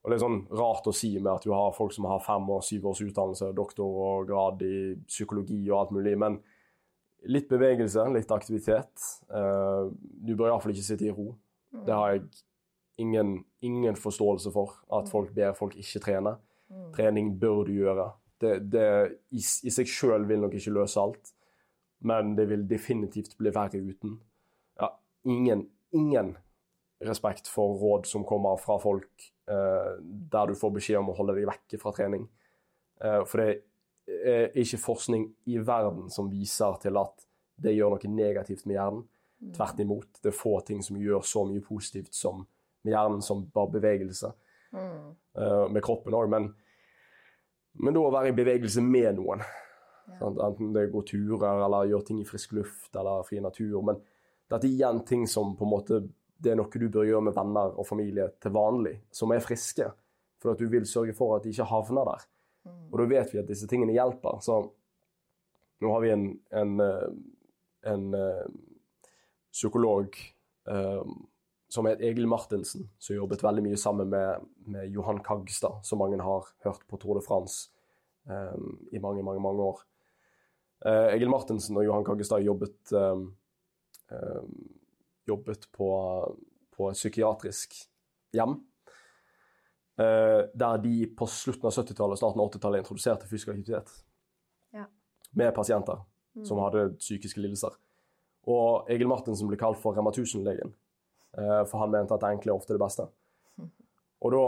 og 0.04 0.12
det 0.12 0.18
er 0.18 0.20
sånn 0.20 0.42
rart 0.52 0.84
å 0.84 0.92
si 0.92 1.14
med 1.16 1.30
at 1.32 1.46
du 1.46 1.54
har 1.54 1.70
folk 1.72 1.94
som 1.96 2.04
har 2.04 2.20
fem 2.20 2.44
og 2.52 2.60
syv 2.66 2.90
års 2.90 3.00
utdannelse, 3.00 3.54
doktor 3.56 3.88
og 3.88 4.26
grad 4.28 4.60
i 4.60 4.98
psykologi 5.08 5.62
og 5.70 5.78
alt 5.78 5.94
mulig, 5.96 6.12
men 6.20 6.36
litt 7.30 7.48
bevegelse, 7.50 8.04
litt 8.14 8.32
aktivitet. 8.34 9.06
Uh, 9.32 9.90
du 9.94 10.34
bør 10.36 10.52
iallfall 10.52 10.74
ikke 10.74 10.86
sitte 10.86 11.08
i 11.08 11.14
ro. 11.14 11.32
Mm. 11.74 11.84
Det 11.86 11.94
har 11.94 12.12
jeg 12.14 12.24
ingen, 13.02 13.36
ingen 13.64 13.96
forståelse 13.98 14.52
for, 14.54 14.76
at 14.94 15.10
folk 15.10 15.32
ber 15.36 15.56
folk 15.58 15.76
ikke 15.80 16.02
trene. 16.04 16.36
Mm. 16.70 16.90
Trening 16.96 17.32
bør 17.40 17.64
du 17.68 17.74
gjøre. 17.78 18.10
Det, 18.40 18.54
det 18.72 18.86
i, 19.34 19.40
i 19.40 19.72
seg 19.72 19.88
sjøl 19.90 20.26
vil 20.28 20.42
nok 20.44 20.56
ikke 20.58 20.74
løse 20.74 21.00
alt, 21.00 21.32
men 22.04 22.34
det 22.38 22.48
vil 22.50 22.66
definitivt 22.68 23.36
bli 23.40 23.52
verre 23.54 23.80
uten. 23.80 24.18
Ja, 24.80 24.90
ingen, 25.30 25.68
ingen 25.96 26.34
respekt 27.04 27.48
for 27.50 27.78
råd 27.80 28.08
som 28.08 28.26
kommer 28.28 28.58
fra 28.60 28.76
folk 28.82 29.30
uh, 29.50 29.94
der 30.00 30.50
du 30.50 30.58
får 30.58 30.74
beskjed 30.78 31.00
om 31.00 31.12
å 31.12 31.16
holde 31.18 31.36
deg 31.38 31.48
vekke 31.48 31.80
fra 31.80 31.94
trening. 31.96 32.26
Uh, 33.02 33.22
for 33.24 33.40
det 33.40 33.48
er 33.48 33.62
ikke 34.04 34.78
forskning 34.82 35.22
i 35.48 35.58
verden 35.64 36.10
som 36.12 36.26
viser 36.28 36.76
til 36.82 36.98
at 37.00 37.22
det 37.64 37.72
gjør 37.72 37.94
noe 37.94 38.10
negativt 38.12 38.66
med 38.66 38.76
hjernen. 38.76 39.04
Mm. 39.40 39.52
Tvert 39.56 39.80
imot. 39.80 40.20
Det 40.22 40.30
er 40.30 40.36
få 40.36 40.58
ting 40.66 40.82
som 40.84 40.98
gjør 41.00 41.24
så 41.26 41.44
mye 41.48 41.62
positivt 41.64 42.14
som 42.14 42.44
med 42.84 42.92
hjernen 42.92 43.22
som 43.24 43.44
bare 43.54 43.72
bevegelse. 43.78 44.30
Mm. 44.74 45.12
Uh, 45.38 45.66
med 45.72 45.82
kroppen 45.84 46.14
òg, 46.16 46.28
men, 46.30 46.50
men 47.80 47.94
da 47.94 48.02
å 48.02 48.12
være 48.12 48.32
i 48.32 48.36
bevegelse 48.36 48.82
med 48.84 49.14
noen. 49.20 49.44
Ja. 50.18 50.28
Enten 50.28 50.74
det 50.74 50.90
går 50.92 51.06
turer 51.08 51.64
eller 51.64 51.88
gjør 51.88 52.04
ting 52.08 52.20
i 52.20 52.28
frisk 52.28 52.52
luft 52.58 52.96
eller 52.96 53.24
fri 53.26 53.40
natur. 53.40 53.80
Men 53.86 54.02
dette 54.50 54.66
er 54.66 54.72
igjen 54.72 55.00
ting 55.08 55.24
som 55.30 55.54
på 55.56 55.66
en 55.66 55.72
måte 55.72 56.02
det 56.44 56.52
er 56.52 56.58
noe 56.58 56.68
du 56.68 56.90
bør 56.92 57.06
gjøre 57.08 57.24
med 57.24 57.36
venner 57.36 57.76
og 57.78 57.86
familie 57.88 58.26
til 58.42 58.52
vanlig, 58.52 58.98
som 59.14 59.32
er 59.32 59.40
friske. 59.40 59.86
For 60.42 60.52
at 60.52 60.60
du 60.60 60.68
vil 60.68 60.84
sørge 60.84 61.14
for 61.16 61.38
at 61.38 61.46
de 61.46 61.54
ikke 61.54 61.70
havner 61.70 62.04
der. 62.10 62.24
Mm. 62.64 62.88
Og 62.90 62.98
da 63.00 63.06
vet 63.10 63.34
vi 63.34 63.40
at 63.42 63.50
disse 63.50 63.68
tingene 63.70 63.94
hjelper. 63.96 64.40
Så 64.44 64.60
nå 65.84 65.92
har 65.92 66.02
vi 66.04 66.12
en, 66.14 66.26
en, 66.54 66.74
en, 66.80 67.14
en 67.92 68.04
eh, 68.16 68.44
psykolog 69.52 70.16
um, 70.70 71.16
som 71.74 71.88
het 71.90 72.02
Egil 72.04 72.28
Martinsen, 72.30 72.86
som 72.98 73.16
jobbet 73.16 73.42
veldig 73.42 73.64
mye 73.66 73.78
sammen 73.80 74.10
med, 74.12 74.44
med 74.70 74.92
Johan 74.94 75.20
Kagstad, 75.24 75.80
som 75.82 76.00
mange 76.02 76.20
har 76.22 76.50
hørt 76.64 76.84
på 76.88 76.98
Tour 77.02 77.18
de 77.18 77.24
France 77.24 77.70
um, 78.30 78.76
i 78.92 79.00
mange, 79.02 79.24
mange, 79.26 79.42
mange 79.42 79.62
år. 79.62 79.82
Uh, 80.84 81.10
Egil 81.14 81.32
Martinsen 81.32 81.76
og 81.80 81.86
Johan 81.86 82.06
Kagstad 82.06 82.44
jobbet, 82.46 82.78
um, 82.92 83.26
um, 84.12 84.54
jobbet 85.26 85.66
på, 85.74 85.88
på 86.76 86.90
et 86.90 87.00
psykiatrisk 87.00 87.76
hjem. 88.36 88.60
Eh, 89.98 90.40
der 90.58 90.78
de 90.82 91.06
på 91.14 91.26
slutten 91.30 91.68
av 91.68 91.72
70-tallet 91.76 92.16
og 92.16 92.18
starten 92.18 92.40
av 92.42 92.48
80-tallet 92.50 92.82
introduserte 92.82 93.28
fysisk 93.30 93.48
aktivitet 93.52 93.92
Ja. 94.74 94.86
med 95.34 95.54
pasienter 95.54 96.00
Mm. 96.34 96.44
som 96.44 96.58
hadde 96.58 96.96
psykiske 96.98 97.38
lidelser. 97.40 97.70
Og 98.46 98.88
Egil 98.90 99.06
Martinsen 99.06 99.46
ble 99.46 99.56
kalt 99.56 99.78
for 99.78 99.94
Rema 99.94 100.10
1000-legen, 100.10 100.72
eh, 101.38 101.64
for 101.64 101.78
han 101.78 101.90
mente 101.92 102.12
at 102.12 102.20
det 102.20 102.30
enkle 102.32 102.50
er 102.50 102.56
ofte 102.58 102.74
det 102.74 102.80
beste. 102.80 103.06
Og 104.20 104.32
da, 104.32 104.40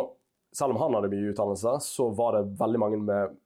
selv 0.52 0.70
om 0.74 0.80
han 0.82 0.94
hadde 0.94 1.10
mye 1.12 1.30
utdannelse, 1.32 1.76
så 1.80 2.10
var 2.16 2.32
det 2.32 2.58
veldig 2.58 2.78
mange 2.78 2.98
med 2.98 3.36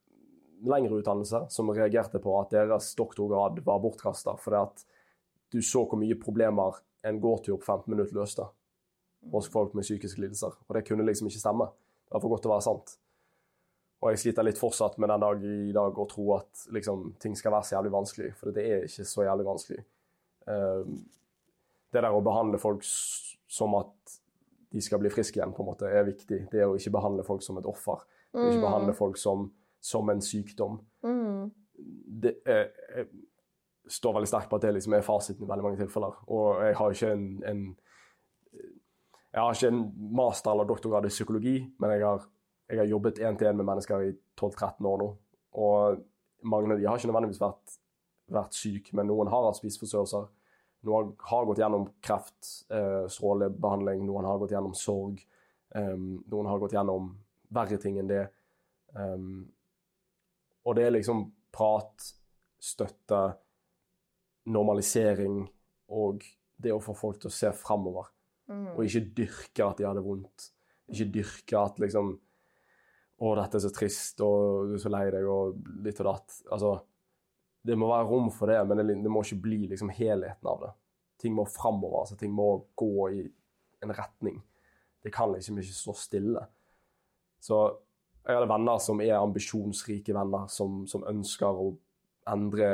lengre 0.64 1.02
utdannelse 1.02 1.50
som 1.50 1.68
reagerte 1.68 2.18
på 2.18 2.40
at 2.40 2.50
deres 2.50 2.94
doktorgrad 2.94 3.60
var 3.64 3.78
bortkasta, 3.80 4.38
fordi 4.38 4.56
at 4.62 4.84
du 5.52 5.58
så 5.60 5.84
hvor 5.86 5.98
mye 5.98 6.14
problemer 6.18 6.80
en 7.04 7.20
gåtur 7.20 7.58
på 7.58 7.64
15 7.64 7.88
minutter 7.94 8.14
løste 8.14 8.48
hos 9.32 9.48
folk 9.48 9.74
med 9.74 9.82
psykiske 9.84 10.20
lidelser. 10.20 10.52
Og 10.68 10.74
det 10.74 10.86
kunne 10.86 11.04
liksom 11.04 11.26
ikke 11.28 11.40
stemme. 11.40 11.68
Det 12.10 12.16
var 12.16 12.22
for 12.24 12.32
godt 12.32 12.42
til 12.42 12.50
å 12.50 12.56
være 12.56 12.66
sant. 12.66 12.96
Og 14.00 14.10
jeg 14.10 14.20
sliter 14.22 14.46
litt 14.46 14.58
fortsatt 14.58 14.96
med 14.98 15.12
den 15.12 15.22
dag 15.22 15.42
i 15.46 15.72
dag 15.76 15.98
å 16.02 16.06
tro 16.10 16.24
at 16.34 16.64
liksom, 16.74 17.12
ting 17.22 17.36
skal 17.38 17.54
være 17.54 17.68
så 17.68 17.76
jævlig 17.76 17.92
vanskelig, 17.94 18.30
for 18.40 18.56
det 18.56 18.64
er 18.66 18.86
ikke 18.88 19.04
så 19.06 19.26
jævlig 19.28 19.46
vanskelig. 19.46 19.84
Uh, 20.48 20.88
det 21.92 22.02
der 22.02 22.16
å 22.16 22.24
behandle 22.24 22.58
folk 22.58 22.82
som 22.82 23.76
at 23.78 24.16
de 24.70 24.82
skal 24.82 25.02
bli 25.02 25.10
friske 25.14 25.38
igjen, 25.38 25.54
på 25.54 25.62
en 25.62 25.70
måte, 25.70 25.86
er 25.86 26.06
viktig. 26.08 26.40
Det 26.50 26.62
er 26.62 26.70
å 26.70 26.74
ikke 26.78 26.94
behandle 26.98 27.26
folk 27.26 27.46
som 27.46 27.58
et 27.60 27.68
offer. 27.70 28.02
Mm. 28.32 28.42
Ikke 28.42 28.64
behandle 28.64 28.94
folk 28.98 29.18
som, 29.18 29.48
som 29.82 30.10
en 30.10 30.22
sykdom. 30.22 30.80
Mm. 31.06 31.50
Det 32.26 32.36
er, 32.50 32.70
står 33.90 34.18
veldig 34.18 34.30
sterkt 34.30 34.50
på 34.50 34.58
at 34.58 34.66
det 34.66 34.74
liksom 34.76 34.94
er 34.98 35.06
fasiten 35.06 35.46
i 35.46 35.50
veldig 35.50 35.66
mange 35.66 35.80
tilfeller. 35.82 36.18
Og 36.30 36.62
jeg 36.66 36.78
har 36.78 36.96
ikke 36.96 37.14
en, 37.14 37.26
en 37.50 37.64
jeg 39.32 39.42
har 39.42 39.54
ikke 39.54 39.68
en 39.70 39.82
master- 40.16 40.52
eller 40.52 40.66
doktorgrad 40.66 41.06
i 41.06 41.12
psykologi, 41.12 41.56
men 41.78 41.90
jeg 41.90 42.06
har, 42.06 42.24
jeg 42.68 42.78
har 42.78 42.90
jobbet 42.90 43.18
én-til-én 43.18 43.56
med 43.56 43.68
mennesker 43.68 44.02
i 44.08 44.12
12-13 44.40 44.86
år 44.90 44.98
nå. 44.98 45.08
Og 45.52 46.00
mange 46.42 46.72
av 46.72 46.80
de 46.80 46.86
har 46.86 46.98
ikke 46.98 47.10
nødvendigvis 47.10 47.42
vært, 47.42 47.76
vært 48.30 48.58
syke, 48.58 48.94
men 48.96 49.06
noen 49.06 49.30
har 49.30 49.46
hatt 49.46 49.60
spiseforstyrrelser. 49.60 50.26
Noen 50.88 51.12
har 51.28 51.46
gått 51.46 51.60
gjennom 51.60 51.86
kreft, 52.02 52.50
eh, 52.72 53.06
strålebehandling, 53.12 54.02
noen 54.06 54.26
har 54.26 54.38
gått 54.38 54.54
gjennom 54.54 54.74
sorg. 54.74 55.20
Um, 55.74 56.24
noen 56.26 56.46
har 56.50 56.58
gått 56.58 56.72
gjennom 56.74 57.12
verre 57.54 57.78
ting 57.78 57.98
enn 58.00 58.08
det. 58.10 58.24
Um, 58.94 59.44
og 60.66 60.74
det 60.74 60.86
er 60.86 60.96
liksom 60.96 61.28
prat, 61.54 62.08
støtte, 62.58 63.20
normalisering 64.50 65.44
og 65.94 66.24
det 66.60 66.72
å 66.74 66.80
få 66.82 66.96
folk 66.96 67.20
til 67.20 67.30
å 67.30 67.34
se 67.34 67.52
framover. 67.54 68.08
Mm. 68.50 68.72
Og 68.74 68.82
ikke 68.84 69.06
dyrke 69.20 69.66
at 69.66 69.78
de 69.78 69.86
hadde 69.86 70.04
vondt. 70.04 70.50
Ikke 70.90 71.08
dyrke 71.14 71.62
at 71.62 71.80
liksom 71.82 72.16
Å, 73.20 73.34
dette 73.36 73.58
er 73.58 73.60
så 73.60 73.68
trist, 73.76 74.22
og 74.24 74.70
du 74.70 74.78
er 74.78 74.80
så 74.80 74.88
lei 74.88 75.02
deg, 75.12 75.26
og 75.28 75.58
litt 75.84 75.98
og 76.00 76.06
datt. 76.08 76.38
Altså, 76.56 76.70
det 77.68 77.74
må 77.76 77.90
være 77.90 78.06
rom 78.08 78.30
for 78.32 78.48
det, 78.48 78.56
men 78.64 78.80
det, 78.80 78.94
det 79.04 79.12
må 79.12 79.20
ikke 79.20 79.42
bli 79.44 79.58
liksom 79.68 79.90
helheten 79.92 80.48
av 80.48 80.62
det. 80.62 80.70
Ting 81.20 81.34
må 81.36 81.44
framover. 81.44 81.98
Altså, 82.00 82.16
ting 82.16 82.32
må 82.32 82.46
gå 82.80 82.94
i 83.12 83.20
en 83.84 83.92
retning. 83.92 84.40
Det 85.04 85.12
kan 85.12 85.34
liksom 85.34 85.60
ikke 85.60 85.76
stå 85.76 85.96
stille. 86.00 86.46
Så 87.44 87.60
jeg 88.24 88.36
hadde 88.36 88.48
venner 88.48 88.80
som 88.80 89.00
er 89.04 89.18
ambisjonsrike 89.18 90.16
venner, 90.16 90.48
som, 90.52 90.82
som 90.88 91.06
ønsker 91.08 91.60
å 91.60 91.70
endre 92.30 92.72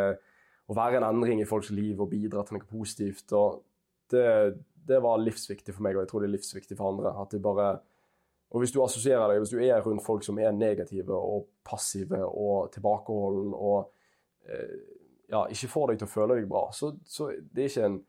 Å 0.66 0.74
være 0.74 0.98
en 0.98 1.04
endring 1.06 1.38
i 1.38 1.46
folks 1.46 1.68
liv 1.70 2.00
og 2.02 2.08
bidra 2.10 2.42
til 2.42 2.56
noe 2.56 2.66
positivt. 2.66 3.30
og 3.38 3.60
det, 4.10 4.22
det 4.86 5.02
var 5.02 5.20
livsviktig 5.22 5.74
for 5.74 5.86
meg, 5.86 5.96
og 5.96 6.04
jeg 6.04 6.10
tror 6.12 6.22
det 6.22 6.30
er 6.30 6.36
livsviktig 6.36 6.78
for 6.78 6.92
andre. 6.92 7.12
at 7.22 7.34
de 7.34 7.42
bare 7.42 7.70
og 8.54 8.62
hvis 8.62 8.72
du 8.72 8.78
assosierer 8.84 9.26
deg, 9.30 9.40
hvis 9.42 9.52
du 9.52 9.58
er 9.62 9.82
rundt 9.82 10.04
folk 10.04 10.24
som 10.24 10.38
er 10.38 10.54
negative 10.54 11.14
og 11.14 11.48
passive 11.66 12.22
og 12.24 12.70
tilbakeholden 12.74 13.50
og 13.56 13.90
eh, 14.46 14.76
ja, 15.32 15.42
ikke 15.50 15.70
får 15.72 15.90
deg 15.90 16.00
til 16.00 16.06
å 16.06 16.12
føle 16.12 16.38
deg 16.38 16.46
bra, 16.50 16.68
så, 16.74 16.92
så 17.04 17.32
det 17.34 17.64
er 17.64 17.72
ikke 17.72 17.88
en 17.90 18.04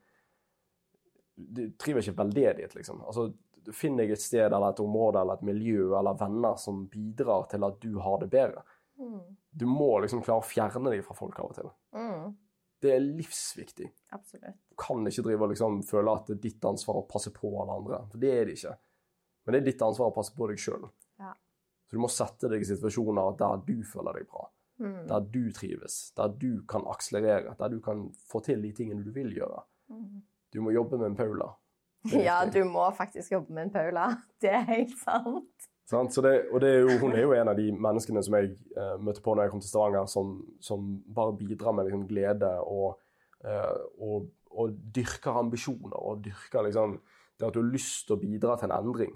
Du 1.37 1.67
driver 1.77 2.01
ikke 2.01 2.17
veldedighet, 2.17 2.71
liksom. 2.73 3.03
Altså, 3.05 3.27
Finn 3.75 3.97
deg 3.99 4.13
et 4.13 4.21
sted 4.23 4.45
eller 4.47 4.71
et 4.71 4.79
område 4.79 5.19
eller 5.21 5.37
et 5.37 5.45
miljø 5.45 5.89
eller 5.99 6.15
venner 6.17 6.55
som 6.57 6.85
bidrar 6.87 7.49
til 7.51 7.65
at 7.67 7.81
du 7.83 7.97
har 7.99 8.21
det 8.21 8.29
bedre. 8.31 8.63
Mm. 8.95 9.19
Du 9.51 9.65
må 9.67 9.89
liksom 9.99 10.21
klare 10.23 10.39
å 10.39 10.47
fjerne 10.47 10.93
deg 10.93 11.03
fra 11.03 11.17
folk 11.17 11.35
av 11.41 11.49
og 11.49 11.57
til. 11.57 11.67
Mm. 11.97 12.31
Det 12.81 12.91
er 12.93 13.01
livsviktig. 13.01 13.87
Absolutt. 14.13 14.59
Du 14.69 14.77
kan 14.77 15.07
ikke 15.09 15.23
drive 15.25 15.47
og 15.47 15.53
liksom 15.53 15.79
føle 15.87 16.13
at 16.13 16.27
det 16.29 16.37
er 16.37 16.43
ditt 16.43 16.67
ansvar 16.69 16.99
å 16.99 17.07
passe 17.09 17.33
på 17.33 17.49
alle 17.61 17.79
andre, 17.79 18.03
for 18.11 18.21
det 18.21 18.33
er 18.33 18.45
det 18.45 18.57
ikke. 18.59 18.75
Men 19.45 19.55
det 19.55 19.61
er 19.61 19.67
ditt 19.71 19.83
ansvar 19.87 20.11
å 20.11 20.15
passe 20.15 20.35
på 20.37 20.49
deg 20.51 20.61
sjøl. 20.61 20.85
Ja. 21.21 21.33
Så 21.87 21.97
du 21.97 22.03
må 22.03 22.11
sette 22.11 22.51
deg 22.51 22.61
i 22.61 22.67
situasjoner 22.67 23.37
der 23.39 23.61
du 23.65 23.77
føler 23.87 24.19
deg 24.19 24.27
bra. 24.29 24.45
Mm. 24.77 25.07
Der 25.09 25.29
du 25.33 25.43
trives, 25.55 25.95
der 26.17 26.33
du 26.37 26.51
kan 26.69 26.85
akselerere, 26.85 27.55
der 27.57 27.71
du 27.73 27.79
kan 27.81 28.11
få 28.29 28.43
til 28.45 28.61
de 28.61 28.73
tingene 28.77 29.05
du 29.05 29.09
vil 29.15 29.31
gjøre. 29.33 29.63
Mm. 29.89 30.19
Du 30.53 30.61
må 30.61 30.75
jobbe 30.75 30.99
med 31.01 31.11
en 31.11 31.17
Paula. 31.17 31.49
Ja, 32.13 32.43
du 32.45 32.61
må 32.69 32.85
faktisk 32.95 33.33
jobbe 33.33 33.55
med 33.55 33.67
en 33.67 33.73
Paula. 33.73 34.09
Det 34.41 34.53
er 34.53 34.67
helt 34.69 34.93
sant. 35.01 35.71
Sant? 35.87 36.17
Det, 36.23 36.33
og 36.51 36.59
det 36.61 36.69
er 36.69 36.81
jo, 36.83 36.95
hun 36.99 37.13
er 37.15 37.23
jo 37.23 37.35
en 37.35 37.51
av 37.51 37.55
de 37.55 37.69
menneskene 37.71 38.23
som 38.25 38.35
jeg 38.35 38.55
uh, 38.75 38.97
møtte 38.99 39.23
på 39.23 39.35
når 39.35 39.47
jeg 39.47 39.53
kom 39.53 39.61
til 39.63 39.71
Stavanger, 39.71 40.09
som, 40.11 40.33
som 40.63 40.89
bare 41.15 41.35
bidrar 41.39 41.75
med 41.75 41.87
liksom, 41.87 42.03
glede 42.09 42.49
og, 42.59 42.97
uh, 43.47 43.77
og, 44.03 44.27
og, 44.51 44.75
dyrker 44.95 45.39
ambisjoner. 45.39 45.95
Og 45.95 46.19
dyrker 46.25 46.67
liksom, 46.67 46.97
det 47.39 47.47
at 47.47 47.55
du 47.55 47.61
har 47.61 47.71
lyst 47.71 48.03
til 48.07 48.17
å 48.17 48.19
bidra 48.19 48.57
til 48.59 48.67
en 48.67 48.75
endring. 48.81 49.15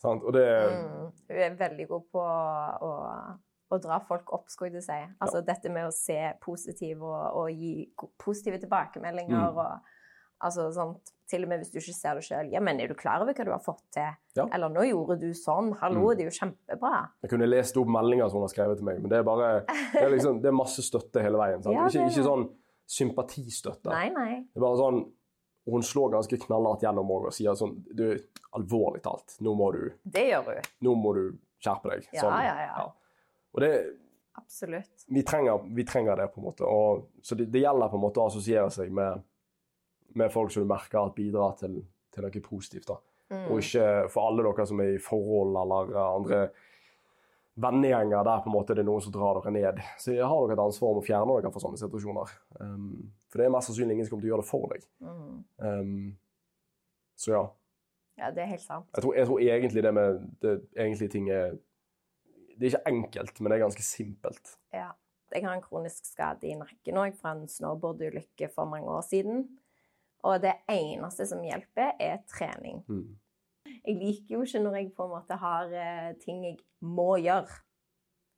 Sant? 0.00 0.24
Og 0.24 0.32
det 0.32 0.46
mm, 0.48 1.06
Hun 1.28 1.44
er 1.44 1.60
veldig 1.60 1.88
god 1.90 2.10
på 2.14 2.24
å 2.24 2.92
å 3.70 3.78
dra 3.78 4.00
folk 4.02 4.32
opp, 4.34 4.48
skulle 4.50 4.80
jeg 4.80 4.86
si. 4.86 4.98
Altså 5.22 5.40
ja. 5.40 5.46
dette 5.52 5.70
med 5.72 5.86
å 5.86 5.94
se 5.94 6.18
positivt 6.42 7.02
og, 7.06 7.20
og 7.38 7.50
gi 7.54 7.86
positive 8.18 8.58
tilbakemeldinger 8.62 9.46
mm. 9.46 9.60
og 9.60 10.46
altså 10.46 10.66
sånt 10.74 11.12
Til 11.30 11.44
og 11.46 11.50
med 11.52 11.62
hvis 11.62 11.70
du 11.70 11.78
ikke 11.78 11.94
ser 11.94 12.18
det 12.18 12.24
sjøl. 12.26 12.48
Ja, 12.50 12.62
men 12.64 12.80
er 12.82 12.90
du 12.90 12.96
klar 12.98 13.22
over 13.22 13.36
hva 13.36 13.46
du 13.46 13.52
har 13.52 13.62
fått 13.62 13.84
til? 13.94 14.16
Ja. 14.34 14.48
Eller 14.50 14.72
nå 14.72 14.82
gjorde 14.88 15.16
du 15.20 15.28
sånn. 15.36 15.70
Hallo, 15.78 16.08
mm. 16.08 16.16
det 16.18 16.24
er 16.24 16.30
jo 16.30 16.36
kjempebra. 16.40 17.02
Jeg 17.22 17.32
kunne 17.32 17.48
lest 17.50 17.78
opp 17.78 17.92
meldinger 17.94 18.32
som 18.32 18.40
hun 18.40 18.48
har 18.48 18.52
skrevet 18.54 18.80
til 18.80 18.88
meg, 18.88 18.98
men 19.02 19.12
det 19.12 19.20
er 19.20 19.28
bare 19.28 19.52
Det 19.68 20.02
er, 20.02 20.10
liksom, 20.16 20.42
det 20.42 20.50
er 20.50 20.58
masse 20.58 20.82
støtte 20.86 21.22
hele 21.22 21.38
veien. 21.38 21.62
Ja, 21.70 21.86
ikke, 21.86 22.08
ikke, 22.10 22.26
sånn 22.26 22.44
sympatistøtte. 22.90 23.92
Nei, 23.94 24.08
nei. 24.16 24.34
Det 24.50 24.58
er 24.58 24.66
bare 24.66 24.80
sånn 24.82 25.02
hun 25.70 25.82
slår 25.86 26.14
ganske 26.16 26.38
knallhardt 26.40 26.82
gjennom 26.82 27.10
og 27.14 27.26
sier 27.36 27.54
sånn 27.54 27.76
Du, 27.94 28.06
alvorlig 28.56 29.02
talt, 29.04 29.36
nå 29.44 29.52
må 29.54 29.68
du 29.76 29.82
Det 30.02 30.24
gjør 30.32 30.48
hun. 30.48 30.70
Nå 30.86 30.94
må 30.98 31.12
du 31.14 31.24
skjerpe 31.62 31.92
deg. 31.92 32.08
Sånn, 32.16 32.32
ja, 32.32 32.54
ja, 32.56 32.70
ja. 32.72 32.86
Og 33.54 33.62
det 33.62 33.74
Absolutt. 34.40 35.04
Vi 35.06 35.22
trenger, 35.22 35.60
vi 35.74 35.84
trenger, 35.84 36.16
det, 36.16 36.26
på 36.32 36.40
en 36.40 36.44
måte. 36.44 36.64
Og, 36.64 37.10
så 37.22 37.34
det, 37.34 37.50
det, 37.52 37.60
gjelder 37.64 37.90
på 37.90 37.98
en 37.98 38.04
måte 38.04 38.22
å 38.22 38.28
assosiere 38.30 38.70
seg 38.72 38.92
med, 38.94 39.20
med 40.18 40.32
folk 40.32 40.52
som 40.52 40.64
du 40.64 40.70
merker 40.70 41.00
at 41.02 41.14
bidrar 41.14 41.54
til, 41.60 41.80
til 42.10 42.26
noe 42.26 42.42
positivt. 42.44 42.88
da. 42.88 42.98
Mm. 43.30 43.46
Og 43.46 43.62
ikke 43.62 43.86
for 44.10 44.26
alle 44.26 44.44
dere 44.46 44.66
som 44.66 44.82
er 44.82 44.96
i 44.96 45.02
forhold 45.02 45.54
eller 45.60 45.94
andre 46.02 46.40
vennegjenger 47.60 48.24
der 48.24 48.42
på 48.42 48.50
en 48.50 48.54
måte 48.54 48.74
det 48.74 48.82
er 48.82 48.88
noen 48.88 49.04
som 49.04 49.14
drar 49.14 49.38
dere 49.38 49.52
ned. 49.54 49.80
Så 50.00 50.14
jeg 50.14 50.26
har 50.26 50.42
dere 50.42 50.56
et 50.56 50.64
ansvar 50.64 50.94
om 50.94 51.00
å 51.00 51.04
fjerne 51.04 51.36
dere 51.38 51.52
fra 51.54 51.62
sånne 51.62 51.80
situasjoner. 51.80 52.34
Um, 52.58 53.12
for 53.30 53.40
det 53.40 53.46
er 53.46 53.54
mest 53.54 53.70
sannsynlig 53.70 53.98
ingen 53.98 54.08
som 54.08 54.14
kommer 54.14 54.26
til 54.26 54.30
å 54.30 54.34
gjøre 54.34 54.44
det 54.44 54.50
for 54.50 54.74
deg. 54.74 54.86
Mm. 55.06 55.40
Um, 55.62 56.06
så 57.20 57.34
ja. 57.36 57.42
Ja, 58.20 58.30
det 58.36 58.42
er 58.44 58.50
helt 58.50 58.64
sant. 58.64 58.88
Jeg 58.96 59.04
tror, 59.04 59.16
jeg 59.16 59.28
tror 59.28 59.42
egentlig 59.44 59.84
det 59.84 59.92
med 59.96 60.24
det, 60.42 60.56
egentlig 60.76 61.10
ting 61.12 61.30
er 61.32 61.54
det 62.60 62.68
er 62.68 62.74
ikke 62.74 62.90
enkelt, 62.90 63.38
men 63.40 63.48
det 63.48 63.56
er 63.56 63.62
ganske 63.62 63.84
simpelt. 63.84 64.56
Ja. 64.76 64.90
Jeg 65.30 65.44
har 65.46 65.54
en 65.54 65.62
kronisk 65.62 66.08
skade 66.10 66.48
i 66.50 66.56
nakken 66.58 66.96
òg 66.98 67.14
fra 67.16 67.36
en 67.36 67.46
snowboardulykke 67.48 68.48
for 68.50 68.66
mange 68.68 68.90
år 68.90 69.04
siden. 69.06 69.44
Og 70.26 70.42
det 70.42 70.54
eneste 70.68 71.26
som 71.28 71.42
hjelper, 71.44 71.94
er 72.00 72.20
trening. 72.28 72.82
Mm. 72.88 73.16
Jeg 73.86 73.96
liker 73.96 74.34
jo 74.34 74.44
ikke 74.44 74.62
når 74.64 74.76
jeg 74.76 74.92
på 74.96 75.06
en 75.06 75.14
måte 75.14 75.38
har 75.40 75.72
uh, 75.72 76.10
ting 76.20 76.44
jeg 76.44 76.58
må 76.84 77.14
gjøre. 77.22 77.60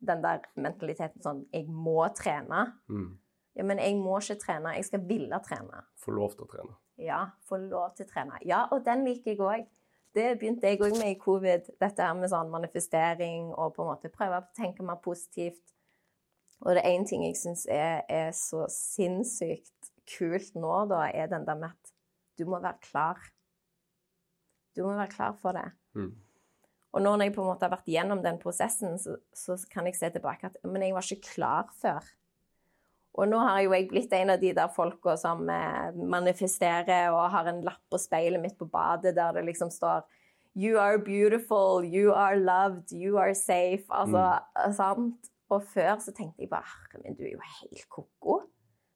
Den 0.03 0.23
der 0.25 0.43
mentaliteten 0.59 1.23
sånn 1.23 1.45
Jeg 1.55 1.69
må 1.71 2.01
trene. 2.19 2.65
Mm. 2.91 3.13
Ja, 3.55 3.67
men 3.69 3.79
jeg 3.79 3.99
må 4.01 4.17
ikke 4.19 4.41
trene. 4.41 4.77
Jeg 4.79 4.89
skal 4.89 5.05
ville 5.07 5.39
trene. 5.45 5.85
Få 6.03 6.15
lov 6.17 6.35
til 6.35 6.47
å 6.47 6.51
trene. 6.51 6.75
Ja, 7.03 7.21
få 7.49 7.59
lov 7.63 7.95
til 7.97 8.07
å 8.07 8.11
trene. 8.11 8.41
Ja, 8.47 8.65
og 8.75 8.83
den 8.87 9.07
liker 9.07 9.33
jeg 9.33 9.43
òg 9.43 9.71
det 10.15 10.39
begynte 10.39 10.69
jeg 10.69 10.81
òg 10.83 10.99
med 10.99 11.15
i 11.15 11.19
covid. 11.21 11.71
Dette 11.81 12.05
her 12.05 12.17
med 12.17 12.29
sånn 12.29 12.51
manifestering 12.53 13.53
og 13.55 13.73
på 13.77 13.85
en 13.85 13.93
måte 13.95 14.13
prøve 14.13 14.43
å 14.43 14.49
tenke 14.57 14.85
mer 14.85 15.01
positivt. 15.05 15.63
Og 16.63 16.77
det 16.77 16.83
er 16.83 16.99
én 16.99 17.07
ting 17.09 17.25
jeg 17.25 17.39
syns 17.41 17.65
er, 17.67 18.03
er, 18.13 18.29
så 18.37 18.67
sinnssykt 18.71 19.92
kult 20.09 20.55
nå, 20.59 20.75
da, 20.91 21.07
er 21.11 21.31
den 21.31 21.47
der 21.49 21.59
med 21.59 21.73
at 21.73 21.95
du 22.39 22.47
må 22.49 22.61
være 22.63 22.81
klar. 22.85 23.21
Du 24.77 24.85
må 24.87 24.95
være 24.97 25.13
klar 25.13 25.37
for 25.41 25.57
det. 25.57 25.69
Mm. 25.99 26.15
Og 26.93 27.05
når 27.05 27.25
jeg 27.25 27.35
på 27.37 27.45
en 27.45 27.53
måte 27.53 27.65
har 27.65 27.73
vært 27.73 27.89
gjennom 27.89 28.21
den 28.25 28.39
prosessen, 28.41 28.99
så, 29.01 29.17
så 29.33 29.57
kan 29.73 29.89
jeg 29.89 29.97
se 29.97 30.11
tilbake 30.13 30.49
at 30.49 30.59
Men 30.65 30.85
jeg 30.85 30.97
var 30.97 31.07
ikke 31.07 31.35
klar 31.37 31.71
før. 31.81 32.05
Og 33.13 33.29
nå 33.29 33.39
har 33.45 33.61
jo 33.61 33.75
jeg 33.77 33.91
blitt 33.91 34.13
en 34.17 34.33
av 34.33 34.41
de 34.41 34.55
der 34.57 34.73
folka 34.73 35.19
som 35.21 35.45
eh, 35.53 35.93
manifesterer 35.93 37.13
og 37.13 37.29
har 37.35 37.51
en 37.51 37.61
lapp 37.65 37.83
på 37.93 38.01
speilet 38.01 38.41
mitt 38.41 38.57
på 38.57 38.69
badet 38.73 39.13
der 39.17 39.37
det 39.37 39.45
liksom 39.51 39.73
står 39.73 40.05
You 40.57 40.77
are 40.77 40.99
beautiful, 40.99 41.81
you 41.85 42.13
are 42.13 42.37
loved, 42.37 42.93
you 42.93 43.17
are 43.17 43.35
safe. 43.35 43.85
Altså, 43.89 44.41
mm. 44.57 44.73
sant? 44.77 45.31
Og 45.53 45.65
før 45.69 45.97
så 46.01 46.13
tenkte 46.17 46.45
jeg 46.45 46.51
bare 46.53 46.69
Herre 46.69 47.01
min, 47.05 47.17
du 47.17 47.25
er 47.25 47.35
jo 47.35 47.47
helt 47.61 47.87
ko-ko. 47.93 48.43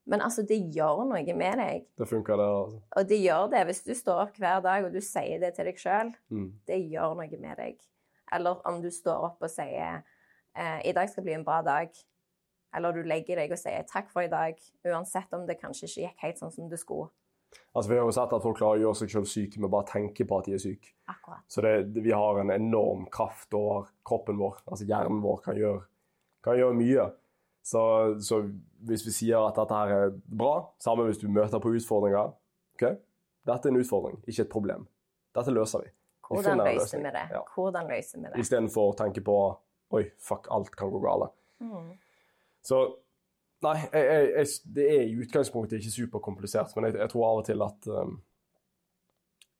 Men 0.07 0.23
altså, 0.23 0.43
det 0.47 0.57
gjør 0.75 1.03
noe 1.09 1.35
med 1.35 1.59
deg. 1.59 1.87
Det 1.99 2.07
funker, 2.07 2.39
det. 2.39 2.47
altså. 2.47 2.81
Og 2.95 3.07
det 3.09 3.19
gjør 3.19 3.49
det. 3.51 3.63
Hvis 3.67 3.83
du 3.83 3.93
står 3.97 4.21
opp 4.23 4.37
hver 4.39 4.61
dag 4.63 4.87
og 4.87 4.93
du 4.95 5.01
sier 5.03 5.41
det 5.43 5.53
til 5.57 5.67
deg 5.67 5.81
sjøl, 5.81 6.13
mm. 6.31 6.49
det 6.69 6.79
gjør 6.93 7.17
noe 7.19 7.41
med 7.43 7.59
deg. 7.59 7.81
Eller 8.33 8.61
om 8.67 8.79
du 8.83 8.87
står 8.91 9.27
opp 9.31 9.43
og 9.43 9.51
sier 9.51 10.01
eh, 10.55 10.79
i 10.87 10.93
dag 10.95 11.11
skal 11.11 11.27
bli 11.27 11.35
en 11.35 11.45
bra 11.47 11.59
dag. 11.65 11.91
Eller 12.75 12.95
du 12.95 13.07
legger 13.07 13.39
deg 13.39 13.51
og 13.51 13.59
sier 13.59 13.83
'takk 13.87 14.09
for 14.11 14.23
i 14.23 14.31
dag', 14.31 14.59
uansett 14.87 15.31
om 15.33 15.47
det 15.47 15.59
kanskje 15.59 15.87
ikke 15.87 16.03
gikk 16.07 16.23
helt 16.25 16.41
sånn 16.41 16.55
som 16.55 16.69
det 16.71 16.79
skulle. 16.79 17.09
Altså, 17.73 17.91
Vi 17.91 17.97
har 17.97 18.05
jo 18.05 18.15
sett 18.15 18.33
at 18.33 18.43
folk 18.43 18.57
klarer 18.59 18.79
å 18.79 18.83
gjøre 18.87 18.99
seg 19.01 19.13
selv 19.13 19.29
syke 19.31 19.61
med 19.61 19.71
bare 19.71 19.85
å 19.85 19.91
tenke 19.91 20.25
på 20.27 20.39
at 20.39 20.47
de 20.47 20.55
er 20.57 20.61
syke. 20.61 20.91
Akkurat. 21.07 21.43
Så 21.47 21.63
det, 21.63 21.75
vi 22.03 22.11
har 22.11 22.39
en 22.41 22.51
enorm 22.51 23.05
kraft 23.11 23.53
over 23.53 23.91
kroppen 24.07 24.39
vår. 24.39 24.59
Altså 24.67 24.87
Hjernen 24.87 25.21
vår 25.23 25.39
kan 25.45 25.59
gjøre, 25.59 25.85
kan 26.43 26.59
gjøre 26.59 26.79
mye. 26.79 27.07
Så, 27.67 27.81
så 28.23 28.41
hvis 28.85 29.05
vi 29.05 29.13
sier 29.15 29.41
at 29.41 29.57
dette 29.57 29.73
her 29.77 29.93
er 29.95 30.15
bra, 30.27 30.67
sammen 30.83 31.07
hvis 31.09 31.21
du 31.21 31.27
møter 31.31 31.61
på 31.63 31.73
utfordringer 31.77 32.33
ok, 32.77 32.89
Dette 33.47 33.69
er 33.69 33.71
en 33.71 33.79
utfordring, 33.79 34.17
ikke 34.27 34.43
et 34.43 34.51
problem. 34.51 34.81
Dette 35.35 35.53
løser 35.55 35.85
vi. 35.85 35.87
Vi 35.87 36.35
Hvordan 36.35 36.59
løser 36.67 36.99
vi 36.99 37.11
det? 37.15 37.25
Ja. 37.31 37.41
Hvordan 37.55 37.87
løser 37.87 38.19
vi 38.19 38.25
det? 38.25 38.39
Istedenfor 38.43 38.91
å 38.91 38.95
tenke 38.99 39.23
på 39.23 39.37
Oi, 39.95 40.01
fuck, 40.19 40.49
alt 40.51 40.73
kan 40.75 40.89
gå 40.91 40.99
galt. 40.99 41.31
Mm. 41.63 41.93
Så 42.61 42.81
Nei, 43.63 43.73
jeg, 43.89 44.03
jeg, 44.05 44.25
jeg, 44.35 44.73
det 44.75 44.83
er 44.85 44.99
i 45.07 45.15
utgangspunktet 45.17 45.79
ikke 45.79 45.93
superkomplisert, 45.95 46.75
men 46.77 46.91
jeg, 46.91 47.07
tror 47.09 47.23
av 47.25 47.39
og 47.39 47.47
til 47.47 47.63
at 47.65 47.87
um, 47.89 48.19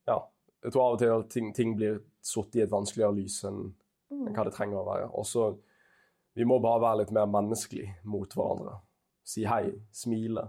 Ja. 0.06 0.20
Jeg 0.62 0.74
tror 0.74 0.84
av 0.84 0.98
og 0.98 1.00
til 1.02 1.14
at 1.16 1.32
ting, 1.32 1.48
ting 1.56 1.74
blir 1.80 2.02
satt 2.22 2.54
i 2.60 2.62
et 2.66 2.74
vanskeligere 2.74 3.16
lys 3.16 3.40
enn 3.48 3.72
enn 4.12 4.36
hva 4.36 4.46
det 4.48 4.54
trenger 4.56 4.82
å 4.82 4.88
være. 4.88 5.08
Og 5.16 5.26
så 5.28 5.50
Vi 6.38 6.46
må 6.46 6.60
bare 6.62 6.84
være 6.84 7.00
litt 7.02 7.12
mer 7.16 7.26
menneskelig 7.34 7.88
mot 8.06 8.30
hverandre. 8.38 8.76
Si 9.28 9.44
hei, 9.48 9.74
smile. 9.92 10.48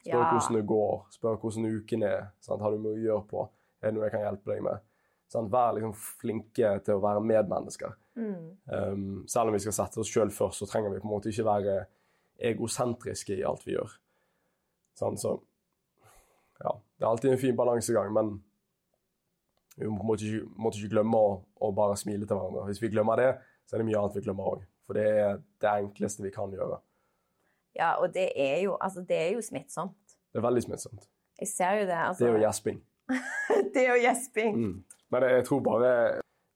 Spør 0.00 0.20
Ja. 0.22 0.28
hvordan 0.30 0.56
det 0.56 0.66
går, 0.70 1.06
spør 1.12 1.40
hvordan 1.40 1.66
uken 1.76 2.02
er. 2.06 2.30
Sant? 2.40 2.62
Har 2.62 2.70
du 2.72 2.78
mye 2.78 2.96
å 2.96 3.02
gjøre 3.02 3.26
på? 3.28 3.48
Er 3.82 3.90
det 3.90 3.96
noe 3.96 4.06
jeg 4.06 4.14
kan 4.14 4.22
hjelpe 4.24 4.52
deg 4.52 4.62
med? 4.64 4.84
Sant? 5.28 5.50
Vær 5.52 5.74
liksom 5.76 5.94
flinke 5.94 6.70
til 6.86 6.94
å 6.94 7.02
være 7.02 7.24
medmennesker. 7.26 7.96
Mm. 8.16 8.46
Um, 8.66 9.24
selv 9.28 9.50
om 9.50 9.56
vi 9.56 9.62
skal 9.62 9.76
sette 9.76 10.00
oss 10.00 10.10
sjøl 10.10 10.30
først, 10.34 10.62
så 10.62 10.68
trenger 10.70 10.94
vi 10.94 11.00
på 11.02 11.08
en 11.08 11.14
måte 11.14 11.30
ikke 11.30 11.46
være 11.46 11.76
egosentriske 12.50 13.36
i 13.36 13.44
alt 13.46 13.66
vi 13.66 13.76
gjør. 13.76 13.98
Sant? 14.96 15.20
så 15.20 15.36
ja, 16.60 16.72
det 16.98 17.04
er 17.04 17.10
alltid 17.10 17.32
en 17.32 17.40
fin 17.40 17.56
balansegang, 17.56 18.12
men 18.12 18.34
vi 19.76 19.88
måtte 19.88 20.26
ikke, 20.26 20.48
måtte 20.60 20.80
ikke 20.80 20.94
glemme 20.96 21.16
å, 21.16 21.30
å 21.60 21.70
bare 21.76 21.96
smile 21.96 22.26
til 22.26 22.36
hverandre. 22.36 22.66
Hvis 22.68 22.82
vi 22.82 22.90
glemmer 22.92 23.20
det, 23.20 23.30
så 23.66 23.76
er 23.76 23.82
det 23.82 23.88
mye 23.88 24.00
annet 24.00 24.18
vi 24.18 24.24
glemmer 24.26 24.50
òg. 24.54 24.64
For 24.84 24.98
det 24.98 25.06
er 25.08 25.38
det 25.62 25.70
enkleste 25.70 26.24
vi 26.26 26.32
kan 26.34 26.52
gjøre. 26.52 26.80
Ja, 27.76 27.92
og 28.00 28.14
det 28.14 28.30
er 28.34 28.62
jo, 28.64 28.76
altså, 28.80 29.04
det 29.06 29.16
er 29.16 29.34
jo 29.36 29.42
smittsomt. 29.44 30.16
Det 30.30 30.40
er 30.40 30.46
veldig 30.46 30.62
smittsomt. 30.62 31.06
Jeg 31.40 31.48
ser 31.48 31.80
jo 31.80 31.86
det. 31.88 31.98
Altså, 31.98 32.24
Det 32.24 32.30
er 32.30 32.36
jo 32.36 32.42
gjesping. 32.44 32.80
det 33.74 33.84
er 33.84 33.88
jo 33.94 34.00
gjesping. 34.04 34.56
Mm. 34.56 34.74
Men 35.10 35.26
jeg, 35.26 35.44
tror 35.46 35.62
bare 35.66 35.92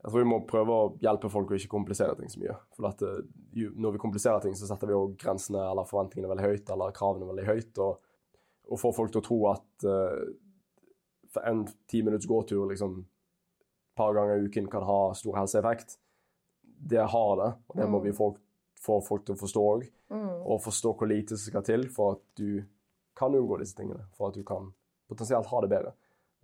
jeg 0.05 0.11
tror 0.11 0.21
vi 0.21 0.29
må 0.29 0.41
prøve 0.49 0.75
å 0.75 0.89
hjelpe 1.03 1.31
folk 1.33 1.51
å 1.51 1.59
ikke 1.59 1.73
komplisere 1.73 2.15
ting 2.19 2.31
så 2.31 2.43
mye. 2.43 2.57
For 2.77 2.91
at, 2.91 3.03
eh, 3.03 3.23
jo, 3.57 3.71
når 3.81 3.97
vi 3.97 4.03
kompliserer 4.03 4.45
ting, 4.45 4.55
så 4.59 4.69
setter 4.69 4.91
vi 4.91 4.97
jo 4.97 5.15
grensene 5.21 5.63
eller 5.65 5.89
forventningene 5.89 6.31
veldig 6.31 6.45
høyt, 6.45 6.73
eller 6.75 6.95
kravene 6.97 7.31
veldig 7.31 7.47
høyt, 7.49 7.81
og, 7.83 8.05
og 8.69 8.81
får 8.83 8.97
folk 8.99 9.15
til 9.15 9.23
å 9.23 9.25
tro 9.25 9.39
at 9.55 9.87
uh, 9.89 10.21
for 11.35 11.49
en 11.49 11.65
ti 11.91 12.03
minutts 12.05 12.29
gåtur 12.31 12.69
liksom 12.71 13.01
et 13.01 13.97
par 13.99 14.15
ganger 14.17 14.39
i 14.43 14.49
uken 14.49 14.69
kan 14.71 14.85
ha 14.87 14.99
stor 15.17 15.39
helseeffekt. 15.41 15.97
Det 16.63 17.01
har 17.15 17.35
det, 17.41 17.51
og 17.71 17.81
det 17.81 17.89
må 17.91 18.01
vi 18.05 18.13
få, 18.15 18.33
få 18.85 19.01
folk 19.07 19.25
til 19.27 19.37
å 19.37 19.41
forstå 19.41 19.65
òg. 19.73 19.85
Mm. 20.15 20.41
Og 20.47 20.63
forstå 20.63 20.95
hvor 20.95 21.11
lite 21.11 21.37
som 21.37 21.51
skal 21.51 21.67
til 21.67 21.89
for 21.93 22.17
at 22.17 22.25
du 22.39 22.63
kan 23.19 23.35
unngå 23.35 23.59
disse 23.61 23.77
tingene. 23.79 24.07
For 24.15 24.31
at 24.31 24.39
du 24.39 24.45
kan 24.47 24.71
potensielt 25.11 25.51
ha 25.51 25.61
det 25.65 25.71
bedre. 25.73 25.95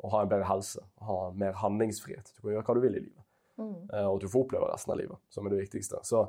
Og 0.01 0.15
ha 0.15 0.23
en 0.25 0.31
bedre 0.31 0.49
helse. 0.49 0.83
og 1.01 1.07
Ha 1.07 1.19
mer 1.39 1.59
handlingsfrihet. 1.61 2.33
Du 2.37 2.43
kan 2.43 2.55
gjøre 2.55 2.67
hva 2.67 2.77
du 2.77 2.85
vil 2.85 2.97
i 2.97 3.03
livet. 3.05 3.27
Mm. 3.61 3.75
Eh, 3.93 4.07
Og 4.07 4.17
at 4.17 4.23
du 4.25 4.31
får 4.33 4.47
oppleve 4.47 4.71
resten 4.71 4.95
av 4.95 5.01
livet, 5.01 5.21
som 5.29 5.47
er 5.47 5.55
det 5.55 5.65
viktigste. 5.65 6.01
Så 6.03 6.29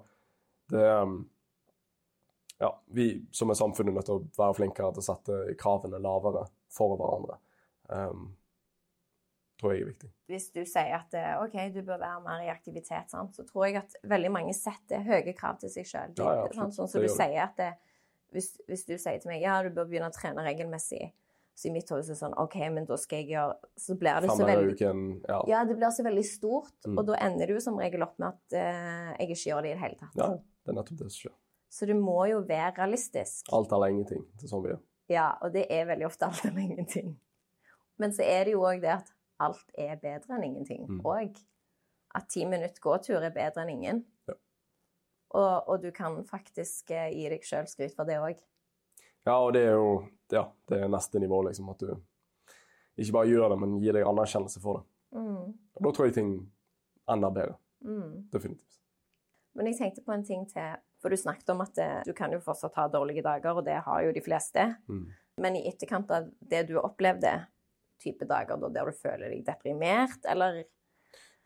det 0.72 0.88
um, 1.02 1.22
Ja, 2.62 2.76
vi 2.94 3.26
som 3.34 3.50
er 3.50 3.58
samfunn 3.58 3.90
er 3.90 3.96
nødt 3.96 4.06
til 4.06 4.20
å 4.20 4.28
være 4.38 4.54
flinkere 4.60 4.92
til 4.94 5.02
å 5.02 5.06
sette 5.08 5.38
kravene 5.58 5.98
lavere 5.98 6.44
for 6.70 6.94
hverandre. 7.00 7.40
Um, 7.90 8.28
tror 9.62 9.76
jeg 9.76 9.84
er 9.86 9.90
viktig. 9.92 10.10
Hvis 10.32 10.50
du 10.56 10.60
sier 10.66 10.98
at 10.98 11.14
eh, 11.18 11.32
OK, 11.44 11.56
du 11.76 11.80
bør 11.86 12.02
være 12.02 12.20
mer 12.26 12.44
i 12.48 12.50
aktivitet, 12.52 13.12
sant? 13.14 13.38
så 13.38 13.46
tror 13.48 13.68
jeg 13.70 13.78
at 13.84 13.96
veldig 14.10 14.32
mange 14.34 14.54
setter 14.58 15.06
høye 15.06 15.34
krav 15.38 15.62
til 15.62 15.70
seg 15.72 15.86
sjøl. 15.88 16.14
Ja, 16.18 16.36
ja, 16.42 16.52
sånn 16.58 16.74
som 16.76 16.90
så 16.90 17.02
du 17.04 17.08
sier 17.12 17.44
at 17.46 17.56
det, 17.62 17.72
hvis, 18.34 18.54
hvis 18.68 18.86
du 18.88 18.96
sier 18.98 19.20
til 19.22 19.30
meg 19.32 19.42
ja, 19.44 19.60
du 19.64 19.70
bør 19.76 19.88
begynne 19.92 20.10
å 20.10 20.16
trene 20.16 20.44
regelmessig, 20.46 21.12
så 21.54 21.68
i 21.68 21.74
mitt 21.76 21.90
hode 21.92 22.02
så 22.08 22.14
er 22.14 22.16
det 22.16 22.22
sånn 22.24 22.38
OK, 22.42 22.56
men 22.74 22.86
da 22.88 22.96
skal 22.98 23.20
jeg 23.20 23.34
gjøre 23.34 23.72
Så 23.84 23.96
blir 24.00 24.24
det 24.24 24.30
Fem 24.32 24.40
så 24.40 24.46
veldig 24.48 24.70
uken. 24.72 25.02
Ja. 25.28 25.40
Ja, 25.52 25.64
det 25.68 25.76
blir 25.78 25.92
så 25.94 26.06
veldig 26.08 26.24
stort, 26.26 26.74
Mm. 26.88 26.96
og 26.98 27.06
da 27.12 27.18
ender 27.28 27.52
du 27.52 27.60
som 27.62 27.78
regel 27.78 28.02
opp 28.08 28.16
med 28.24 28.32
at 28.32 28.56
uh, 28.56 29.10
jeg 29.20 29.28
ikke 29.36 29.50
gjør 29.52 29.62
det 29.68 29.70
i 29.70 29.76
det 29.76 29.82
hele 29.84 30.00
tatt. 30.00 30.16
ja, 30.18 30.30
det 30.66 30.72
er 30.72 30.78
nettopp 30.80 31.02
det 31.04 31.10
som 31.12 31.18
skjer. 31.20 31.36
Så 31.72 31.88
du 31.88 31.94
må 32.00 32.18
jo 32.32 32.40
være 32.48 32.72
realistisk. 32.80 33.52
Alt 33.56 33.72
eller 33.76 33.94
ingenting. 33.94 34.24
Det 34.40 34.48
er 34.48 34.52
sånn 34.56 34.64
vi 34.66 34.72
gjør. 34.74 34.82
Ja, 35.12 35.28
og 35.44 35.54
det 35.54 35.68
er 35.72 35.86
veldig 35.92 36.08
ofte 36.08 36.26
alt 36.32 36.46
eller 36.48 36.64
ingenting. 36.64 37.14
Men 38.00 38.16
så 38.16 38.24
er 38.26 38.48
det 38.48 38.56
jo 38.56 38.64
òg 38.66 38.82
det 38.82 38.96
at 38.96 39.12
alt 39.42 39.74
er 39.78 39.98
bedre 40.02 40.38
enn 40.38 40.48
ingenting. 40.48 40.86
Mm. 40.90 41.02
Og 41.06 41.42
at 42.18 42.30
ti 42.32 42.46
minutter 42.46 42.84
gåtur 42.84 43.24
er 43.24 43.34
bedre 43.36 43.64
enn 43.64 43.74
ingen. 43.76 44.02
Ja. 44.30 44.38
Og, 45.32 45.70
og 45.72 45.84
du 45.84 45.92
kan 45.96 46.20
faktisk 46.28 46.92
eh, 46.96 47.12
gi 47.16 47.28
deg 47.32 47.46
sjøl 47.48 47.70
skryt 47.72 47.96
for 47.98 48.10
det 48.10 48.20
òg. 48.20 48.42
Ja, 49.28 49.38
og 49.38 49.54
det 49.56 49.68
er 49.70 49.78
jo 49.78 49.92
ja, 50.34 50.48
det 50.72 50.80
er 50.82 50.92
neste 50.92 51.20
nivå, 51.20 51.42
liksom. 51.48 51.70
At 51.74 51.84
du 51.84 51.92
ikke 52.98 53.16
bare 53.18 53.30
gjør 53.30 53.54
det, 53.54 53.60
men 53.62 53.80
gir 53.82 53.96
deg 53.96 54.08
anerkjennelse 54.08 54.62
for 54.64 54.80
det. 54.80 54.88
Mm. 55.20 55.52
Og 55.78 55.86
da 55.86 55.92
tror 55.96 56.08
jeg 56.08 56.18
ting 56.18 56.32
ender 57.12 57.34
bedre. 57.36 57.58
Mm. 57.84 58.30
Definitivt. 58.34 58.80
Men 59.58 59.68
jeg 59.68 59.80
tenkte 59.82 60.04
på 60.06 60.16
en 60.16 60.26
ting 60.26 60.46
til. 60.50 60.80
For 61.02 61.10
du 61.10 61.18
snakket 61.18 61.50
om 61.50 61.64
at 61.64 61.74
det, 61.76 61.90
du 62.06 62.14
kan 62.14 62.32
jo 62.32 62.40
fortsatt 62.44 62.76
ha 62.78 62.86
dårlige 62.92 63.24
dager, 63.26 63.58
og 63.58 63.66
det 63.66 63.80
har 63.88 64.04
jo 64.06 64.14
de 64.14 64.22
fleste. 64.24 64.68
Mm. 64.88 65.08
Men 65.42 65.58
i 65.58 65.64
etterkant 65.68 66.12
av 66.14 66.28
det 66.40 66.68
du 66.70 66.76
opplevde, 66.80 67.34
type 68.02 68.28
dager 68.28 68.60
da, 68.62 68.70
der 68.74 68.90
du 68.90 68.98
føler 68.98 69.30
deg 69.30 69.46
deprimert, 69.48 70.24
eller 70.30 70.64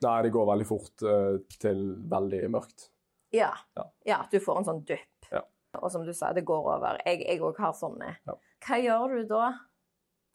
Nei, 0.04 0.18
det 0.26 0.28
går 0.34 0.44
veldig 0.44 0.64
fort 0.68 1.02
uh, 1.08 1.38
til 1.56 1.78
veldig 2.12 2.42
mørkt. 2.52 2.90
Ja. 3.32 3.54
Ja. 3.78 3.84
ja 4.04 4.18
du 4.28 4.36
får 4.44 4.58
en 4.60 4.66
sånn 4.68 4.82
dupp. 4.84 5.28
Ja. 5.30 5.40
Og 5.80 5.88
som 5.92 6.04
du 6.04 6.12
sa, 6.16 6.34
det 6.36 6.44
går 6.48 6.68
over. 6.74 7.00
Jeg 7.08 7.40
òg 7.40 7.56
har 7.64 7.72
sånne. 7.76 8.10
Ja. 8.28 8.34
Hva 8.66 8.78
gjør 8.82 9.14
du 9.16 9.22
da? 9.30 9.46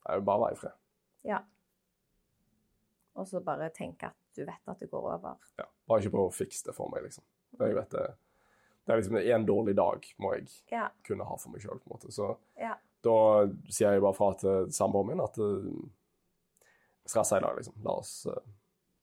Jeg 0.08 0.18
vil 0.18 0.26
bare 0.32 0.44
være 0.46 0.58
i 0.58 0.60
fred. 0.64 0.80
Ja. 1.30 1.44
Og 3.22 3.28
så 3.30 3.42
bare 3.46 3.70
tenke 3.76 4.10
at 4.10 4.18
du 4.36 4.44
vet 4.48 4.74
at 4.74 4.82
det 4.82 4.90
går 4.90 5.08
over. 5.14 5.38
Ja. 5.60 5.68
Bare 5.88 6.02
ikke 6.02 6.16
prøve 6.16 6.32
å 6.32 6.36
fikse 6.36 6.70
det 6.70 6.76
for 6.78 6.90
meg, 6.94 7.06
liksom. 7.06 7.26
Jeg 7.60 7.76
vet 7.78 7.94
det, 7.94 8.06
det 8.88 8.94
er 8.94 9.02
liksom 9.02 9.18
en 9.22 9.48
dårlig 9.48 9.76
dag 9.78 10.06
må 10.24 10.36
jeg 10.38 10.48
Ja. 10.72 10.88
kunne 11.06 11.28
ha 11.28 11.38
for 11.38 11.52
meg 11.52 11.62
sjøl, 11.62 11.82
på 11.82 11.90
en 11.90 11.98
måte. 11.98 12.12
Så 12.12 12.38
Ja. 12.58 12.76
da 13.04 13.48
sier 13.70 13.94
jeg 13.94 14.02
bare 14.02 14.18
fra 14.18 14.34
til 14.34 14.72
samboeren 14.72 15.08
min 15.08 15.22
at 15.22 15.38
stressa 17.12 17.40
i 17.40 17.44
dag, 17.44 17.58
liksom. 17.60 17.78
La 17.86 17.98
oss 18.00 18.16
uh, 18.32 18.40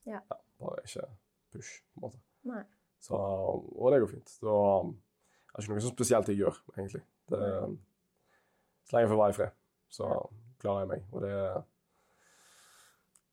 Ja. 0.09 0.23
bare 0.59 0.83
ikke 0.85 1.07
push, 1.53 1.79
på 1.93 2.01
en 2.01 2.07
måte. 2.09 2.21
Nei. 2.49 2.65
Så, 3.05 3.15
og 3.15 3.93
det 3.93 4.01
går 4.03 4.11
fint. 4.11 4.35
det 4.43 4.51
er 4.51 4.91
det 5.55 5.65
ikke 5.65 5.75
noe 5.75 5.85
så 5.85 5.95
spesielt 5.95 6.31
jeg 6.33 6.41
gjør, 6.43 6.61
egentlig. 6.77 7.03
Det, 7.31 7.41
så 8.89 8.97
lenge 8.97 9.07
jeg 9.07 9.13
får 9.13 9.21
være 9.21 9.35
i 9.35 9.37
fred, 9.37 9.59
så 9.93 10.09
klarer 10.63 10.85
jeg 10.85 10.91
meg. 10.93 11.05
Og 11.13 11.25
det 11.25 11.33
er 11.35 11.59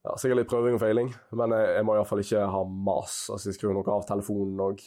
ja, 0.06 0.16
sikkert 0.22 0.42
litt 0.42 0.52
prøving 0.52 0.78
og 0.78 0.84
feiling, 0.84 1.14
men 1.40 1.56
jeg, 1.56 1.72
jeg 1.80 1.88
må 1.88 1.96
iallfall 1.96 2.22
ikke 2.22 2.44
ha 2.54 2.62
mas. 2.68 3.24
Altså, 3.34 3.50
jeg 3.50 3.58
skrur 3.58 3.74
noe 3.78 3.96
av 3.96 4.06
telefonen 4.10 4.62
òg. 4.68 4.84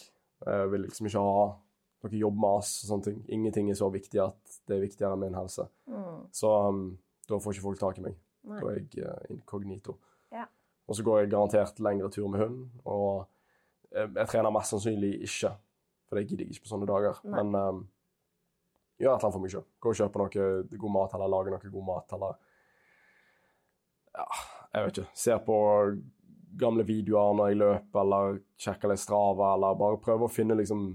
Jeg 0.47 0.70
vil 0.70 0.85
liksom 0.86 1.09
ikke 1.10 1.24
ha 1.24 1.47
noe 2.05 2.20
jobbmas 2.20 2.73
og 2.85 2.93
sånne 2.93 3.06
ting. 3.09 3.19
Ingenting 3.35 3.73
er 3.73 3.78
så 3.81 3.89
viktig 3.90 4.20
at 4.23 4.59
det 4.70 4.77
er 4.77 4.85
viktigere 4.85 5.16
enn 5.16 5.24
min 5.24 5.39
helse. 5.39 5.66
Mm. 5.90 6.28
Så 6.36 6.52
um, 6.69 6.85
da 7.28 7.40
får 7.43 7.56
ikke 7.56 7.66
folk 7.66 7.81
tak 7.81 7.98
i 7.98 8.06
meg. 8.06 8.19
Nei. 8.48 8.60
Da 8.62 8.72
er 8.72 8.80
jeg 8.80 9.04
uh, 9.04 9.30
inkognito. 9.34 9.98
Ja. 10.34 10.46
Og 10.88 10.96
så 10.96 11.04
går 11.04 11.22
jeg 11.22 11.32
garantert 11.34 11.80
lengre 11.84 12.10
tur 12.12 12.28
med 12.32 12.42
hund, 12.42 12.60
og 12.88 13.26
jeg, 13.92 14.10
jeg 14.14 14.28
trener 14.32 14.54
mest 14.54 14.74
sannsynlig 14.74 15.14
ikke, 15.28 15.52
for 16.08 16.18
det 16.18 16.26
gidder 16.26 16.46
jeg 16.46 16.56
ikke 16.56 16.66
på 16.66 16.72
sånne 16.72 16.88
dager. 16.88 17.20
Nei. 17.28 17.42
Men 17.42 17.58
um, 17.60 17.80
gjør 18.98 19.12
et 19.12 19.16
eller 19.16 19.26
annet 19.28 19.36
for 19.36 19.44
meg 19.44 19.54
sjøl. 19.54 19.66
Gå 19.78 19.92
og 19.92 19.98
kjøpe 20.00 20.22
noe 20.22 20.78
god 20.84 20.94
mat, 20.96 21.16
eller 21.18 21.34
lage 21.34 21.54
noe 21.54 21.74
god 21.74 21.88
mat, 21.90 22.14
eller 22.18 22.38
Ja, 24.18 24.28
jeg 24.74 24.86
vet 24.86 25.02
ikke. 25.02 25.10
Ser 25.14 25.42
på 25.46 25.58
gamle 26.58 26.84
videoer 26.88 27.36
når 27.36 27.52
jeg 27.52 27.60
løper, 27.60 28.00
eller 28.02 28.40
sjekker 28.60 28.90
litt 28.90 29.02
Strava, 29.02 29.52
eller 29.54 29.76
bare 29.78 30.00
prøve 30.02 30.26
å 30.26 30.32
finne 30.32 30.56
liksom 30.58 30.88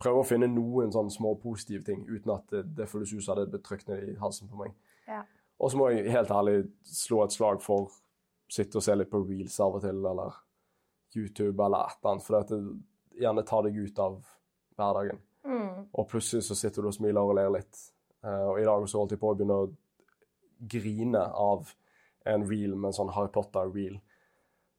Prøve 0.00 0.22
å 0.22 0.24
finne 0.24 0.46
noen 0.48 0.88
sånne 0.94 1.12
små 1.12 1.34
positive 1.36 1.84
ting, 1.84 2.06
uten 2.08 2.30
at 2.32 2.46
det, 2.48 2.62
det 2.72 2.86
føles 2.88 3.10
ut 3.12 3.20
som 3.20 3.36
det 3.36 3.58
trykt 3.60 3.90
ned 3.90 4.06
i 4.08 4.14
halsen 4.16 4.48
på 4.48 4.56
meg. 4.56 4.70
Ja. 5.04 5.18
Og 5.60 5.70
så 5.70 5.78
må 5.78 5.90
jeg 5.90 6.12
helt 6.12 6.30
ærlig 6.32 6.56
slå 6.88 7.24
et 7.24 7.34
slag 7.36 7.60
for 7.62 7.90
sitte 8.50 8.80
og 8.80 8.84
se 8.84 8.96
litt 8.96 9.10
på 9.10 9.20
reels 9.22 9.58
av 9.62 9.76
og 9.78 9.84
til, 9.84 10.00
eller 10.10 10.38
YouTube, 11.14 11.56
eller 11.62 11.86
et 11.86 11.98
eller 12.00 12.12
annet, 12.12 12.26
for 12.26 12.38
det 12.38 12.60
gjerne 13.20 13.46
tar 13.46 13.66
deg 13.66 13.78
ut 13.78 14.00
av 14.02 14.18
hverdagen. 14.78 15.20
Mm. 15.44 15.86
Og 15.92 16.08
plutselig 16.10 16.46
så 16.46 16.56
sitter 16.58 16.82
du 16.82 16.90
og 16.90 16.96
smiler 16.96 17.26
og 17.26 17.36
ler 17.38 17.52
litt. 17.54 17.82
Uh, 18.24 18.52
og 18.52 18.60
i 18.60 18.66
dag 18.66 18.86
så 18.88 19.00
holdt 19.00 19.14
jeg 19.14 19.22
på 19.22 19.32
å 19.32 19.36
begynne 19.36 19.58
å 19.64 19.70
grine 20.70 21.22
av 21.40 21.70
en 22.28 22.44
reel 22.48 22.74
med 22.76 22.90
en 22.90 22.96
sånn 22.96 23.12
Harry 23.16 23.32
Potter-reel. 23.32 24.00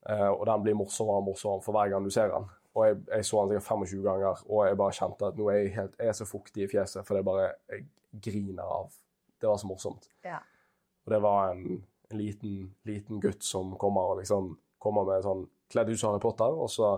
Uh, 0.06 0.32
og 0.32 0.45
den 0.49 0.66
blir 0.66 0.78
morsommere 0.78 1.22
og 1.22 1.30
morsommere 1.30 1.66
for 1.66 1.78
hver 1.78 1.94
gang 1.94 2.06
du 2.06 2.14
ser 2.14 2.34
den. 2.34 2.48
Og 2.78 2.86
jeg, 2.88 3.02
jeg 3.10 3.28
så 3.28 3.41
den 3.41 3.60
sikkert 3.60 3.88
25 3.90 4.06
ganger, 4.06 4.44
og 4.48 4.62
jeg 4.68 4.78
bare 4.80 4.95
kjente 4.95 5.28
at 5.28 5.40
nå 5.40 5.49
er 5.52 5.58
jeg, 5.60 5.74
helt, 5.76 5.98
jeg 5.99 6.14
er 6.14 6.18
så 6.18 6.28
fuktig 6.30 6.64
i 6.64 6.70
fjeset, 6.72 7.03
for 7.08 7.18
det 7.18 7.28
bare 7.28 7.49
Jeg 7.68 7.90
griner 8.24 8.64
av 8.64 8.94
Det 9.41 9.49
var 9.49 9.58
så 9.60 9.68
morsomt. 9.68 10.08
Ja. 10.24 10.40
Og 11.06 11.14
det 11.15 11.22
var 11.23 11.53
en, 11.53 11.82
en 12.11 12.18
liten, 12.19 12.76
liten 12.88 13.22
gutt 13.23 13.44
som 13.44 13.76
kommer 13.82 14.19
liksom 14.19 14.56
kommer 14.82 15.06
med 15.06 15.26
sånn 15.26 15.44
kledd 15.72 15.91
ut 15.91 15.99
som 15.99 16.11
Harry 16.11 16.22
Potter, 16.23 16.56
og 16.64 16.69
så 16.72 16.94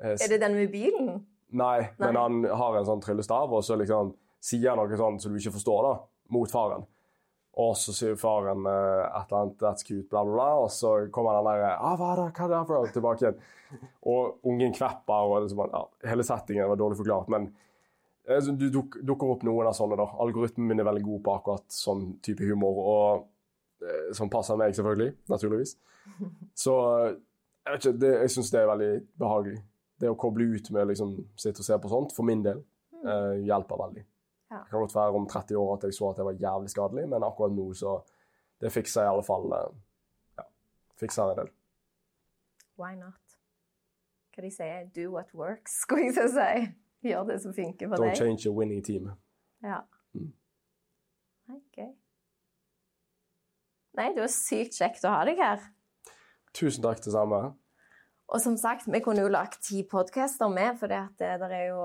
eh, 0.00 0.16
Er 0.16 0.32
det 0.34 0.40
den 0.42 0.56
med 0.58 0.72
bilen? 0.72 1.12
Nei, 1.52 1.78
Nei. 1.84 2.08
men 2.08 2.18
han 2.18 2.58
har 2.62 2.78
en 2.78 2.88
sånn 2.88 3.02
tryllestav, 3.04 3.52
og 3.52 3.62
så 3.64 3.76
liksom 3.78 4.14
sier 4.42 4.72
han 4.72 4.80
noe 4.80 4.98
sånn 4.98 5.20
som 5.22 5.32
du 5.32 5.38
ikke 5.38 5.54
forstår, 5.58 5.86
da, 5.86 5.94
mot 6.34 6.50
faren. 6.50 6.86
Og 7.62 7.74
så 7.76 7.92
sier 7.92 8.16
faren 8.20 8.64
eh, 8.68 9.02
et 9.04 9.28
eller 9.28 9.42
annet 9.42 9.58
'that's 9.60 9.84
cute', 9.84 10.08
bla, 10.08 10.24
bla, 10.24 10.34
bla, 10.34 10.50
og 10.64 10.70
så 10.72 10.94
kommer 11.12 11.36
den 11.36 11.50
der 11.50 11.76
ah, 11.76 11.96
'hva 11.96 12.12
er 12.12 12.22
det, 12.22 12.28
hva 12.38 12.46
er 12.46 12.54
det 12.54 12.62
for?' 12.70 12.94
tilbake 12.96 13.26
igjen. 13.26 13.42
Og 14.08 14.38
ungen 14.48 14.72
kvepper, 14.72 15.28
og 15.28 15.42
liksom, 15.44 15.68
ja, 15.72 15.84
hele 16.10 16.24
settingen 16.24 16.68
var 16.68 16.80
dårlig 16.80 16.98
forklart, 16.98 17.28
men 17.28 17.52
eh, 18.26 18.40
du 18.40 18.70
duk, 18.70 18.98
dukker 19.04 19.36
opp 19.36 19.44
noen 19.44 19.68
av 19.68 19.76
sånne, 19.76 20.00
da. 20.00 20.08
Algoritmen 20.24 20.66
min 20.72 20.80
er 20.80 20.88
veldig 20.88 21.04
god 21.04 21.22
på 21.22 21.36
akkurat 21.36 21.68
sånn 21.68 22.16
type 22.24 22.48
humor, 22.48 22.82
og 22.96 23.28
som 24.16 24.30
passer 24.30 24.56
meg, 24.60 24.74
selvfølgelig. 24.76 25.12
Naturligvis. 25.32 25.76
Så 26.54 26.74
eh, 27.06 27.14
jeg 27.66 27.72
vet 27.76 27.84
ikke, 27.86 27.98
det, 28.02 28.12
jeg 28.24 28.30
syns 28.34 28.50
det 28.54 28.60
er 28.60 28.70
veldig 28.72 28.90
behagelig. 29.22 29.60
Det 30.02 30.10
å 30.10 30.16
koble 30.18 30.48
ut 30.56 30.70
med 30.74 30.82
å 30.82 30.88
liksom, 30.90 31.12
sitte 31.38 31.62
og 31.62 31.66
se 31.68 31.78
på 31.78 31.90
sånt, 31.92 32.14
for 32.16 32.26
min 32.26 32.42
del, 32.42 32.62
eh, 33.04 33.36
hjelper 33.46 33.78
veldig. 33.84 34.04
Ja. 34.52 34.60
Det 34.64 34.70
kan 34.74 34.82
godt 34.82 34.94
være 34.96 35.16
om 35.20 35.26
30 35.30 35.56
år 35.56 35.70
at 35.76 35.86
jeg 35.88 35.94
så 35.96 36.10
at 36.10 36.18
det 36.20 36.26
var 36.28 36.40
jævlig 36.42 36.70
skadelig, 36.74 37.06
men 37.08 37.24
akkurat 37.24 37.54
nå 37.56 37.70
så 37.74 38.00
Det 38.62 38.70
fikser 38.70 39.00
jeg 39.02 39.08
i 39.08 39.12
alle 39.14 39.24
fall 39.26 39.52
eh, 39.56 39.70
Ja, 40.38 40.44
fikser 41.00 41.32
en 41.32 41.38
del. 41.40 41.48
Why 42.78 42.92
not? 42.98 43.38
Hva 44.34 44.44
de 44.44 44.50
sier? 44.54 44.84
Do 44.94 45.08
what 45.14 45.32
works, 45.34 45.80
skulle 45.82 46.04
jeg 46.10 46.14
til 46.18 46.28
å 46.28 46.34
si. 46.36 46.68
Gjør 47.08 47.24
det 47.32 47.38
som 47.42 47.54
funker 47.56 47.88
for 47.90 47.98
Don't 47.98 48.12
deg. 48.12 48.20
change 48.20 48.46
a 48.46 48.52
winning 48.54 48.84
team. 48.84 49.08
Ja. 49.64 49.80
Mm. 50.14 50.30
Gøy. 51.74 51.90
Nei, 53.98 54.12
det 54.16 54.22
var 54.24 54.30
sykt 54.32 54.78
kjekt 54.78 55.04
å 55.04 55.12
ha 55.12 55.24
deg 55.28 55.40
her. 55.42 55.60
Tusen 56.56 56.84
takk, 56.84 57.00
det 57.04 57.12
samme. 57.12 57.40
Og 58.32 58.40
som 58.40 58.54
sagt, 58.56 58.86
vi 58.88 59.00
kunne 59.04 59.26
jo 59.26 59.28
lagt 59.32 59.58
ti 59.66 59.82
podcaster 59.84 60.48
med, 60.48 60.78
for 60.80 60.88
det, 60.88 61.02
det, 61.20 61.34
der 61.42 61.52
er 61.52 61.66
jo 61.68 61.82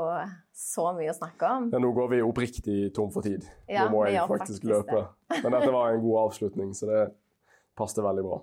så 0.56 0.94
mye 0.96 1.12
å 1.12 1.16
snakke 1.18 1.50
om. 1.58 1.66
Ja, 1.74 1.82
nå 1.84 1.90
går 1.96 2.14
vi 2.14 2.22
oppriktig 2.24 2.78
tom 2.96 3.12
for 3.12 3.26
tid. 3.26 3.44
Ja, 3.68 3.84
nå 3.88 3.98
må 3.98 4.06
vi 4.08 4.14
jeg 4.16 4.24
faktisk, 4.30 4.64
faktisk 4.64 4.70
løpe. 4.72 5.02
Men 5.44 5.58
dette 5.58 5.74
var 5.76 5.92
en 5.92 6.04
god 6.06 6.22
avslutning, 6.22 6.72
så 6.78 6.88
det 6.88 7.02
passet 7.76 8.00
veldig 8.06 8.24
bra. 8.30 8.40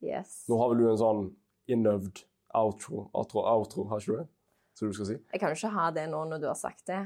Yes. 0.00 0.46
Nå 0.48 0.56
har 0.62 0.72
vel 0.72 0.80
du 0.80 0.88
en 0.88 1.00
sånn 1.02 1.26
innøvd 1.70 2.24
outro, 2.56 3.10
outro, 3.12 3.44
outro 3.44 3.84
har 3.90 4.00
ikke 4.00 4.14
du 4.14 4.22
det? 4.22 4.28
Så 4.80 4.86
du 4.88 4.94
skal 4.96 5.06
si? 5.10 5.14
Jeg 5.28 5.40
kan 5.42 5.50
jo 5.52 5.58
ikke 5.58 5.68
ha 5.74 5.90
det 5.92 6.06
nå 6.08 6.22
når 6.24 6.38
du 6.40 6.46
har 6.48 6.56
sagt 6.56 6.86
det. 6.88 7.02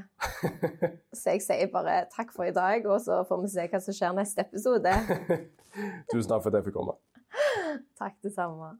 Så 1.19 1.33
jeg 1.33 1.43
sier 1.43 1.67
bare 1.73 2.05
takk 2.13 2.31
for 2.31 2.47
i 2.47 2.53
dag, 2.55 2.87
og 2.87 3.01
så 3.03 3.17
får 3.27 3.41
vi 3.43 3.49
se 3.51 3.65
hva 3.73 3.81
som 3.83 3.97
skjer 3.97 4.15
neste 4.15 4.45
episode. 4.47 4.93
Tusen 6.13 6.29
takk 6.31 6.45
for 6.45 6.53
at 6.53 6.61
jeg 6.61 6.69
fikk 6.69 6.79
komme. 6.79 6.95
Takk 7.99 8.15
det 8.23 8.31
samme. 8.37 8.77